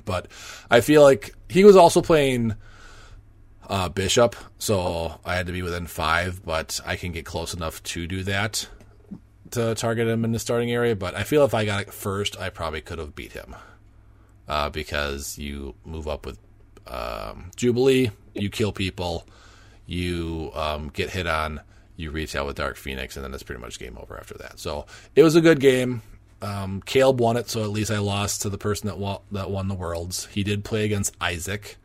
But 0.06 0.28
I 0.70 0.82
feel 0.82 1.02
like 1.02 1.34
he 1.50 1.64
was 1.64 1.76
also 1.76 2.02
playing 2.02 2.56
uh, 3.70 3.88
Bishop, 3.90 4.36
so 4.58 5.20
I 5.24 5.36
had 5.36 5.48
to 5.48 5.54
be 5.54 5.62
within 5.62 5.88
five. 5.88 6.44
But 6.44 6.82
I 6.86 6.96
can 6.96 7.12
get 7.12 7.26
close 7.26 7.54
enough 7.54 7.82
to 7.84 8.08
do 8.08 8.24
that 8.24 8.68
to 9.52 9.76
target 9.76 10.08
him 10.08 10.26
in 10.26 10.32
the 10.32 10.40
starting 10.40 10.72
area. 10.72 10.96
But 10.96 11.16
I 11.16 11.24
feel 11.24 11.46
if 11.46 11.54
I 11.54 11.66
got 11.66 11.82
it 11.82 11.94
first, 11.94 12.40
I 12.40 12.50
probably 12.50 12.82
could 12.82 13.00
have 13.00 13.16
beat 13.16 13.34
him 13.34 13.56
uh, 14.48 14.70
because 14.70 15.38
you 15.38 15.76
move 15.86 16.08
up 16.08 16.26
with 16.26 16.40
um, 16.88 17.52
Jubilee, 17.56 18.12
you 18.34 18.50
kill 18.50 18.72
people, 18.72 19.26
you 19.86 20.52
um, 20.56 20.90
get 20.90 21.12
hit 21.12 21.28
on, 21.28 21.62
you 21.96 22.12
reach 22.12 22.36
out 22.36 22.46
with 22.46 22.56
Dark 22.56 22.78
Phoenix, 22.78 23.16
and 23.16 23.24
then 23.24 23.34
it's 23.34 23.44
pretty 23.44 23.62
much 23.62 23.80
game 23.80 23.98
over 23.98 24.18
after 24.18 24.36
that. 24.36 24.60
So 24.60 24.86
it 25.16 25.24
was 25.24 25.36
a 25.36 25.42
good 25.42 25.60
game. 25.60 26.02
Um, 26.42 26.82
Caleb 26.86 27.20
won 27.20 27.36
it, 27.36 27.50
so 27.50 27.64
at 27.64 27.70
least 27.70 27.92
I 27.92 28.00
lost 28.00 28.42
to 28.44 28.50
the 28.50 28.58
person 28.58 28.88
that 28.88 28.98
won, 28.98 29.20
that 29.32 29.52
won 29.52 29.68
the 29.68 29.76
worlds. 29.76 30.26
He 30.28 30.44
did 30.44 30.64
play 30.64 30.86
against 30.86 31.16
Isaac, 31.20 31.76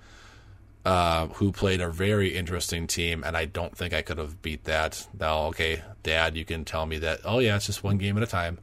uh, 0.84 1.28
who 1.28 1.50
played 1.52 1.80
a 1.80 1.88
very 1.88 2.36
interesting 2.36 2.86
team, 2.86 3.24
and 3.24 3.36
I 3.36 3.46
don't 3.46 3.76
think 3.76 3.94
I 3.94 4.02
could 4.02 4.18
have 4.18 4.42
beat 4.42 4.64
that. 4.64 5.06
Now, 5.18 5.46
okay, 5.46 5.82
Dad, 6.02 6.36
you 6.36 6.44
can 6.44 6.64
tell 6.64 6.84
me 6.86 6.98
that. 6.98 7.20
Oh 7.24 7.38
yeah, 7.38 7.56
it's 7.56 7.66
just 7.66 7.82
one 7.82 7.98
game 7.98 8.16
at 8.16 8.22
a 8.22 8.26
time. 8.26 8.58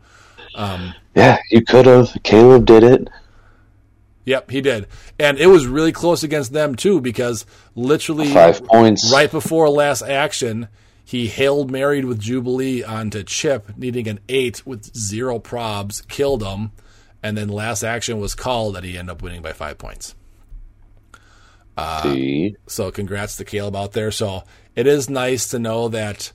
Um, 0.56 0.94
Yeah, 1.16 1.40
you 1.50 1.64
could 1.64 1.86
have. 1.86 2.16
Caleb 2.24 2.66
did 2.66 2.84
it. 2.84 3.08
Yep, 4.26 4.52
he 4.52 4.62
did. 4.62 4.88
And 5.20 5.40
it 5.40 5.48
was 5.48 5.66
really 5.66 5.92
close 5.92 6.24
against 6.24 6.54
them 6.54 6.76
too 6.76 7.02
because 7.02 7.46
literally 7.76 8.32
Five 8.32 8.64
points. 8.66 9.12
right 9.12 9.32
before 9.32 9.68
last 9.70 10.04
action, 10.04 10.68
he 11.04 11.28
hailed 11.28 11.72
married 11.72 12.06
with 12.06 12.20
Jubilee 12.20 12.84
onto 12.84 13.24
Chip, 13.24 13.76
needing 13.78 14.08
an 14.08 14.20
eight 14.30 14.66
with 14.66 14.96
zero 14.96 15.40
probs, 15.40 16.08
killed 16.08 16.44
him, 16.44 16.72
and 17.24 17.36
then 17.36 17.50
last 17.50 17.82
action 17.84 18.20
was 18.20 18.36
called 18.36 18.76
and 18.78 18.86
he 18.86 18.96
ended 18.98 19.14
up 19.14 19.24
winning 19.24 19.42
by 19.42 19.54
five 19.54 19.80
points. 19.80 20.14
See, 22.04 22.56
So 22.68 22.92
congrats 22.92 23.38
to 23.38 23.46
Caleb 23.46 23.76
out 23.76 23.94
there. 23.94 24.12
So 24.12 24.44
it 24.76 24.88
is 24.88 25.10
nice 25.10 25.50
to 25.50 25.60
know 25.60 25.88
that 25.90 26.32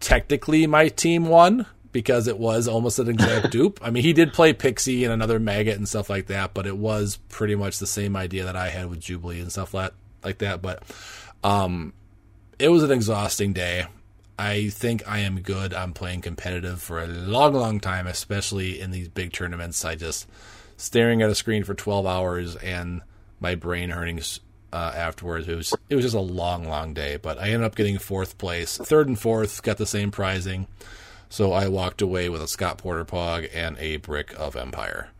technically 0.00 0.66
my 0.66 0.88
team 0.88 1.26
won 1.26 1.66
because 1.92 2.26
it 2.26 2.38
was 2.38 2.68
almost 2.68 2.98
an 2.98 3.08
exact 3.08 3.50
dupe. 3.52 3.80
I 3.82 3.90
mean, 3.90 4.02
he 4.02 4.12
did 4.12 4.32
play 4.32 4.52
Pixie 4.52 5.04
and 5.04 5.12
another 5.12 5.38
maggot 5.38 5.76
and 5.76 5.88
stuff 5.88 6.08
like 6.08 6.26
that, 6.26 6.54
but 6.54 6.66
it 6.66 6.76
was 6.76 7.18
pretty 7.28 7.54
much 7.54 7.78
the 7.78 7.86
same 7.86 8.16
idea 8.16 8.44
that 8.44 8.56
I 8.56 8.70
had 8.70 8.88
with 8.88 9.00
Jubilee 9.00 9.40
and 9.40 9.50
stuff 9.50 9.74
like 9.74 9.92
like 10.22 10.38
that. 10.38 10.62
But 10.62 10.82
um, 11.42 11.92
it 12.58 12.68
was 12.68 12.82
an 12.82 12.90
exhausting 12.90 13.52
day. 13.52 13.86
I 14.38 14.68
think 14.70 15.06
I 15.06 15.18
am 15.18 15.40
good. 15.40 15.74
I'm 15.74 15.92
playing 15.92 16.22
competitive 16.22 16.80
for 16.80 17.02
a 17.02 17.06
long, 17.06 17.52
long 17.52 17.78
time, 17.78 18.06
especially 18.06 18.80
in 18.80 18.90
these 18.90 19.08
big 19.08 19.32
tournaments. 19.32 19.84
I 19.84 19.96
just 19.96 20.26
staring 20.78 21.20
at 21.20 21.28
a 21.28 21.34
screen 21.34 21.62
for 21.62 21.74
12 21.74 22.06
hours 22.06 22.56
and 22.56 23.02
my 23.40 23.54
brain 23.54 23.90
hurting 23.90 24.20
uh, 24.72 24.92
afterwards. 24.94 25.48
It 25.48 25.56
was 25.56 25.74
it 25.88 25.96
was 25.96 26.04
just 26.04 26.14
a 26.14 26.20
long, 26.20 26.68
long 26.68 26.94
day. 26.94 27.18
But 27.20 27.38
I 27.38 27.48
ended 27.48 27.62
up 27.62 27.74
getting 27.74 27.98
fourth 27.98 28.38
place, 28.38 28.76
third 28.76 29.08
and 29.08 29.18
fourth, 29.18 29.62
got 29.62 29.78
the 29.78 29.86
same 29.86 30.10
prizing. 30.10 30.66
So 31.28 31.52
I 31.52 31.68
walked 31.68 32.02
away 32.02 32.28
with 32.28 32.42
a 32.42 32.48
Scott 32.48 32.78
Porter 32.78 33.04
Pog 33.04 33.48
and 33.54 33.78
a 33.78 33.96
brick 33.98 34.34
of 34.38 34.56
Empire. 34.56 35.10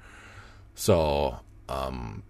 So, 0.74 1.38
um, 1.68 2.24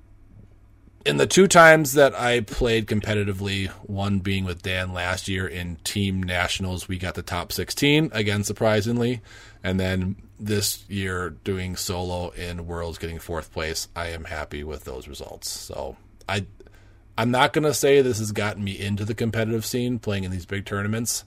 in 1.07 1.17
the 1.17 1.27
two 1.27 1.47
times 1.47 1.95
that 1.95 2.15
I 2.15 2.41
played 2.41 2.87
competitively, 2.87 3.69
one 3.85 4.19
being 4.19 4.45
with 4.45 4.63
Dan 4.63 4.93
last 4.93 5.29
year 5.29 5.47
in 5.47 5.77
Team 5.77 6.23
Nationals, 6.23 6.89
we 6.89 6.99
got 6.99 7.15
the 7.15 7.23
top 7.23 7.53
16, 7.53 8.11
again, 8.13 8.45
surprisingly. 8.45 9.23
And 9.63 9.79
then 9.79 10.17
this 10.39 10.89
year 10.89 11.31
doing 11.45 11.77
solo 11.77 12.31
in 12.31 12.67
Worlds, 12.67 12.99
getting 12.99 13.19
fourth 13.19 13.53
place. 13.53 13.89
I 13.95 14.09
am 14.09 14.25
happy 14.25 14.65
with 14.65 14.85
those 14.85 15.09
results. 15.09 15.51
So, 15.51 15.97
I. 16.29 16.47
I'm 17.19 17.31
not 17.31 17.53
going 17.53 17.65
to 17.65 17.75
say 17.75 18.01
this 18.01 18.19
has 18.19 18.33
gotten 18.33 18.65
me 18.65 18.79
into 18.81 19.05
the 19.05 19.13
competitive 19.15 19.67
scene 19.67 19.99
playing 19.99 20.25
in 20.25 20.31
these 20.31 20.47
big 20.47 20.65
tournaments. 20.65 21.25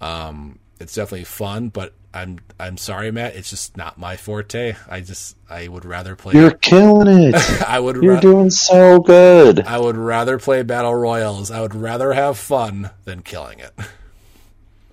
Um, 0.00 0.58
it's 0.80 0.94
definitely 0.94 1.24
fun, 1.24 1.68
but 1.68 1.92
I'm 2.12 2.38
I'm 2.58 2.76
sorry, 2.76 3.10
Matt. 3.10 3.36
It's 3.36 3.50
just 3.50 3.76
not 3.76 3.98
my 3.98 4.16
forte. 4.16 4.74
I 4.88 5.00
just 5.00 5.36
I 5.48 5.68
would 5.68 5.84
rather 5.84 6.16
play. 6.16 6.34
you're 6.34 6.50
killing 6.52 7.34
it. 7.34 7.62
I 7.68 7.78
would 7.78 8.02
You're 8.02 8.14
ra- 8.14 8.20
doing 8.20 8.50
so 8.50 8.98
good. 9.00 9.60
I 9.60 9.78
would 9.78 9.96
rather 9.96 10.38
play 10.38 10.62
battle 10.62 10.94
royals. 10.94 11.50
I 11.50 11.60
would 11.60 11.74
rather 11.74 12.12
have 12.12 12.38
fun 12.38 12.90
than 13.04 13.22
killing 13.22 13.60
it. 13.60 13.72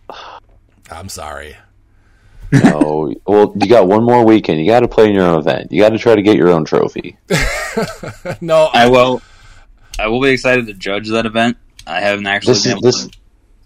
I'm 0.91 1.09
sorry. 1.09 1.55
No, 2.51 3.13
well, 3.25 3.53
you 3.59 3.67
got 3.67 3.87
one 3.87 4.03
more 4.03 4.23
weekend. 4.25 4.59
You 4.59 4.67
got 4.67 4.81
to 4.81 4.87
play 4.87 5.07
in 5.09 5.15
your 5.15 5.25
own 5.25 5.39
event. 5.39 5.71
You 5.71 5.81
got 5.81 5.89
to 5.89 5.97
try 5.97 6.15
to 6.15 6.21
get 6.21 6.37
your 6.37 6.49
own 6.49 6.65
trophy. 6.65 7.17
No, 8.41 8.69
I 8.73 8.87
will. 8.89 9.21
I 9.99 10.07
will 10.07 10.21
be 10.21 10.29
excited 10.29 10.67
to 10.67 10.73
judge 10.73 11.09
that 11.09 11.25
event. 11.25 11.57
I 11.85 11.99
haven't 12.01 12.25
actually 12.27 12.53
This 12.53 12.65
been 12.65 12.81
this. 12.81 13.07
to, 13.07 13.17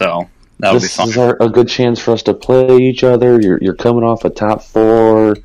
so 0.02 0.30
that'll 0.60 0.80
be 0.80 0.88
fun. 0.88 1.08
This 1.08 1.16
is 1.16 1.18
our, 1.18 1.38
a 1.40 1.50
good 1.50 1.68
chance 1.68 2.00
for 2.00 2.12
us 2.12 2.24
to 2.24 2.34
play 2.34 2.78
each 2.78 3.04
other. 3.04 3.40
You're 3.40 3.60
you're 3.62 3.76
coming 3.76 4.04
off 4.04 4.26
a 4.26 4.30
top 4.30 4.64
four. 4.64 5.38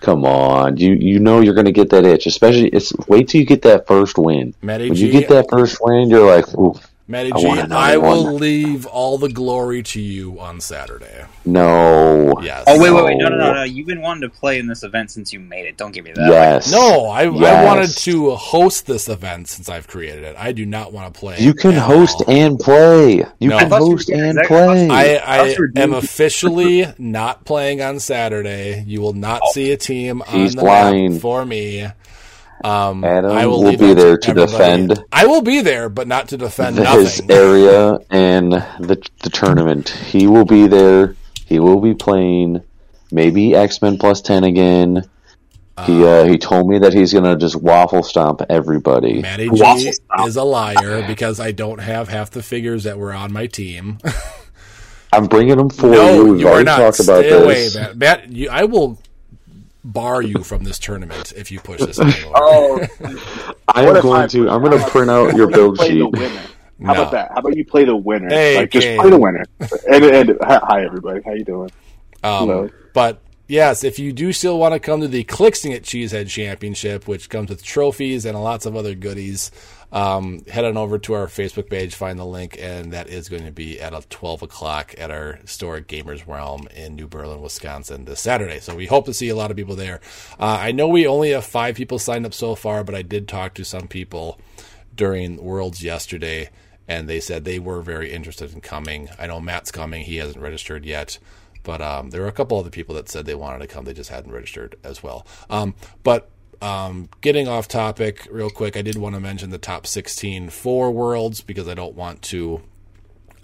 Come 0.00 0.24
on, 0.24 0.76
you 0.76 0.92
you 0.94 1.18
know 1.20 1.40
you're 1.40 1.54
going 1.54 1.66
to 1.66 1.72
get 1.72 1.90
that 1.90 2.04
itch. 2.04 2.26
Especially, 2.26 2.68
it's 2.68 2.92
wait 3.08 3.28
till 3.28 3.40
you 3.40 3.46
get 3.46 3.62
that 3.62 3.86
first 3.86 4.18
win. 4.18 4.54
Matty 4.62 4.88
When 4.88 4.96
G, 4.96 5.06
you 5.06 5.12
get 5.12 5.28
that 5.30 5.46
first 5.50 5.78
win, 5.80 6.10
you're 6.10 6.26
like, 6.26 6.52
Ooh, 6.58 6.74
Matty 7.12 7.30
I 7.32 7.38
G, 7.38 7.46
I 7.70 7.96
will 7.98 8.24
one. 8.24 8.36
leave 8.38 8.86
all 8.86 9.18
the 9.18 9.28
glory 9.28 9.82
to 9.84 10.00
you 10.00 10.40
on 10.40 10.60
Saturday. 10.60 11.26
no, 11.44 12.34
Yes. 12.42 12.64
Oh 12.66 12.80
wait, 12.80 12.90
wait, 12.90 13.04
wait! 13.04 13.16
No, 13.18 13.28
no, 13.28 13.36
No. 13.36 13.46
no, 13.48 13.52
no! 13.54 13.62
You've 13.64 13.86
been 13.86 14.00
wanting 14.00 14.22
to 14.22 14.28
play 14.30 14.58
in 14.58 14.66
this 14.66 14.82
event 14.82 15.10
since 15.10 15.32
you 15.32 15.38
made 15.38 15.66
it. 15.66 15.76
Don't 15.76 15.92
give 15.92 16.04
me 16.04 16.12
that. 16.14 16.26
yes, 16.28 16.72
No, 16.72 17.06
I, 17.06 17.24
I 17.24 17.64
wanted 17.64 17.90
to 17.98 18.30
host 18.30 18.86
this 18.86 19.08
event 19.08 19.48
since 19.48 19.68
I've 19.68 19.86
created 19.86 20.24
it. 20.24 20.34
I 20.38 20.52
do 20.52 20.64
not 20.66 20.92
want 20.92 21.12
to 21.12 21.20
play. 21.20 21.36
You 21.38 21.54
can 21.54 21.74
host 21.74 22.22
all. 22.26 22.34
and 22.34 22.58
play. 22.58 23.24
You 23.38 23.48
No. 23.50 23.58
can 23.58 23.72
I 23.72 23.78
you 23.78 23.84
host 23.84 24.10
and 24.10 24.38
play. 24.46 24.88
I, 24.88 25.16
I 25.16 25.56
am 25.76 25.92
officially 25.92 26.86
not 26.98 27.44
playing 27.44 27.82
on 27.82 28.00
Saturday. 28.00 28.82
You 28.86 29.00
will 29.02 29.12
not 29.12 29.42
oh. 29.44 29.52
see 29.52 29.70
a 29.72 29.76
team 29.76 30.22
on 30.22 30.28
He's 30.28 30.54
the 30.54 30.64
lying. 30.64 31.12
map 31.12 31.20
for 31.22 31.44
me. 31.44 31.86
Um, 32.64 33.02
Adam 33.04 33.32
I 33.32 33.46
will, 33.46 33.62
will 33.62 33.76
be 33.76 33.94
there 33.94 34.16
to 34.16 34.30
everybody. 34.30 34.52
defend 34.52 35.04
I 35.12 35.26
will 35.26 35.42
be 35.42 35.60
there, 35.62 35.88
but 35.88 36.06
not 36.06 36.28
to 36.28 36.36
defend 36.36 36.76
his 36.78 37.20
nothing. 37.20 37.30
area 37.30 37.98
and 38.10 38.52
the 38.52 39.02
the 39.22 39.30
tournament. 39.30 39.88
He 39.88 40.26
will 40.26 40.44
be 40.44 40.66
there. 40.68 41.16
He 41.46 41.58
will 41.58 41.80
be 41.80 41.94
playing. 41.94 42.62
Maybe 43.10 43.54
X 43.54 43.82
Men 43.82 43.98
plus 43.98 44.20
ten 44.20 44.44
again. 44.44 45.04
He 45.86 46.04
uh, 46.04 46.24
he 46.24 46.38
told 46.38 46.68
me 46.68 46.78
that 46.80 46.92
he's 46.92 47.12
gonna 47.12 47.36
just 47.36 47.56
waffle 47.56 48.02
stomp 48.02 48.42
everybody. 48.48 49.20
Matty 49.20 49.48
G 49.48 49.92
stop. 49.92 50.28
is 50.28 50.36
a 50.36 50.44
liar 50.44 51.04
because 51.06 51.40
I 51.40 51.52
don't 51.52 51.80
have 51.80 52.08
half 52.08 52.30
the 52.30 52.42
figures 52.42 52.84
that 52.84 52.98
were 52.98 53.12
on 53.12 53.32
my 53.32 53.46
team. 53.46 53.98
I'm 55.12 55.26
bringing 55.26 55.56
them 55.56 55.70
for 55.70 55.90
no, 55.90 56.14
you. 56.14 56.32
We've 56.32 56.40
you 56.42 56.46
are 56.46 56.52
already 56.52 56.64
not. 56.66 56.78
talked 56.78 57.00
about 57.00 57.24
Stay 57.24 57.42
away. 57.42 57.68
Matt. 57.74 57.96
Matt 57.96 58.32
you, 58.32 58.48
I 58.50 58.64
will 58.64 58.98
bar 59.84 60.22
you 60.22 60.42
from 60.44 60.64
this 60.64 60.78
tournament 60.78 61.32
if 61.36 61.50
you 61.50 61.60
push 61.60 61.80
this 61.80 61.98
anymore. 62.00 62.32
Oh, 62.36 62.86
I 63.68 63.84
am 63.86 64.00
going 64.02 64.22
I- 64.22 64.26
to. 64.28 64.50
I'm 64.50 64.62
going 64.62 64.78
to 64.78 64.84
print 64.90 65.10
out 65.10 65.34
your 65.36 65.46
What 65.48 65.78
if 65.78 65.88
you 65.92 66.10
build 66.10 66.16
sheet. 66.16 66.32
How 66.84 66.94
No. 66.94 67.00
about 67.02 67.12
that? 67.12 67.28
How 67.30 67.36
about 67.36 67.56
you 67.56 67.64
play 67.64 67.84
the 67.84 67.94
winner? 67.96 68.28
Hey, 68.28 68.56
like 68.56 68.70
just 68.70 68.86
play 68.98 69.10
the 69.10 69.18
winner. 69.18 69.44
And, 69.88 70.04
and 70.04 70.38
hi 70.42 70.84
everybody, 70.84 71.20
how 71.24 71.32
you 71.32 71.44
doing? 71.44 71.70
Um, 72.24 72.48
Hello. 72.48 72.70
but 72.92 73.20
yes, 73.46 73.84
if 73.84 73.98
you 74.00 74.12
do 74.12 74.32
still 74.32 74.58
want 74.58 74.74
to 74.74 74.80
come 74.80 75.00
to 75.00 75.08
the 75.08 75.22
Clixing 75.24 75.70
It 75.72 75.84
Cheesehead 75.84 76.28
Championship, 76.28 77.06
which 77.06 77.28
comes 77.30 77.50
with 77.50 77.62
trophies 77.62 78.24
and 78.24 78.40
lots 78.42 78.66
of 78.66 78.74
other 78.74 78.94
goodies, 78.96 79.50
um, 79.92 80.44
head 80.46 80.64
on 80.64 80.78
over 80.78 80.98
to 80.98 81.12
our 81.12 81.26
Facebook 81.26 81.68
page, 81.68 81.94
find 81.94 82.18
the 82.18 82.24
link, 82.24 82.56
and 82.58 82.92
that 82.92 83.08
is 83.08 83.28
going 83.28 83.44
to 83.44 83.52
be 83.52 83.78
at 83.78 83.92
12 84.08 84.42
o'clock 84.42 84.94
at 84.96 85.10
our 85.10 85.38
store 85.44 85.76
at 85.76 85.86
Gamers 85.86 86.26
Realm 86.26 86.66
in 86.74 86.96
New 86.96 87.06
Berlin, 87.06 87.42
Wisconsin 87.42 88.06
this 88.06 88.20
Saturday. 88.20 88.58
So 88.58 88.74
we 88.74 88.86
hope 88.86 89.04
to 89.04 89.14
see 89.14 89.28
a 89.28 89.36
lot 89.36 89.50
of 89.50 89.56
people 89.56 89.76
there. 89.76 90.00
Uh, 90.40 90.56
I 90.60 90.72
know 90.72 90.88
we 90.88 91.06
only 91.06 91.30
have 91.30 91.44
five 91.44 91.76
people 91.76 91.98
signed 91.98 92.24
up 92.24 92.32
so 92.32 92.54
far, 92.54 92.82
but 92.84 92.94
I 92.94 93.02
did 93.02 93.28
talk 93.28 93.52
to 93.54 93.64
some 93.64 93.86
people 93.86 94.40
during 94.94 95.36
Worlds 95.36 95.82
yesterday, 95.82 96.48
and 96.88 97.06
they 97.06 97.20
said 97.20 97.44
they 97.44 97.58
were 97.58 97.82
very 97.82 98.12
interested 98.12 98.54
in 98.54 98.62
coming. 98.62 99.10
I 99.18 99.26
know 99.26 99.40
Matt's 99.40 99.70
coming; 99.70 100.04
he 100.04 100.16
hasn't 100.16 100.42
registered 100.42 100.86
yet, 100.86 101.18
but 101.62 101.82
um, 101.82 102.10
there 102.10 102.22
were 102.22 102.28
a 102.28 102.32
couple 102.32 102.58
other 102.58 102.70
people 102.70 102.94
that 102.94 103.10
said 103.10 103.26
they 103.26 103.34
wanted 103.34 103.58
to 103.58 103.66
come; 103.66 103.84
they 103.84 103.92
just 103.92 104.10
hadn't 104.10 104.32
registered 104.32 104.76
as 104.82 105.02
well. 105.02 105.26
Um, 105.50 105.74
but 106.02 106.30
um, 106.62 107.08
getting 107.20 107.48
off 107.48 107.66
topic, 107.68 108.26
real 108.30 108.48
quick, 108.50 108.76
I 108.76 108.82
did 108.82 108.96
want 108.96 109.14
to 109.14 109.20
mention 109.20 109.50
the 109.50 109.58
top 109.58 109.86
16 109.86 110.50
for 110.50 110.90
Worlds 110.90 111.40
because 111.40 111.68
I 111.68 111.74
don't 111.74 111.94
want 111.94 112.22
to 112.22 112.62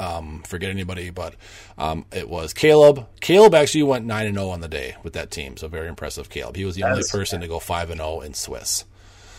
um, 0.00 0.42
forget 0.46 0.70
anybody, 0.70 1.10
but 1.10 1.34
um, 1.76 2.06
it 2.12 2.28
was 2.28 2.54
Caleb. 2.54 3.06
Caleb 3.20 3.54
actually 3.54 3.82
went 3.82 4.06
nine 4.06 4.26
and 4.26 4.36
zero 4.36 4.50
on 4.50 4.60
the 4.60 4.68
day 4.68 4.96
with 5.02 5.12
that 5.14 5.30
team, 5.30 5.56
so 5.56 5.66
very 5.68 5.88
impressive. 5.88 6.30
Caleb, 6.30 6.56
he 6.56 6.64
was 6.64 6.76
the 6.76 6.84
only 6.84 6.96
That's- 6.96 7.10
person 7.10 7.40
to 7.40 7.48
go 7.48 7.58
five 7.58 7.90
and 7.90 7.98
zero 7.98 8.20
in 8.20 8.34
Swiss. 8.34 8.84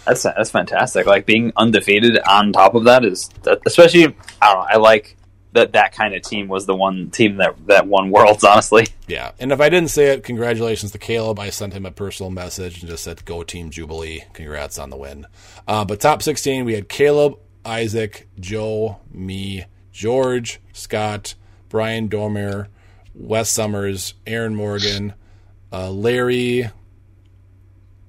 That's 0.05 0.23
that's 0.23 0.49
fantastic. 0.49 1.05
Like 1.05 1.25
being 1.25 1.53
undefeated 1.55 2.17
on 2.19 2.51
top 2.51 2.73
of 2.73 2.85
that 2.85 3.05
is, 3.05 3.29
that, 3.43 3.59
especially 3.65 4.05
I 4.41 4.53
don't 4.53 4.61
know. 4.61 4.67
I 4.69 4.77
like 4.77 5.15
that 5.53 5.73
that 5.73 5.93
kind 5.93 6.13
of 6.13 6.21
team 6.21 6.47
was 6.47 6.65
the 6.65 6.75
one 6.75 7.09
team 7.09 7.37
that 7.37 7.55
that 7.67 7.87
won 7.87 8.09
worlds. 8.11 8.43
Honestly, 8.43 8.87
Yeah, 9.07 9.31
and 9.39 9.51
if 9.51 9.59
I 9.59 9.69
didn't 9.69 9.89
say 9.89 10.07
it, 10.13 10.23
congratulations 10.23 10.91
to 10.91 10.97
Caleb. 10.99 11.39
I 11.39 11.49
sent 11.49 11.73
him 11.73 11.85
a 11.85 11.91
personal 11.91 12.29
message 12.29 12.81
and 12.81 12.89
just 12.89 13.03
said, 13.03 13.25
"Go 13.25 13.43
Team 13.43 13.69
Jubilee! 13.69 14.23
Congrats 14.33 14.77
on 14.77 14.89
the 14.89 14.97
win." 14.97 15.25
Uh, 15.67 15.85
but 15.85 15.99
top 15.99 16.21
sixteen, 16.21 16.65
we 16.65 16.73
had 16.73 16.87
Caleb, 16.89 17.37
Isaac, 17.65 18.27
Joe, 18.39 18.99
me, 19.11 19.65
George, 19.91 20.59
Scott, 20.73 21.35
Brian 21.67 22.07
Dormer, 22.07 22.67
Wes 23.15 23.49
Summers, 23.49 24.13
Aaron 24.27 24.55
Morgan, 24.55 25.13
uh, 25.71 25.89
Larry, 25.91 26.69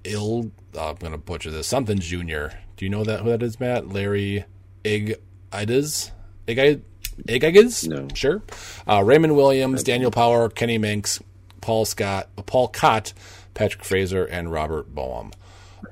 Il. 0.04 0.50
oh, 0.76 0.88
I'm 0.88 0.96
gonna 0.96 1.18
butcher 1.18 1.50
this. 1.50 1.66
Something 1.66 1.98
Junior. 1.98 2.58
Do 2.76 2.84
you 2.84 2.90
know 2.90 3.04
that 3.04 3.20
who 3.20 3.30
that 3.30 3.42
is, 3.42 3.58
Matt? 3.60 3.88
Larry 3.88 4.44
Ig 4.84 5.16
Idas? 5.52 6.10
Ig 6.46 6.82
Igigas? 7.28 7.88
No. 7.88 8.08
Sure. 8.14 8.42
Uh, 8.88 9.02
Raymond 9.04 9.36
Williams, 9.36 9.82
Daniel 9.82 10.10
Power, 10.10 10.48
Kenny 10.48 10.78
Minks, 10.78 11.20
Paul 11.60 11.84
Scott, 11.84 12.28
Paul 12.46 12.68
Cott, 12.68 13.12
Patrick 13.54 13.84
Fraser, 13.84 14.24
and 14.24 14.50
Robert 14.50 14.94
Boehm. 14.94 15.32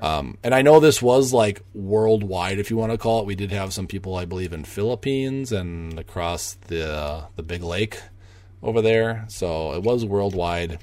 Um, 0.00 0.38
and 0.44 0.54
I 0.54 0.62
know 0.62 0.80
this 0.80 1.02
was 1.02 1.32
like 1.32 1.62
worldwide, 1.74 2.58
if 2.58 2.70
you 2.70 2.76
want 2.76 2.92
to 2.92 2.98
call 2.98 3.20
it. 3.20 3.26
We 3.26 3.34
did 3.34 3.50
have 3.52 3.72
some 3.72 3.86
people, 3.86 4.16
I 4.16 4.24
believe, 4.24 4.52
in 4.52 4.64
Philippines 4.64 5.50
and 5.50 5.98
across 5.98 6.54
the 6.68 7.24
the 7.36 7.42
Big 7.42 7.62
Lake 7.62 8.00
over 8.62 8.80
there. 8.82 9.24
So 9.28 9.72
it 9.72 9.82
was 9.82 10.04
worldwide. 10.04 10.78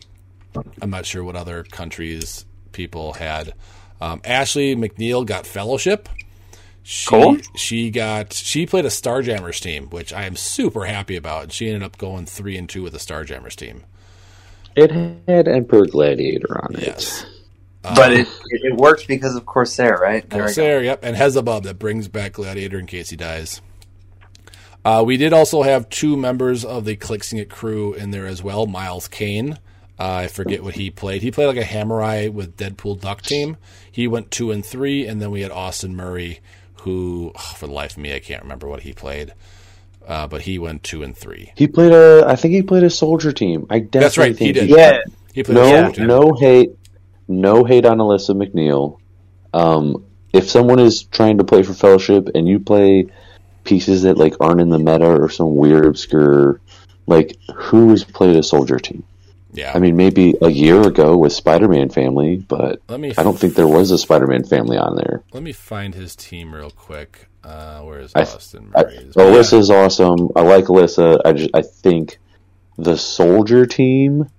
I'm 0.81 0.89
not 0.89 1.05
sure 1.05 1.23
what 1.23 1.35
other 1.35 1.63
countries 1.63 2.45
people 2.71 3.13
had. 3.13 3.53
Um, 4.01 4.21
Ashley 4.25 4.75
McNeil 4.75 5.25
got 5.25 5.45
fellowship. 5.45 6.09
She, 6.87 7.07
Cool. 7.07 7.37
She 7.55 7.89
got 7.89 8.31
she 8.31 8.67
played 8.67 8.85
a 8.85 8.89
Starjammers 8.89 9.59
team, 9.59 9.89
which 9.89 10.13
I 10.13 10.25
am 10.25 10.35
super 10.35 10.85
happy 10.85 11.15
about. 11.15 11.51
She 11.51 11.67
ended 11.67 11.81
up 11.81 11.97
going 11.97 12.27
three 12.27 12.55
and 12.55 12.69
two 12.69 12.83
with 12.83 12.93
the 12.93 12.99
Starjammers 12.99 13.55
team. 13.55 13.83
It 14.75 14.91
had 14.91 15.47
Emperor 15.47 15.87
Gladiator 15.87 16.63
on 16.63 16.75
it. 16.75 16.83
Yes. 16.83 17.25
but 17.81 18.13
it 18.13 18.27
it 18.49 18.75
worked 18.75 19.07
because 19.07 19.35
of 19.35 19.47
Corsair, 19.47 19.97
right? 19.99 20.29
There. 20.29 20.43
Corsair, 20.43 20.83
yep, 20.83 20.99
and 21.01 21.15
Hepzibah 21.15 21.61
that 21.61 21.79
brings 21.79 22.07
back 22.07 22.33
Gladiator 22.33 22.77
in 22.77 22.85
case 22.85 23.09
he 23.09 23.15
dies. 23.15 23.61
Uh, 24.83 25.01
we 25.03 25.17
did 25.17 25.33
also 25.33 25.63
have 25.63 25.89
two 25.89 26.15
members 26.15 26.63
of 26.63 26.85
the 26.85 26.95
Clixing 26.95 27.39
It 27.39 27.49
crew 27.49 27.95
in 27.95 28.11
there 28.11 28.27
as 28.27 28.43
well. 28.43 28.67
Miles 28.67 29.07
Kane, 29.07 29.53
uh, 29.97 30.13
I 30.13 30.27
forget 30.27 30.63
what 30.63 30.75
he 30.75 30.91
played. 30.91 31.23
He 31.23 31.31
played 31.31 31.47
like 31.47 31.57
a 31.57 31.63
Hammerai 31.63 32.31
with 32.31 32.57
Deadpool 32.57 33.01
Duck 33.01 33.23
team. 33.23 33.57
He 33.91 34.07
went 34.07 34.29
two 34.29 34.51
and 34.51 34.63
three, 34.63 35.07
and 35.07 35.19
then 35.19 35.31
we 35.31 35.41
had 35.41 35.49
Austin 35.49 35.95
Murray, 35.95 36.41
who, 36.85 37.31
oh, 37.35 37.53
for 37.57 37.67
the 37.67 37.73
life 37.73 37.91
of 37.91 37.97
me, 37.97 38.15
I 38.15 38.19
can't 38.19 38.41
remember 38.43 38.67
what 38.67 38.81
he 38.83 38.93
played, 38.93 39.33
uh, 40.07 40.27
but 40.27 40.43
he 40.43 40.57
went 40.57 40.83
two 40.83 41.03
and 41.03 41.15
three. 41.17 41.51
He 41.57 41.67
played 41.67 41.91
a. 41.91 42.23
I 42.27 42.35
think 42.37 42.53
he 42.53 42.61
played 42.63 42.83
a 42.83 42.89
soldier 42.89 43.33
team. 43.33 43.65
I 43.69 43.79
definitely 43.79 43.99
That's 43.99 44.17
right, 44.17 44.37
he 44.37 44.51
did. 44.53 44.69
Yeah, 44.69 44.99
He 45.33 45.43
played 45.43 45.57
a 45.57 45.61
No, 45.61 45.71
Soldier 45.83 45.95
team. 45.97 46.07
no 46.07 46.33
hate, 46.33 46.71
no 47.27 47.63
hate 47.65 47.85
on 47.85 47.97
Alyssa 47.97 48.35
McNeil. 48.35 48.99
Um, 49.53 50.05
if 50.31 50.49
someone 50.49 50.79
is 50.79 51.03
trying 51.03 51.37
to 51.39 51.43
play 51.43 51.63
for 51.63 51.73
Fellowship 51.73 52.29
and 52.35 52.47
you 52.47 52.59
play 52.59 53.07
pieces 53.63 54.03
that 54.03 54.17
like 54.17 54.35
aren't 54.39 54.61
in 54.61 54.69
the 54.69 54.79
meta 54.79 55.07
or 55.07 55.29
some 55.29 55.55
weird 55.55 55.85
obscure, 55.85 56.61
like 57.07 57.35
who 57.55 57.89
has 57.89 58.03
played 58.03 58.35
a 58.35 58.43
soldier 58.43 58.77
team? 58.79 59.03
Yeah. 59.55 59.71
I 59.73 59.79
mean, 59.79 59.95
maybe 59.95 60.35
a 60.41 60.49
year 60.49 60.81
ago 60.87 61.17
with 61.17 61.33
Spider-Man 61.33 61.89
Family, 61.89 62.37
but 62.37 62.81
Let 62.87 62.99
me 62.99 63.13
I 63.17 63.23
don't 63.23 63.37
think 63.39 63.55
there 63.55 63.67
was 63.67 63.91
a 63.91 63.97
Spider-Man 63.97 64.43
Family 64.45 64.77
on 64.77 64.95
there. 64.95 65.23
let 65.33 65.43
me 65.43 65.51
find 65.53 65.95
his 65.95 66.15
team 66.15 66.53
real 66.53 66.69
quick. 66.71 67.27
Uh, 67.43 67.79
where 67.81 67.99
is 67.99 68.11
Austin 68.15 68.71
I, 68.75 68.83
Murray? 68.83 69.09
Alyssa's 69.15 69.69
awesome. 69.69 70.29
I 70.35 70.41
like 70.41 70.65
Alyssa. 70.65 71.19
I 71.23 71.33
just 71.33 71.51
I 71.53 71.61
think 71.61 72.17
the 72.77 72.97
soldier 72.97 73.65
team, 73.67 74.29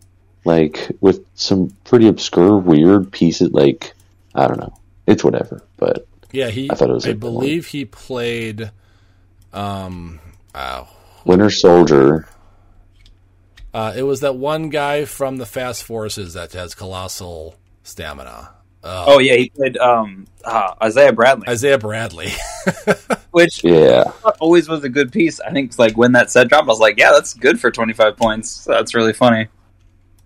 like 0.44 0.90
with 1.00 1.24
some 1.34 1.70
pretty 1.84 2.08
obscure, 2.08 2.58
weird 2.58 3.12
pieces, 3.12 3.50
like 3.52 3.94
I 4.34 4.48
don't 4.48 4.58
know. 4.58 4.74
It's 5.06 5.22
whatever, 5.22 5.62
but 5.76 6.06
Yeah, 6.32 6.50
he. 6.50 6.68
I 6.70 6.74
thought 6.74 6.90
it 6.90 6.94
was 6.94 7.06
I 7.06 7.10
a 7.10 7.12
good 7.14 7.22
one. 7.22 7.32
believe 7.34 7.66
he 7.68 7.84
played. 7.84 8.72
Um, 9.52 10.18
oh, 10.54 10.88
Winter 11.24 11.48
Soldier. 11.50 12.28
Uh, 13.74 13.92
it 13.96 14.02
was 14.02 14.20
that 14.20 14.36
one 14.36 14.68
guy 14.70 15.04
from 15.04 15.36
the 15.36 15.46
Fast 15.46 15.84
Forces 15.84 16.34
that 16.34 16.52
has 16.52 16.74
colossal 16.74 17.56
stamina. 17.82 18.52
Uh, 18.82 19.04
Oh 19.08 19.18
yeah, 19.18 19.34
he 19.34 19.50
played 19.50 19.76
um, 19.78 20.26
uh, 20.44 20.74
Isaiah 20.82 21.12
Bradley, 21.12 21.48
Isaiah 21.48 21.78
Bradley. 21.78 22.28
which 23.32 23.64
Yeah, 23.64 24.04
always 24.40 24.68
was 24.68 24.84
a 24.84 24.88
good 24.88 25.12
piece. 25.12 25.40
I 25.40 25.50
think 25.50 25.78
like 25.78 25.96
when 25.96 26.12
that 26.12 26.30
set 26.30 26.48
dropped, 26.48 26.64
I 26.64 26.68
was 26.68 26.80
like, 26.80 26.98
yeah, 26.98 27.10
that's 27.12 27.34
good 27.34 27.60
for 27.60 27.70
twenty 27.70 27.92
five 27.92 28.16
points. 28.16 28.64
That's 28.64 28.94
really 28.94 29.12
funny. 29.12 29.48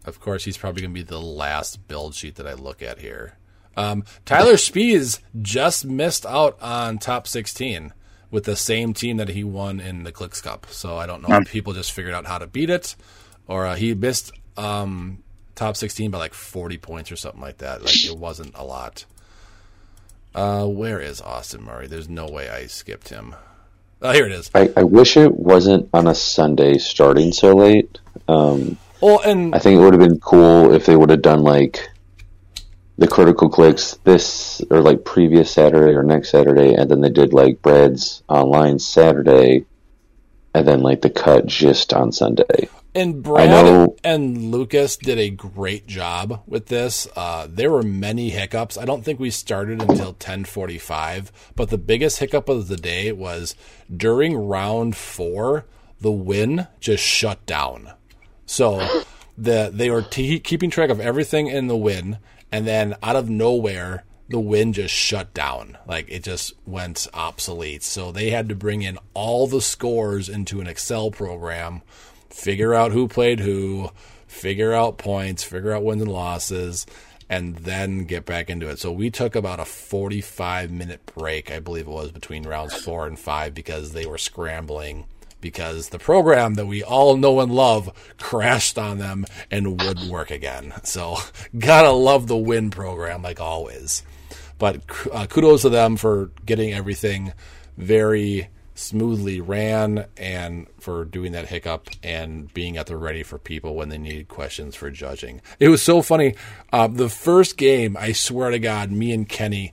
of 0.05 0.21
course, 0.21 0.45
he's 0.45 0.59
probably 0.59 0.83
going 0.83 0.95
to 0.95 1.01
be 1.01 1.07
the 1.07 1.21
last 1.21 1.89
build 1.89 2.15
sheet 2.15 2.37
that 2.37 2.47
I 2.47 2.55
look 2.55 2.83
at 2.83 2.99
here. 2.99 3.39
Um, 3.77 4.05
Tyler 4.27 4.55
Spees 4.55 5.21
just 5.41 5.87
missed 5.87 6.27
out 6.27 6.61
on 6.61 6.99
top 6.99 7.27
16 7.27 7.93
with 8.31 8.45
the 8.45 8.57
same 8.57 8.93
team 8.93 9.17
that 9.19 9.29
he 9.31 9.45
won 9.45 9.81
in 9.81 10.03
the 10.03 10.13
Clicks 10.13 10.41
Cup. 10.41 10.67
So 10.71 10.97
I 10.99 11.07
don't 11.07 11.27
know 11.27 11.37
if 11.37 11.51
people 11.51 11.73
just 11.73 11.93
figured 11.93 12.13
out 12.15 12.27
how 12.27 12.39
to 12.39 12.47
beat 12.47 12.69
it 12.69 12.97
or 13.51 13.67
uh, 13.67 13.75
he 13.75 13.93
missed 13.95 14.33
um, 14.57 15.19
top 15.57 15.77
16 15.77 16.13
by 16.13 16.19
like 16.19 16.35
40 16.35 16.79
points 16.79 17.11
or 17.11 17.17
something 17.17 17.41
like 17.41 17.59
that. 17.59 17.83
Like 17.83 18.05
it 18.05 18.17
wasn't 18.17 18.53
a 18.55 18.65
lot. 18.65 19.05
Uh, 20.33 20.65
where 20.67 21.01
is 21.01 21.21
Austin 21.21 21.65
Murray? 21.65 21.89
There's 21.89 22.09
no 22.09 22.27
way 22.27 22.49
I 22.49 22.67
skipped 22.67 23.09
him. 23.09 23.35
Oh, 24.01 24.13
here 24.13 24.25
it 24.25 24.33
is. 24.33 24.51
I, 24.55 24.73
I 24.77 24.85
wish 24.85 25.17
it 25.17 25.35
wasn't 25.35 25.91
on 25.93 26.07
a 26.07 26.15
Sunday 26.15 26.79
starting 26.79 27.33
so 27.33 27.55
late. 27.55 27.99
Um, 28.29 28.79
Well, 29.01 29.21
and 29.25 29.53
I 29.53 29.59
think 29.59 29.79
it 29.79 29.83
would 29.83 29.95
have 29.95 30.09
been 30.09 30.21
cool 30.21 30.73
if 30.73 30.87
they 30.87 30.95
would 30.95 31.11
have 31.11 31.21
done 31.21 31.43
like 31.43 31.91
the 32.99 33.09
critical 33.09 33.49
clicks 33.49 33.95
this 34.05 34.63
or 34.71 34.81
like 34.81 35.05
previous 35.05 35.51
Saturday 35.51 35.95
or 35.95 36.05
next 36.05 36.31
Saturday, 36.31 36.75
and 36.75 36.89
then 36.89 37.01
they 37.01 37.11
did 37.11 37.33
like 37.33 37.63
Breads 37.63 38.23
online 38.29 38.79
Saturday, 38.79 39.67
and 40.55 40.69
then 40.69 40.83
like 40.83 41.01
the 41.03 41.11
cut 41.11 41.47
just 41.47 41.93
on 41.93 42.13
Sunday. 42.13 42.69
And 42.93 43.23
Brad 43.23 43.91
and 44.03 44.51
Lucas 44.51 44.97
did 44.97 45.17
a 45.17 45.31
great 45.31 45.87
job 45.87 46.43
with 46.47 46.67
this. 46.67 47.07
Uh, 47.15 47.47
there 47.49 47.71
were 47.71 47.85
many 47.85 48.31
hiccups. 48.31 48.77
I 48.77 48.85
don't 48.85 49.05
think 49.05 49.21
we 49.21 49.31
started 49.31 49.81
until 49.81 50.15
10:45, 50.15 51.31
but 51.55 51.71
the 51.71 51.79
biggest 51.79 52.19
hiccup 52.19 52.49
of 52.49 52.67
the 52.67 52.77
day 52.77 53.13
was 53.13 53.55
during 53.95 54.35
round 54.37 54.97
4, 54.97 55.65
the 56.01 56.11
win 56.11 56.67
just 56.81 57.05
shut 57.05 57.47
down. 57.47 57.93
So 58.45 59.05
the 59.39 59.71
they 59.73 59.89
were 59.91 60.03
t- 60.03 60.41
keeping 60.41 60.71
track 60.71 60.91
of 60.91 60.99
everything 60.99 61.47
in 61.47 61.69
the 61.69 61.77
win, 61.77 62.19
and 62.51 62.67
then 62.67 62.97
out 63.05 63.15
of 63.15 63.31
nowhere, 63.31 64.05
the 64.29 64.41
win 64.41 64.73
just 64.73 64.95
shut 64.95 65.33
down. 65.33 65.79
Like 65.87 66.07
it 66.09 66.25
just 66.25 66.55
went 66.67 67.07
obsolete. 67.15 67.85
So 67.85 68.11
they 68.11 68.31
had 68.31 68.49
to 68.49 68.57
bring 68.57 68.83
in 68.83 68.99
all 69.15 69.47
the 69.47 69.61
scores 69.61 70.29
into 70.29 70.61
an 70.61 70.67
Excel 70.67 71.13
program, 71.13 71.83
figure 72.31 72.75
out 72.75 72.93
who 72.93 73.09
played 73.09 73.41
who, 73.41 73.91
figure 74.27 74.73
out 74.73 74.99
points, 74.99 75.43
figure 75.43 75.73
out 75.73 75.85
wins 75.85 76.03
and 76.03 76.11
losses, 76.11 76.87
and 77.29 77.57
then 77.57 78.05
get 78.05 78.25
back 78.25 78.51
into 78.51 78.69
it. 78.69 78.79
So 78.79 78.91
we 78.91 79.11
took 79.11 79.37
about 79.37 79.61
a 79.61 79.65
45 79.65 80.71
minute 80.71 81.05
break, 81.15 81.51
I 81.51 81.61
believe 81.61 81.87
it 81.87 81.91
was, 81.91 82.11
between 82.11 82.47
rounds 82.47 82.75
four 82.75 83.07
and 83.07 83.19
five 83.19 83.55
because 83.55 83.93
they 83.93 84.07
were 84.07 84.19
scrambling 84.19 85.07
because 85.41 85.89
the 85.89 85.99
program 85.99 86.55
that 86.55 86.67
we 86.67 86.83
all 86.83 87.17
know 87.17 87.41
and 87.41 87.53
love 87.53 87.91
crashed 88.19 88.79
on 88.79 88.99
them 88.99 89.25
and 89.51 89.81
wouldn't 89.81 90.11
work 90.11 90.31
again. 90.31 90.75
So, 90.85 91.17
gotta 91.59 91.93
love 91.93 92.27
the 92.27 92.37
win 92.37 92.71
program 92.71 93.23
like 93.23 93.41
always. 93.41 94.03
But 94.59 94.83
uh, 95.11 95.27
kudos 95.27 95.63
to 95.63 95.71
them 95.71 95.97
for 95.97 96.31
getting 96.45 96.73
everything 96.73 97.33
very 97.79 98.49
smoothly 98.81 99.41
ran 99.41 100.07
and 100.17 100.67
for 100.79 101.05
doing 101.05 101.33
that 101.33 101.49
hiccup 101.49 101.89
and 102.03 102.53
being 102.55 102.77
at 102.77 102.87
the 102.87 102.97
ready 102.97 103.23
for 103.23 103.39
people 103.39 103.75
when 103.75 103.89
they 103.89 103.99
needed 103.99 104.29
questions 104.29 104.75
for 104.75 104.91
judging. 104.91 105.41
It 105.59 105.69
was 105.69 105.83
so 105.83 106.03
funny. 106.03 106.35
Uh, 106.73 106.89
the 106.89 107.09
first 107.09 107.57
game, 107.57 107.97
I 107.97 108.13
swear 108.13 108.51
to 108.51 108.59
God, 108.59 108.91
me 108.91 109.13
and 109.13 109.29
Kenny 109.29 109.73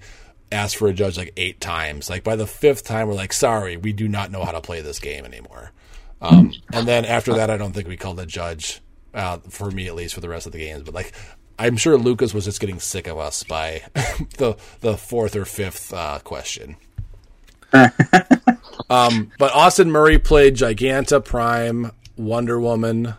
asked 0.51 0.77
for 0.77 0.87
a 0.87 0.93
judge 0.93 1.17
like 1.17 1.33
eight 1.37 1.59
times. 1.59 2.09
Like 2.09 2.23
by 2.23 2.35
the 2.35 2.47
fifth 2.47 2.83
time, 2.83 3.07
we're 3.07 3.13
like, 3.13 3.33
sorry, 3.33 3.77
we 3.77 3.93
do 3.93 4.07
not 4.07 4.31
know 4.31 4.43
how 4.43 4.51
to 4.51 4.61
play 4.61 4.81
this 4.81 4.99
game 4.99 5.25
anymore. 5.25 5.71
Um, 6.21 6.53
and 6.73 6.87
then 6.87 7.05
after 7.05 7.33
that, 7.35 7.49
I 7.49 7.57
don't 7.57 7.73
think 7.73 7.87
we 7.87 7.97
called 7.97 8.19
a 8.19 8.25
judge, 8.25 8.81
uh, 9.13 9.37
for 9.49 9.69
me 9.69 9.87
at 9.87 9.95
least, 9.95 10.15
for 10.15 10.21
the 10.21 10.29
rest 10.29 10.45
of 10.45 10.51
the 10.51 10.59
games. 10.59 10.83
But 10.83 10.93
like, 10.93 11.13
I'm 11.59 11.77
sure 11.77 11.97
Lucas 11.97 12.33
was 12.33 12.45
just 12.45 12.59
getting 12.59 12.79
sick 12.79 13.07
of 13.07 13.17
us 13.17 13.43
by 13.43 13.83
the 14.37 14.57
the 14.81 14.97
fourth 14.97 15.35
or 15.35 15.45
fifth 15.45 15.93
uh, 15.93 16.19
question. 16.19 16.77
um, 18.89 19.31
but 19.37 19.53
Austin 19.53 19.91
Murray 19.91 20.17
played 20.17 20.55
Giganta 20.55 21.23
Prime, 21.23 21.91
Wonder 22.15 22.59
Woman, 22.59 23.15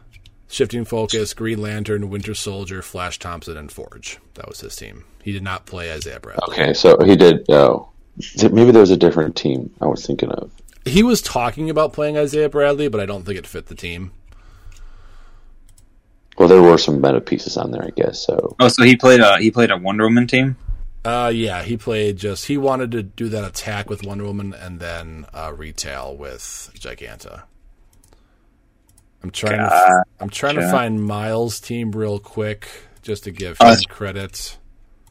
Shifting 0.48 0.84
Focus, 0.84 1.34
Green 1.34 1.60
Lantern, 1.60 2.08
Winter 2.08 2.34
Soldier, 2.34 2.80
Flash 2.82 3.18
Thompson, 3.18 3.56
and 3.56 3.70
Forge. 3.70 4.18
That 4.34 4.48
was 4.48 4.60
his 4.60 4.74
team. 4.76 5.04
He 5.22 5.32
did 5.32 5.42
not 5.42 5.66
play 5.66 5.92
Isaiah 5.92 6.20
Bradley. 6.20 6.42
Okay, 6.54 6.72
so 6.72 6.96
he 7.04 7.16
did. 7.16 7.44
Oh, 7.50 7.90
maybe 8.50 8.70
there 8.70 8.80
was 8.80 8.90
a 8.90 8.96
different 8.96 9.36
team 9.36 9.70
I 9.80 9.86
was 9.86 10.06
thinking 10.06 10.30
of. 10.30 10.50
He 10.84 11.02
was 11.02 11.20
talking 11.20 11.68
about 11.68 11.92
playing 11.92 12.16
Isaiah 12.16 12.48
Bradley, 12.48 12.88
but 12.88 13.00
I 13.00 13.06
don't 13.06 13.24
think 13.24 13.38
it 13.38 13.46
fit 13.46 13.66
the 13.66 13.74
team. 13.74 14.12
Well, 16.38 16.48
there 16.48 16.62
were 16.62 16.78
some 16.78 17.00
meta 17.00 17.20
pieces 17.20 17.56
on 17.56 17.72
there, 17.72 17.84
I 17.84 17.90
guess. 17.90 18.24
So 18.24 18.56
Oh, 18.60 18.68
so 18.68 18.84
he 18.84 18.96
played 18.96 19.20
a 19.20 19.38
he 19.38 19.50
played 19.50 19.70
a 19.70 19.76
Wonder 19.76 20.04
Woman 20.04 20.26
team. 20.26 20.56
Uh, 21.04 21.30
yeah, 21.34 21.62
he 21.62 21.76
played 21.76 22.16
just 22.16 22.46
he 22.46 22.56
wanted 22.58 22.90
to 22.92 23.02
do 23.02 23.28
that 23.28 23.44
attack 23.44 23.88
with 23.88 24.04
Wonder 24.04 24.24
Woman 24.24 24.52
and 24.52 24.80
then 24.80 25.26
uh, 25.32 25.52
retail 25.56 26.16
with 26.16 26.70
Giganta. 26.74 27.42
I'm 29.22 29.30
trying 29.30 29.58
to 29.58 30.04
I'm 30.20 30.30
trying 30.30 30.56
to 30.56 30.70
find 30.70 31.02
Miles' 31.02 31.60
team 31.60 31.92
real 31.92 32.18
quick 32.18 32.68
just 33.02 33.24
to 33.24 33.30
give 33.30 33.52
him 33.52 33.56
that's- 33.60 33.84
credit. 33.86 34.56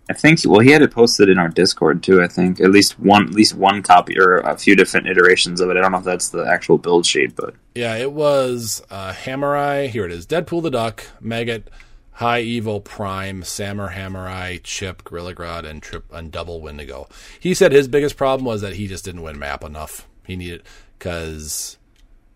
I 0.10 0.14
think. 0.14 0.40
Well, 0.46 0.62
he 0.62 0.72
had 0.72 0.82
it 0.82 0.92
posted 0.92 1.28
in 1.28 1.38
our 1.38 1.50
Discord 1.50 2.02
too. 2.02 2.22
I 2.24 2.28
think 2.28 2.62
at 2.62 2.72
least 2.72 2.98
one 2.98 3.24
at 3.24 3.32
least 3.34 3.56
one 3.56 3.84
copy 3.84 4.18
or 4.18 4.38
a 4.38 4.58
few 4.58 4.74
different 4.74 5.08
iterations 5.08 5.60
of 5.60 5.70
it. 5.70 5.76
I 5.76 5.82
don't 5.82 5.92
know 5.92 5.98
if 5.98 6.06
that's 6.06 6.30
the 6.30 6.46
actual 6.46 6.78
build 6.78 7.06
sheet, 7.06 7.36
but 7.36 7.56
Yeah, 7.76 7.96
it 7.98 8.14
was 8.14 8.82
uh, 8.90 9.12
Hammerai. 9.12 9.90
Here 9.90 10.06
it 10.06 10.14
is: 10.14 10.26
Deadpool 10.26 10.64
the 10.64 10.72
Duck, 10.72 11.06
Maggot, 11.20 11.70
High 12.18 12.40
Evil 12.40 12.82
Prime, 12.82 13.44
Sammer 13.44 13.90
Hammerai, 13.90 14.64
Chip, 14.64 15.04
Gorilla 15.04 15.36
Grodd, 15.36 15.66
and 15.66 15.84
Trip 15.84 16.04
and 16.12 16.32
Double 16.32 16.60
Wendigo. 16.62 17.08
He 17.40 17.54
said 17.54 17.72
his 17.72 17.88
biggest 17.88 18.18
problem 18.18 18.44
was 18.44 18.62
that 18.62 18.74
he 18.74 18.88
just 18.88 19.06
didn't 19.06 19.22
win 19.22 19.38
map 19.38 19.64
enough. 19.64 20.08
He 20.26 20.36
needed 20.36 20.64
because 20.98 21.78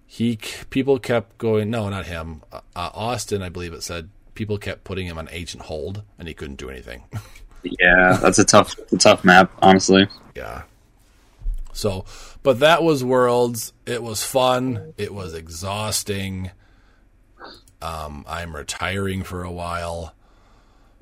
he 0.05 0.37
people 0.69 0.99
kept 0.99 1.39
going. 1.39 1.71
No, 1.71 1.89
not 1.89 2.05
him. 2.05 2.43
Uh, 2.51 2.59
uh, 2.75 2.91
Austin, 2.93 3.41
I 3.41 3.49
believe 3.49 3.73
it 3.73 3.81
said 3.81 4.09
people 4.35 4.59
kept 4.59 4.83
putting 4.83 5.07
him 5.07 5.17
on 5.17 5.27
agent 5.31 5.63
hold, 5.63 6.03
and 6.19 6.27
he 6.27 6.35
couldn't 6.35 6.57
do 6.57 6.69
anything. 6.69 7.03
yeah, 7.63 8.19
that's 8.21 8.37
a 8.37 8.45
tough 8.45 8.75
a 8.91 8.97
tough 8.97 9.25
map, 9.25 9.51
honestly. 9.63 10.07
Yeah. 10.35 10.61
So, 11.73 12.05
but 12.43 12.59
that 12.59 12.83
was 12.83 13.03
Worlds. 13.03 13.73
It 13.87 14.03
was 14.03 14.23
fun. 14.23 14.93
It 14.97 15.11
was 15.11 15.33
exhausting. 15.33 16.51
Um, 17.81 18.25
I'm 18.27 18.55
retiring 18.55 19.23
for 19.23 19.43
a 19.43 19.51
while. 19.51 20.13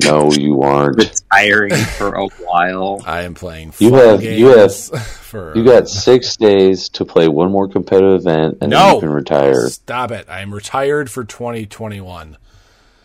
no, 0.03 0.31
you 0.31 0.61
aren't. 0.61 0.97
Retiring 0.97 1.75
for 1.75 2.15
a 2.15 2.25
while. 2.27 3.01
I 3.05 3.23
am 3.23 3.33
playing 3.33 3.73
You 3.79 3.93
have- 3.95 4.21
games 4.21 4.39
you 4.39 4.47
have- 4.57 5.05
for 5.19 5.55
You 5.55 5.63
got 5.65 5.87
six 5.89 6.35
days 6.37 6.89
to 6.89 7.05
play 7.05 7.27
one 7.27 7.51
more 7.51 7.67
competitive 7.67 8.21
event, 8.21 8.57
and 8.61 8.71
then 8.71 8.79
no 8.79 8.95
you 8.95 8.99
can 9.01 9.09
retire. 9.11 9.67
Stop 9.69 10.11
it! 10.11 10.25
I'm 10.29 10.53
retired 10.53 11.11
for 11.11 11.23
2021 11.23 12.37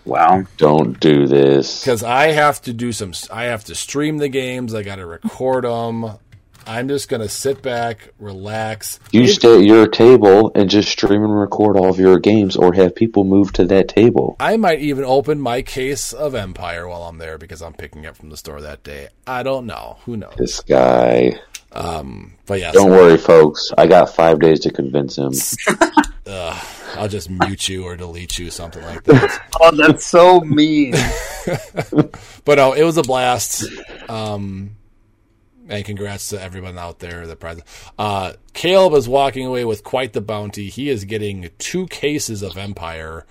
Wow. 0.06 0.44
Don't 0.58 1.00
do 1.00 1.26
this. 1.26 1.80
because 1.80 2.02
I 2.02 2.28
have 2.32 2.60
to 2.62 2.74
do 2.74 2.92
some. 2.92 3.12
I 3.32 3.44
have 3.44 3.64
to 3.64 3.74
stream 3.74 4.18
the 4.18 4.28
games. 4.28 4.74
I 4.74 4.82
got 4.82 4.96
to 4.96 5.06
record 5.06 5.64
them. 5.64 6.18
I'm 6.66 6.88
just 6.88 7.08
gonna 7.08 7.28
sit 7.28 7.62
back, 7.62 8.10
relax. 8.18 9.00
You 9.12 9.26
stay 9.28 9.58
at 9.58 9.64
your 9.64 9.86
table 9.86 10.52
and 10.54 10.68
just 10.70 10.88
stream 10.88 11.22
and 11.22 11.38
record 11.38 11.76
all 11.76 11.88
of 11.90 11.98
your 11.98 12.18
games, 12.18 12.56
or 12.56 12.72
have 12.74 12.94
people 12.94 13.24
move 13.24 13.52
to 13.54 13.64
that 13.66 13.88
table. 13.88 14.36
I 14.40 14.56
might 14.56 14.80
even 14.80 15.04
open 15.04 15.40
my 15.40 15.62
case 15.62 16.12
of 16.12 16.34
Empire 16.34 16.88
while 16.88 17.02
I'm 17.04 17.18
there 17.18 17.38
because 17.38 17.62
I'm 17.62 17.74
picking 17.74 18.06
up 18.06 18.16
from 18.16 18.30
the 18.30 18.36
store 18.36 18.60
that 18.60 18.82
day. 18.82 19.08
I 19.26 19.42
don't 19.42 19.66
know. 19.66 19.98
Who 20.06 20.16
knows? 20.16 20.34
This 20.36 20.60
guy. 20.60 21.38
Um, 21.72 22.34
But 22.46 22.60
yeah, 22.60 22.72
Don't 22.72 22.90
worry, 22.90 23.18
folks. 23.18 23.70
I 23.76 23.86
got 23.86 24.14
five 24.14 24.38
days 24.38 24.60
to 24.60 24.70
convince 24.70 25.18
him. 25.18 25.32
I'll 26.96 27.08
just 27.08 27.28
mute 27.28 27.68
you 27.68 27.84
or 27.84 27.96
delete 27.96 28.38
you, 28.38 28.50
something 28.50 28.82
like 28.82 29.02
that. 29.04 29.42
Oh, 29.60 29.70
that's 29.74 30.06
so 30.06 30.40
mean. 30.40 30.92
but 32.44 32.56
no, 32.56 32.72
it 32.72 32.82
was 32.84 32.96
a 32.96 33.02
blast. 33.02 33.64
Um, 34.08 34.76
and 35.68 35.84
congrats 35.84 36.28
to 36.30 36.40
everyone 36.42 36.78
out 36.78 36.98
there. 36.98 37.26
The 37.26 37.36
prize. 37.36 37.60
Uh, 37.98 38.34
Caleb 38.52 38.94
is 38.94 39.08
walking 39.08 39.46
away 39.46 39.64
with 39.64 39.82
quite 39.84 40.12
the 40.12 40.20
bounty. 40.20 40.68
He 40.68 40.88
is 40.90 41.04
getting 41.04 41.50
two 41.58 41.86
cases 41.86 42.42
of 42.42 42.56
Empire, 42.56 43.24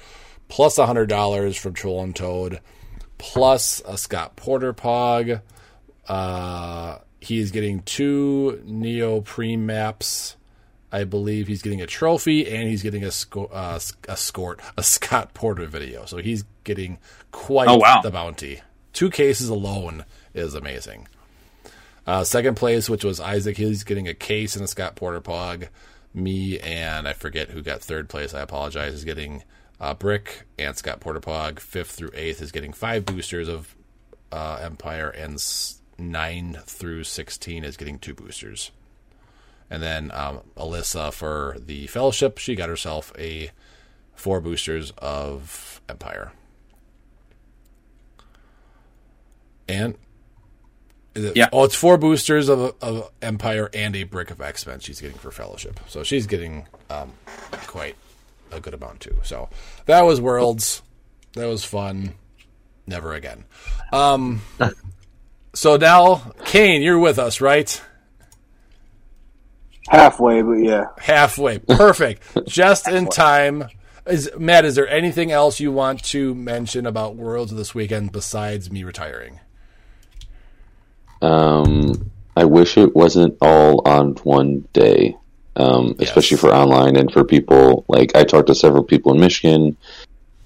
plus 0.48 0.78
a 0.78 0.86
hundred 0.86 1.10
dollars 1.10 1.56
from 1.58 1.74
Troll 1.74 2.04
and 2.04 2.16
Toad, 2.16 2.60
plus 3.18 3.82
a 3.86 3.98
Scott 3.98 4.36
Porter 4.36 4.74
Pog. 4.74 5.42
Uh, 6.08 6.98
he 7.20 7.40
is 7.40 7.52
getting 7.52 7.82
two 7.84 8.62
Neoprene 8.66 9.66
maps. 9.66 10.36
I 10.92 11.06
believe 11.06 11.48
he's 11.48 11.64
getting 11.64 11.82
a 11.82 11.88
trophy 11.88 12.48
and 12.54 12.70
he's 12.70 12.84
getting 12.84 13.04
a 13.04 13.10
sco- 13.10 13.46
uh, 13.46 13.80
a 14.08 14.16
scort 14.18 14.60
a 14.78 14.84
Scott 14.84 15.34
Porter 15.34 15.66
video. 15.66 16.06
So 16.06 16.18
he's 16.18 16.44
getting 16.64 17.00
quite 17.32 17.68
Oh, 17.68 17.78
wow. 17.78 18.02
the 18.04 18.12
bounty. 18.12 18.62
Two 18.92 19.10
cases 19.10 19.50
alone 19.50 20.06
is 20.36 20.54
amazing. 20.54 21.08
Uh, 22.06 22.24
second 22.24 22.56
place, 22.56 22.90
which 22.90 23.04
was 23.04 23.20
Isaac, 23.20 23.58
he's 23.58 23.84
getting 23.84 24.08
a 24.08 24.14
case 24.14 24.56
and 24.56 24.66
a 24.66 24.68
Scott 24.68 24.96
Porter 24.96 25.22
Pog. 25.22 25.70
Me 26.14 26.60
and 26.60 27.08
I 27.08 27.14
forget 27.14 27.50
who 27.50 27.62
got 27.62 27.82
third 27.82 28.10
place. 28.10 28.34
I 28.34 28.42
apologize. 28.42 28.94
Is 28.94 29.06
getting 29.06 29.44
uh, 29.80 29.94
Brick 29.94 30.46
and 30.60 30.76
Scott 30.76 31.00
Porter 31.00 31.22
Pog. 31.22 31.60
Fifth 31.60 31.92
through 31.92 32.12
eighth 32.14 32.42
is 32.42 32.52
getting 32.52 32.74
five 32.74 33.06
boosters 33.06 33.48
of 33.48 33.76
uh, 34.32 34.60
Empire, 34.62 35.10
and 35.10 35.36
s- 35.36 35.80
nine 35.98 36.60
through 36.66 37.06
sixteen 37.06 37.64
is 37.64 37.78
getting 37.78 37.98
two 38.00 38.14
boosters. 38.14 38.72
And 39.70 39.82
then 39.82 40.12
um, 40.14 40.42
Alyssa 40.56 41.12
for 41.12 41.56
the 41.58 41.88
Fellowship, 41.88 42.38
she 42.38 42.54
got 42.54 42.70
herself 42.70 43.12
a 43.18 43.50
four 44.14 44.40
boosters 44.42 44.92
of 45.00 45.82
Empire. 45.90 46.32
And 49.68 49.96
it, 51.16 51.36
Yeah. 51.38 51.50
oh, 51.54 51.64
it's 51.64 51.76
four 51.76 51.98
boosters 51.98 52.50
of, 52.50 52.76
of 52.82 53.12
Empire 53.22 53.70
and 53.74 53.96
a 53.96 54.04
brick 54.04 54.32
of 54.32 54.42
X 54.42 54.66
Men 54.66 54.80
she's 54.80 55.00
getting 55.02 55.18
for 55.18 55.32
Fellowship. 55.32 55.80
So 55.88 56.04
she's 56.04 56.28
getting 56.28 56.66
um, 56.90 57.14
quite 57.68 57.96
a 58.52 58.60
good 58.60 58.74
amount 58.74 59.02
too. 59.02 59.18
So 59.24 59.50
that 59.86 60.02
was 60.02 60.20
Worlds. 60.22 60.82
That 61.34 61.48
was 61.48 61.64
fun. 61.66 62.14
Never 62.86 63.14
again. 63.14 63.46
Um, 63.92 64.42
so 65.54 65.78
now, 65.78 66.34
Kane, 66.46 66.82
you're 66.82 67.00
with 67.00 67.18
us, 67.18 67.40
right? 67.42 67.82
Halfway, 69.90 70.42
but 70.42 70.54
yeah. 70.54 70.86
Halfway. 70.98 71.60
Perfect. 71.60 72.24
Just 72.48 72.88
in 72.88 73.08
time. 73.08 73.66
Is 74.06 74.30
Matt, 74.38 74.66
is 74.66 74.76
there 74.76 74.88
anything 74.88 75.32
else 75.32 75.60
you 75.62 75.72
want 75.72 76.04
to 76.06 76.36
mention 76.36 76.86
about 76.86 77.16
Worlds 77.16 77.54
this 77.54 77.74
weekend 77.74 78.12
besides 78.12 78.70
me 78.70 78.84
retiring? 78.84 79.40
Um, 81.24 82.12
I 82.36 82.46
wish 82.46 82.78
it 82.78 82.96
wasn't 82.96 83.38
all 83.42 83.88
on 83.88 84.16
one 84.24 84.68
day, 84.74 85.16
um, 85.56 85.96
especially 86.00 86.38
for 86.38 86.54
online 86.54 86.98
and 86.98 87.12
for 87.12 87.24
people. 87.24 87.86
Like 87.88 88.16
I 88.16 88.24
talked 88.24 88.48
to 88.48 88.56
several 88.56 88.84
people 88.84 89.14
in 89.14 89.20
Michigan. 89.20 89.78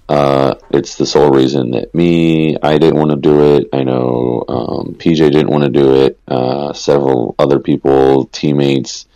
Uh, 0.08 0.54
it's 0.70 0.96
the 0.96 1.04
sole 1.04 1.30
reason 1.30 1.72
that 1.72 1.94
me, 1.94 2.56
I 2.62 2.78
didn't 2.78 2.98
want 2.98 3.10
to 3.10 3.16
do 3.16 3.56
it. 3.56 3.68
I 3.72 3.82
know 3.82 4.44
um, 4.48 4.94
PJ 4.94 5.32
didn't 5.32 5.50
want 5.50 5.64
to 5.64 5.70
do 5.70 6.02
it. 6.02 6.18
Uh, 6.26 6.72
several 6.72 7.34
other 7.38 7.58
people, 7.58 8.26
teammates, 8.26 9.06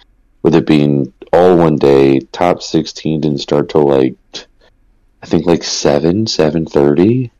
with 0.43 0.55
it 0.55 0.66
being 0.66 1.12
all 1.32 1.56
one 1.56 1.76
day, 1.76 2.20
top 2.20 2.60
sixteen 2.60 3.20
didn't 3.20 3.39
start 3.39 3.70
till 3.70 3.89
like 3.89 4.16
I 5.22 5.26
think 5.26 5.47
like 5.47 5.62
seven, 5.62 6.26
seven 6.26 6.66
thirty. 6.66 7.30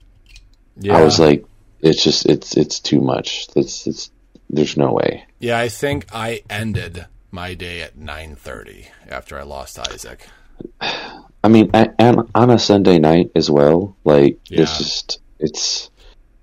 Yeah. 0.79 0.97
I 0.97 1.03
was 1.03 1.19
like, 1.19 1.45
it's 1.83 2.03
just 2.03 2.27
it's 2.27 2.57
it's 2.57 2.81
too 2.81 3.01
much. 3.01 3.49
It's 3.57 3.87
it's 3.87 4.11
there's 4.49 4.77
no 4.77 4.93
way. 4.93 5.25
yeah, 5.41 5.59
I 5.59 5.69
think 5.69 6.07
I 6.13 6.43
ended 6.51 7.07
my 7.31 7.55
day 7.55 7.81
at 7.83 7.97
9:30 7.99 8.87
after 9.09 9.39
I 9.39 9.43
lost 9.43 9.79
Isaac. 9.79 10.27
I 10.81 11.49
mean, 11.49 11.71
and 11.75 12.29
on 12.35 12.51
a 12.51 12.59
Sunday 12.59 12.99
night 12.99 13.33
as 13.35 13.51
well. 13.51 13.97
Like 14.05 14.39
Yeah. 14.49 14.63
it's 14.63 14.79
just 14.79 15.21
it's 15.39 15.91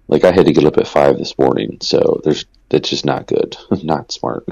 like 0.07 0.23
I 0.23 0.31
had 0.31 0.45
to 0.47 0.53
get 0.53 0.65
up 0.65 0.77
at 0.77 0.87
five 0.87 1.17
this 1.17 1.37
morning, 1.37 1.77
so 1.81 2.19
there's 2.23 2.45
that's 2.69 2.89
just 2.89 3.05
not 3.05 3.27
good, 3.27 3.55
not 3.83 4.11
smart. 4.11 4.45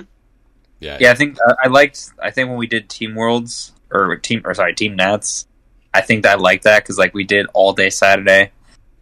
Yeah. 0.80 0.98
Yeah, 1.02 1.12
I 1.12 1.16
think 1.16 1.38
uh, 1.46 1.56
I 1.64 1.68
liked. 1.68 2.12
I 2.22 2.32
think 2.32 2.50
when 2.50 2.58
we 2.58 2.68
did 2.68 2.90
Team 2.90 3.16
Worlds 3.16 3.74
or 3.92 4.16
team 4.18 4.42
or 4.46 4.54
sorry 4.54 4.74
Team 4.76 4.96
Nats, 4.96 5.48
I 5.94 6.02
think 6.02 6.26
I 6.26 6.36
liked 6.36 6.64
that 6.66 6.84
because 6.84 6.98
like 7.00 7.14
we 7.16 7.24
did 7.24 7.48
all 7.54 7.74
day 7.74 7.90
Saturday, 7.90 8.52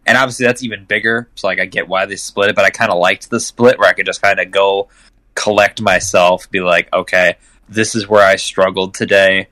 and 0.06 0.16
obviously 0.16 0.46
that's 0.46 0.62
even 0.62 0.84
bigger. 0.84 1.28
So 1.34 1.46
like 1.48 1.60
I 1.60 1.66
get 1.66 1.88
why 1.88 2.06
they 2.06 2.16
split 2.16 2.48
it, 2.50 2.56
but 2.56 2.64
I 2.64 2.70
kind 2.70 2.90
of 2.90 2.98
liked 2.98 3.28
the 3.30 3.40
split 3.40 3.78
where 3.78 3.88
I 3.88 3.92
could 3.92 4.06
just 4.06 4.22
kind 4.22 4.40
of 4.40 4.50
go 4.50 4.88
collect 5.34 5.82
myself, 5.82 6.50
be 6.50 6.60
like, 6.60 6.92
okay, 6.94 7.36
this 7.68 7.94
is 7.94 8.08
where 8.08 8.24
I 8.26 8.36
struggled 8.36 8.94
today. 8.94 9.48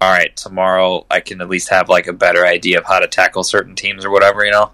All 0.00 0.10
right, 0.10 0.34
tomorrow 0.34 1.04
I 1.10 1.20
can 1.20 1.40
at 1.42 1.48
least 1.50 1.68
have 1.68 1.88
like 1.90 2.06
a 2.06 2.12
better 2.14 2.46
idea 2.46 2.78
of 2.78 2.86
how 2.86 3.00
to 3.00 3.06
tackle 3.08 3.44
certain 3.44 3.74
teams 3.74 4.04
or 4.04 4.10
whatever, 4.10 4.44
you 4.44 4.50
know. 4.52 4.70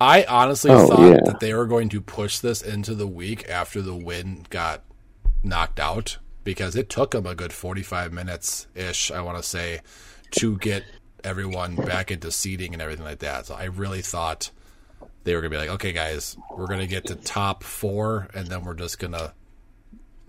I 0.00 0.24
honestly 0.24 0.70
Oh, 0.70 0.86
thought 0.88 1.00
yeah. 1.00 1.20
that 1.26 1.40
they 1.40 1.52
were 1.54 1.66
going 1.66 1.88
to 1.90 2.00
push 2.00 2.38
this 2.38 2.62
into 2.62 2.94
the 2.94 3.06
week 3.06 3.48
after 3.48 3.82
the 3.82 3.94
win 3.94 4.46
got 4.50 4.82
knocked 5.42 5.78
out 5.78 6.18
because 6.44 6.76
it 6.76 6.88
took 6.88 7.10
them 7.12 7.26
a 7.26 7.34
good 7.34 7.52
45 7.52 8.12
minutes 8.12 8.66
ish, 8.74 9.10
I 9.10 9.20
want 9.20 9.36
to 9.36 9.42
say, 9.42 9.80
to 10.32 10.56
get 10.58 10.84
everyone 11.24 11.76
back 11.76 12.10
into 12.10 12.30
seating 12.30 12.72
and 12.72 12.82
everything 12.82 13.04
like 13.04 13.20
that. 13.20 13.46
So 13.46 13.54
I 13.54 13.64
really 13.64 14.02
thought 14.02 14.50
they 15.24 15.34
were 15.34 15.40
gonna 15.40 15.50
be 15.50 15.56
like, 15.56 15.70
okay, 15.70 15.92
guys, 15.92 16.36
we're 16.56 16.66
gonna 16.66 16.86
get 16.86 17.06
to 17.06 17.14
top 17.14 17.62
four, 17.62 18.28
and 18.34 18.46
then 18.46 18.64
we're 18.64 18.74
just 18.74 18.98
gonna 18.98 19.32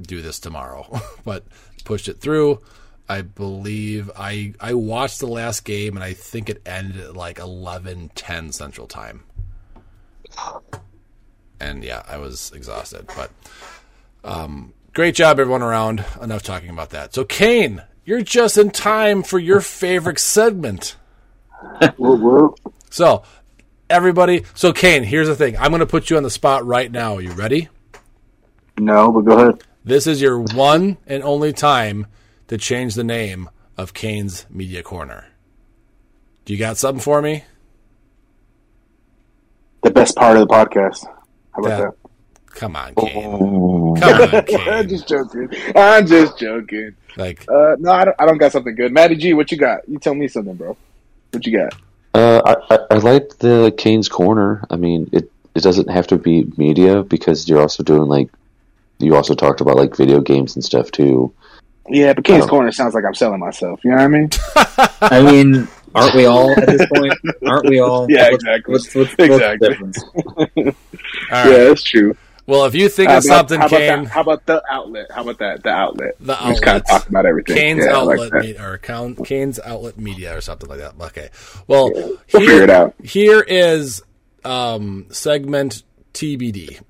do 0.01 0.21
this 0.21 0.39
tomorrow. 0.39 0.99
but 1.23 1.45
pushed 1.83 2.07
it 2.07 2.19
through. 2.19 2.61
I 3.07 3.21
believe 3.21 4.09
I 4.17 4.53
I 4.59 4.73
watched 4.73 5.19
the 5.19 5.27
last 5.27 5.63
game 5.63 5.95
and 5.95 6.03
I 6.03 6.13
think 6.13 6.49
it 6.49 6.61
ended 6.65 7.01
at 7.01 7.15
like 7.15 7.37
11:10 7.37 8.53
Central 8.53 8.87
Time. 8.87 9.23
And 11.59 11.83
yeah, 11.83 12.03
I 12.07 12.17
was 12.17 12.51
exhausted, 12.53 13.07
but 13.15 13.31
um, 14.23 14.73
great 14.93 15.15
job 15.15 15.39
everyone 15.39 15.61
around. 15.61 16.03
Enough 16.21 16.43
talking 16.43 16.69
about 16.69 16.89
that. 16.89 17.13
So 17.13 17.23
Kane, 17.23 17.83
you're 18.05 18.21
just 18.21 18.57
in 18.57 18.69
time 18.71 19.23
for 19.23 19.39
your 19.39 19.61
favorite 19.61 20.19
segment. 20.19 20.95
So 22.91 23.23
everybody, 23.89 24.45
so 24.53 24.71
Kane, 24.71 25.03
here's 25.03 25.27
the 25.27 25.35
thing. 25.35 25.57
I'm 25.57 25.71
going 25.71 25.81
to 25.81 25.85
put 25.85 26.09
you 26.09 26.15
on 26.15 26.23
the 26.23 26.29
spot 26.29 26.65
right 26.65 26.89
now. 26.89 27.15
Are 27.15 27.21
you 27.21 27.31
ready? 27.33 27.67
No, 28.77 29.11
but 29.11 29.21
go 29.21 29.37
ahead. 29.37 29.61
This 29.83 30.07
is 30.07 30.21
your 30.21 30.39
one 30.39 30.95
and 31.05 31.21
only 31.23 31.51
time 31.51 32.07
to 32.47 32.57
change 32.57 32.95
the 32.95 33.03
name 33.03 33.49
of 33.77 33.93
Kane's 33.93 34.45
Media 34.49 34.81
Corner. 34.81 35.25
Do 36.45 36.53
you 36.53 36.59
got 36.59 36.77
something 36.77 37.01
for 37.01 37.21
me? 37.21 37.43
The 39.81 39.91
best 39.91 40.15
part 40.15 40.37
of 40.37 40.47
the 40.47 40.53
podcast. 40.53 41.05
How 41.53 41.59
about 41.61 41.67
That- 41.69 41.79
that? 41.81 42.04
Come 42.55 42.75
on, 42.75 42.95
Kane. 42.95 43.23
Oh. 43.25 43.95
Come 43.99 44.21
on, 44.21 44.69
I'm 44.73 44.87
just 44.87 45.07
joking. 45.07 45.49
I'm 45.75 46.07
just 46.07 46.39
joking. 46.39 46.95
Like, 47.17 47.45
Uh, 47.49 47.75
no, 47.79 47.91
I 47.91 48.05
don't, 48.05 48.15
I 48.19 48.25
don't 48.25 48.37
got 48.37 48.51
something 48.51 48.75
good. 48.75 48.91
Matty 48.91 49.15
G, 49.15 49.33
what 49.33 49.51
you 49.51 49.57
got? 49.57 49.87
You 49.87 49.99
tell 49.99 50.15
me 50.15 50.27
something, 50.27 50.55
bro. 50.55 50.75
What 51.31 51.45
you 51.45 51.57
got? 51.57 51.73
Uh, 52.13 52.41
I, 52.69 52.75
I, 52.75 52.79
I 52.91 52.95
like 52.95 53.37
the 53.39 53.73
Kane's 53.77 54.07
Corner. 54.07 54.63
I 54.69 54.77
mean, 54.77 55.09
it, 55.11 55.29
it 55.53 55.63
doesn't 55.63 55.89
have 55.89 56.07
to 56.07 56.17
be 56.17 56.45
media 56.57 57.03
because 57.03 57.47
you're 57.49 57.61
also 57.61 57.83
doing 57.83 58.03
like 58.09 58.29
you 58.99 59.15
also 59.15 59.33
talked 59.35 59.59
about 59.59 59.75
like 59.75 59.95
video 59.97 60.21
games 60.21 60.55
and 60.55 60.63
stuff 60.63 60.91
too. 60.91 61.33
Yeah, 61.89 62.13
but 62.13 62.23
King's 62.23 62.45
Oh. 62.45 62.47
Corner 62.47 62.71
sounds 62.71 62.93
like 62.95 63.03
I'm 63.05 63.13
selling 63.13 63.39
myself. 63.41 63.81
You 63.83 63.91
know 63.91 63.97
what 63.97 64.03
I 64.03 64.07
mean? 64.07 64.29
I 65.01 65.21
mean, 65.21 65.67
aren't 65.93 66.15
we 66.15 66.25
all 66.25 66.51
at 66.57 66.65
this 66.67 66.85
point? 66.87 67.13
Aren't 67.45 67.69
we 67.69 67.79
all? 67.79 68.07
Yeah, 68.09 68.29
What's- 68.31 68.43
exactly. 68.43 68.71
What's, 68.71 68.95
what's, 68.95 69.11
what's 69.17 69.19
Exactly. 69.33 69.67
the 69.67 69.73
difference? 69.73 70.03
all 70.15 70.47
Yeah, 71.51 71.57
that's 71.67 71.83
true. 71.83 72.15
Well, 72.47 72.65
if 72.65 72.75
you 72.75 72.89
think 72.89 73.09
How 73.09 73.17
of 73.17 73.25
about, 73.25 73.37
something, 73.49 73.59
how 73.59 73.65
about 73.67 73.77
Kane, 73.79 74.03
that? 74.03 74.11
How 74.11 74.21
about 74.21 74.45
the 74.45 74.63
outlet? 74.69 75.07
How 75.11 75.21
about 75.23 75.39
that? 75.39 75.63
The 75.63 75.69
outlet. 75.69 76.15
the 76.19 76.33
just 76.35 76.61
kind 76.61 76.77
of 76.77 76.83
outlets. 76.83 76.89
talk 76.91 77.09
about 77.09 77.25
everything. 77.25 77.55
Kane's 77.55 77.85
Yeah, 77.85 77.97
I 77.97 78.01
like 78.03 78.19
outlet 78.19 78.59
or 78.59 78.77
Kane's 79.25 79.59
outlet 79.59 79.97
media 79.97 80.37
or 80.37 80.41
something 80.41 80.69
like 80.69 80.77
that. 80.79 80.93
Okay. 80.99 81.29
Well, 81.67 81.91
We'll 81.91 82.17
figure 82.27 82.61
it 82.61 82.69
out. 82.69 82.93
here 83.03 83.41
is 83.41 84.03
um, 84.43 85.07
segment 85.09 85.81
TBD. 86.13 86.81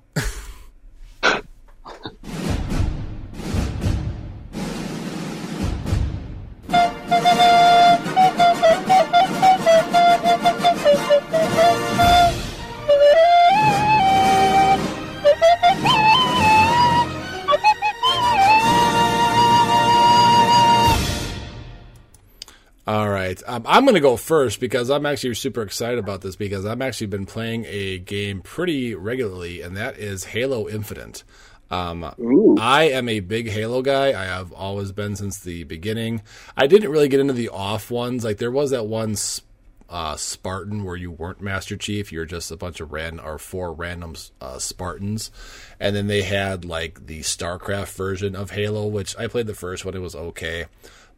I'm 23.67 23.83
going 23.83 23.95
to 23.95 24.01
go 24.01 24.17
first 24.17 24.59
because 24.59 24.89
I'm 24.89 25.05
actually 25.05 25.33
super 25.35 25.61
excited 25.61 25.99
about 25.99 26.21
this 26.21 26.35
because 26.35 26.65
I've 26.65 26.81
actually 26.81 27.07
been 27.07 27.25
playing 27.25 27.65
a 27.67 27.97
game 27.99 28.41
pretty 28.41 28.95
regularly, 28.95 29.61
and 29.61 29.75
that 29.77 29.97
is 29.97 30.25
Halo 30.25 30.67
Infinite. 30.67 31.23
Um, 31.71 32.03
Ooh. 32.19 32.55
I 32.59 32.83
am 32.89 33.09
a 33.09 33.19
big 33.19 33.49
Halo 33.49 33.81
guy. 33.81 34.09
I 34.09 34.25
have 34.25 34.51
always 34.53 34.91
been 34.91 35.15
since 35.15 35.39
the 35.39 35.63
beginning. 35.63 36.21
I 36.55 36.67
didn't 36.67 36.91
really 36.91 37.07
get 37.07 37.19
into 37.19 37.33
the 37.33 37.49
off 37.49 37.89
ones. 37.89 38.23
Like 38.23 38.37
there 38.37 38.51
was 38.51 38.71
that 38.71 38.85
one 38.85 39.15
uh, 39.89 40.15
Spartan 40.15 40.83
where 40.83 40.95
you 40.95 41.11
weren't 41.11 41.41
Master 41.41 41.77
Chief. 41.77 42.11
You 42.11 42.19
were 42.19 42.25
just 42.25 42.51
a 42.51 42.57
bunch 42.57 42.79
of 42.79 42.91
random 42.91 43.25
or 43.25 43.37
four 43.37 43.73
random 43.73 44.15
uh, 44.41 44.59
Spartans, 44.59 45.31
and 45.79 45.95
then 45.95 46.07
they 46.07 46.21
had 46.21 46.65
like 46.65 47.07
the 47.07 47.21
StarCraft 47.21 47.95
version 47.95 48.35
of 48.35 48.51
Halo, 48.51 48.87
which 48.87 49.17
I 49.17 49.27
played 49.27 49.47
the 49.47 49.53
first 49.53 49.85
one. 49.85 49.95
It 49.95 49.99
was 49.99 50.15
okay, 50.15 50.65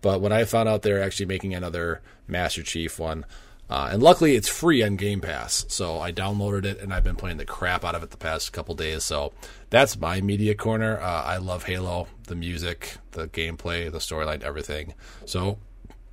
but 0.02 0.22
when 0.22 0.32
I 0.32 0.44
found 0.46 0.70
out 0.70 0.82
they're 0.82 1.02
actually 1.04 1.26
making 1.28 1.54
another 1.54 2.02
Master 2.28 2.64
Chief 2.64 3.00
one. 3.00 3.26
Uh, 3.70 3.90
and 3.92 4.02
luckily, 4.02 4.36
it's 4.38 4.48
free 4.48 4.82
on 4.82 4.96
Game 4.96 5.20
Pass, 5.20 5.66
so 5.68 6.00
I 6.00 6.14
downloaded 6.14 6.64
it 6.64 6.80
and 6.80 6.94
I've 6.94 7.04
been 7.04 7.18
playing 7.18 7.36
the 7.36 7.44
crap 7.44 7.84
out 7.84 7.96
of 7.96 8.04
it 8.04 8.12
the 8.12 8.18
past 8.18 8.54
couple 8.54 8.76
days. 8.76 9.04
So 9.04 9.34
that's 9.70 10.00
my 10.00 10.22
media 10.22 10.56
corner. 10.56 10.98
Uh, 11.02 11.24
I 11.24 11.36
love 11.36 11.66
Halo, 11.66 12.08
the 12.28 12.36
music, 12.36 12.96
the 13.12 13.28
gameplay, 13.28 13.92
the 13.92 13.98
storyline, 13.98 14.42
everything. 14.42 14.94
So 15.26 15.58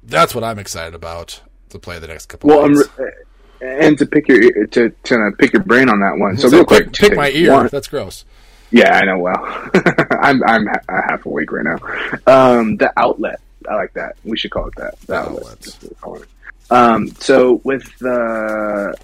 that's 0.02 0.35
what 0.35 0.43
I'm 0.43 0.59
excited 0.59 0.97
about 0.97 1.43
to 1.69 1.78
play 1.78 2.01
the 2.01 2.09
next 2.09 2.27
couple. 2.27 2.51
Well, 2.51 2.65
I'm, 2.65 2.73
days. 2.74 2.89
and 3.61 3.97
to 3.98 4.06
pick 4.06 4.27
your 4.27 4.66
to 4.66 4.90
to 5.05 5.31
pick 5.39 5.52
your 5.52 5.62
brain 5.62 5.89
on 5.89 6.01
that 6.01 6.19
one. 6.19 6.36
So, 6.36 6.48
So 6.48 6.56
real 6.56 6.66
pick, 6.66 6.86
quick, 6.86 6.93
pick 6.93 7.16
my 7.16 7.31
ear. 7.31 7.52
One- 7.52 7.69
That's 7.69 7.86
gross. 7.86 8.24
yeah, 8.73 8.97
I 8.98 9.05
know. 9.05 9.19
Well, 9.19 9.36
I'm 10.11 10.43
I'm 10.43 10.66
ha- 10.66 11.02
half 11.09 11.24
awake 11.24 11.52
right 11.52 11.65
now. 11.65 11.78
Um, 12.27 12.78
the 12.78 12.93
outlet. 12.97 13.39
I 13.69 13.74
like 13.74 13.93
that. 13.95 14.16
We 14.24 14.36
should 14.36 14.51
call 14.51 14.66
it 14.69 14.74
that. 14.77 14.99
The 15.01 15.07
The 15.07 15.15
outlet. 15.16 15.36
outlet. 15.43 15.61
That's 15.61 15.82
what 15.82 15.91
we 15.91 15.97
call. 15.97 16.24
Um, 16.70 17.09
so 17.20 17.61
with 17.65 17.85
the 17.99 18.95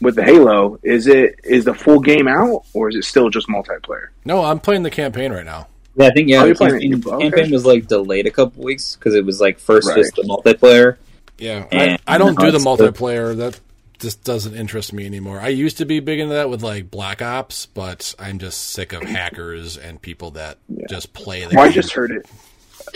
with 0.00 0.14
the 0.16 0.24
Halo, 0.24 0.78
is 0.82 1.06
it 1.06 1.40
is 1.44 1.64
the 1.64 1.74
full 1.74 2.00
game 2.00 2.28
out 2.28 2.64
or 2.72 2.88
is 2.88 2.96
it 2.96 3.04
still 3.04 3.30
just 3.30 3.48
multiplayer? 3.48 4.08
No, 4.24 4.44
I'm 4.44 4.60
playing 4.60 4.82
the 4.82 4.90
campaign 4.90 5.32
right 5.32 5.44
now. 5.44 5.68
Yeah, 5.96 6.06
I 6.06 6.10
think 6.10 6.28
yeah. 6.28 6.38
Oh, 6.38 6.40
the 6.42 6.46
you're 6.48 6.54
playing 6.56 6.74
it. 6.76 6.80
campaign, 6.90 7.12
Okay. 7.14 7.30
campaign 7.30 7.52
was 7.52 7.64
like 7.66 7.86
delayed 7.88 8.26
a 8.26 8.30
couple 8.30 8.62
weeks 8.62 8.94
because 8.96 9.14
it 9.14 9.24
was 9.24 9.40
like 9.40 9.58
first 9.58 9.88
Right. 9.88 9.96
just 9.96 10.14
the 10.16 10.22
multiplayer. 10.22 10.96
Yeah, 11.38 11.66
And 11.70 11.98
I, 12.06 12.14
I 12.14 12.18
don't 12.18 12.36
do 12.38 12.50
the 12.50 12.58
now 12.58 12.76
the- 12.76 12.90
multiplayer. 12.92 13.36
That 13.36 13.58
just 14.00 14.22
doesn't 14.24 14.54
interest 14.54 14.92
me 14.92 15.06
anymore. 15.06 15.40
I 15.40 15.48
used 15.48 15.78
to 15.78 15.84
be 15.84 15.98
big 16.00 16.20
into 16.20 16.34
that 16.34 16.48
with 16.50 16.62
like 16.62 16.88
Black 16.90 17.20
Ops, 17.22 17.66
but 17.66 18.14
I'm 18.18 18.38
just 18.38 18.70
sick 18.70 18.92
of 18.92 19.02
hackers 19.02 19.76
and 19.76 20.00
people 20.00 20.32
that 20.32 20.58
just 20.88 21.12
play 21.14 21.44
the 21.44 21.56
Well, 21.56 21.64
I 21.64 21.70
just 21.70 21.92
heard 21.92 22.10
it. 22.12 22.26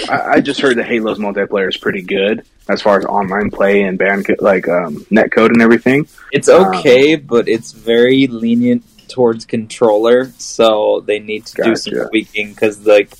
I, 0.08 0.32
I 0.34 0.40
just 0.40 0.60
heard 0.60 0.76
that 0.78 0.86
Halo's 0.86 1.18
multiplayer 1.18 1.68
is 1.68 1.76
pretty 1.76 2.02
good 2.02 2.44
as 2.68 2.82
far 2.82 2.98
as 2.98 3.04
online 3.04 3.50
play 3.50 3.82
and 3.82 3.98
band 3.98 4.26
co- 4.26 4.36
like 4.40 4.68
um, 4.68 5.04
netcode 5.10 5.50
and 5.50 5.62
everything. 5.62 6.06
It's 6.32 6.48
okay, 6.48 7.16
but 7.16 7.48
it's 7.48 7.72
very 7.72 8.26
lenient 8.26 8.84
towards 9.08 9.44
controller, 9.44 10.32
so 10.38 11.02
they 11.06 11.18
need 11.18 11.46
to 11.46 11.62
do 11.62 11.76
some 11.76 12.08
tweaking 12.08 12.50
because 12.50 12.86
like 12.86 13.10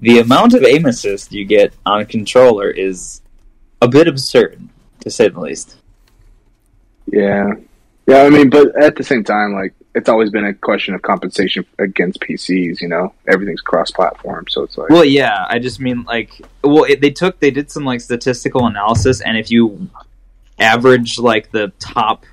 the 0.00 0.18
amount 0.18 0.54
of 0.54 0.64
aim 0.64 0.86
assist 0.86 1.32
you 1.32 1.44
get 1.44 1.74
on 1.84 2.00
a 2.00 2.04
controller 2.04 2.70
is 2.70 3.20
a 3.80 3.88
bit 3.88 4.08
absurd, 4.08 4.60
to 5.00 5.10
say 5.10 5.28
the 5.28 5.40
least. 5.40 5.76
Yeah, 7.06 7.52
yeah. 8.06 8.22
I 8.22 8.30
mean, 8.30 8.50
but 8.50 8.80
at 8.80 8.96
the 8.96 9.04
same 9.04 9.24
time, 9.24 9.52
like 9.52 9.74
it's 9.94 10.08
always 10.08 10.30
been 10.30 10.44
a 10.44 10.54
question 10.54 10.94
of 10.94 11.02
compensation 11.02 11.66
against 11.78 12.20
PCs. 12.20 12.80
You 12.80 12.88
know, 12.88 13.14
everything's 13.28 13.60
cross-platform, 13.60 14.46
so 14.48 14.62
it's 14.62 14.78
like 14.78 14.90
Well, 14.90 15.04
yeah, 15.04 15.46
I 15.48 15.58
just 15.58 15.80
mean 15.80 16.04
like, 16.04 16.30
well, 16.62 16.84
it, 16.84 17.00
they 17.00 17.10
took 17.10 17.38
they 17.40 17.50
did 17.50 17.70
some 17.70 17.84
like 17.84 18.00
statistical 18.00 18.66
analysis, 18.66 19.20
and 19.20 19.36
if 19.36 19.50
you 19.50 19.88
average 20.58 21.18
like 21.18 21.50
the 21.50 21.72
top 21.78 22.24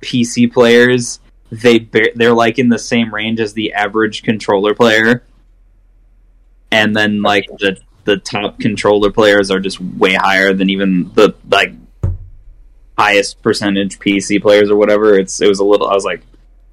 PC 0.00 0.52
players, 0.52 1.20
they 1.50 1.78
they're 2.14 2.34
like 2.34 2.58
in 2.58 2.68
the 2.68 2.78
same 2.78 3.14
range 3.14 3.40
as 3.40 3.52
the 3.52 3.74
average 3.74 4.22
controller 4.22 4.74
player, 4.74 5.22
and 6.70 6.96
then 6.96 7.22
like 7.22 7.46
the 7.58 7.78
the 8.04 8.16
top 8.18 8.58
controller 8.58 9.10
players 9.10 9.50
are 9.50 9.60
just 9.60 9.80
way 9.80 10.14
higher 10.14 10.52
than 10.52 10.70
even 10.70 11.10
the 11.14 11.34
like 11.50 11.72
highest 12.96 13.42
percentage 13.42 13.98
PC 13.98 14.40
players 14.40 14.70
or 14.70 14.76
whatever. 14.76 15.18
It's 15.18 15.40
it 15.40 15.48
was 15.48 15.58
a 15.58 15.64
little. 15.64 15.88
I 15.88 15.94
was 15.94 16.04
like, 16.04 16.22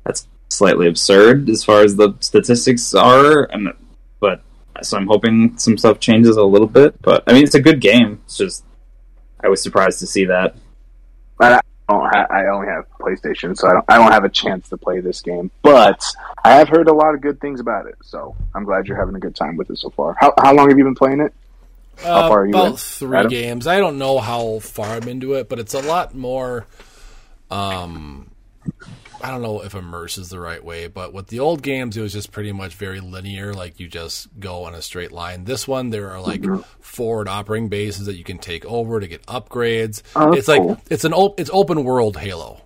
that's 0.04 0.28
slightly 0.50 0.88
absurd 0.88 1.50
as 1.50 1.64
far 1.64 1.82
as 1.82 1.96
the 1.96 2.14
statistics 2.20 2.94
are, 2.94 3.44
and 3.46 3.74
but 4.20 4.42
so 4.82 4.98
I'm 4.98 5.08
hoping 5.08 5.58
some 5.58 5.78
stuff 5.78 6.00
changes 6.00 6.38
a 6.38 6.44
little 6.44 6.68
bit. 6.68 7.02
But 7.02 7.24
I 7.28 7.34
mean, 7.34 7.44
it's 7.44 7.56
a 7.56 7.62
good 7.62 7.82
game. 7.82 8.22
It's 8.26 8.38
just 8.38 8.64
I 9.44 9.48
was 9.48 9.62
surprised 9.62 10.00
to 10.00 10.08
see 10.08 10.26
that. 10.26 10.56
I 11.40 11.60
don't 11.90 12.06
ha- 12.06 12.28
I 12.30 12.46
only 12.48 12.68
have 12.68 12.86
PlayStation, 13.00 13.58
so 13.58 13.68
I 13.68 13.74
don't 13.74 13.86
I 13.90 13.98
don't 13.98 14.12
have 14.12 14.24
a 14.24 14.30
chance 14.30 14.70
to 14.70 14.78
play 14.78 15.00
this 15.00 15.22
game. 15.22 15.52
But 15.62 16.04
I 16.44 16.54
have 16.54 16.70
heard 16.70 16.88
a 16.88 16.94
lot 16.94 17.16
of 17.16 17.22
good 17.22 17.40
things 17.42 17.60
about 17.60 17.88
it, 17.88 17.96
so 18.04 18.36
I'm 18.54 18.64
glad 18.64 18.88
you're 18.88 18.98
having 18.98 19.16
a 19.16 19.20
good 19.20 19.36
time 19.36 19.58
with 19.58 19.70
it 19.70 19.78
so 19.78 19.90
far. 19.90 20.16
How 20.20 20.34
how 20.42 20.54
long 20.54 20.70
have 20.70 20.78
you 20.78 20.84
been 20.84 20.96
playing 20.96 21.22
it? 21.22 21.34
Uh, 22.04 22.30
far 22.30 22.42
are 22.42 22.46
you 22.46 22.52
about 22.52 22.72
in, 22.72 22.78
three 22.78 23.18
Adam? 23.18 23.30
games. 23.30 23.68
I 23.68 23.78
don't 23.78 23.98
know 23.98 24.20
how 24.20 24.60
far 24.60 24.96
I'm 24.96 25.08
into 25.08 25.34
it, 25.34 25.50
but 25.50 25.60
it's 25.60 25.74
a 25.74 25.82
lot 25.82 26.16
more. 26.16 26.66
Um, 27.50 28.32
I 29.24 29.30
don't 29.32 29.42
know 29.42 29.62
if 29.64 29.74
immerse 29.76 30.18
is 30.18 30.30
the 30.30 30.40
right 30.40 30.64
way, 30.64 30.88
but 30.88 31.14
with 31.14 31.28
the 31.28 31.40
old 31.40 31.62
games, 31.62 31.96
it 31.98 32.02
was 32.02 32.14
just 32.14 32.32
pretty 32.32 32.52
much 32.52 32.76
very 32.76 33.00
linear. 33.00 33.54
Like 33.54 33.80
you 33.80 33.88
just 33.88 34.28
go 34.40 34.64
on 34.66 34.74
a 34.76 34.82
straight 34.82 35.12
line. 35.12 35.44
This 35.46 35.68
one, 35.68 35.90
there 35.90 36.10
are 36.12 36.20
like 36.22 36.42
Mm-hmm. 36.42 36.62
forward 36.80 37.28
operating 37.28 37.70
bases 37.70 38.06
that 38.08 38.16
you 38.16 38.24
can 38.24 38.38
take 38.38 38.66
over 38.66 39.00
to 39.00 39.08
get 39.08 39.26
upgrades. 39.28 40.02
Oh, 40.16 40.34
it's 40.34 40.48
like 40.48 40.62
cool. 40.62 40.78
it's 40.90 41.04
an 41.06 41.14
op- 41.14 41.40
it's 41.40 41.50
open 41.54 41.84
world 41.84 42.18
Halo. 42.18 42.62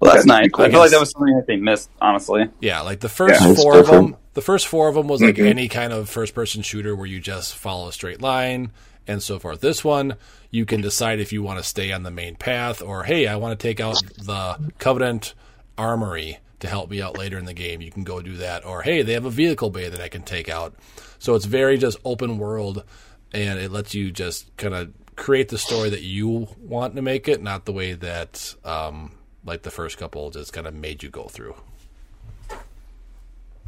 Well, 0.00 0.14
that's 0.14 0.24
nice. 0.26 0.48
cool. 0.52 0.64
I 0.64 0.70
feel 0.70 0.78
like 0.80 0.90
that 0.92 1.00
was 1.00 1.10
something 1.10 1.36
that 1.36 1.46
they 1.46 1.56
missed, 1.56 1.90
honestly. 2.00 2.48
Yeah, 2.60 2.80
like 2.80 3.00
the 3.00 3.08
first 3.10 3.40
Yeah, 3.40 3.54
four 3.54 3.78
of 3.78 3.86
them. 3.86 4.16
The 4.32 4.40
first 4.40 4.66
four 4.68 4.88
of 4.88 4.94
them 4.94 5.08
was 5.08 5.20
like 5.20 5.34
Mhm. 5.36 5.46
any 5.46 5.68
kind 5.68 5.92
of 5.92 6.08
first 6.08 6.34
person 6.34 6.62
shooter 6.62 6.96
where 6.96 7.06
you 7.06 7.20
just 7.20 7.54
follow 7.54 7.88
a 7.88 7.92
straight 7.92 8.22
line 8.22 8.72
and 9.10 9.22
so 9.22 9.38
forth. 9.38 9.60
This 9.60 9.84
one, 9.84 10.16
you 10.50 10.64
can 10.64 10.80
decide 10.80 11.20
if 11.20 11.32
you 11.32 11.42
want 11.42 11.58
to 11.58 11.64
stay 11.64 11.90
on 11.92 12.04
the 12.04 12.10
main 12.10 12.36
path 12.36 12.80
or 12.80 13.02
hey, 13.02 13.26
I 13.26 13.36
want 13.36 13.58
to 13.58 13.62
take 13.62 13.80
out 13.80 13.96
the 14.16 14.72
Covenant 14.78 15.34
armory 15.76 16.38
to 16.60 16.68
help 16.68 16.90
me 16.90 17.02
out 17.02 17.18
later 17.18 17.38
in 17.38 17.44
the 17.44 17.54
game. 17.54 17.80
You 17.80 17.90
can 17.90 18.04
go 18.04 18.20
do 18.20 18.36
that. 18.36 18.64
Or 18.64 18.82
hey, 18.82 19.02
they 19.02 19.14
have 19.14 19.24
a 19.24 19.30
vehicle 19.30 19.70
bay 19.70 19.88
that 19.88 20.00
I 20.00 20.08
can 20.08 20.22
take 20.22 20.48
out. 20.48 20.74
So 21.18 21.34
it's 21.34 21.44
very 21.44 21.76
just 21.76 21.98
open 22.04 22.38
world, 22.38 22.84
and 23.32 23.58
it 23.58 23.70
lets 23.72 23.94
you 23.94 24.10
just 24.10 24.56
kind 24.56 24.74
of 24.74 24.92
create 25.16 25.48
the 25.48 25.58
story 25.58 25.90
that 25.90 26.02
you 26.02 26.48
want 26.58 26.96
to 26.96 27.02
make 27.02 27.28
it, 27.28 27.42
not 27.42 27.64
the 27.64 27.72
way 27.72 27.94
that 27.94 28.54
um, 28.64 29.12
like 29.44 29.62
the 29.62 29.70
first 29.70 29.98
couple 29.98 30.30
just 30.30 30.52
kind 30.52 30.66
of 30.66 30.74
made 30.74 31.02
you 31.02 31.10
go 31.10 31.24
through. 31.24 31.54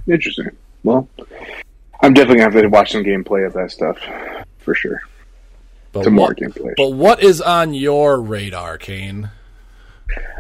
Interesting. 0.06 0.50
Well, 0.84 1.08
I'm 2.00 2.14
definitely 2.14 2.42
gonna 2.42 2.52
have 2.52 2.62
to 2.62 2.68
watch 2.68 2.92
some 2.92 3.04
gameplay 3.04 3.46
of 3.46 3.52
that 3.54 3.70
stuff 3.70 3.98
for 4.58 4.74
sure. 4.74 5.00
But 5.92 6.04
Some 6.04 6.14
more 6.14 6.28
what, 6.28 6.36
gameplay. 6.38 6.74
but 6.76 6.92
what 6.92 7.22
is 7.22 7.40
on 7.42 7.74
your 7.74 8.20
radar, 8.20 8.78
Kane? 8.78 9.30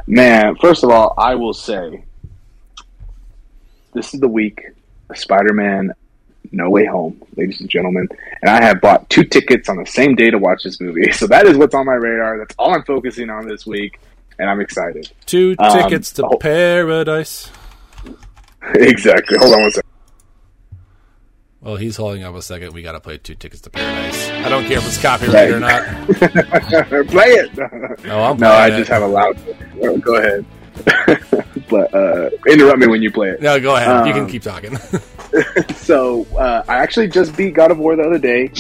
Man, 0.06 0.56
first 0.56 0.82
of 0.82 0.90
all, 0.90 1.14
I 1.18 1.34
will 1.34 1.52
say 1.54 2.04
this 3.92 4.14
is 4.14 4.20
the 4.20 4.28
week 4.28 4.62
of 5.10 5.18
Spider-Man 5.18 5.92
No 6.52 6.70
Way 6.70 6.86
Home, 6.86 7.20
ladies 7.36 7.60
and 7.60 7.68
gentlemen, 7.68 8.08
and 8.40 8.50
I 8.50 8.62
have 8.62 8.80
bought 8.80 9.08
two 9.10 9.24
tickets 9.24 9.68
on 9.68 9.76
the 9.76 9.84
same 9.86 10.14
day 10.14 10.30
to 10.30 10.38
watch 10.38 10.62
this 10.64 10.80
movie. 10.80 11.12
So 11.12 11.26
that 11.26 11.46
is 11.46 11.56
what's 11.58 11.74
on 11.74 11.84
my 11.86 11.94
radar. 11.94 12.38
That's 12.38 12.54
all 12.58 12.74
I'm 12.74 12.84
focusing 12.84 13.28
on 13.30 13.46
this 13.46 13.66
week, 13.66 14.00
and 14.38 14.48
I'm 14.48 14.60
excited. 14.60 15.10
Two 15.26 15.54
Um, 15.58 15.82
tickets 15.82 16.12
to 16.12 16.24
oh. 16.26 16.36
paradise. 16.38 17.50
exactly. 18.74 19.36
Hold 19.38 19.54
on 19.54 19.62
one 19.62 19.70
second. 19.70 19.90
Well, 21.62 21.76
he's 21.76 21.96
holding 21.96 22.24
up 22.24 22.34
a 22.34 22.42
second. 22.42 22.72
We 22.74 22.82
got 22.82 22.92
to 22.92 23.00
play 23.00 23.18
two 23.18 23.36
tickets 23.36 23.62
to 23.62 23.70
paradise. 23.70 24.28
I 24.30 24.48
don't 24.48 24.64
care 24.66 24.78
if 24.78 24.86
it's 24.86 25.00
copyrighted 25.00 25.54
or 25.54 25.60
not. 25.60 25.84
Play 27.08 27.26
it. 27.28 27.56
No, 28.04 28.20
I'm 28.24 28.36
no, 28.36 28.50
I 28.50 28.68
playing 28.68 28.78
just 28.84 28.90
it. 28.90 28.92
have 28.92 29.02
a 29.02 29.06
loud. 29.06 29.38
oh, 29.82 29.96
Go 29.98 30.16
ahead. 30.16 30.44
but 31.70 31.94
uh, 31.94 32.30
interrupt 32.48 32.78
me 32.80 32.88
when 32.88 33.00
you 33.02 33.12
play 33.12 33.28
it. 33.28 33.40
No, 33.42 33.60
go 33.60 33.76
ahead. 33.76 34.06
you 34.08 34.12
can 34.12 34.22
Um, 34.24 34.28
keep 34.28 34.42
talking. 34.42 34.76
so 35.76 36.26
uh, 36.36 36.64
I 36.66 36.78
actually 36.78 37.08
just 37.08 37.36
beat 37.36 37.54
God 37.54 37.70
of 37.70 37.78
War 37.78 37.94
the 37.94 38.02
other 38.02 38.18
day. 38.18 38.50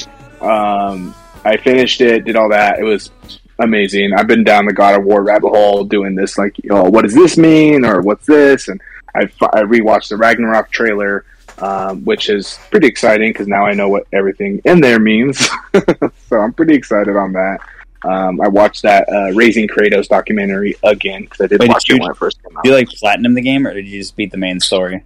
Um, 0.40 1.12
I 1.44 1.56
finished 1.56 2.00
it, 2.02 2.24
did 2.24 2.36
all 2.36 2.50
that. 2.50 2.78
It 2.78 2.84
was 2.84 3.10
amazing. 3.58 4.12
I've 4.16 4.26
been 4.28 4.44
down 4.44 4.66
the 4.66 4.72
God 4.72 4.94
of 5.00 5.04
War 5.04 5.22
rabbit 5.24 5.48
hole 5.48 5.82
doing 5.84 6.14
this, 6.14 6.38
like, 6.38 6.54
oh, 6.70 6.88
what 6.88 7.02
does 7.02 7.14
this 7.14 7.36
mean, 7.36 7.84
or 7.84 8.00
what's 8.00 8.26
this? 8.26 8.68
And 8.68 8.80
I, 9.14 9.22
I 9.52 9.62
rewatched 9.62 10.10
the 10.10 10.16
Ragnarok 10.18 10.70
trailer, 10.70 11.24
um, 11.62 12.04
which 12.04 12.28
is 12.28 12.58
pretty 12.70 12.86
exciting 12.86 13.30
because 13.30 13.46
now 13.48 13.64
I 13.64 13.72
know 13.72 13.88
what 13.88 14.06
everything 14.12 14.60
in 14.64 14.80
there 14.80 14.98
means. 14.98 15.48
so 16.28 16.36
I'm 16.38 16.52
pretty 16.52 16.74
excited 16.74 17.16
on 17.16 17.32
that. 17.32 17.58
Um, 18.04 18.40
I 18.40 18.48
watched 18.48 18.82
that 18.82 19.08
uh, 19.08 19.32
Raising 19.32 19.68
Kratos 19.68 20.08
documentary 20.08 20.74
again 20.82 21.22
because 21.22 21.40
I 21.40 21.46
did 21.46 21.60
Wait, 21.60 21.66
did 21.68 21.72
watch 21.72 21.88
you- 21.88 21.96
it 21.96 22.02
when 22.02 22.10
it 22.10 22.16
first 22.16 22.42
came 22.42 22.56
out. 22.56 22.64
Do 22.64 22.70
you 22.70 22.76
like 22.76 22.88
platinum 22.88 23.34
the 23.34 23.42
game, 23.42 23.66
or 23.66 23.72
did 23.72 23.86
you 23.86 24.00
just 24.00 24.16
beat 24.16 24.32
the 24.32 24.38
main 24.38 24.58
story? 24.60 25.04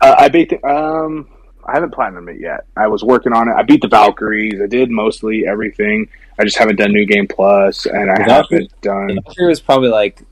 Uh, 0.00 0.14
I 0.18 0.28
beat 0.28 0.48
the, 0.50 0.66
um 0.66 1.28
I 1.64 1.74
haven't 1.74 1.92
platinum 1.92 2.28
it 2.28 2.40
yet. 2.40 2.64
I 2.76 2.88
was 2.88 3.04
working 3.04 3.32
on 3.32 3.48
it. 3.48 3.52
I 3.52 3.62
beat 3.62 3.82
the 3.82 3.88
Valkyries. 3.88 4.60
I 4.60 4.66
did 4.66 4.90
mostly 4.90 5.46
everything. 5.46 6.08
I 6.38 6.44
just 6.44 6.58
haven't 6.58 6.76
done 6.76 6.92
New 6.92 7.04
Game 7.06 7.28
Plus, 7.28 7.86
and 7.86 8.10
I 8.10 8.20
haven't 8.20 8.72
done. 8.80 9.06
The 9.08 9.20
Valkyrie 9.24 9.46
was 9.48 9.60
probably 9.60 9.90
like 9.90 10.22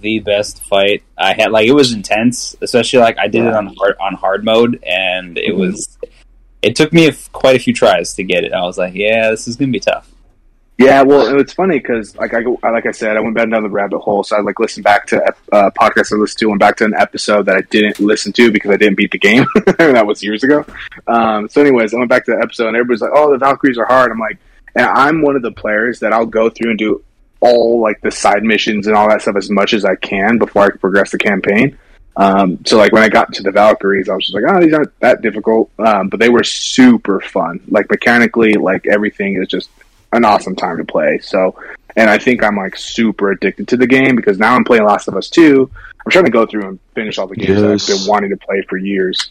the 0.00 0.18
best 0.20 0.64
fight 0.64 1.02
I 1.16 1.32
had. 1.34 1.50
Like 1.50 1.68
it 1.68 1.72
was 1.72 1.92
intense, 1.92 2.54
especially 2.60 2.98
like 3.00 3.18
I 3.18 3.28
did 3.28 3.44
it 3.44 3.54
on 3.54 3.74
hard 3.76 3.96
on 4.00 4.14
hard 4.14 4.44
mode, 4.44 4.82
and 4.84 5.38
it 5.38 5.54
Mhm. 5.54 5.58
was. 5.58 5.98
It 6.62 6.74
took 6.74 6.92
me 6.92 7.06
a 7.06 7.10
f- 7.10 7.30
quite 7.32 7.54
a 7.54 7.58
few 7.60 7.72
tries 7.72 8.14
to 8.14 8.24
get 8.24 8.42
it. 8.42 8.52
I 8.52 8.62
was 8.62 8.76
like, 8.78 8.94
yeah, 8.94 9.30
this 9.30 9.46
is 9.46 9.56
gonna 9.56 9.70
be 9.70 9.78
tough. 9.80 10.10
Yeah, 10.78 11.00
well, 11.02 11.26
and 11.28 11.40
it's 11.40 11.54
funny 11.54 11.78
because 11.78 12.14
like 12.16 12.34
I 12.34 12.40
like 12.70 12.84
I 12.84 12.90
said, 12.90 13.16
I 13.16 13.20
went 13.20 13.34
back 13.34 13.48
down 13.48 13.62
the 13.62 13.68
rabbit 13.70 13.98
hole. 14.00 14.22
So 14.24 14.36
I 14.36 14.40
like 14.40 14.58
listened 14.60 14.84
back 14.84 15.06
to 15.06 15.22
uh, 15.52 15.70
podcasts 15.70 16.12
I 16.12 16.16
listened 16.16 16.38
to, 16.40 16.46
went 16.48 16.60
back 16.60 16.76
to 16.78 16.84
an 16.84 16.92
episode 16.94 17.46
that 17.46 17.56
I 17.56 17.62
didn't 17.62 17.98
listen 18.00 18.32
to 18.34 18.50
because 18.50 18.70
I 18.72 18.76
didn't 18.76 18.96
beat 18.96 19.10
the 19.12 19.18
game. 19.18 19.46
that 19.78 20.06
was 20.06 20.22
years 20.22 20.42
ago. 20.44 20.66
Um, 21.06 21.48
so, 21.48 21.62
anyways, 21.62 21.94
I 21.94 21.98
went 21.98 22.10
back 22.10 22.26
to 22.26 22.32
the 22.32 22.42
episode, 22.42 22.66
and 22.68 22.76
everybody's 22.76 23.00
like, 23.00 23.12
"Oh, 23.14 23.30
the 23.32 23.38
Valkyries 23.38 23.78
are 23.78 23.86
hard." 23.86 24.10
I'm 24.10 24.18
like, 24.18 24.36
and 24.74 24.84
I'm 24.84 25.22
one 25.22 25.34
of 25.36 25.40
the 25.42 25.52
players 25.52 26.00
that 26.00 26.12
I'll 26.12 26.26
go 26.26 26.50
through 26.50 26.70
and 26.70 26.78
do 26.78 27.02
all 27.40 27.80
like 27.80 28.00
the 28.00 28.10
side 28.10 28.42
missions 28.42 28.86
and 28.86 28.96
all 28.96 29.08
that 29.08 29.22
stuff 29.22 29.36
as 29.36 29.50
much 29.50 29.74
as 29.74 29.84
I 29.84 29.94
can 29.96 30.38
before 30.38 30.64
I 30.64 30.70
can 30.70 30.78
progress 30.78 31.10
the 31.10 31.18
campaign. 31.18 31.78
Um, 32.16 32.58
so 32.64 32.78
like 32.78 32.92
when 32.92 33.02
I 33.02 33.08
got 33.08 33.32
to 33.34 33.42
the 33.42 33.50
Valkyries, 33.50 34.08
I 34.08 34.14
was 34.14 34.24
just 34.26 34.34
like, 34.34 34.44
oh, 34.48 34.60
these 34.60 34.72
aren't 34.72 34.98
that 35.00 35.20
difficult, 35.20 35.70
um, 35.78 36.08
but 36.08 36.18
they 36.18 36.30
were 36.30 36.44
super 36.44 37.20
fun. 37.20 37.60
Like 37.68 37.90
mechanically, 37.90 38.54
like 38.54 38.86
everything 38.86 39.40
is 39.40 39.48
just 39.48 39.68
an 40.12 40.24
awesome 40.24 40.56
time 40.56 40.78
to 40.78 40.84
play. 40.84 41.18
So, 41.18 41.56
and 41.94 42.08
I 42.08 42.16
think 42.16 42.42
I'm 42.42 42.56
like 42.56 42.76
super 42.76 43.32
addicted 43.32 43.68
to 43.68 43.76
the 43.76 43.86
game 43.86 44.16
because 44.16 44.38
now 44.38 44.54
I'm 44.54 44.64
playing 44.64 44.84
Last 44.84 45.08
of 45.08 45.16
Us 45.16 45.28
2. 45.28 45.70
I'm 46.04 46.10
trying 46.10 46.24
to 46.24 46.30
go 46.30 46.46
through 46.46 46.68
and 46.68 46.80
finish 46.94 47.18
all 47.18 47.26
the 47.26 47.36
games 47.36 47.60
that 47.60 47.68
Yes. 47.70 47.90
I've 47.90 47.98
been 47.98 48.06
wanting 48.08 48.30
to 48.30 48.36
play 48.38 48.62
for 48.62 48.78
years. 48.78 49.30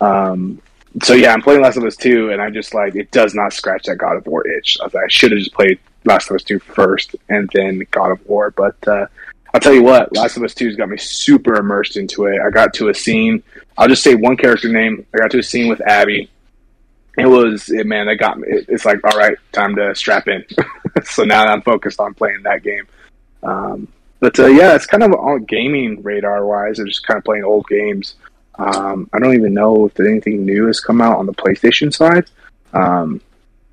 Um, 0.00 0.60
so 1.02 1.14
yeah, 1.14 1.32
I'm 1.32 1.42
playing 1.42 1.62
Last 1.62 1.76
of 1.78 1.84
Us 1.84 1.96
2 1.96 2.30
and 2.30 2.40
I'm 2.40 2.52
just 2.52 2.74
like, 2.74 2.94
it 2.94 3.10
does 3.10 3.34
not 3.34 3.52
scratch 3.52 3.86
that 3.86 3.96
God 3.96 4.16
of 4.16 4.26
War 4.26 4.46
itch. 4.46 4.78
I, 4.80 4.84
like, 4.84 4.94
I 4.94 5.08
should 5.08 5.32
have 5.32 5.38
just 5.38 5.52
played 5.52 5.80
Last 6.04 6.30
of 6.30 6.36
Us 6.36 6.42
2 6.44 6.58
first 6.58 7.16
and 7.28 7.50
then 7.52 7.86
God 7.90 8.12
of 8.12 8.26
War. 8.26 8.50
But, 8.50 8.76
uh, 8.86 9.06
I'll 9.52 9.60
tell 9.60 9.74
you 9.74 9.82
what, 9.82 10.14
Last 10.14 10.36
of 10.36 10.42
Us 10.42 10.54
2's 10.54 10.76
got 10.76 10.88
me 10.88 10.96
super 10.96 11.56
immersed 11.56 11.96
into 11.96 12.26
it. 12.26 12.40
I 12.40 12.50
got 12.50 12.72
to 12.74 12.88
a 12.88 12.94
scene, 12.94 13.42
I'll 13.76 13.88
just 13.88 14.02
say 14.02 14.14
one 14.14 14.36
character 14.36 14.68
name. 14.68 15.06
I 15.14 15.18
got 15.18 15.30
to 15.32 15.38
a 15.38 15.42
scene 15.42 15.68
with 15.68 15.80
Abby. 15.80 16.30
It 17.18 17.26
was, 17.26 17.68
it, 17.70 17.86
man, 17.86 18.06
that 18.06 18.16
got 18.16 18.38
me. 18.38 18.48
It, 18.48 18.66
it's 18.68 18.84
like, 18.84 19.02
all 19.04 19.18
right, 19.18 19.36
time 19.52 19.74
to 19.76 19.94
strap 19.94 20.28
in. 20.28 20.44
so 21.04 21.24
now 21.24 21.46
I'm 21.46 21.62
focused 21.62 21.98
on 21.98 22.14
playing 22.14 22.42
that 22.44 22.62
game. 22.62 22.86
Um, 23.42 23.88
but 24.20 24.38
uh, 24.38 24.46
yeah, 24.46 24.74
it's 24.74 24.86
kind 24.86 25.02
of 25.02 25.12
on 25.12 25.44
gaming 25.44 26.02
radar 26.02 26.46
wise. 26.46 26.78
I'm 26.78 26.86
just 26.86 27.06
kind 27.06 27.18
of 27.18 27.24
playing 27.24 27.44
old 27.44 27.66
games. 27.68 28.14
Um, 28.58 29.08
I 29.12 29.18
don't 29.18 29.34
even 29.34 29.54
know 29.54 29.86
if 29.86 29.98
anything 29.98 30.44
new 30.44 30.66
has 30.66 30.80
come 30.80 31.00
out 31.00 31.18
on 31.18 31.26
the 31.26 31.32
PlayStation 31.32 31.92
side. 31.92 32.30
Um, 32.74 33.22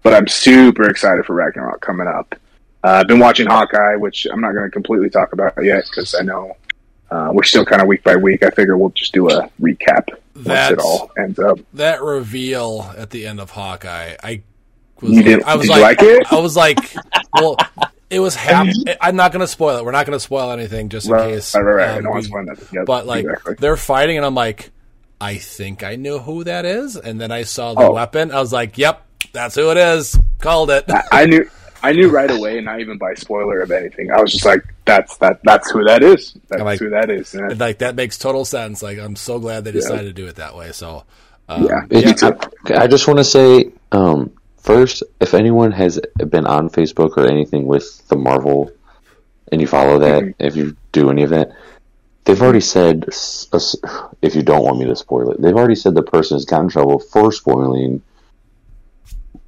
but 0.07 0.13
I'm 0.15 0.27
super 0.27 0.88
excited 0.89 1.25
for 1.25 1.34
Ragnarok 1.35 1.81
coming 1.81 2.07
up. 2.07 2.34
Uh, 2.81 2.88
I've 3.01 3.07
been 3.07 3.19
watching 3.19 3.45
Hawkeye, 3.45 3.97
which 3.97 4.25
I'm 4.31 4.39
not 4.39 4.53
going 4.53 4.63
to 4.63 4.71
completely 4.71 5.09
talk 5.09 5.34
about 5.34 5.53
yet 5.61 5.84
because 5.89 6.15
I 6.15 6.21
know 6.23 6.55
uh, 7.11 7.29
we're 7.34 7.43
still 7.43 7.65
kind 7.65 7.81
of 7.81 7.89
week 7.89 8.03
by 8.05 8.15
week. 8.15 8.41
I 8.41 8.49
figure 8.51 8.77
we'll 8.77 8.91
just 8.91 9.13
do 9.13 9.29
a 9.29 9.49
recap 9.59 10.07
once 10.34 10.71
it 10.71 10.79
all 10.79 11.11
ends 11.17 11.39
up. 11.39 11.59
that 11.73 12.01
reveal 12.01 12.89
at 12.97 13.09
the 13.09 13.27
end 13.27 13.41
of 13.41 13.49
Hawkeye, 13.51 14.15
I 14.23 14.43
was, 15.01 15.11
You 15.11 15.23
didn't- 15.23 15.43
I 15.45 15.55
was 15.57 15.67
did 15.67 15.75
you 15.75 15.81
like, 15.81 16.01
like 16.01 16.07
it? 16.09 16.31
I 16.31 16.39
was 16.39 16.55
like, 16.55 16.95
well, 17.34 17.57
it 18.09 18.21
was 18.21 18.34
half. 18.35 18.65
I'm 19.01 19.17
not 19.17 19.34
going 19.34 19.41
to 19.41 19.47
spoil 19.47 19.77
it. 19.79 19.84
We're 19.84 19.91
not 19.91 20.05
going 20.05 20.15
to 20.15 20.23
spoil 20.23 20.51
anything 20.51 20.88
just 20.88 21.07
in 21.07 21.11
Right, 21.11 21.34
case. 21.34 21.53
right, 21.53 21.61
right, 21.63 21.73
right. 21.75 21.89
I 21.89 21.97
um, 21.97 22.03
don't 22.03 22.11
want 22.13 22.15
we- 22.15 22.21
to 22.21 22.27
spoil 22.29 22.45
that. 22.45 22.73
Yep, 22.73 22.85
but 22.85 23.05
like 23.05 23.25
exactly. 23.25 23.55
they're 23.59 23.75
fighting, 23.75 24.15
and 24.15 24.25
I'm 24.25 24.35
like, 24.35 24.71
I 25.19 25.38
think 25.38 25.84
I 25.84 25.95
knew 25.95 26.19
who 26.19 26.44
that 26.44 26.65
is, 26.65 26.95
and 26.95 27.19
then 27.19 27.31
I 27.31 27.44
saw 27.44 27.73
the 27.73 27.81
Oh. 27.88 27.94
weapon. 27.94 28.31
I 28.31 28.39
was 28.39 28.53
like, 28.53 28.77
Yep, 28.77 29.02
that's 29.34 29.56
who 29.56 29.72
it 29.72 29.77
is. 29.77 30.18
Called 30.39 30.69
it. 30.69 30.85
I, 30.89 31.03
I 31.11 31.26
knew. 31.26 31.49
I 31.84 31.94
knew 31.94 32.10
right 32.10 32.30
away, 32.30 32.60
not 32.61 32.80
even 32.80 32.98
by 32.98 33.14
spoiler 33.14 33.60
of 33.61 33.69
anything. 33.72 34.11
I 34.11 34.19
was 34.19 34.31
just 34.31 34.45
like, 34.45 34.64
"That's 34.85 35.15
that. 35.18 35.39
That's 35.44 35.69
who 35.72 35.84
that 35.84 36.02
is. 36.02 36.34
That's 36.49 36.64
like- 36.64 36.80
who 36.80 36.89
that 36.89 37.11
is." 37.11 37.35
And 37.35 37.60
like 37.60 37.77
that 37.80 37.94
makes 37.95 38.18
total 38.18 38.45
sense. 38.45 38.81
Like 38.81 38.98
I'm 38.98 39.15
so 39.15 39.38
glad 39.38 39.64
they 39.64 39.72
decided 39.72 40.06
to 40.06 40.14
do 40.14 40.26
it 40.27 40.38
that 40.38 40.56
way. 40.56 40.72
So, 40.72 41.03
um, 41.48 41.65
Yeah. 41.65 41.81
yeah, 41.91 42.10
It- 42.10 42.23
I, 42.72 42.84
I 42.84 42.88
just 42.88 43.07
want 43.07 43.19
to 43.19 43.23
say, 43.23 43.72
um, 43.91 44.31
first, 44.57 45.03
if 45.19 45.35
anyone 45.35 45.72
has 45.72 45.99
been 46.30 46.48
on 46.48 46.72
Facebook 46.72 47.15
or 47.15 47.27
anything 47.27 47.68
with 47.68 48.06
the 48.07 48.15
Marvel, 48.15 48.72
and 49.52 49.61
you 49.61 49.68
follow 49.68 49.99
that, 49.99 50.23
Mhm. 50.23 50.34
if 50.39 50.56
you 50.56 50.76
do 50.94 51.11
any 51.11 51.22
of 51.23 51.30
that, 51.30 51.52
they've 52.28 52.41
already 52.41 52.62
said, 52.62 53.06
s- 53.08 53.48
s- 53.54 53.76
if 54.22 54.36
you 54.36 54.44
don't 54.44 54.64
want 54.64 54.78
me 54.78 54.86
to 54.86 54.95
spoil 54.95 55.32
it, 55.32 55.41
they've 55.41 55.56
already 55.56 55.76
said 55.76 55.95
the 55.95 56.04
person 56.04 56.36
has 56.36 56.45
gotten 56.45 56.66
in 56.66 56.70
trouble 56.70 56.99
for 56.99 57.32
spoiling 57.32 58.04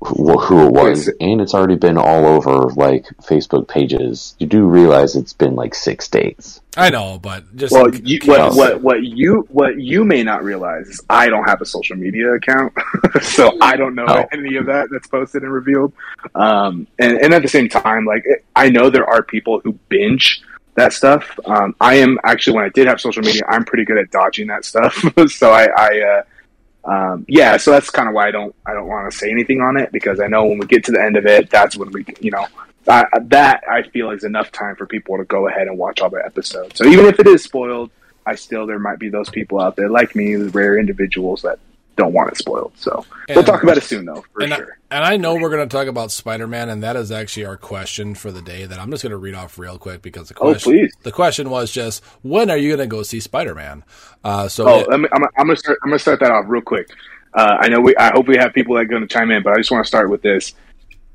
who, 0.01 0.39
who 0.39 0.67
it 0.67 0.71
was, 0.71 1.07
Wait, 1.07 1.15
and 1.19 1.41
it's 1.41 1.53
already 1.53 1.75
been 1.75 1.97
all 1.97 2.25
over 2.25 2.69
like 2.75 3.03
Facebook 3.21 3.67
pages. 3.67 4.33
You 4.39 4.47
do 4.47 4.65
realize 4.65 5.17
it's 5.17 5.33
been 5.33 5.55
like 5.55 5.75
six 5.75 6.07
days. 6.07 6.61
I 6.77 6.89
know, 6.89 7.19
but 7.21 7.53
just 7.57 7.73
well, 7.73 7.93
you, 7.93 8.17
what 8.23 8.55
what 8.55 8.81
what 8.81 9.03
you 9.03 9.45
what 9.49 9.77
you 9.77 10.05
may 10.05 10.23
not 10.23 10.45
realize 10.45 10.87
is 10.87 11.01
I 11.09 11.27
don't 11.27 11.43
have 11.43 11.59
a 11.59 11.65
social 11.65 11.97
media 11.97 12.33
account, 12.33 12.71
so 13.21 13.57
I 13.61 13.75
don't 13.75 13.93
know 13.93 14.05
Oh. 14.07 14.25
any 14.31 14.55
of 14.55 14.67
that 14.67 14.87
that's 14.89 15.07
posted 15.07 15.43
and 15.43 15.51
revealed. 15.51 15.91
Um, 16.33 16.87
and, 16.97 17.17
and 17.17 17.33
at 17.33 17.41
the 17.41 17.49
same 17.49 17.67
time, 17.67 18.05
like 18.05 18.23
I 18.55 18.69
know 18.69 18.89
there 18.89 19.05
are 19.09 19.21
people 19.21 19.59
who 19.61 19.73
binge 19.89 20.41
that 20.79 20.93
stuff. 20.93 21.39
Um, 21.45 21.75
I 21.79 21.95
am 21.95 22.17
actually 22.23 22.55
when 22.55 22.65
I 22.65 22.69
did 22.69 22.87
have 22.87 22.99
social 22.99 23.21
media, 23.21 23.43
I'm 23.47 23.63
pretty 23.63 23.85
good 23.85 23.97
at 23.97 24.11
dodging 24.11 24.47
that 24.47 24.65
stuff. 24.65 24.93
so 25.29 25.51
I, 25.51 25.65
I 25.65 25.99
uh, 26.01 26.23
um, 26.89 27.25
yeah, 27.27 27.57
so 27.57 27.71
that's 27.71 27.89
kind 27.89 28.07
of 28.07 28.15
why 28.15 28.27
I 28.27 28.31
don't 28.31 28.55
I 28.65 28.73
don't 28.73 28.87
want 28.87 29.11
to 29.11 29.17
say 29.17 29.29
anything 29.29 29.61
on 29.61 29.77
it 29.77 29.91
because 29.91 30.19
I 30.19 30.27
know 30.27 30.45
when 30.45 30.57
we 30.57 30.65
get 30.65 30.83
to 30.85 30.91
the 30.91 31.01
end 31.01 31.17
of 31.17 31.25
it, 31.25 31.49
that's 31.49 31.77
when 31.77 31.91
we 31.91 32.05
you 32.19 32.31
know 32.31 32.47
I, 32.87 33.05
that 33.25 33.63
I 33.69 33.83
feel 33.83 34.11
is 34.11 34.23
enough 34.23 34.51
time 34.51 34.75
for 34.75 34.85
people 34.85 35.17
to 35.17 35.25
go 35.25 35.47
ahead 35.47 35.67
and 35.67 35.77
watch 35.77 36.01
all 36.01 36.09
the 36.09 36.23
episodes. 36.25 36.77
So 36.77 36.85
even 36.85 37.05
if 37.05 37.19
it 37.19 37.27
is 37.27 37.43
spoiled, 37.43 37.91
I 38.25 38.35
still 38.35 38.65
there 38.65 38.79
might 38.79 38.99
be 38.99 39.09
those 39.09 39.29
people 39.29 39.59
out 39.59 39.75
there 39.75 39.89
like 39.89 40.15
me, 40.15 40.35
the 40.35 40.49
rare 40.49 40.77
individuals 40.77 41.41
that 41.43 41.59
don't 41.99 42.13
want 42.13 42.31
it 42.31 42.37
spoiled. 42.37 42.71
So 42.75 43.05
we'll 43.29 43.43
talk 43.43 43.61
about 43.61 43.77
it 43.77 43.83
soon 43.83 44.05
though, 44.05 44.23
for 44.33 44.41
and, 44.41 44.53
I, 44.53 44.57
and 44.91 45.03
I 45.03 45.17
know 45.17 45.35
we're 45.35 45.49
going 45.51 45.67
to 45.67 45.71
talk 45.77 45.87
about 45.87 46.11
Spider 46.11 46.47
Man, 46.47 46.69
and 46.69 46.81
that 46.81 46.95
is 46.95 47.11
actually 47.11 47.45
our 47.45 47.57
question 47.57 48.15
for 48.15 48.31
the 48.31 48.41
day. 48.41 48.65
That 48.65 48.79
I'm 48.79 48.89
just 48.89 49.03
going 49.03 49.11
to 49.11 49.17
read 49.17 49.35
off 49.35 49.59
real 49.59 49.77
quick 49.77 50.01
because 50.01 50.29
the 50.29 50.35
Oh, 50.39 50.51
question, 50.53 50.71
please. 50.71 50.93
the 51.03 51.11
question 51.11 51.49
was 51.51 51.71
just 51.71 52.03
when 52.23 52.49
are 52.49 52.57
you 52.57 52.69
going 52.75 52.89
to 52.89 52.95
go 52.95 53.03
see 53.03 53.19
Spider 53.19 53.53
Man? 53.53 53.83
Uh, 54.23 54.47
so 54.47 54.67
Oh, 54.67 54.79
it- 54.79 54.89
let 54.89 54.99
me, 54.99 55.07
I'm, 55.13 55.23
I'm 55.37 55.45
gonna 55.47 55.55
start. 55.55 55.77
I'm 55.83 55.89
gonna 55.91 55.99
start 55.99 56.19
that 56.21 56.31
off 56.31 56.45
real 56.47 56.61
quick. 56.61 56.89
Uh, 57.33 57.57
I 57.59 57.67
know 57.69 57.79
we. 57.79 57.95
I 57.95 58.11
hope 58.11 58.27
we 58.27 58.37
have 58.37 58.53
people 58.53 58.73
that 58.75 58.81
are 58.81 58.85
going 58.85 59.03
to 59.03 59.07
chime 59.07 59.29
in, 59.29 59.43
but 59.43 59.53
I 59.53 59.57
just 59.57 59.69
want 59.69 59.83
to 59.85 59.87
start 59.87 60.09
with 60.09 60.21
this. 60.23 60.55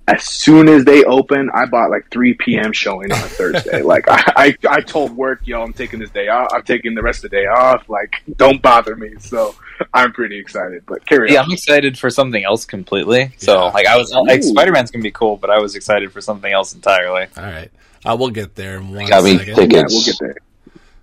As 0.06 0.22
soon 0.26 0.68
as 0.68 0.84
they 0.84 1.02
open, 1.04 1.48
I 1.54 1.64
bought 1.64 1.88
like 1.90 2.10
3 2.10 2.34
p.m. 2.34 2.72
showing 2.74 3.10
on 3.10 3.18
a 3.18 3.28
Thursday. 3.28 3.80
like 3.82 4.04
I, 4.06 4.32
I, 4.36 4.56
I 4.68 4.80
told 4.82 5.16
work, 5.16 5.40
yo, 5.44 5.62
I'm 5.62 5.72
taking 5.72 5.98
this 5.98 6.10
day 6.10 6.28
off. 6.28 6.48
I'm 6.52 6.62
taking 6.62 6.94
the 6.94 7.02
rest 7.02 7.24
of 7.24 7.30
the 7.30 7.36
day 7.38 7.46
off. 7.46 7.88
Like, 7.88 8.12
don't 8.36 8.60
bother 8.60 8.96
me. 8.96 9.14
So 9.18 9.54
I'm 9.94 10.12
pretty 10.12 10.38
excited. 10.38 10.84
But 10.86 11.06
carry 11.06 11.32
Yeah, 11.32 11.38
on. 11.40 11.46
I'm 11.46 11.52
excited 11.52 11.98
for 11.98 12.10
something 12.10 12.44
else 12.44 12.66
completely. 12.66 13.32
So, 13.38 13.54
Yeah. 13.54 13.70
like, 13.70 13.86
I 13.86 13.96
was 13.96 14.12
like, 14.12 14.40
Ooh. 14.40 14.42
Spider 14.42 14.72
Man's 14.72 14.90
gonna 14.90 15.02
be 15.02 15.10
cool, 15.10 15.38
but 15.38 15.48
I 15.48 15.58
was 15.58 15.74
excited 15.74 16.12
for 16.12 16.20
something 16.20 16.52
else 16.52 16.74
entirely. 16.74 17.26
all 17.38 17.42
right, 17.44 17.70
uh, 18.04 18.14
we'll 18.18 18.28
get 18.30 18.54
there 18.56 18.76
in 18.76 18.90
one 18.92 19.08
Got 19.08 19.24
me 19.24 19.38
second. 19.38 19.54
tickets. 19.54 19.74
Yeah, 19.74 19.86
we'll 19.88 20.04
get 20.04 20.18
there. 20.20 20.36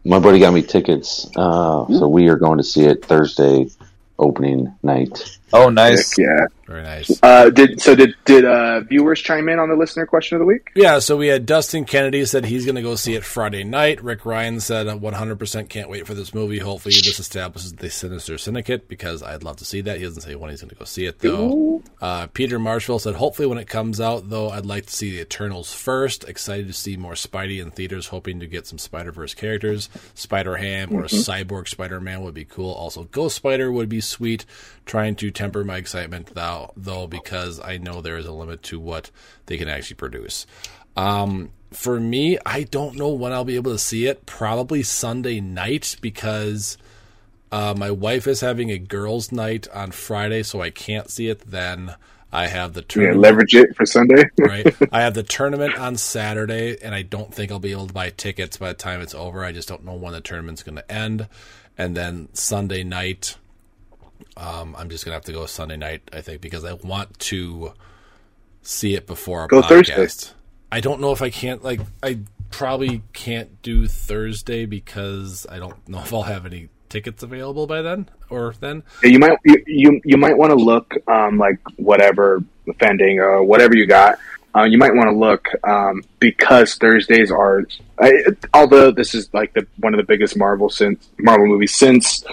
My 0.06 0.20
buddy 0.20 0.40
got 0.40 0.54
me 0.54 0.62
tickets, 0.62 1.28
uh, 1.36 1.88
so 1.88 2.08
we 2.08 2.30
are 2.30 2.36
going 2.38 2.58
to 2.60 2.64
see 2.64 2.86
it 2.86 3.04
Thursday 3.06 3.68
opening 4.20 4.74
night. 4.84 5.40
Oh, 5.54 5.70
nice. 5.70 6.18
Heck 6.18 6.26
yeah. 6.26 6.48
Very 6.72 6.84
nice. 6.84 7.20
Uh, 7.22 7.50
did 7.50 7.82
so? 7.82 7.96
Did 7.96 8.16
did 8.24 8.46
uh, 8.46 8.80
viewers 8.80 9.20
chime 9.20 9.50
in 9.50 9.60
on 9.60 9.68
the 9.68 9.76
listener 9.76 10.06
question 10.06 10.38
of 10.38 10.40
the 10.40 10.46
week? 10.46 10.70
Yeah, 10.74 11.00
so 11.00 11.18
we 11.18 11.28
had 11.28 11.46
Dustin 11.46 11.84
Kennedy 11.84 12.24
said 12.24 12.46
he's 12.46 12.64
going 12.64 12.76
to 12.76 12.82
go 12.82 12.96
see 12.96 13.14
it 13.14 13.26
Friday 13.26 13.66
night. 13.66 14.02
Rick 14.02 14.26
Ryan 14.26 14.62
said 14.62 14.88
uh, 14.88 14.98
100% 14.98 15.68
can't 15.68 15.90
wait 15.90 16.08
for 16.08 16.14
this 16.14 16.34
movie. 16.34 16.60
Hopefully, 16.60 16.94
this 16.94 17.20
establishes 17.20 17.74
the 17.74 17.90
Sinister 17.90 18.38
Syndicate 18.38 18.88
because 18.88 19.22
I'd 19.22 19.44
love 19.44 19.58
to 19.58 19.66
see 19.66 19.82
that. 19.82 19.98
He 19.98 20.04
doesn't 20.06 20.22
say 20.22 20.36
when 20.36 20.50
he's 20.50 20.62
going 20.62 20.70
to 20.70 20.76
go 20.76 20.86
see 20.86 21.06
it 21.06 21.20
though. 21.20 21.84
Uh, 22.00 22.28
Peter 22.28 22.58
Marshall 22.58 23.00
said 23.00 23.16
hopefully 23.16 23.50
when 23.50 23.58
it 23.58 23.68
comes 23.68 24.00
out 24.00 24.30
though, 24.30 24.50
I'd 24.50 24.66
like 24.66 24.86
to 24.86 24.94
see 24.94 25.12
the 25.12 25.22
Eternals 25.22 25.74
first. 25.74 26.24
Excited 26.24 26.68
to 26.68 26.74
see 26.74 26.96
more 26.96 27.14
Spidey 27.14 27.62
in 27.62 27.72
theaters. 27.72 28.08
Hoping 28.08 28.40
to 28.40 28.48
get 28.48 28.66
some 28.66 28.78
Spider 28.78 29.12
Verse 29.12 29.34
characters. 29.34 29.90
Spider 30.14 30.56
Ham 30.56 30.94
or 30.94 31.04
a 31.04 31.08
Cyborg 31.08 31.68
Spider 31.68 32.00
Man 32.00 32.22
would 32.22 32.34
be 32.34 32.46
cool. 32.46 32.72
Also, 32.72 33.04
Ghost 33.04 33.36
Spider 33.36 33.70
would 33.74 33.90
be 33.90 34.00
sweet. 34.00 34.46
Trying 34.86 35.16
to 35.18 35.32
temper 35.42 35.64
my 35.66 35.78
excitement 35.78 36.34
though, 36.36 36.74
though 36.78 37.08
because 37.08 37.60
I 37.60 37.78
know 37.78 38.02
there 38.02 38.18
is 38.18 38.26
a 38.28 38.34
limit 38.34 38.64
to 38.64 38.80
what 38.80 39.12
they 39.48 39.58
can 39.58 39.70
actually 39.70 39.96
produce. 39.98 40.48
Um, 40.98 41.52
for 41.72 42.00
me, 42.00 42.38
I 42.46 42.64
don't 42.64 42.98
know 42.98 43.10
when 43.10 43.34
I'll 43.34 43.46
be 43.46 43.58
able 43.58 43.72
to 43.74 43.80
see 43.80 44.08
it. 44.08 44.26
Probably 44.26 44.84
Sunday 44.84 45.42
night 45.42 45.98
because 46.02 46.78
uh, 47.52 47.74
my 47.78 47.92
wife 47.92 48.28
is 48.28 48.42
having 48.42 48.72
a 48.72 48.80
girls' 48.80 49.32
night 49.32 49.68
on 49.74 49.92
Friday, 49.92 50.44
so 50.44 50.62
I 50.62 50.72
can't 50.72 51.10
see 51.10 51.30
it 51.30 51.42
then. 51.52 51.96
I 52.32 52.48
have 52.48 52.74
the 52.74 52.84
Yeah, 52.96 53.14
tournament. 53.14 53.16
leverage 53.16 53.56
it 53.56 53.76
for 53.76 53.86
Sunday. 53.86 54.24
right. 54.40 54.70
I 54.92 55.02
have 55.02 55.14
the 55.16 55.24
tournament 55.24 55.76
on 55.76 55.98
Saturday, 55.98 56.78
and 56.82 56.96
I 56.96 57.04
don't 57.04 57.34
think 57.34 57.52
I'll 57.52 57.60
be 57.60 57.72
able 57.74 57.88
to 57.88 57.94
buy 57.94 58.12
tickets 58.12 58.58
by 58.58 58.70
the 58.70 58.74
time 58.76 59.02
it's 59.02 59.16
over. 59.16 59.46
I 59.46 59.52
just 59.54 59.68
don't 59.70 59.86
know 59.86 59.96
when 59.96 60.14
the 60.14 60.22
tournament's 60.22 60.64
going 60.64 60.78
to 60.78 60.92
end. 60.92 61.28
And 61.78 61.98
then 61.98 62.30
Sunday 62.34 62.84
night, 62.84 63.38
um, 64.38 64.76
I'm 64.78 64.90
just 64.90 65.06
going 65.06 65.12
to 65.12 65.16
have 65.16 65.26
to 65.26 65.34
go 65.34 65.46
Sunday 65.46 65.78
night, 65.78 66.02
I 66.14 66.22
think, 66.22 66.42
because 66.42 66.66
I 66.66 66.74
want 66.74 67.20
to 67.20 67.74
see 68.62 68.96
it 68.96 69.08
before 69.08 69.42
our 69.42 69.48
Go 69.48 69.62
podcast. 69.62 69.96
Thursday. 69.96 70.32
I 70.72 70.80
don't 70.80 71.02
know 71.02 71.12
if 71.12 71.22
I 71.22 71.30
can't, 71.30 71.64
like, 71.64 71.82
I 72.02 72.20
probably 72.50 73.02
can't 73.14 73.62
do 73.62 73.88
Thursday 73.88 74.66
because 74.66 75.46
I 75.50 75.58
don't 75.58 75.88
know 75.88 76.00
if 76.00 76.14
I'll 76.14 76.24
have 76.24 76.46
any 76.46 76.70
tickets 76.90 77.24
available 77.24 77.66
by 77.66 77.82
then 77.82 78.10
or 78.30 78.54
then. 78.60 78.84
Yeah, 79.02 79.10
you 79.10 79.20
might 79.20 79.38
you 79.46 79.64
you, 79.66 80.02
you 80.04 80.18
might 80.18 80.38
want 80.38 80.52
to 80.52 80.58
look 80.58 80.94
um, 81.08 81.38
like 81.38 81.60
whatever 81.78 82.44
Fandango, 82.80 83.24
or 83.24 83.44
whatever 83.44 83.76
you 83.76 83.88
got. 83.88 84.20
Uh, 84.54 84.64
you 84.64 84.78
might 84.78 84.94
want 84.94 85.10
to 85.10 85.16
look 85.16 85.48
um, 85.64 86.04
because 86.20 86.76
Thursdays 86.76 87.32
are. 87.32 87.64
I, 87.98 88.12
although 88.54 88.92
this 88.92 89.16
is 89.16 89.34
like 89.34 89.54
the 89.54 89.66
one 89.78 89.94
of 89.94 89.98
the 89.98 90.04
biggest 90.04 90.38
Marvel 90.38 90.70
since 90.70 91.08
Marvel 91.18 91.48
movies 91.48 91.74
since 91.76 92.24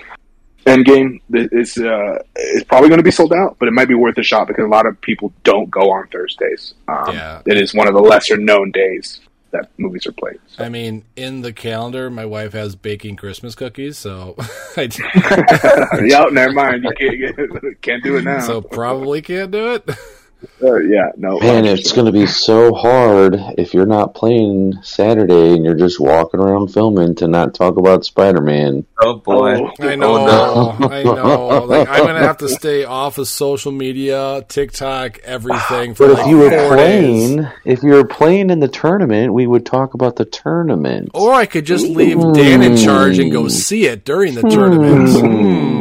Endgame, 0.69 1.21
it's 1.31 1.79
uh, 1.79 2.23
it's 2.37 2.65
probably 2.65 2.89
going 2.89 2.99
to 2.99 3.05
be 3.05 3.11
sold 3.11 3.33
out, 3.33 3.57
but 3.59 3.69
it 3.69 3.73
might 3.73 3.89
be 3.89 3.95
worth 3.95 4.19
a 4.19 4.23
shot 4.23 4.47
because 4.49 4.65
a 4.65 4.69
lot 4.69 4.87
of 4.87 5.01
people 5.01 5.33
don't 5.45 5.71
go 5.71 5.91
on 5.91 6.07
Thursdays. 6.09 6.75
Um, 6.89 7.15
Yeah. 7.15 7.43
it 7.47 7.57
is 7.57 7.75
one 7.75 7.89
of 7.89 7.95
the 7.95 8.01
lesser 8.01 8.37
known 8.37 8.71
days 8.71 9.21
that 9.51 9.71
movies 9.79 10.07
are 10.07 10.13
played. 10.13 10.39
So. 10.49 10.63
I 10.65 10.69
mean, 10.69 11.05
in 11.17 11.41
the 11.41 11.55
calendar, 11.55 12.11
my 12.11 12.27
wife 12.27 12.53
has 12.53 12.77
baking 12.77 13.17
Christmas 13.17 13.55
cookies, 13.55 13.97
so 13.97 14.37
I 14.77 14.89
yeah, 16.05 16.27
never 16.31 16.53
mind. 16.53 16.85
You 16.85 16.93
can't 16.93 17.81
can't 17.83 18.03
do 18.05 18.17
it 18.17 18.25
now. 18.25 18.41
so 18.41 18.61
probably 18.61 19.23
can't 19.23 19.51
do 19.51 19.73
it. 19.75 19.89
Uh, 20.63 20.77
yeah, 20.77 21.11
no. 21.17 21.39
Man, 21.41 21.65
it's 21.65 21.93
going 21.93 22.07
to 22.07 22.13
be 22.13 22.27
so 22.27 22.73
hard 22.73 23.37
if 23.57 23.75
you're 23.75 23.87
not 23.87 24.15
playing 24.15 24.75
Saturday 24.83 25.53
and 25.55 25.65
you're 25.65 25.75
just 25.75 25.99
walking 25.99 26.39
around 26.41 26.69
filming 26.69 27.15
to 27.17 27.27
not 27.27 27.55
talk 27.55 27.77
about 27.77 28.05
Spider 28.05 28.41
Man. 28.41 28.87
Oh 29.01 29.17
boy. 29.17 29.57
Oh. 29.61 29.71
I 29.81 29.97
know, 29.97 30.17
Oh, 30.17 30.77
no. 30.79 30.89
I 30.89 31.03
know. 31.03 31.65
Like 31.65 31.89
I'm 31.89 32.07
gonna 32.07 32.21
have 32.21 32.39
to 32.39 32.49
stay 32.49 32.85
off 32.85 33.19
of 33.19 33.27
social 33.29 33.73
media, 33.73 34.45
TikTok, 34.49 35.19
everything 35.21 35.95
for 35.95 36.07
But 36.09 36.15
like 36.15 36.23
if 36.25 36.31
you 36.31 36.39
were 36.39 36.51
four 36.51 36.77
days. 36.77 37.35
playing, 37.35 37.49
if 37.65 37.83
you 37.83 37.91
were 37.91 38.05
playing 38.07 38.51
in 38.51 38.61
the 38.61 38.69
tournament, 38.69 39.33
we 39.35 39.47
would 39.47 39.67
talk 39.67 39.95
about 39.95 40.17
the 40.17 40.25
tournament. 40.25 41.11
Or 41.15 41.33
I 41.33 41.47
could 41.47 41.65
just 41.67 41.87
leave 41.87 42.19
Dan 42.35 42.63
in 42.63 42.77
charge 42.77 43.19
and 43.19 43.31
go 43.33 43.49
see 43.49 43.87
it 43.87 44.05
during 44.05 44.35
the 44.35 44.43
tournament. 44.43 45.09
Hmm. 45.11 45.78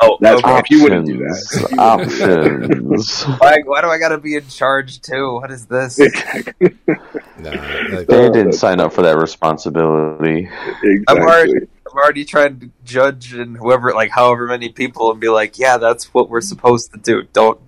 Oh, 0.00 0.18
That's 0.20 0.42
okay. 0.44 0.58
if 0.58 0.70
you 0.70 0.82
wouldn't 0.82 1.06
do 1.06 1.18
that. 1.18 1.74
Options. 1.78 3.22
Why, 3.40 3.58
why 3.64 3.80
do 3.80 3.88
I 3.88 3.98
gotta 3.98 4.18
be 4.18 4.36
in 4.36 4.46
charge 4.48 5.00
too? 5.00 5.34
What 5.34 5.50
is 5.50 5.66
this? 5.66 5.98
Nah, 7.38 7.50
like, 7.50 8.06
Dan 8.06 8.24
oh, 8.24 8.32
didn't 8.32 8.54
sign 8.54 8.80
up 8.80 8.94
for 8.94 9.02
that 9.02 9.18
responsibility. 9.18 10.48
exactly. 10.82 11.04
I'm 11.06 11.18
already, 11.18 11.52
I'm 11.52 11.92
already 11.98 12.24
trying 12.24 12.60
to 12.60 12.70
judge 12.82 13.34
and 13.34 13.58
whoever, 13.58 13.92
like, 13.92 14.10
however 14.10 14.46
many 14.46 14.70
people, 14.70 15.10
and 15.10 15.20
be 15.20 15.28
like, 15.28 15.58
yeah, 15.58 15.76
that's 15.76 16.14
what 16.14 16.30
we're 16.30 16.40
supposed 16.40 16.92
to 16.92 16.98
do. 16.98 17.24
Don't, 17.34 17.60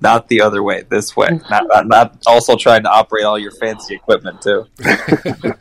not 0.00 0.28
the 0.28 0.42
other 0.42 0.62
way, 0.62 0.82
this 0.88 1.16
way. 1.16 1.28
Not, 1.50 1.64
not, 1.68 1.86
not 1.88 2.22
also 2.26 2.54
trying 2.56 2.82
to 2.82 2.90
operate 2.90 3.24
all 3.24 3.38
your 3.38 3.50
fancy 3.52 3.94
equipment 3.94 4.42
too. 4.42 4.66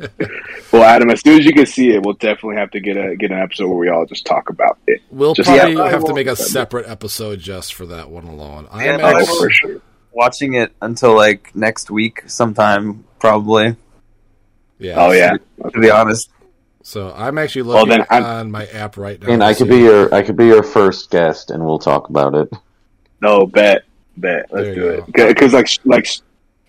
Well, 0.71 0.83
Adam, 0.83 1.09
as 1.09 1.21
soon 1.21 1.39
as 1.39 1.45
you 1.45 1.53
can 1.53 1.65
see 1.65 1.91
it, 1.91 2.03
we'll 2.03 2.15
definitely 2.15 2.57
have 2.57 2.71
to 2.71 2.81
get 2.81 2.97
a 2.97 3.15
get 3.15 3.31
an 3.31 3.39
episode 3.39 3.67
where 3.69 3.77
we 3.77 3.87
all 3.89 4.05
just 4.05 4.25
talk 4.25 4.49
about 4.49 4.77
it. 4.87 4.99
we'll 5.09 5.33
Just- 5.33 5.47
probably 5.47 5.75
yeah, 5.75 5.83
I 5.83 5.89
have 5.89 6.03
to 6.05 6.13
make 6.13 6.27
a 6.27 6.35
separate 6.35 6.85
episode 6.87 7.39
just 7.39 7.73
for 7.75 7.85
that 7.85 8.09
one 8.09 8.25
alone. 8.25 8.67
I'm 8.71 8.85
Yeah, 8.85 8.97
actually, 9.07 9.37
for 9.37 9.49
sure. 9.51 9.81
Watching 10.11 10.55
it 10.55 10.73
until 10.81 11.15
like 11.15 11.55
next 11.55 11.89
week, 11.89 12.23
sometime 12.27 13.05
probably. 13.19 13.77
yeah. 14.79 14.95
Oh 14.97 15.11
yeah. 15.11 15.33
To 15.71 15.79
be 15.79 15.89
honest, 15.91 16.29
So 16.83 17.13
I'm 17.15 17.37
actually 17.37 17.61
Well, 17.63 17.85
looking 17.85 17.99
then 17.99 18.07
I'm- 18.09 18.23
on 18.23 18.51
my 18.51 18.65
app 18.65 18.97
right 18.97 19.21
now. 19.21 19.29
And 19.31 19.41
I 19.43 19.53
could 19.53 19.69
be 19.69 19.77
your 19.77 20.13
I 20.13 20.23
could 20.23 20.35
be 20.35 20.47
your 20.47 20.63
first 20.63 21.09
guest, 21.09 21.51
and 21.51 21.63
we'll 21.65 21.79
talk 21.79 22.09
about 22.09 22.35
it. 22.35 22.49
No, 23.21 23.45
bet, 23.45 23.83
bet. 24.17 24.47
Let's 24.51 24.75
do 24.75 24.89
it. 24.89 25.05
Because 25.07 25.53
like 25.53 25.67
like 25.83 26.07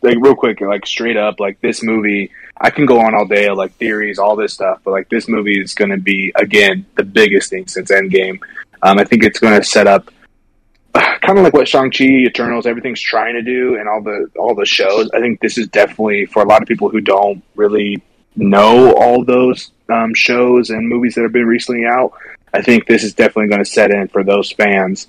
like 0.03 0.17
real 0.21 0.35
quick, 0.35 0.61
like 0.61 0.87
straight 0.87 1.17
up, 1.17 1.41
like 1.41 1.61
this 1.61 1.83
movie, 1.83 2.31
I 2.57 2.71
can 2.71 2.87
go 2.87 3.01
on 3.01 3.15
all 3.15 3.27
day 3.27 3.51
like 3.51 3.73
theories, 3.75 4.19
all 4.19 4.37
this 4.37 4.55
stuff, 4.55 4.81
but 4.85 4.93
like 4.93 5.09
this 5.09 5.29
movie 5.29 5.61
is 5.61 5.75
going 5.75 5.91
to 5.91 5.99
be 5.99 6.33
again 6.35 6.87
the 6.97 7.05
biggest 7.05 7.51
thing 7.51 7.67
since 7.67 7.91
Endgame. 7.91 8.41
Um, 8.83 8.99
I 8.99 9.05
think 9.05 9.25
it's 9.25 9.39
going 9.39 9.59
to 9.59 9.65
set 9.65 9.87
up 9.87 10.11
kind 10.95 11.39
of 11.39 11.45
like 11.45 11.53
what 11.53 11.69
Shang 11.69 11.91
Chi, 11.91 12.05
Eternals, 12.05 12.67
everything's 12.67 13.01
trying 13.01 13.35
to 13.35 13.43
do, 13.43 13.77
and 13.79 13.89
all 13.89 14.03
the 14.03 14.31
all 14.39 14.55
the 14.55 14.67
shows. 14.67 15.11
I 15.13 15.21
think 15.21 15.41
this 15.41 15.59
is 15.59 15.69
definitely 15.69 16.27
for 16.27 16.43
a 16.43 16.47
lot 16.47 16.63
of 16.63 16.69
people 16.69 16.89
who 16.89 17.01
don't 17.01 17.43
really 17.55 18.03
know 18.37 18.93
all 18.95 19.25
those 19.25 19.73
um, 19.89 20.13
shows 20.15 20.71
and 20.71 20.89
movies 20.89 21.15
that 21.15 21.23
have 21.23 21.33
been 21.33 21.47
recently 21.47 21.87
out. 21.87 22.13
I 22.53 22.63
think 22.63 22.87
this 22.87 23.03
is 23.03 23.15
definitely 23.15 23.49
going 23.49 23.65
to 23.65 23.71
set 23.71 23.91
in 23.91 24.09
for 24.09 24.23
those 24.23 24.53
fans 24.53 25.09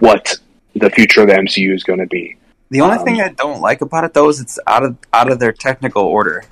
what 0.00 0.38
the 0.82 0.90
future 0.90 1.22
of 1.22 1.28
the 1.28 1.34
MCU 1.34 1.74
is 1.74 1.84
going 1.84 2.00
to 2.00 2.06
be. 2.06 2.36
the 2.70 2.80
only 2.80 2.98
Um, 2.98 3.04
thing 3.04 3.20
I 3.20 3.28
don't 3.28 3.60
like 3.60 3.80
about 3.80 4.04
it 4.04 4.14
though 4.14 4.28
is 4.28 4.40
it's 4.40 4.58
out 4.66 4.82
of 4.84 4.96
out 5.12 5.30
of 5.30 5.38
their 5.38 5.52
technical 5.52 6.02
order. 6.02 6.44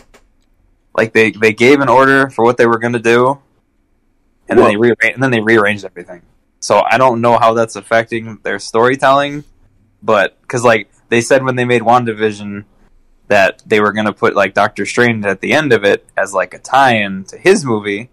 Like 0.97 1.12
they 1.12 1.31
they 1.32 1.52
gave 1.52 1.81
an 1.81 1.89
order 1.89 2.31
for 2.31 2.44
what 2.44 2.57
they 2.57 2.66
were 2.66 2.78
going 2.78 2.93
to 2.94 2.98
do, 2.98 3.39
and 4.48 4.59
then 4.59 4.66
they 4.69 4.77
rearranged 4.77 5.15
and 5.15 5.23
then 5.23 5.31
they 5.31 5.40
rearranged 5.40 5.85
everything. 5.85 6.23
So 6.61 6.82
I 6.89 6.98
don't 6.98 7.20
know 7.20 7.39
how 7.39 7.55
that's 7.55 7.77
affecting 7.77 8.39
their 8.43 8.59
storytelling, 8.59 9.44
but 10.02 10.40
because 10.43 10.62
like 10.65 10.90
they 11.09 11.20
said 11.20 11.43
when 11.43 11.57
they 11.57 11.65
made 11.65 11.82
WandaVision, 11.82 12.65
that 13.28 13.62
they 13.66 13.81
were 13.81 13.93
going 13.93 14.07
to 14.07 14.12
put 14.12 14.35
like 14.36 14.55
Doctor 14.55 14.85
Strange 14.86 15.24
at 15.24 15.40
the 15.40 15.52
end 15.52 15.73
of 15.73 15.85
it 15.85 16.07
as 16.16 16.35
like 16.35 16.52
a 16.55 16.59
tie-in 16.59 17.24
to 17.24 17.39
his 17.39 17.65
movie, 17.65 18.11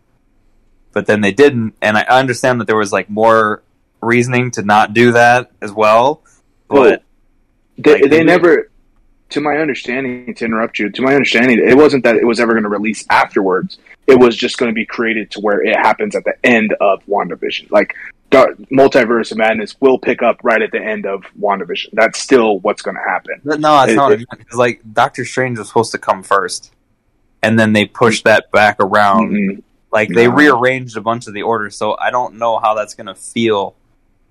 but 0.94 1.08
then 1.08 1.22
they 1.22 1.32
didn't. 1.34 1.74
And 1.82 1.98
I 1.98 2.04
understand 2.04 2.62
that 2.62 2.66
there 2.68 2.78
was 2.78 2.94
like 2.94 3.10
more 3.10 3.64
reasoning 4.02 4.52
to 4.52 4.62
not 4.64 4.94
do 4.94 5.12
that 5.14 5.52
as 5.62 5.72
well. 5.72 6.22
But 6.68 7.04
They, 7.78 8.02
Like, 8.02 8.10
they 8.10 8.24
never, 8.24 8.70
to 9.30 9.42
my 9.42 9.58
understanding, 9.58 10.34
to 10.34 10.46
interrupt 10.46 10.80
you, 10.80 10.90
to 10.90 11.02
my 11.02 11.14
understanding, 11.14 11.60
it 11.60 11.78
wasn't 11.78 12.04
that 12.06 12.16
it 12.16 12.26
was 12.26 12.40
ever 12.40 12.54
going 12.54 12.64
to 12.64 12.70
release 12.70 13.06
afterwards. 13.10 13.78
It 14.08 14.18
was 14.20 14.36
just 14.36 14.58
going 14.58 14.70
to 14.72 14.74
be 14.74 14.86
created 14.86 15.32
to 15.32 15.42
where 15.42 15.62
it 15.62 15.76
happens 15.76 16.16
at 16.16 16.24
the 16.24 16.34
end 16.44 16.74
of 16.82 17.04
WandaVision. 17.06 17.70
Like, 17.72 17.94
Multiverse 18.32 19.32
of 19.32 19.38
Madness 19.38 19.76
will 19.80 19.98
pick 20.00 20.22
up 20.22 20.38
right 20.44 20.62
at 20.62 20.72
the 20.72 20.82
end 20.82 21.06
of 21.06 21.24
WandaVision. 21.40 21.90
That's 21.94 22.20
still 22.20 22.60
what's 22.60 22.82
going 22.82 22.96
to 22.96 23.02
happen. 23.04 23.42
no, 23.44 23.56
that's 23.60 23.92
It- 23.92 23.96
not 23.96 24.10
what 24.12 24.20
it- 24.20 24.28
like 24.54 24.82
Doctor 24.94 25.24
Strange 25.24 25.58
was 25.60 25.68
supposed 25.68 25.92
to 25.94 25.98
come 25.98 26.24
first, 26.24 26.74
and 27.44 27.58
then 27.60 27.74
they 27.74 27.86
pushed 27.86 28.26
that 28.26 28.52
back 28.52 28.78
around. 28.80 29.32
Mhm. 29.32 29.64
Like 29.92 30.10
they 30.10 30.28
rearranged 30.28 30.98
a 30.98 31.02
bunch 31.02 31.28
of 31.28 31.34
the 31.34 31.44
orders, 31.44 31.78
so 31.78 31.96
I 31.98 32.12
don't 32.12 32.36
know 32.36 32.60
how 32.60 32.74
that's 32.74 32.94
gonna 32.94 33.16
feel. 33.16 33.76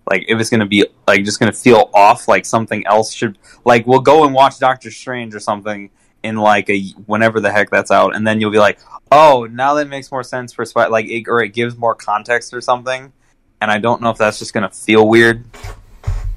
Like 0.09 0.25
if 0.29 0.39
it's 0.41 0.51
gonna 0.51 0.67
be 0.67 0.87
like 1.07 1.25
just 1.25 1.41
gonna 1.41 1.53
feel 1.53 1.91
off, 1.93 2.29
like 2.29 2.45
something 2.45 2.87
else 2.87 3.13
should. 3.13 3.39
Like 3.65 3.87
we'll 3.87 4.01
go 4.01 4.25
and 4.25 4.35
watch 4.35 4.59
Doctor 4.59 4.91
Strange 4.91 5.35
or 5.35 5.41
something 5.41 5.91
in 6.23 6.37
like 6.37 6.71
a 6.71 6.83
whenever 7.07 7.41
the 7.41 7.51
heck 7.51 7.71
that's 7.71 7.91
out, 7.91 8.15
and 8.15 8.27
then 8.27 8.41
you'll 8.41 8.53
be 8.53 8.59
like, 8.59 8.79
oh, 9.11 9.49
now 9.51 9.75
that 9.75 9.89
makes 9.89 10.11
more 10.11 10.23
sense 10.23 10.53
for 10.53 10.65
Spy. 10.65 10.87
Like 10.87 11.07
it, 11.07 11.25
or 11.29 11.43
it 11.43 11.51
gives 11.51 11.77
more 11.77 11.95
context 11.95 12.55
or 12.55 12.61
something. 12.61 13.13
And 13.61 13.71
I 13.71 13.79
don't 13.79 14.03
know 14.03 14.11
if 14.11 14.19
that's 14.19 14.39
just 14.39 14.55
gonna 14.55 14.71
feel 14.71 15.09
weird 15.09 15.45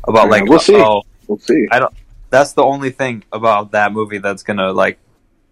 about 0.07 0.25
Yeah, 0.25 0.31
like 0.31 0.45
we'll 0.45 0.59
see. 0.59 0.75
oh 0.75 1.03
We'll 1.29 1.37
see. 1.37 1.67
I 1.71 1.79
don't. 1.79 1.93
That's 2.31 2.53
the 2.53 2.63
only 2.63 2.89
thing 2.89 3.23
about 3.31 3.71
that 3.71 3.93
movie 3.93 4.17
that's 4.17 4.41
gonna 4.43 4.73
like 4.73 4.97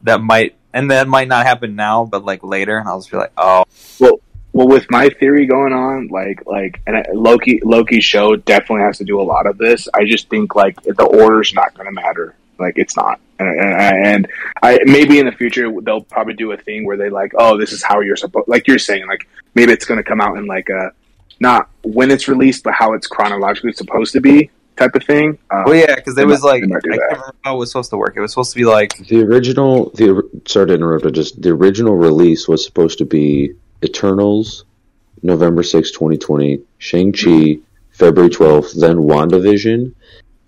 that 0.02 0.22
might 0.22 0.56
and 0.74 0.92
that 0.92 1.08
might 1.08 1.28
not 1.28 1.46
happen 1.46 1.76
now, 1.76 2.06
but 2.06 2.26
like 2.26 2.44
later, 2.44 2.78
and 2.78 2.90
I'll 2.90 3.00
just 3.00 3.12
be 3.12 3.18
like, 3.18 3.32
oh, 3.38 3.64
well 4.00 4.20
with 4.66 4.90
my 4.90 5.10
theory 5.10 5.46
going 5.46 5.74
on 5.74 6.08
like 6.08 6.46
like 6.46 6.82
and 6.88 6.96
I- 6.98 7.06
loki 7.14 7.60
loki's 7.64 8.04
show 8.06 8.36
definitely 8.36 8.84
has 8.84 8.98
to 9.00 9.04
do 9.04 9.20
a 9.20 9.24
lot 9.24 9.46
of 9.46 9.58
this 9.58 9.88
i 9.94 10.06
just 10.06 10.30
think 10.30 10.56
like 10.56 10.82
the 10.82 11.04
order's 11.06 11.54
not 11.54 11.74
going 11.74 11.86
to 11.88 11.92
matter 11.92 12.36
like 12.60 12.78
it's 12.78 12.96
not 12.96 13.20
and, 13.40 13.48
and, 13.50 14.06
and 14.08 14.28
i 14.64 14.80
maybe 14.86 15.20
in 15.20 15.26
the 15.26 15.32
future 15.32 15.70
they'll 15.82 16.02
probably 16.02 16.34
do 16.34 16.52
a 16.54 16.58
thing 16.58 16.86
where 16.86 16.98
they 16.98 17.10
like 17.10 17.34
oh 17.38 17.58
this 17.58 17.72
is 17.72 17.84
how 17.84 18.00
you're 18.02 18.16
supposed 18.16 18.48
like 18.48 18.68
you're 18.68 18.80
saying 18.80 19.06
like 19.08 19.28
maybe 19.54 19.72
it's 19.72 19.86
going 19.86 19.98
to 19.98 20.04
come 20.04 20.22
out 20.22 20.38
in 20.38 20.46
like 20.48 20.70
a 20.70 20.92
not 21.40 21.70
when 21.84 22.10
it's 22.10 22.28
released 22.28 22.64
but 22.64 22.74
how 22.74 22.94
it's 22.94 23.06
chronologically 23.08 23.72
supposed 23.74 24.14
to 24.14 24.22
be 24.22 24.50
type 24.76 24.94
of 24.96 25.04
thing 25.04 25.38
um, 25.50 25.64
well, 25.66 25.76
yeah, 25.76 25.96
because 25.96 26.18
it 26.18 26.28
was 26.28 26.44
like 26.44 26.62
they 26.62 26.68
might 26.68 26.84
do 26.84 26.94
I 26.94 26.98
that. 26.98 27.00
can't 27.10 27.12
remember 27.20 27.36
how 27.44 27.56
it 27.56 27.60
was 27.60 27.72
supposed 27.72 27.90
to 27.90 27.98
work. 27.98 28.14
It 28.16 28.22
was 28.22 28.32
supposed 28.32 28.52
to 28.52 28.58
be 28.58 28.66
like 28.66 28.96
The 29.08 29.24
original, 29.24 29.90
the 29.96 30.22
sorry 30.48 30.68
to 30.68 30.74
interrupt, 30.76 31.04
but 31.04 31.14
just 31.14 31.42
the 31.42 31.50
original 31.50 31.96
release 31.96 32.48
was 32.48 32.64
supposed 32.64 33.00
to 33.00 33.06
be 33.06 33.54
Eternals, 33.84 34.66
November 35.24 35.64
sixth, 35.64 35.94
2020, 35.94 36.60
Shang-Chi, 36.78 37.60
February 37.92 38.30
12th, 38.30 38.80
then 38.80 38.98
WandaVision, 38.98 39.94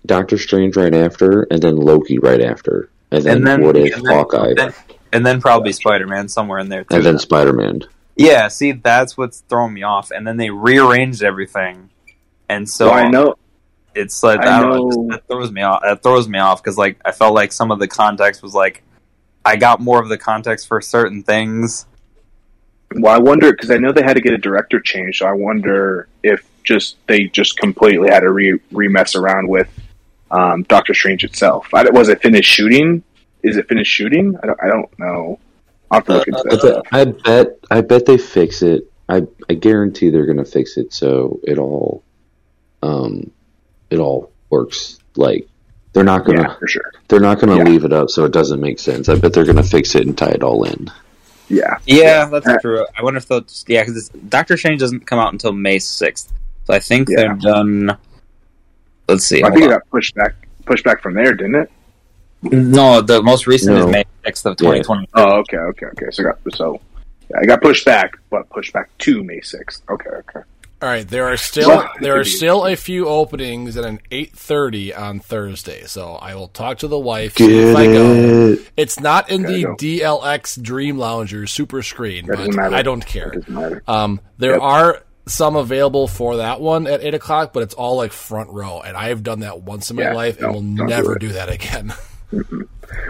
Doctor 0.06 0.38
Strange 0.38 0.76
right 0.76 0.94
after, 0.94 1.42
and 1.50 1.60
then 1.62 1.76
Loki 1.76 2.18
right 2.18 2.40
after. 2.40 2.88
And 3.10 3.24
then, 3.24 3.36
and 3.38 3.46
then 3.46 3.62
What 3.64 3.76
If, 3.76 3.96
and 3.96 4.06
then, 4.06 4.14
Hawkeye, 4.14 4.54
then- 4.56 4.74
and 5.12 5.26
then 5.26 5.40
probably 5.40 5.72
Spider 5.72 6.06
Man 6.06 6.28
somewhere 6.28 6.60
in 6.60 6.68
there 6.68 6.84
too. 6.84 6.94
and 6.96 7.04
then 7.04 7.18
Spider-Man. 7.18 7.80
yeah, 8.16 8.46
see, 8.48 8.70
that's 8.72 9.16
what's 9.18 9.40
throwing 9.48 9.74
me 9.74 9.82
off. 9.82 10.12
And 10.12 10.24
then 10.26 10.36
they 10.36 10.50
rearranged 10.50 11.22
everything, 11.24 11.90
and 12.48 12.68
so 12.68 12.86
so 12.86 12.92
i 12.92 13.08
know 13.08 13.34
it's 13.96 14.22
like 14.22 14.38
I 14.40 14.58
I, 14.58 14.60
know, 14.60 14.76
know- 14.88 15.08
that 15.10 15.26
throws 15.26 15.50
me 15.50 15.62
off. 15.62 15.82
That 15.82 16.02
throws 16.04 16.28
me 16.28 16.38
off 16.38 16.62
because 16.62 16.78
like 16.78 17.00
I 17.04 17.10
felt 17.10 17.34
like 17.34 17.50
some 17.52 17.72
of 17.72 17.80
the 17.80 17.88
context 17.88 18.40
was 18.42 18.54
like 18.54 18.84
I 19.44 19.56
got 19.56 19.80
more 19.80 20.00
of 20.00 20.08
the 20.08 20.18
context 20.18 20.68
for 20.68 20.80
certain 20.80 21.24
things. 21.24 21.86
Well, 22.94 23.14
I 23.14 23.18
wonder 23.18 23.52
because 23.52 23.70
I 23.70 23.76
know 23.76 23.92
they 23.92 24.02
had 24.02 24.14
to 24.14 24.20
get 24.20 24.32
a 24.32 24.38
director 24.38 24.80
change. 24.80 25.18
So 25.18 25.26
I 25.26 25.32
wonder 25.32 26.08
if 26.22 26.44
just 26.64 26.96
they 27.06 27.24
just 27.24 27.56
completely 27.58 28.08
had 28.10 28.20
to 28.20 28.30
re 28.30 28.58
re 28.72 28.88
mess 28.88 29.14
around 29.14 29.48
with 29.48 29.68
um, 30.30 30.64
Doctor 30.64 30.94
Strange 30.94 31.24
itself. 31.24 31.68
I, 31.72 31.88
was 31.90 32.08
it 32.08 32.20
finished 32.22 32.50
shooting? 32.50 33.02
Is 33.42 33.56
it 33.56 33.68
finished 33.68 33.92
shooting? 33.92 34.36
I 34.42 34.46
don't. 34.46 34.62
I 34.62 34.66
don't 34.66 34.98
know. 34.98 35.38
I'll 35.90 35.98
have 35.98 36.06
to 36.06 36.12
look 36.14 36.28
into 36.28 36.42
that. 36.44 36.82
I 36.92 37.04
bet, 37.04 37.58
I 37.70 37.80
bet 37.80 38.06
they 38.06 38.16
fix 38.18 38.62
it. 38.62 38.90
I, 39.08 39.26
I 39.48 39.54
guarantee 39.54 40.10
they're 40.10 40.26
gonna 40.26 40.44
fix 40.44 40.76
it 40.76 40.92
so 40.92 41.40
it 41.42 41.58
all, 41.58 42.04
um, 42.82 43.32
it 43.90 43.98
all 43.98 44.30
works. 44.50 44.98
Like 45.16 45.48
they're 45.92 46.04
not 46.04 46.24
gonna, 46.24 46.42
Yeah, 46.42 46.54
for 46.60 46.68
sure. 46.68 46.92
they're 47.08 47.18
not 47.18 47.40
gonna 47.40 47.56
Yeah. 47.56 47.64
leave 47.64 47.84
it 47.84 47.92
up 47.92 48.08
so 48.10 48.24
it 48.24 48.32
doesn't 48.32 48.60
make 48.60 48.78
sense. 48.78 49.08
I 49.08 49.16
bet 49.16 49.32
they're 49.32 49.44
gonna 49.44 49.64
fix 49.64 49.96
it 49.96 50.06
and 50.06 50.16
tie 50.16 50.28
it 50.30 50.44
all 50.44 50.62
in. 50.62 50.88
Yeah, 51.50 51.76
Yeah, 51.84 52.26
that's 52.26 52.46
Uh, 52.46 52.58
true. 52.62 52.86
I 52.96 53.02
wonder 53.02 53.18
if 53.18 53.26
they'll 53.26 53.40
just, 53.40 53.68
yeah 53.68 53.82
because 53.82 54.08
Doctor 54.28 54.56
Strange 54.56 54.80
doesn't 54.80 55.04
come 55.06 55.18
out 55.18 55.32
until 55.32 55.52
May 55.52 55.78
sixth, 55.80 56.32
so 56.64 56.72
I 56.72 56.78
think 56.78 57.08
Yeah. 57.08 57.16
they're 57.16 57.34
done. 57.34 57.96
Let's 59.08 59.24
see. 59.24 59.42
I 59.42 59.48
hold 59.48 59.54
think 59.54 59.64
it 59.64 59.72
on. 59.72 59.78
got 59.80 59.90
pushed 59.90 60.14
back 60.14 60.34
pushed 60.64 60.84
back 60.84 61.02
from 61.02 61.14
there, 61.14 61.34
didn't 61.34 61.56
it? 61.56 61.70
No, 62.42 63.00
the 63.00 63.20
most 63.22 63.46
recent 63.48 63.76
No. 63.76 63.86
is 63.88 63.92
May 63.92 64.04
sixth 64.24 64.46
of 64.46 64.56
twenty 64.56 64.82
twenty. 64.82 65.08
Oh, 65.14 65.38
okay, 65.40 65.56
okay, 65.58 65.86
okay. 65.86 66.06
So 66.12 66.22
it 66.22 66.24
got 66.26 66.54
so 66.54 66.80
yeah, 67.30 67.40
it 67.42 67.46
got 67.46 67.60
pushed 67.60 67.84
back, 67.84 68.12
but 68.30 68.48
pushed 68.50 68.72
back 68.72 68.88
to 68.98 69.24
May 69.24 69.40
sixth. 69.40 69.82
Okay, 69.90 70.10
okay. 70.10 70.40
All 70.82 70.88
right, 70.88 71.06
there 71.06 71.26
are 71.26 71.36
still 71.36 71.68
Well, 71.68 71.92
there 72.00 72.18
are 72.18 72.24
be. 72.24 72.30
still 72.30 72.64
a 72.64 72.74
few 72.74 73.06
openings 73.06 73.76
at 73.76 73.84
an 73.84 74.00
eight 74.10 74.32
thirty 74.32 74.94
on 74.94 75.20
Thursday. 75.20 75.84
So 75.84 76.12
I 76.14 76.34
will 76.34 76.48
talk 76.48 76.78
to 76.78 76.88
the 76.88 76.98
wife 76.98 77.36
see 77.36 77.60
if 77.60 77.74
Get 77.74 77.76
I 77.76 77.86
go. 77.86 78.22
it? 78.52 78.60
It's 78.78 78.98
not 78.98 79.28
in 79.30 79.42
Gotta 79.42 79.52
the 79.52 79.62
go. 79.62 79.76
DLX 79.76 80.60
Dream 80.62 80.96
Lounger 80.96 81.46
super 81.46 81.82
screen, 81.82 82.26
That 82.26 82.36
but 82.36 82.54
matter. 82.56 82.74
I 82.74 82.82
don't 82.82 83.04
care. 83.04 83.34
Um, 83.86 84.20
there 84.38 84.52
Yep. 84.52 84.62
are 84.62 85.02
some 85.26 85.54
available 85.54 86.08
for 86.08 86.36
that 86.38 86.60
one 86.62 86.86
at 86.86 87.02
eight 87.04 87.14
o'clock, 87.14 87.52
but 87.52 87.62
it's 87.62 87.74
all 87.74 87.96
like 87.96 88.12
front 88.12 88.48
row, 88.50 88.80
and 88.80 88.96
I 88.96 89.08
have 89.10 89.22
done 89.22 89.40
that 89.40 89.60
once 89.62 89.90
in 89.90 89.96
my 89.96 90.04
Yeah, 90.04 90.12
life, 90.14 90.40
no, 90.40 90.46
and 90.46 90.52
will 90.52 90.62
don't 90.76 90.94
do 90.96 90.96
never 90.96 91.16
do 91.16 91.28
that 91.32 91.50
again. 91.50 91.92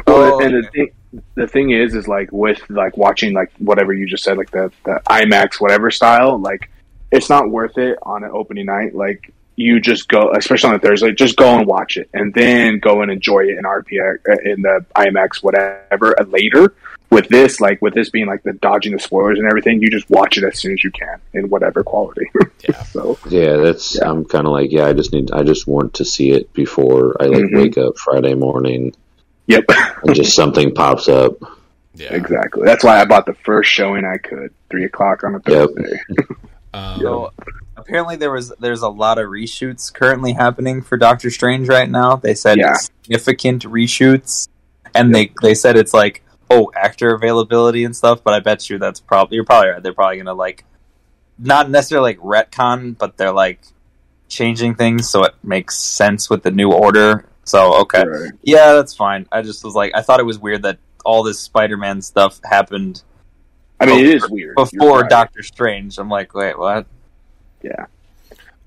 Well, 0.07 0.35
Oh, 0.35 0.39
and 0.39 0.55
the 0.55 0.69
thing, 0.73 0.91
the 1.37 1.47
thing 1.47 1.71
is, 1.71 1.95
is 1.95 2.07
like 2.09 2.31
with 2.33 2.61
like 2.69 2.97
watching 2.97 3.33
like 3.33 3.51
whatever 3.59 3.93
you 3.93 4.07
just 4.07 4.25
said, 4.25 4.37
like 4.37 4.51
the 4.51 4.71
the 4.85 5.01
IMAX 5.09 5.61
whatever 5.61 5.91
style, 5.91 6.39
like 6.39 6.71
it's 7.12 7.28
not 7.31 7.51
worth 7.51 7.78
it 7.78 7.99
on 8.03 8.24
an 8.24 8.31
opening 8.32 8.66
night. 8.66 8.95
Like 8.95 9.32
you 9.57 9.81
just 9.81 10.09
go, 10.09 10.32
especially 10.32 10.70
on 10.70 10.77
a 10.77 10.78
Thursday, 10.78 11.12
just 11.12 11.37
go 11.37 11.59
and 11.59 11.66
watch 11.66 11.97
it, 11.97 12.09
and 12.15 12.32
then 12.32 12.78
go 12.78 13.03
and 13.03 13.11
enjoy 13.11 13.41
it 13.41 13.59
in 13.59 13.65
RPX 13.65 14.19
uh, 14.28 14.37
in 14.51 14.62
the 14.62 14.85
IMAX 14.97 15.43
whatever 15.43 16.19
uh, 16.19 16.24
later. 16.24 16.74
With 17.11 17.28
this, 17.28 17.61
like 17.61 17.82
with 17.82 17.93
this 17.93 18.09
being 18.09 18.27
like 18.28 18.45
the 18.45 18.53
dodging 18.53 18.93
the 18.93 19.01
spoilers 19.01 19.41
and 19.41 19.49
everything, 19.49 19.82
you 19.82 19.91
just 19.91 20.09
watch 20.09 20.39
it 20.39 20.45
as 20.45 20.61
soon 20.61 20.74
as 20.74 20.85
you 20.85 20.93
can 20.93 21.20
in 21.32 21.49
whatever 21.51 21.82
quality. 21.82 22.27
Yeah. 22.69 22.82
so 22.85 23.19
Yeah, 23.28 23.57
that's. 23.57 23.97
Yeah. 23.97 24.09
I'm 24.11 24.24
kind 24.27 24.47
of 24.47 24.53
like, 24.53 24.70
yeah. 24.70 24.87
I 24.87 24.93
just 24.93 25.12
need. 25.12 25.32
I 25.32 25.43
just 25.43 25.66
want 25.66 25.95
to 25.95 26.05
see 26.05 26.31
it 26.31 26.53
before 26.53 27.16
I 27.20 27.24
like 27.27 27.43
Mhm. 27.47 27.57
wake 27.57 27.78
up 27.78 27.97
Friday 27.99 28.35
morning 28.35 28.95
yep, 29.49 29.65
and 30.05 30.15
just 30.15 30.37
something 30.37 30.73
pops 30.74 31.09
up. 31.09 31.32
Yeah. 31.95 32.15
exactly. 32.15 32.65
That's 32.65 32.85
why 32.85 33.01
I 33.01 33.05
bought 33.07 33.27
the 33.27 33.35
first 33.35 33.69
showing 33.70 34.05
I 34.05 34.19
could, 34.19 34.55
three 34.70 34.85
o'clock 34.85 35.24
on 35.24 35.35
a 35.35 35.41
Yep. 35.51 35.70
Thursday. 36.73 36.87
Um, 36.95 37.01
So 37.01 37.33
apparently 37.77 38.17
there 38.17 38.31
was 38.31 38.53
there's 38.61 38.83
a 38.83 38.89
lot 38.89 39.19
of 39.19 39.27
reshoots 39.27 39.93
currently 39.93 40.33
happening 40.33 40.83
for 40.83 40.97
Doctor 40.97 41.31
Strange 41.31 41.69
right 41.69 41.89
now. 41.91 42.17
They 42.17 42.35
said 42.35 42.59
Yeah. 42.59 42.75
significant 42.75 43.65
reshoots, 43.65 44.49
and 44.95 45.15
they 45.15 45.33
they 45.43 45.55
said 45.55 45.77
it's 45.77 45.95
like 45.95 46.23
oh 46.51 46.71
actor 46.75 47.15
availability 47.15 47.85
and 47.85 47.95
stuff. 47.95 48.23
But 48.25 48.35
I 48.35 48.41
bet 48.41 48.69
you 48.71 48.79
that's 48.79 49.01
probably 49.01 49.37
you're 49.37 49.45
probably 49.45 49.71
right. 49.71 49.83
They're 49.83 49.93
probably 49.95 50.19
gonna 50.19 50.35
like 50.35 50.65
not 51.39 51.71
necessarily 51.71 52.17
like 52.17 52.51
retcon, 52.51 52.99
but 52.99 53.17
they're 53.17 53.33
like 53.33 53.61
changing 54.29 54.75
things 54.77 55.09
so 55.11 55.25
it 55.25 55.35
makes 55.43 55.77
sense 55.79 56.31
with 56.31 56.43
the 56.43 56.51
new 56.51 56.71
order. 56.71 57.25
So 57.45 57.81
okay, 57.83 58.05
Right. 58.07 58.31
yeah, 58.43 58.75
that's 58.75 58.95
fine. 58.95 59.27
I 59.33 59.43
just 59.43 59.65
was 59.65 59.75
like 59.75 59.93
I 59.95 60.03
thought 60.03 60.21
it 60.21 60.27
was 60.27 60.39
weird 60.39 60.63
that 60.63 60.79
all 61.05 61.23
this 61.23 61.41
Spider-Man 61.41 62.03
stuff 62.03 62.39
happened 62.45 63.03
I 63.81 63.86
mean, 63.86 64.01
it 64.05 64.12
Before- 64.12 64.27
is 64.27 64.31
weird. 64.31 64.55
Before. 64.57 65.02
Doctor 65.05 65.43
Strange. 65.43 65.98
I'm 65.98 66.09
like, 66.11 66.35
wait, 66.35 66.59
what? 66.59 66.86
Yeah. 67.62 67.86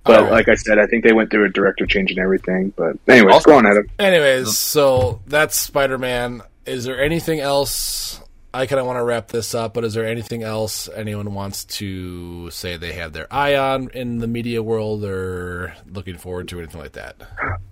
But 0.05 0.17
Alright. 0.17 0.31
like 0.33 0.49
I 0.49 0.55
said, 0.55 0.79
I 0.79 0.85
think 0.87 1.03
they 1.05 1.13
went 1.13 1.29
through 1.31 1.45
a 1.45 1.49
director 1.49 1.85
change 1.85 2.09
and 2.11 2.19
everything. 2.19 2.73
But 2.75 2.97
anyways, 3.07 3.33
Also- 3.33 3.51
go 3.51 3.57
on, 3.57 3.65
Adam. 3.65 3.87
Anyways, 3.99 4.57
so 4.57 5.21
that's 5.27 5.55
Spider 5.57 5.97
Man. 5.97 6.41
Is 6.65 6.83
there 6.83 7.01
anything 7.01 7.39
else? 7.39 8.19
I 8.55 8.67
kind 8.67 8.79
of 8.79 8.85
want 8.85 8.99
to 8.99 9.03
wrap 9.03 9.29
this 9.29 9.55
up, 9.55 9.73
but 9.73 9.83
is 9.83 9.95
there 9.95 10.05
anything 10.05 10.43
else 10.43 10.87
anyone 10.95 11.33
wants 11.33 11.65
to 11.65 12.51
say 12.51 12.77
they 12.77 12.93
have 12.93 13.11
their 13.11 13.25
eye 13.33 13.55
on 13.55 13.89
in 13.95 14.19
the 14.19 14.27
media 14.27 14.61
world 14.61 15.03
or 15.03 15.73
looking 15.91 16.17
forward 16.17 16.47
to, 16.49 16.59
anything 16.59 16.79
like 16.79 16.91
that? 16.91 17.15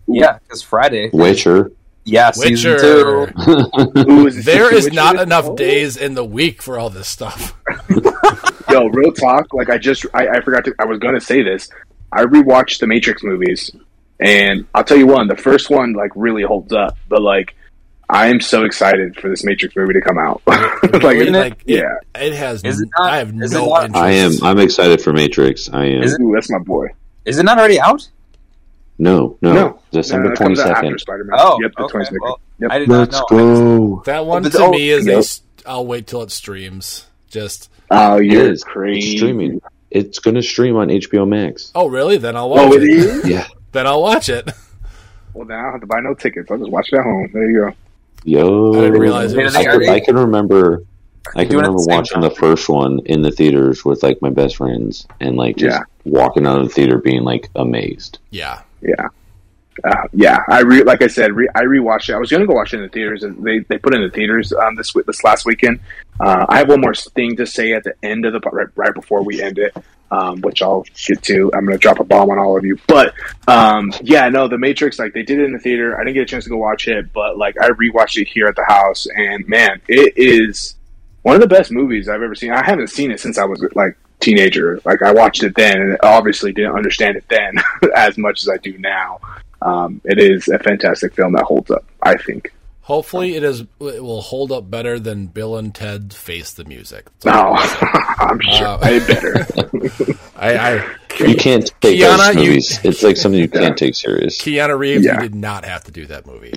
Yeah, 0.08 0.40
because 0.40 0.64
Friday. 0.64 1.12
Witcher. 1.14 1.72
Yeah, 2.04 2.32
season 2.32 2.72
Witcher. 2.72 3.32
two. 3.46 4.12
Ooh, 4.12 4.28
is 4.28 4.38
it 4.38 4.46
There 4.46 4.72
Season 4.72 4.92
is 4.92 4.96
not 4.96 5.20
enough 5.20 5.56
days 5.56 5.98
in 5.98 6.16
the 6.16 6.26
week 6.26 6.62
for 6.62 6.80
all 6.80 6.90
this 6.90 7.08
stuff. 7.08 7.56
Yo, 8.72 8.86
real 8.88 9.12
talk. 9.12 9.54
Like 9.54 9.70
I 9.70 9.78
just, 9.78 10.06
I, 10.14 10.28
I 10.28 10.42
forgot 10.42 10.66
to. 10.66 10.74
I 10.80 10.86
was 10.86 11.00
gonna 11.00 11.20
say 11.22 11.44
this. 11.44 11.70
I 12.12 12.24
rewatched 12.26 12.80
the 12.80 12.88
Matrix 12.88 13.24
movies, 13.24 13.70
and 14.20 14.66
I'll 14.74 14.84
tell 14.84 14.98
you 14.98 15.08
one. 15.08 15.28
The 15.28 15.36
first 15.38 15.70
one 15.70 15.94
like 15.94 16.12
really 16.16 16.44
holds 16.44 16.74
up, 16.74 16.98
but 17.08 17.22
like. 17.22 17.56
I 18.14 18.28
am 18.28 18.42
so 18.42 18.66
excited 18.66 19.16
for 19.16 19.30
this 19.30 19.46
Matrix 19.46 19.74
movie 19.74 19.94
to 19.94 20.02
come 20.02 20.18
out. 20.18 20.42
Like, 20.92 21.16
really, 21.16 21.28
it? 21.30 21.32
like, 21.32 21.64
it, 21.66 21.78
yeah, 21.80 21.94
it 22.14 22.34
has. 22.34 22.62
Is 22.66 22.82
it 22.82 22.90
not- 23.00 23.10
I 23.10 23.18
have 23.20 23.30
is 23.42 23.54
it 23.54 23.56
no 23.58 23.68
not- 23.68 23.86
interest. 23.86 24.04
I 24.04 24.12
am. 24.12 24.32
I'm 24.44 24.60
excited 24.60 25.02
for 25.02 25.14
Matrix. 25.14 25.70
I 25.72 25.86
am. 25.86 26.04
Is 26.04 26.14
it- 26.16 26.22
Ooh, 26.22 26.34
that's 26.34 26.52
my 26.52 26.58
boy. 26.60 26.88
Is 27.24 27.38
it 27.38 27.44
not 27.44 27.58
already 27.58 27.80
out? 27.80 28.10
No, 29.02 29.36
no, 29.42 29.54
No, 29.54 29.80
December 29.92 30.28
No, 30.28 30.32
it 30.34 30.36
twenty 30.38 30.56
comes 30.56 30.60
out 30.60 30.70
after 30.72 30.86
second. 30.86 31.00
Spider-Man. 31.00 31.36
Oh, 31.40 31.58
yep, 31.62 31.72
the 31.76 31.84
okay. 31.84 31.98
22nd. 31.98 32.18
Well, 32.22 32.40
Yep. 32.60 32.72
I 32.72 32.80
did 32.80 32.90
not 32.90 32.98
Let's 33.00 33.14
know. 33.20 33.26
go. 33.30 34.04
That 34.06 34.20
oh, 34.20 34.24
one 34.24 34.44
but 34.44 34.52
to 34.52 34.58
the- 34.60 34.64
oh, 34.64 34.70
me 34.72 34.90
is. 34.92 35.06
yep. 35.08 35.20
A, 35.20 35.24
st- 35.24 35.64
I'll 35.66 35.86
wait 35.88 36.06
till 36.06 36.22
it 36.22 36.30
streams. 36.32 37.08
Just. 37.28 37.70
Oh, 37.90 38.18
It 38.18 38.26
you're 38.26 38.52
is. 38.52 38.64
crazy. 38.64 39.10
It's 39.14 39.18
streaming. 39.20 39.62
It's 39.90 40.20
going 40.20 40.36
to 40.36 40.44
stream 40.44 40.76
on 40.78 40.90
HBO 40.90 41.28
Max. 41.28 41.72
Oh, 41.74 41.88
really? 41.88 42.18
Then 42.18 42.36
I'll 42.38 42.44
oh, 42.46 42.48
watch 42.48 42.60
Oh, 42.72 42.74
it 42.74 42.84
it. 42.84 42.90
is? 42.90 43.28
Yeah. 43.28 43.48
Then 43.74 43.88
I'll 43.88 44.02
watch 44.02 44.28
it. 44.30 44.52
Well, 45.34 45.48
then 45.48 45.58
I 45.58 45.62
don't 45.64 45.72
have 45.72 45.82
to 45.82 45.88
buy 45.88 46.02
no 46.02 46.14
tickets. 46.14 46.52
I'll 46.52 46.58
just 46.58 46.70
watch 46.70 46.90
it 46.92 46.98
at 46.98 47.04
home. 47.06 47.30
There 47.34 47.50
you 47.50 47.58
go. 47.62 47.74
Yo. 48.26 48.74
I 48.74 48.82
didn't 48.82 49.00
realize 49.00 49.32
it 49.34 49.42
was. 49.42 49.56
I 49.56 49.64
they 49.64 49.86
can, 49.86 49.90
I 49.96 50.00
can 50.02 50.16
remember. 50.18 50.84
I 51.36 51.46
can 51.46 51.52
doing 51.54 51.64
it 51.64 51.68
at 51.68 51.70
remember 51.70 51.78
the 51.84 51.86
watching 51.88 52.16
time? 52.22 52.30
the 52.30 52.36
first 52.36 52.68
one 52.68 53.00
in 53.06 53.22
the 53.22 53.32
theaters 53.32 53.86
with 53.86 54.04
like 54.04 54.22
my 54.22 54.30
best 54.30 54.58
friends, 54.58 55.08
and 55.22 55.38
like 55.38 55.56
just 55.56 55.74
Yeah. 55.78 55.84
walking 56.04 56.46
out 56.46 56.60
of 56.60 56.68
the 56.68 56.74
theater 56.74 56.98
being 56.98 57.24
like 57.24 57.50
amazed. 57.56 58.20
Yeah. 58.30 58.62
Yeah. 58.82 59.08
Uh, 59.84 60.08
yeah, 60.14 60.44
I 60.50 60.60
re- 60.62 60.84
like 60.84 61.02
I 61.02 61.08
said, 61.08 61.34
re- 61.34 61.48
I 61.56 61.62
rewatched 61.62 62.10
it. 62.10 62.14
I 62.14 62.18
was 62.18 62.30
going 62.30 62.42
to 62.42 62.48
go 62.48 62.54
watch 62.54 62.74
it 62.74 62.78
in 62.78 62.84
the 62.84 62.90
theaters, 62.90 63.24
and 63.24 63.42
they, 63.44 63.60
they 63.60 63.78
put 63.78 63.94
it 63.94 64.02
in 64.02 64.04
the 64.04 64.14
theaters 64.14 64.52
um, 64.52 64.76
this 64.76 64.94
this 65.08 65.24
last 65.24 65.46
weekend. 65.46 65.80
Uh, 66.20 66.46
I 66.50 66.58
have 66.58 66.70
one 66.70 66.82
more 66.82 66.94
thing 66.94 67.38
to 67.38 67.48
say 67.48 67.72
at 67.74 67.84
the 67.84 67.94
end 68.04 68.26
of 68.26 68.34
the 68.34 68.40
right, 68.52 68.68
right 68.76 68.94
before 68.94 69.24
we 69.24 69.42
end 69.42 69.58
it, 69.58 69.76
um, 70.12 70.42
which 70.42 70.62
I'll 70.62 70.86
get 71.08 71.24
to. 71.24 71.52
I'm 71.54 71.66
going 71.66 71.78
to 71.78 71.82
drop 71.82 72.00
a 72.00 72.04
bomb 72.04 72.30
on 72.30 72.38
all 72.38 72.58
of 72.58 72.66
you, 72.66 72.78
but 72.86 73.14
um, 73.48 73.94
yeah, 74.02 74.28
no, 74.28 74.48
the 74.50 74.58
Matrix, 74.58 75.00
like 75.00 75.14
they 75.14 75.24
did 75.24 75.40
it 75.40 75.46
in 75.46 75.54
the 75.54 75.60
theater. 75.60 75.96
I 75.96 76.04
didn't 76.04 76.16
get 76.16 76.24
a 76.24 76.26
chance 76.26 76.44
to 76.44 76.50
go 76.50 76.58
watch 76.58 76.88
it, 76.88 77.12
but 77.14 77.38
like 77.38 77.58
I 77.60 77.70
rewatched 77.70 78.22
it 78.22 78.28
here 78.28 78.48
at 78.48 78.58
the 78.58 78.66
house, 78.66 79.08
and 79.16 79.48
man, 79.48 79.82
it 79.88 80.14
is 80.18 80.76
one 81.22 81.36
of 81.36 81.42
the 81.42 81.48
best 81.48 81.72
movies 81.72 82.10
I've 82.10 82.22
ever 82.22 82.36
seen. 82.36 82.52
I 82.52 82.64
haven't 82.64 82.90
seen 82.90 83.10
it 83.10 83.22
since 83.22 83.38
I 83.38 83.46
was 83.46 83.64
like 83.74 83.98
teenager. 84.22 84.80
Like 84.86 85.02
I 85.02 85.12
watched 85.12 85.44
it 85.44 85.56
then, 85.56 85.82
and 85.82 85.98
obviously 86.04 86.54
didn't 86.54 86.76
understand 86.76 87.18
it 87.18 87.26
then 87.30 87.56
as 87.96 88.18
much 88.18 88.42
as 88.44 88.50
I 88.50 88.58
do 88.58 88.78
now. 88.78 89.20
Um, 89.62 90.02
it 90.06 90.18
is 90.20 90.48
a 90.48 90.58
fantastic 90.60 91.14
film 91.14 91.34
that 91.34 91.44
holds 91.44 91.70
up. 91.70 91.84
I 92.02 92.16
think. 92.18 92.54
Hopefully, 92.84 93.36
it 93.36 93.44
is. 93.44 93.62
It 93.62 94.04
will 94.04 94.22
hold 94.22 94.52
up 94.52 94.70
better 94.70 95.00
than 95.00 95.28
Bill 95.28 95.56
and 95.58 95.74
Ted 95.74 96.14
Face 96.14 96.52
the 96.54 96.66
Music. 96.66 97.06
No, 97.26 97.54
I'm 97.56 98.40
sure 98.40 98.68
Uh, 98.68 98.80
I 98.82 99.00
better. 99.00 99.46
I, 100.36 100.58
I 100.58 100.74
You 101.20 101.36
can't 101.36 101.72
take 101.82 102.00
Keanu, 102.00 102.18
those 102.18 102.36
you- 102.36 102.42
movies. 102.50 102.80
It's 102.84 103.04
like 103.04 103.18
something 103.18 103.40
you 103.40 103.50
Yeah. 103.54 103.60
can't 103.62 103.78
take 103.78 103.94
serious. 103.96 104.42
Keanu 104.42 104.78
Reeves, 104.78 105.06
Yeah. 105.06 105.16
he 105.18 105.22
did 105.28 105.36
not 105.36 105.64
have 105.66 105.84
to 105.86 105.92
do 105.92 106.06
that 106.08 106.26
movie. 106.26 106.54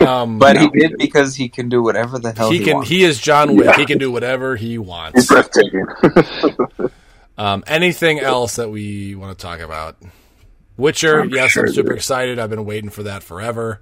Um, 0.00 0.38
But 0.38 0.56
he 0.58 0.68
did 0.68 0.96
because 0.98 1.34
he 1.34 1.48
can 1.48 1.68
do 1.68 1.82
whatever 1.82 2.18
the 2.18 2.32
hell 2.32 2.50
he 2.50 2.58
he, 2.58 2.64
can. 2.64 2.74
wants. 2.74 2.88
He 2.90 3.02
is 3.04 3.20
John 3.20 3.56
Wick. 3.56 3.66
Yeah. 3.66 3.76
He 3.76 3.86
can 3.86 3.98
do 3.98 4.10
whatever 4.12 4.56
he 4.56 4.78
wants. 4.78 5.26
breathtaking. 5.26 5.86
Um, 7.36 7.64
anything 7.66 8.20
else 8.20 8.54
that 8.56 8.70
we 8.70 9.16
want 9.16 9.36
to 9.36 9.42
talk 9.42 9.58
about? 9.58 9.96
Witcher. 10.76 11.18
I'm 11.22 11.30
yes, 11.30 11.50
sure 11.50 11.66
I'm 11.66 11.72
super 11.72 11.92
excited. 11.92 12.38
I've 12.38 12.48
been 12.50 12.64
waiting 12.64 12.90
for 12.90 13.02
that 13.02 13.24
forever. 13.24 13.80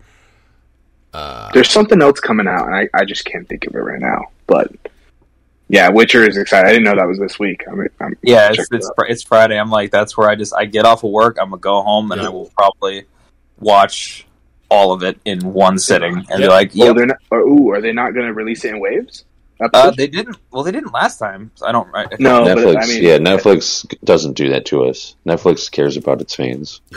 There's 1.12 1.68
something 1.68 2.00
else 2.00 2.18
coming 2.18 2.48
out, 2.48 2.64
and 2.66 2.74
I, 2.74 2.88
I 2.94 3.04
just 3.04 3.26
can't 3.26 3.46
think 3.46 3.66
of 3.66 3.74
it 3.74 3.78
right 3.78 4.00
now. 4.00 4.28
But 4.46 4.72
yeah, 5.68 5.90
Witcher 5.90 6.26
is 6.26 6.38
excited. 6.38 6.66
I 6.66 6.70
didn't 6.72 6.84
know 6.84 6.96
that 6.96 7.06
was 7.06 7.18
this 7.18 7.38
week. 7.38 7.62
I'm, 7.70 7.86
I'm 8.00 8.16
Yeah, 8.22 8.48
check 8.52 8.60
it's 8.60 8.68
it 8.72 8.76
it's, 8.76 8.86
out. 8.88 8.94
fr- 8.96 9.04
it's 9.06 9.22
Friday. 9.22 9.58
I'm 9.58 9.70
like, 9.70 9.90
that's 9.90 10.16
where 10.16 10.30
I 10.30 10.34
just 10.34 10.54
I 10.54 10.64
get 10.64 10.86
off 10.86 11.04
of 11.04 11.10
work. 11.10 11.36
I'm 11.38 11.50
gonna 11.50 11.60
go 11.60 11.82
home 11.82 12.10
and 12.12 12.22
Yep. 12.22 12.30
I 12.30 12.32
will 12.32 12.50
probably 12.56 13.04
watch 13.58 14.26
all 14.72 14.92
of 14.92 15.02
it 15.02 15.18
in 15.26 15.40
one 15.52 15.78
sitting 15.78 16.14
and 16.16 16.26
Yep. 16.30 16.38
be 16.38 16.48
like, 16.48 16.70
Oh, 16.74 16.84
yep. 16.86 16.96
they're 16.96 17.06
not. 17.06 17.18
Or, 17.30 17.40
ooh, 17.40 17.68
are 17.70 17.80
they 17.82 17.92
not 17.92 18.14
going 18.14 18.26
to 18.26 18.32
release 18.32 18.64
it 18.64 18.70
in 18.74 18.80
waves? 18.80 19.24
Uh, 19.60 19.92
they 19.92 20.08
didn't. 20.08 20.36
Well, 20.50 20.64
they 20.64 20.72
didn't 20.72 20.92
last 20.92 21.18
time. 21.18 21.52
So 21.54 21.66
I 21.66 21.72
don't. 21.72 21.88
I, 21.94 22.06
no, 22.18 22.42
Netflix, 22.44 22.64
but 22.74 22.82
I 22.82 22.86
mean, 22.86 23.02
yeah, 23.04 23.18
Netflix 23.18 23.94
doesn't 24.02 24.32
do 24.32 24.48
that 24.48 24.64
to 24.66 24.86
us. 24.86 25.14
Netflix 25.24 25.70
cares 25.70 25.96
about 25.96 26.20
its 26.20 26.34
fans. 26.34 26.80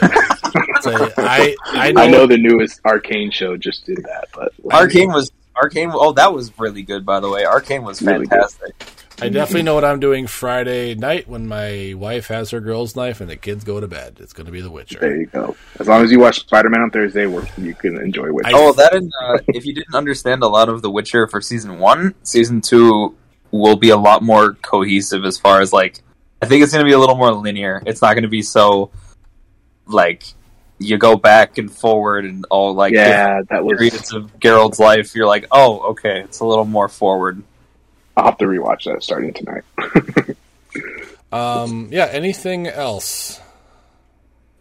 So 0.81 1.10
I, 1.18 1.56
I 1.65 1.91
know, 1.91 2.02
I 2.02 2.07
know 2.07 2.27
the 2.27 2.38
newest 2.38 2.80
Arcane 2.85 3.31
show 3.31 3.57
just 3.57 3.85
did 3.85 3.97
that, 4.03 4.27
but 4.34 4.53
Arcane 4.72 5.11
was 5.11 5.31
Arcane. 5.56 5.89
Oh, 5.93 6.11
that 6.14 6.31
was 6.34 6.52
really 6.60 6.84
good, 6.84 7.06
by 7.06 7.19
the 7.19 7.30
way. 7.30 7.43
Arcane 7.45 7.84
was 7.84 8.02
Really 8.02 8.26
fantastic. 8.27 8.76
I 9.22 9.30
definitely 9.30 9.64
know 9.64 9.76
what 9.76 9.86
I'm 9.86 10.00
doing 10.00 10.28
Friday 10.28 10.94
night 10.96 11.28
when 11.28 11.48
my 11.48 11.94
wife 11.96 12.28
has 12.28 12.52
her 12.52 12.60
girl's 12.60 12.96
knife 12.96 13.22
and 13.22 13.30
the 13.30 13.38
kids 13.38 13.64
go 13.64 13.80
to 13.80 13.88
bed. 13.88 14.18
It's 14.20 14.34
going 14.34 14.46
to 14.46 14.52
be 14.52 14.62
The 14.62 14.70
Witcher. 14.70 15.00
There 15.00 15.16
you 15.16 15.26
go. 15.28 15.56
As 15.80 15.88
long 15.88 16.04
as 16.04 16.12
you 16.12 16.20
watch 16.20 16.42
Spider 16.42 16.70
Man 16.70 16.82
on 16.82 16.92
Thursday, 16.92 17.24
you 17.58 17.74
can 17.76 17.98
enjoy 18.02 18.32
Witcher. 18.32 18.52
Oh, 18.54 18.74
that 18.74 18.94
and 18.94 19.12
uh, 19.24 19.38
if 19.48 19.66
you 19.66 19.74
didn't 19.74 19.96
understand 19.96 20.44
a 20.44 20.48
lot 20.48 20.68
of 20.68 20.82
The 20.82 20.92
Witcher 20.92 21.28
for 21.28 21.40
season 21.40 21.80
one, 21.80 22.14
season 22.24 22.62
two 22.62 23.16
will 23.52 23.78
be 23.78 23.90
a 23.90 23.98
lot 23.98 24.22
more 24.22 24.54
cohesive 24.56 25.24
as 25.26 25.38
far 25.38 25.62
as 25.62 25.72
like. 25.72 26.02
I 26.42 26.48
think 26.48 26.64
it's 26.64 26.74
going 26.74 26.84
to 26.84 26.90
be 26.90 26.94
a 26.94 27.00
little 27.00 27.16
more 27.16 27.32
linear. 27.32 27.82
It's 27.86 28.02
not 28.02 28.14
going 28.14 28.24
to 28.24 28.30
be 28.30 28.42
so 28.42 28.92
like 29.88 30.26
you 30.78 30.98
go 30.98 31.16
back 31.16 31.58
and 31.58 31.72
forward 31.72 32.26
and 32.26 32.46
all 32.50 32.74
like 32.74 32.94
yeah, 32.94 33.28
that 33.28 33.42
different 33.44 33.66
was. 33.66 33.78
periods 33.78 34.14
of 34.14 34.40
Geralt's 34.40 34.80
life. 34.80 35.16
You're 35.16 35.26
like, 35.26 35.46
oh, 35.52 35.92
okay, 35.92 36.20
it's 36.20 36.42
a 36.42 36.46
little 36.46 36.66
more 36.66 36.90
forward. 36.90 37.42
I'll 38.18 38.26
have 38.26 38.38
to 38.40 38.46
rewatch 38.46 38.86
that 38.86 39.04
starting 39.04 39.34
tonight. 39.34 39.64
Um, 41.32 41.90
yeah. 41.92 42.06
Anything 42.06 42.68
else? 42.68 43.42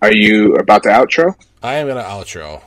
Are 0.02 0.12
you 0.12 0.56
about 0.56 0.82
to 0.82 0.88
outro? 0.88 1.34
I 1.62 1.74
am 1.74 1.86
going 1.86 2.02
to 2.02 2.02
outro. 2.02 2.62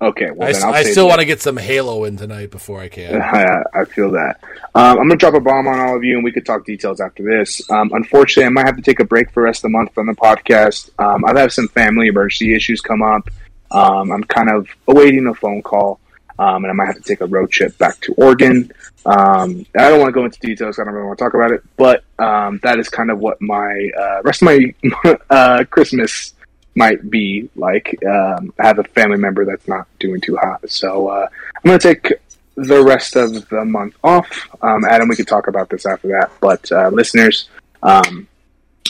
Okay, 0.00 0.30
well 0.32 0.48
I, 0.48 0.52
then 0.52 0.62
I'll 0.64 0.74
I 0.74 0.82
still 0.82 1.06
want 1.06 1.20
to 1.20 1.24
get 1.24 1.40
some 1.40 1.56
Halo 1.56 2.04
in 2.04 2.16
tonight 2.16 2.50
before 2.50 2.80
I 2.80 2.88
can. 2.88 3.20
I, 3.22 3.62
I 3.72 3.84
feel 3.84 4.10
that. 4.12 4.40
Um, 4.74 4.98
I'm 4.98 5.08
going 5.08 5.10
to 5.10 5.16
drop 5.16 5.34
a 5.34 5.40
bomb 5.40 5.68
on 5.68 5.78
all 5.78 5.96
of 5.96 6.02
you, 6.02 6.16
and 6.16 6.24
we 6.24 6.32
could 6.32 6.44
talk 6.44 6.64
details 6.64 7.00
after 7.00 7.22
this. 7.22 7.68
Um, 7.70 7.92
unfortunately, 7.92 8.46
I 8.46 8.48
might 8.48 8.66
have 8.66 8.76
to 8.76 8.82
take 8.82 8.98
a 8.98 9.04
break 9.04 9.30
for 9.30 9.42
the 9.42 9.44
rest 9.44 9.58
of 9.58 9.70
the 9.70 9.76
month 9.76 9.94
from 9.94 10.06
the 10.06 10.14
podcast. 10.14 10.90
Um, 10.98 11.24
I've 11.24 11.36
had 11.36 11.52
some 11.52 11.68
family 11.68 12.08
emergency 12.08 12.54
issues 12.54 12.80
come 12.80 13.02
up. 13.02 13.28
Um, 13.70 14.10
I'm 14.10 14.24
kind 14.24 14.50
of 14.50 14.68
awaiting 14.88 15.26
a 15.26 15.34
phone 15.34 15.62
call, 15.62 16.00
um, 16.42 16.64
and 16.64 16.70
I 16.70 16.74
might 16.74 16.86
have 16.86 16.96
to 16.96 17.02
take 17.02 17.20
a 17.20 17.26
road 17.26 17.50
trip 17.50 17.78
back 17.78 18.00
to 18.00 18.14
Oregon. 18.14 18.72
Um, 19.06 19.64
I 19.76 19.88
don't 19.88 20.00
want 20.00 20.08
to 20.08 20.12
go 20.12 20.24
into 20.24 20.40
details. 20.40 20.78
I 20.78 20.84
don't 20.84 20.94
really 20.94 21.06
want 21.06 21.18
to 21.18 21.24
talk 21.24 21.34
about 21.34 21.52
it, 21.52 21.62
but 21.76 22.04
um, 22.18 22.58
that 22.64 22.78
is 22.78 22.88
kind 22.88 23.10
of 23.10 23.20
what 23.20 23.40
my 23.40 23.90
uh, 23.96 24.22
rest 24.22 24.42
of 24.42 24.46
my 24.46 24.74
uh, 25.30 25.64
Christmas 25.70 26.34
might 26.74 27.08
be 27.08 27.48
like. 27.54 27.96
Um, 28.04 28.52
I 28.58 28.66
have 28.66 28.80
a 28.80 28.84
family 28.84 29.18
member 29.18 29.44
that's 29.44 29.68
not 29.68 29.86
doing 30.00 30.20
too 30.20 30.36
hot, 30.36 30.68
so 30.68 31.08
uh, 31.08 31.28
I'm 31.56 31.68
going 31.68 31.78
to 31.78 31.94
take 31.94 32.12
the 32.56 32.82
rest 32.82 33.14
of 33.14 33.48
the 33.48 33.64
month 33.64 33.94
off. 34.02 34.48
Um, 34.62 34.84
Adam, 34.84 35.08
we 35.08 35.16
could 35.16 35.28
talk 35.28 35.46
about 35.46 35.70
this 35.70 35.86
after 35.86 36.08
that. 36.08 36.32
But 36.40 36.70
uh, 36.72 36.88
listeners, 36.88 37.48
um, 37.82 38.26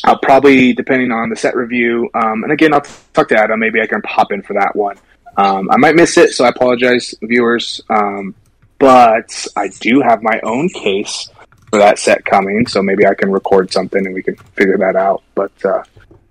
I'll 0.04 0.18
probably, 0.18 0.72
depending 0.72 1.12
on 1.12 1.28
the 1.28 1.36
set 1.36 1.54
review, 1.54 2.10
and 2.14 2.50
again, 2.50 2.72
I'll 2.72 2.86
talk 3.12 3.28
to 3.28 3.38
Adam. 3.38 3.60
Maybe 3.60 3.80
I 3.80 3.86
can 3.86 4.00
pop 4.02 4.32
in 4.32 4.42
for 4.42 4.54
that 4.54 4.74
one. 4.74 4.96
Um, 5.36 5.70
I 5.70 5.76
might 5.76 5.94
miss 5.94 6.16
it, 6.18 6.30
so 6.32 6.44
I 6.44 6.48
apologize, 6.48 7.14
viewers. 7.22 7.80
Um, 7.88 8.34
but 8.78 9.46
I 9.56 9.68
do 9.80 10.00
have 10.00 10.22
my 10.22 10.40
own 10.42 10.68
case 10.68 11.28
for 11.70 11.78
that 11.78 11.98
set 11.98 12.24
coming, 12.24 12.66
so 12.66 12.82
maybe 12.82 13.06
I 13.06 13.14
can 13.14 13.30
record 13.30 13.72
something 13.72 14.04
and 14.04 14.14
we 14.14 14.22
can 14.22 14.36
figure 14.36 14.76
that 14.78 14.96
out. 14.96 15.22
But 15.34 15.52
uh, 15.64 15.82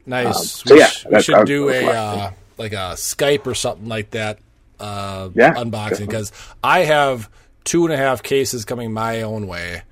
Nice. 0.06 0.26
Um, 0.28 0.34
so 0.34 0.74
we, 0.76 0.80
yeah, 0.82 0.88
sh- 0.88 1.06
we 1.12 1.22
should 1.22 1.46
do 1.46 1.70
a 1.70 1.86
uh, 1.86 2.32
like 2.58 2.74
a 2.74 2.94
Skype 2.96 3.48
or 3.48 3.56
something 3.56 3.88
like 3.88 4.12
that. 4.12 4.40
Uh, 4.80 5.30
Yeah, 5.34 5.54
unboxing 5.54 6.08
because 6.08 6.32
I 6.64 6.80
have 6.80 7.30
two 7.64 7.86
and 7.86 7.94
a 7.94 7.98
half 7.98 8.22
cases 8.24 8.66
coming 8.66 8.92
my 8.92 9.22
own 9.22 9.48
way. 9.48 9.84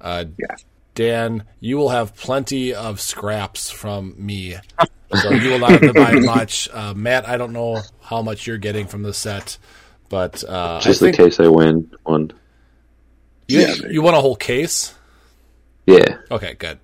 Uh, 0.00 0.24
Yeah. 0.38 0.56
Dan, 0.94 1.44
you 1.60 1.76
will 1.76 1.88
have 1.88 2.14
plenty 2.16 2.72
of 2.74 3.00
scraps 3.00 3.70
from 3.70 4.14
me, 4.16 4.56
so 5.14 5.30
you 5.32 5.50
will 5.50 5.58
not 5.58 5.70
have 5.72 5.80
to 5.80 5.92
buy 5.92 6.12
much. 6.20 6.68
Uh, 6.72 6.94
Matt, 6.94 7.28
I 7.28 7.36
don't 7.36 7.52
know 7.52 7.80
how 8.00 8.22
much 8.22 8.46
you're 8.46 8.58
getting 8.58 8.86
from 8.86 9.02
the 9.02 9.12
set, 9.12 9.58
but 10.08 10.44
uh, 10.44 10.80
Just 10.80 11.02
I 11.02 11.08
in 11.08 11.14
case 11.14 11.40
I 11.40 11.48
win 11.48 11.90
one. 12.04 12.32
you, 13.48 13.60
Yeah, 13.60 13.74
you 13.90 14.02
want 14.02 14.16
a 14.16 14.20
whole 14.20 14.36
case. 14.36 14.94
Yeah. 15.86 16.18
Okay, 16.30 16.54
good. 16.54 16.78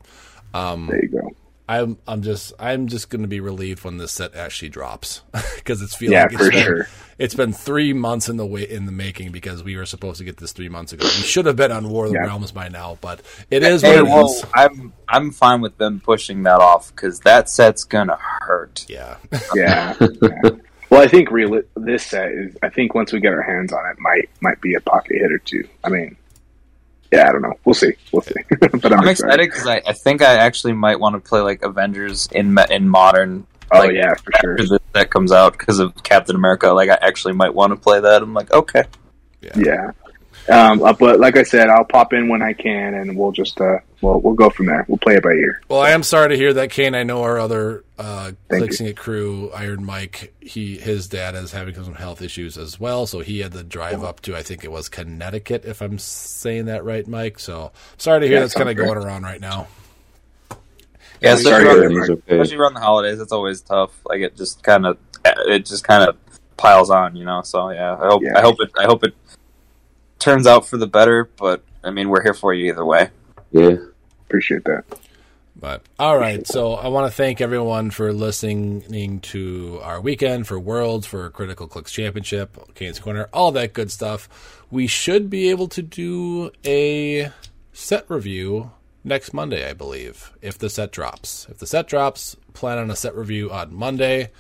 Um, 0.53 0.89
there 0.89 1.03
you 1.03 1.09
go. 1.09 1.31
I'm 1.71 1.99
I'm 2.09 2.23
just 2.23 2.53
I'm 2.59 2.89
just 2.89 3.11
going 3.11 3.23
to 3.23 3.29
be 3.29 3.39
relieved 3.39 3.85
when 3.85 3.97
this 3.99 4.11
set 4.11 4.35
actually 4.35 4.71
drops 4.71 5.23
because 5.57 5.81
it's 5.83 5.95
feeling 5.95 6.15
Yeah, 6.15 6.25
it's 6.27 6.35
for 6.37 6.51
been, 6.51 6.63
sure. 6.65 6.89
It's 7.17 7.35
been 7.35 7.53
three 7.53 7.93
months 7.93 8.29
in 8.29 8.39
the 8.39 8.47
way 8.47 8.63
in 8.69 8.87
the 8.87 8.93
making 8.93 9.31
because 9.31 9.63
we 9.63 9.77
were 9.77 9.87
supposed 9.87 10.19
to 10.19 10.25
get 10.25 10.39
this 10.39 10.51
three 10.53 10.69
months 10.69 10.93
ago. 10.93 11.05
We 11.05 11.11
should 11.11 11.47
have 11.47 11.55
been 11.55 11.71
on 11.71 11.89
War 11.89 12.07
of 12.07 12.11
the 12.13 12.19
Yeah. 12.19 12.27
Realms 12.27 12.51
by 12.51 12.69
now, 12.71 12.99
but 13.01 13.21
it 13.53 13.63
is 13.63 13.85
what 13.85 13.93
Hey, 13.93 13.99
it 13.99 14.03
well, 14.05 14.27
is. 14.27 14.45
I'm 14.53 14.93
I'm 15.09 15.31
fine 15.31 15.61
with 15.61 15.77
them 15.79 16.01
pushing 16.01 16.43
that 16.43 16.61
off 16.61 16.91
because 16.95 17.21
that 17.21 17.49
set's 17.49 17.85
gonna 17.85 18.17
hurt. 18.21 18.85
Yeah, 18.89 19.19
Yeah. 19.55 19.95
yeah. 20.01 20.51
Well, 20.91 21.03
I 21.03 21.07
think 21.07 21.31
real 21.31 21.63
this 21.77 22.05
set 22.05 22.33
is. 22.33 22.57
I 22.65 22.69
think 22.69 22.97
once 22.97 23.13
we 23.13 23.21
get 23.21 23.33
our 23.33 23.43
hands 23.43 23.73
on 23.73 23.87
it, 23.91 23.97
might 24.01 24.29
might 24.41 24.61
be 24.61 24.75
a 24.75 24.81
pocket 24.81 25.19
hit 25.21 25.31
or 25.31 25.39
two. 25.39 25.69
I 25.85 25.89
mean, 25.89 26.17
yeah, 27.13 27.29
I 27.29 27.33
don't 27.33 27.43
know. 27.43 27.55
We'll 27.65 27.75
see. 27.75 27.93
We'll 28.13 28.23
see. 28.23 28.35
but 28.61 28.93
I'm, 28.93 29.01
I'm 29.01 29.09
excited 29.09 29.51
because 29.51 29.67
I, 29.67 29.83
I 29.87 29.93
think 29.93 30.23
I 30.23 30.37
actually 30.37 30.75
might 30.75 31.01
want 31.01 31.15
to 31.15 31.29
play 31.29 31.41
like 31.41 31.63
Avengers 31.63 32.29
in 32.33 32.57
in 32.71 32.89
modern. 32.89 33.47
Oh 33.73 33.79
like, 33.79 33.93
yeah, 33.93 34.15
for 34.15 34.33
sure. 34.41 34.53
After 34.53 34.67
this 34.67 34.79
set 34.95 35.11
comes 35.11 35.33
out 35.33 35.57
because 35.59 35.79
of 35.79 36.03
Captain 36.03 36.37
America, 36.37 36.69
like 36.71 36.91
I 36.91 36.99
actually 37.01 37.35
might 37.35 37.55
want 37.55 37.73
to 37.73 37.77
play 37.77 38.01
that. 38.01 38.23
I'm 38.23 38.35
like, 38.35 38.53
okay, 38.53 38.85
Yeah. 39.41 39.53
Yeah. 39.57 39.91
Um, 40.51 40.83
uh, 40.83 40.93
but 40.93 41.21
like 41.21 41.37
I 41.37 41.45
said, 41.45 41.69
I'll 41.69 41.85
pop 41.85 42.13
in 42.13 42.29
when 42.29 42.43
I 42.43 42.53
can, 42.53 42.95
and 42.95 43.17
we'll 43.17 43.33
just 43.33 43.61
uh, 43.61 43.79
we'll 44.01 44.21
we'll 44.21 44.35
go 44.35 44.51
from 44.51 44.67
there. 44.67 44.85
We'll 44.89 44.99
play 44.99 45.15
it 45.15 45.23
by 45.23 45.31
ear. 45.31 45.61
Well, 45.69 45.81
I 45.81 45.91
am 45.91 46.03
sorry 46.03 46.31
to 46.31 46.37
hear 46.37 46.53
that, 46.55 46.71
Kane. 46.71 46.95
I 46.95 47.05
know 47.05 47.23
our 47.23 47.39
other 47.39 47.85
uh, 47.99 48.33
Thank 48.49 48.63
Clixing 48.65 48.87
It 48.87 48.97
crew, 48.97 49.51
Iron 49.55 49.85
Mike. 49.85 50.35
He 50.41 50.77
his 50.79 51.09
dad 51.09 51.35
is 51.35 51.53
having 51.53 51.75
some 51.75 51.95
health 51.95 52.21
issues 52.21 52.59
as 52.59 52.81
well, 52.81 53.07
so 53.07 53.21
he 53.21 53.41
had 53.41 53.53
to 53.53 53.63
drive 53.63 54.03
up 54.03 54.21
to 54.23 54.37
I 54.37 54.43
think 54.43 54.65
it 54.65 54.73
was 54.73 54.89
Connecticut, 54.89 55.65
if 55.65 55.81
I'm 55.81 55.99
saying 55.99 56.67
that 56.67 56.85
right, 56.85 57.07
Mike. 57.07 57.39
So 57.39 57.73
sorry 57.97 58.21
to 58.21 58.27
hear 58.27 58.37
Yeah, 58.37 58.41
that's 58.41 58.55
kind 58.55 58.69
of 58.69 58.77
going 58.77 58.99
around 58.99 59.23
right 59.23 59.41
now. 59.41 59.69
Yeah, 61.21 61.33
I'm 61.33 61.37
especially 61.37 61.51
sorry 61.51 61.65
around, 61.65 61.77
hear 61.77 61.85
Everything's 61.85 62.11
okay. 62.11 62.41
especially 62.41 62.57
around 62.57 62.75
the 62.75 62.81
holidays, 62.81 63.21
it's 63.21 63.33
always 63.33 63.61
tough. 63.61 63.93
Like 64.07 64.21
it 64.21 64.37
just 64.37 64.63
kind 64.63 64.87
of, 64.87 64.99
it 65.25 65.67
just 65.67 65.85
kind 65.85 66.09
of 66.09 66.17
piles 66.57 66.91
on, 66.91 67.15
you 67.15 67.25
know. 67.25 67.43
So 67.43 67.71
yeah, 67.71 67.95
I 67.95 68.07
hope, 68.07 68.23
Yeah. 68.23 68.39
I 68.39 68.41
hope 68.41 68.57
it, 68.61 68.71
I 68.79 68.85
hope 68.85 69.05
it 69.05 69.15
turns 70.21 70.47
out 70.47 70.67
for 70.67 70.77
the 70.77 70.87
better. 70.87 71.29
But 71.37 71.63
I 71.83 71.91
mean, 71.91 72.09
we're 72.09 72.23
here 72.23 72.35
for 72.35 72.55
you 72.55 72.71
either 72.73 72.85
way. 72.85 73.11
Yeah. 73.51 73.77
Appreciate 74.27 74.65
that. 74.65 74.85
But 75.57 75.83
all 75.99 76.17
right, 76.17 76.47
so 76.47 76.73
I 76.73 76.89
want 76.89 77.11
to 77.11 77.15
thank 77.15 77.43
everyone 77.43 77.91
for 77.91 78.15
listening 78.15 79.21
to 79.21 79.81
our 79.83 80.01
weekend 80.01 80.47
for 80.47 80.59
Worlds, 80.59 81.07
for 81.07 81.29
Critical 81.29 81.67
Clicks 81.67 81.93
Championship, 81.93 82.57
Kane's 82.75 82.99
Corner, 82.99 83.29
all 83.31 83.53
that 83.53 83.75
good 83.75 83.91
stuff. 83.91 84.65
We 84.71 84.87
should 84.87 85.29
be 85.29 85.51
able 85.51 85.69
to 85.69 85.83
do 85.83 86.51
a 86.65 87.31
set 87.75 88.09
review 88.09 88.71
next 89.05 89.35
Monday, 89.35 89.69
I 89.69 89.75
believe, 89.75 90.33
if 90.41 90.57
the 90.57 90.71
set 90.71 90.93
drops. 90.93 91.47
If 91.51 91.59
the 91.59 91.67
set 91.67 91.87
drops, 91.87 92.37
plan 92.55 92.79
on 92.79 92.91
a 92.91 92.97
set 92.97 93.15
review 93.15 93.51
on 93.51 93.75
Monday. 93.75 94.31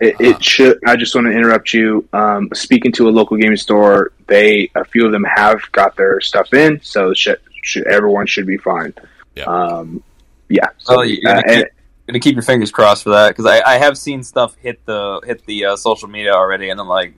It, 0.00 0.16
it 0.20 0.44
should. 0.44 0.78
I 0.86 0.96
just 0.96 1.14
want 1.14 1.26
to 1.26 1.32
interrupt 1.32 1.72
you. 1.72 2.06
Um, 2.12 2.50
speaking 2.52 2.92
to 2.92 3.08
a 3.08 3.10
local 3.10 3.36
gaming 3.36 3.56
store, 3.56 4.12
they 4.26 4.70
a 4.74 4.84
few 4.84 5.06
of 5.06 5.12
them 5.12 5.24
have 5.24 5.60
got 5.72 5.96
their 5.96 6.20
stuff 6.20 6.52
in, 6.52 6.80
so 6.82 7.14
should, 7.14 7.40
should 7.62 7.86
everyone 7.86 8.26
should 8.26 8.46
be 8.46 8.58
fine. 8.58 8.92
Yeah. 9.34 9.44
Um, 9.44 10.02
yeah. 10.48 10.68
So, 10.78 10.98
Oh, 10.98 11.02
you're 11.02 11.28
uh, 11.30 11.40
gonna, 11.40 11.52
and- 11.52 11.64
keep, 11.64 11.72
gonna 12.08 12.20
keep 12.20 12.34
your 12.34 12.42
fingers 12.42 12.70
crossed 12.70 13.04
for 13.04 13.10
that 13.10 13.28
because 13.30 13.46
I, 13.46 13.60
I 13.62 13.78
have 13.78 13.96
seen 13.96 14.22
stuff 14.22 14.54
hit 14.56 14.84
the 14.84 15.20
hit 15.24 15.46
the 15.46 15.64
uh, 15.64 15.76
social 15.76 16.08
media 16.08 16.32
already, 16.34 16.68
and 16.68 16.78
I'm 16.80 16.88
like, 16.88 17.14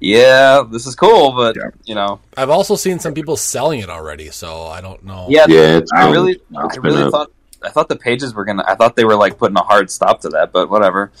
yeah, 0.00 0.62
this 0.68 0.86
is 0.86 0.94
cool, 0.96 1.32
but 1.32 1.56
Yeah. 1.56 1.70
you 1.84 1.94
know, 1.94 2.20
I've 2.36 2.50
also 2.50 2.74
seen 2.76 2.98
some 2.98 3.14
people 3.14 3.36
selling 3.36 3.80
it 3.80 3.88
already, 3.88 4.30
so 4.30 4.62
I 4.66 4.80
don't 4.80 5.04
know. 5.04 5.26
yeah, 5.28 5.46
Yeah, 5.48 5.76
it's 5.78 5.92
I 5.92 6.04
been- 6.06 6.12
really, 6.12 6.40
I 6.56 6.64
it's 6.66 6.78
really 6.78 7.02
up. 7.04 7.10
thought. 7.12 7.30
I 7.62 7.70
thought 7.70 7.88
the 7.88 7.96
pages 7.96 8.34
were 8.34 8.44
gonna. 8.44 8.64
I 8.66 8.74
thought 8.74 8.94
they 8.94 9.04
were 9.06 9.14
like 9.16 9.38
putting 9.38 9.56
a 9.56 9.62
hard 9.62 9.90
stop 9.90 10.20
to 10.22 10.28
that, 10.30 10.52
but 10.52 10.68
whatever. 10.68 11.12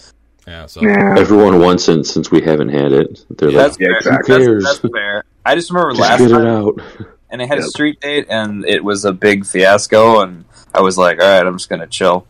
Yeah, 0.46 0.66
so 0.66 0.82
yeah. 0.82 1.14
Everyone 1.18 1.58
wants 1.60 1.88
it 1.88 2.04
since 2.04 2.30
we 2.30 2.42
haven't 2.42 2.68
had 2.68 2.92
it. 2.92 3.24
They're 3.30 3.50
Yeah, 3.50 3.62
That's 3.62 3.78
like, 3.78 3.80
Yeah, 3.80 3.86
fair. 3.88 3.96
exactly. 3.98 4.34
Who 4.34 4.40
cares? 4.46 4.64
That's, 4.64 4.78
that's 4.80 4.94
fair. 4.94 5.24
I 5.46 5.54
just 5.54 5.70
remember 5.70 5.90
just 5.92 6.00
last 6.02 6.18
get 6.18 6.30
it 6.30 6.34
time, 6.34 6.46
out. 6.46 6.80
and 7.30 7.42
it 7.42 7.48
had 7.48 7.58
a 7.58 7.62
street 7.62 8.00
date, 8.00 8.26
and 8.28 8.64
it 8.66 8.84
was 8.84 9.04
a 9.04 9.12
big 9.12 9.46
fiasco, 9.46 10.20
and 10.20 10.44
I 10.74 10.80
was 10.82 10.98
like, 10.98 11.20
all 11.20 11.26
right, 11.26 11.46
I'm 11.46 11.56
just 11.56 11.68
gonna 11.70 11.86
chill. 11.86 12.26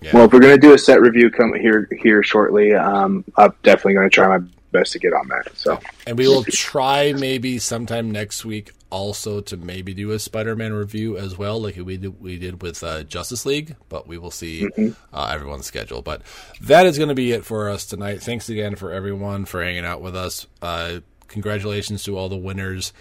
yeah. 0.00 0.10
Well, 0.14 0.24
if 0.26 0.32
we're 0.32 0.40
gonna 0.40 0.58
do 0.58 0.72
a 0.74 0.78
set 0.78 1.00
review, 1.00 1.30
come 1.30 1.52
here 1.54 1.88
here 2.00 2.22
shortly. 2.22 2.74
Um, 2.74 3.24
I'm 3.36 3.52
definitely 3.62 3.94
gonna 3.94 4.08
try 4.10 4.28
my 4.38 4.44
best 4.70 4.92
to 4.92 4.98
get 4.98 5.12
on 5.12 5.26
that. 5.28 5.56
So 5.56 5.80
And 6.06 6.16
we 6.18 6.28
will 6.28 6.44
try 6.44 7.12
maybe 7.12 7.58
sometime 7.58 8.10
next 8.10 8.44
week 8.44 8.72
also 8.90 9.40
to 9.40 9.56
maybe 9.56 9.94
do 9.94 10.10
a 10.10 10.18
Spider-Man 10.18 10.72
review 10.72 11.16
as 11.16 11.36
well, 11.36 11.60
like 11.60 11.76
we 11.76 11.96
did, 11.96 12.20
we 12.20 12.38
did 12.38 12.62
with 12.62 12.82
uh, 12.82 13.02
Justice 13.04 13.44
League. 13.46 13.76
But 13.88 14.06
we 14.06 14.18
will 14.18 14.30
see 14.30 14.68
uh, 15.12 15.30
everyone's 15.32 15.66
schedule. 15.66 16.02
But 16.02 16.22
that 16.62 16.86
is 16.86 16.98
going 16.98 17.08
to 17.08 17.14
be 17.14 17.32
it 17.32 17.44
for 17.44 17.68
us 17.68 17.86
tonight. 17.86 18.22
Thanks 18.22 18.48
again 18.48 18.76
for 18.76 18.92
everyone 18.92 19.44
for 19.44 19.62
hanging 19.62 19.84
out 19.84 20.00
with 20.00 20.16
us. 20.16 20.46
Uh, 20.62 21.00
congratulations 21.28 22.02
to 22.04 22.16
all 22.16 22.28
the 22.28 22.36
winners 22.36 22.92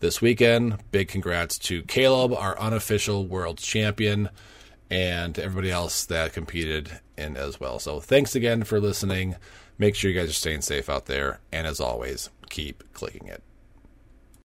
this 0.00 0.20
weekend. 0.20 0.78
Big 0.90 1.08
congrats 1.08 1.58
to 1.58 1.82
Caleb, 1.84 2.32
our 2.32 2.58
unofficial 2.58 3.26
world 3.26 3.58
champion, 3.58 4.28
and 4.90 5.38
everybody 5.38 5.70
else 5.70 6.04
that 6.06 6.32
competed 6.32 7.00
in 7.16 7.36
as 7.36 7.60
well. 7.60 7.78
So 7.78 8.00
thanks 8.00 8.34
again 8.34 8.64
for 8.64 8.80
listening. 8.80 9.36
Make 9.78 9.94
sure 9.94 10.10
you 10.10 10.18
guys 10.18 10.30
are 10.30 10.34
staying 10.34 10.60
safe 10.60 10.88
out 10.88 11.06
there. 11.06 11.40
And 11.52 11.66
as 11.66 11.80
always, 11.80 12.30
keep 12.48 12.84
clicking 12.92 13.28
it. 13.28 13.42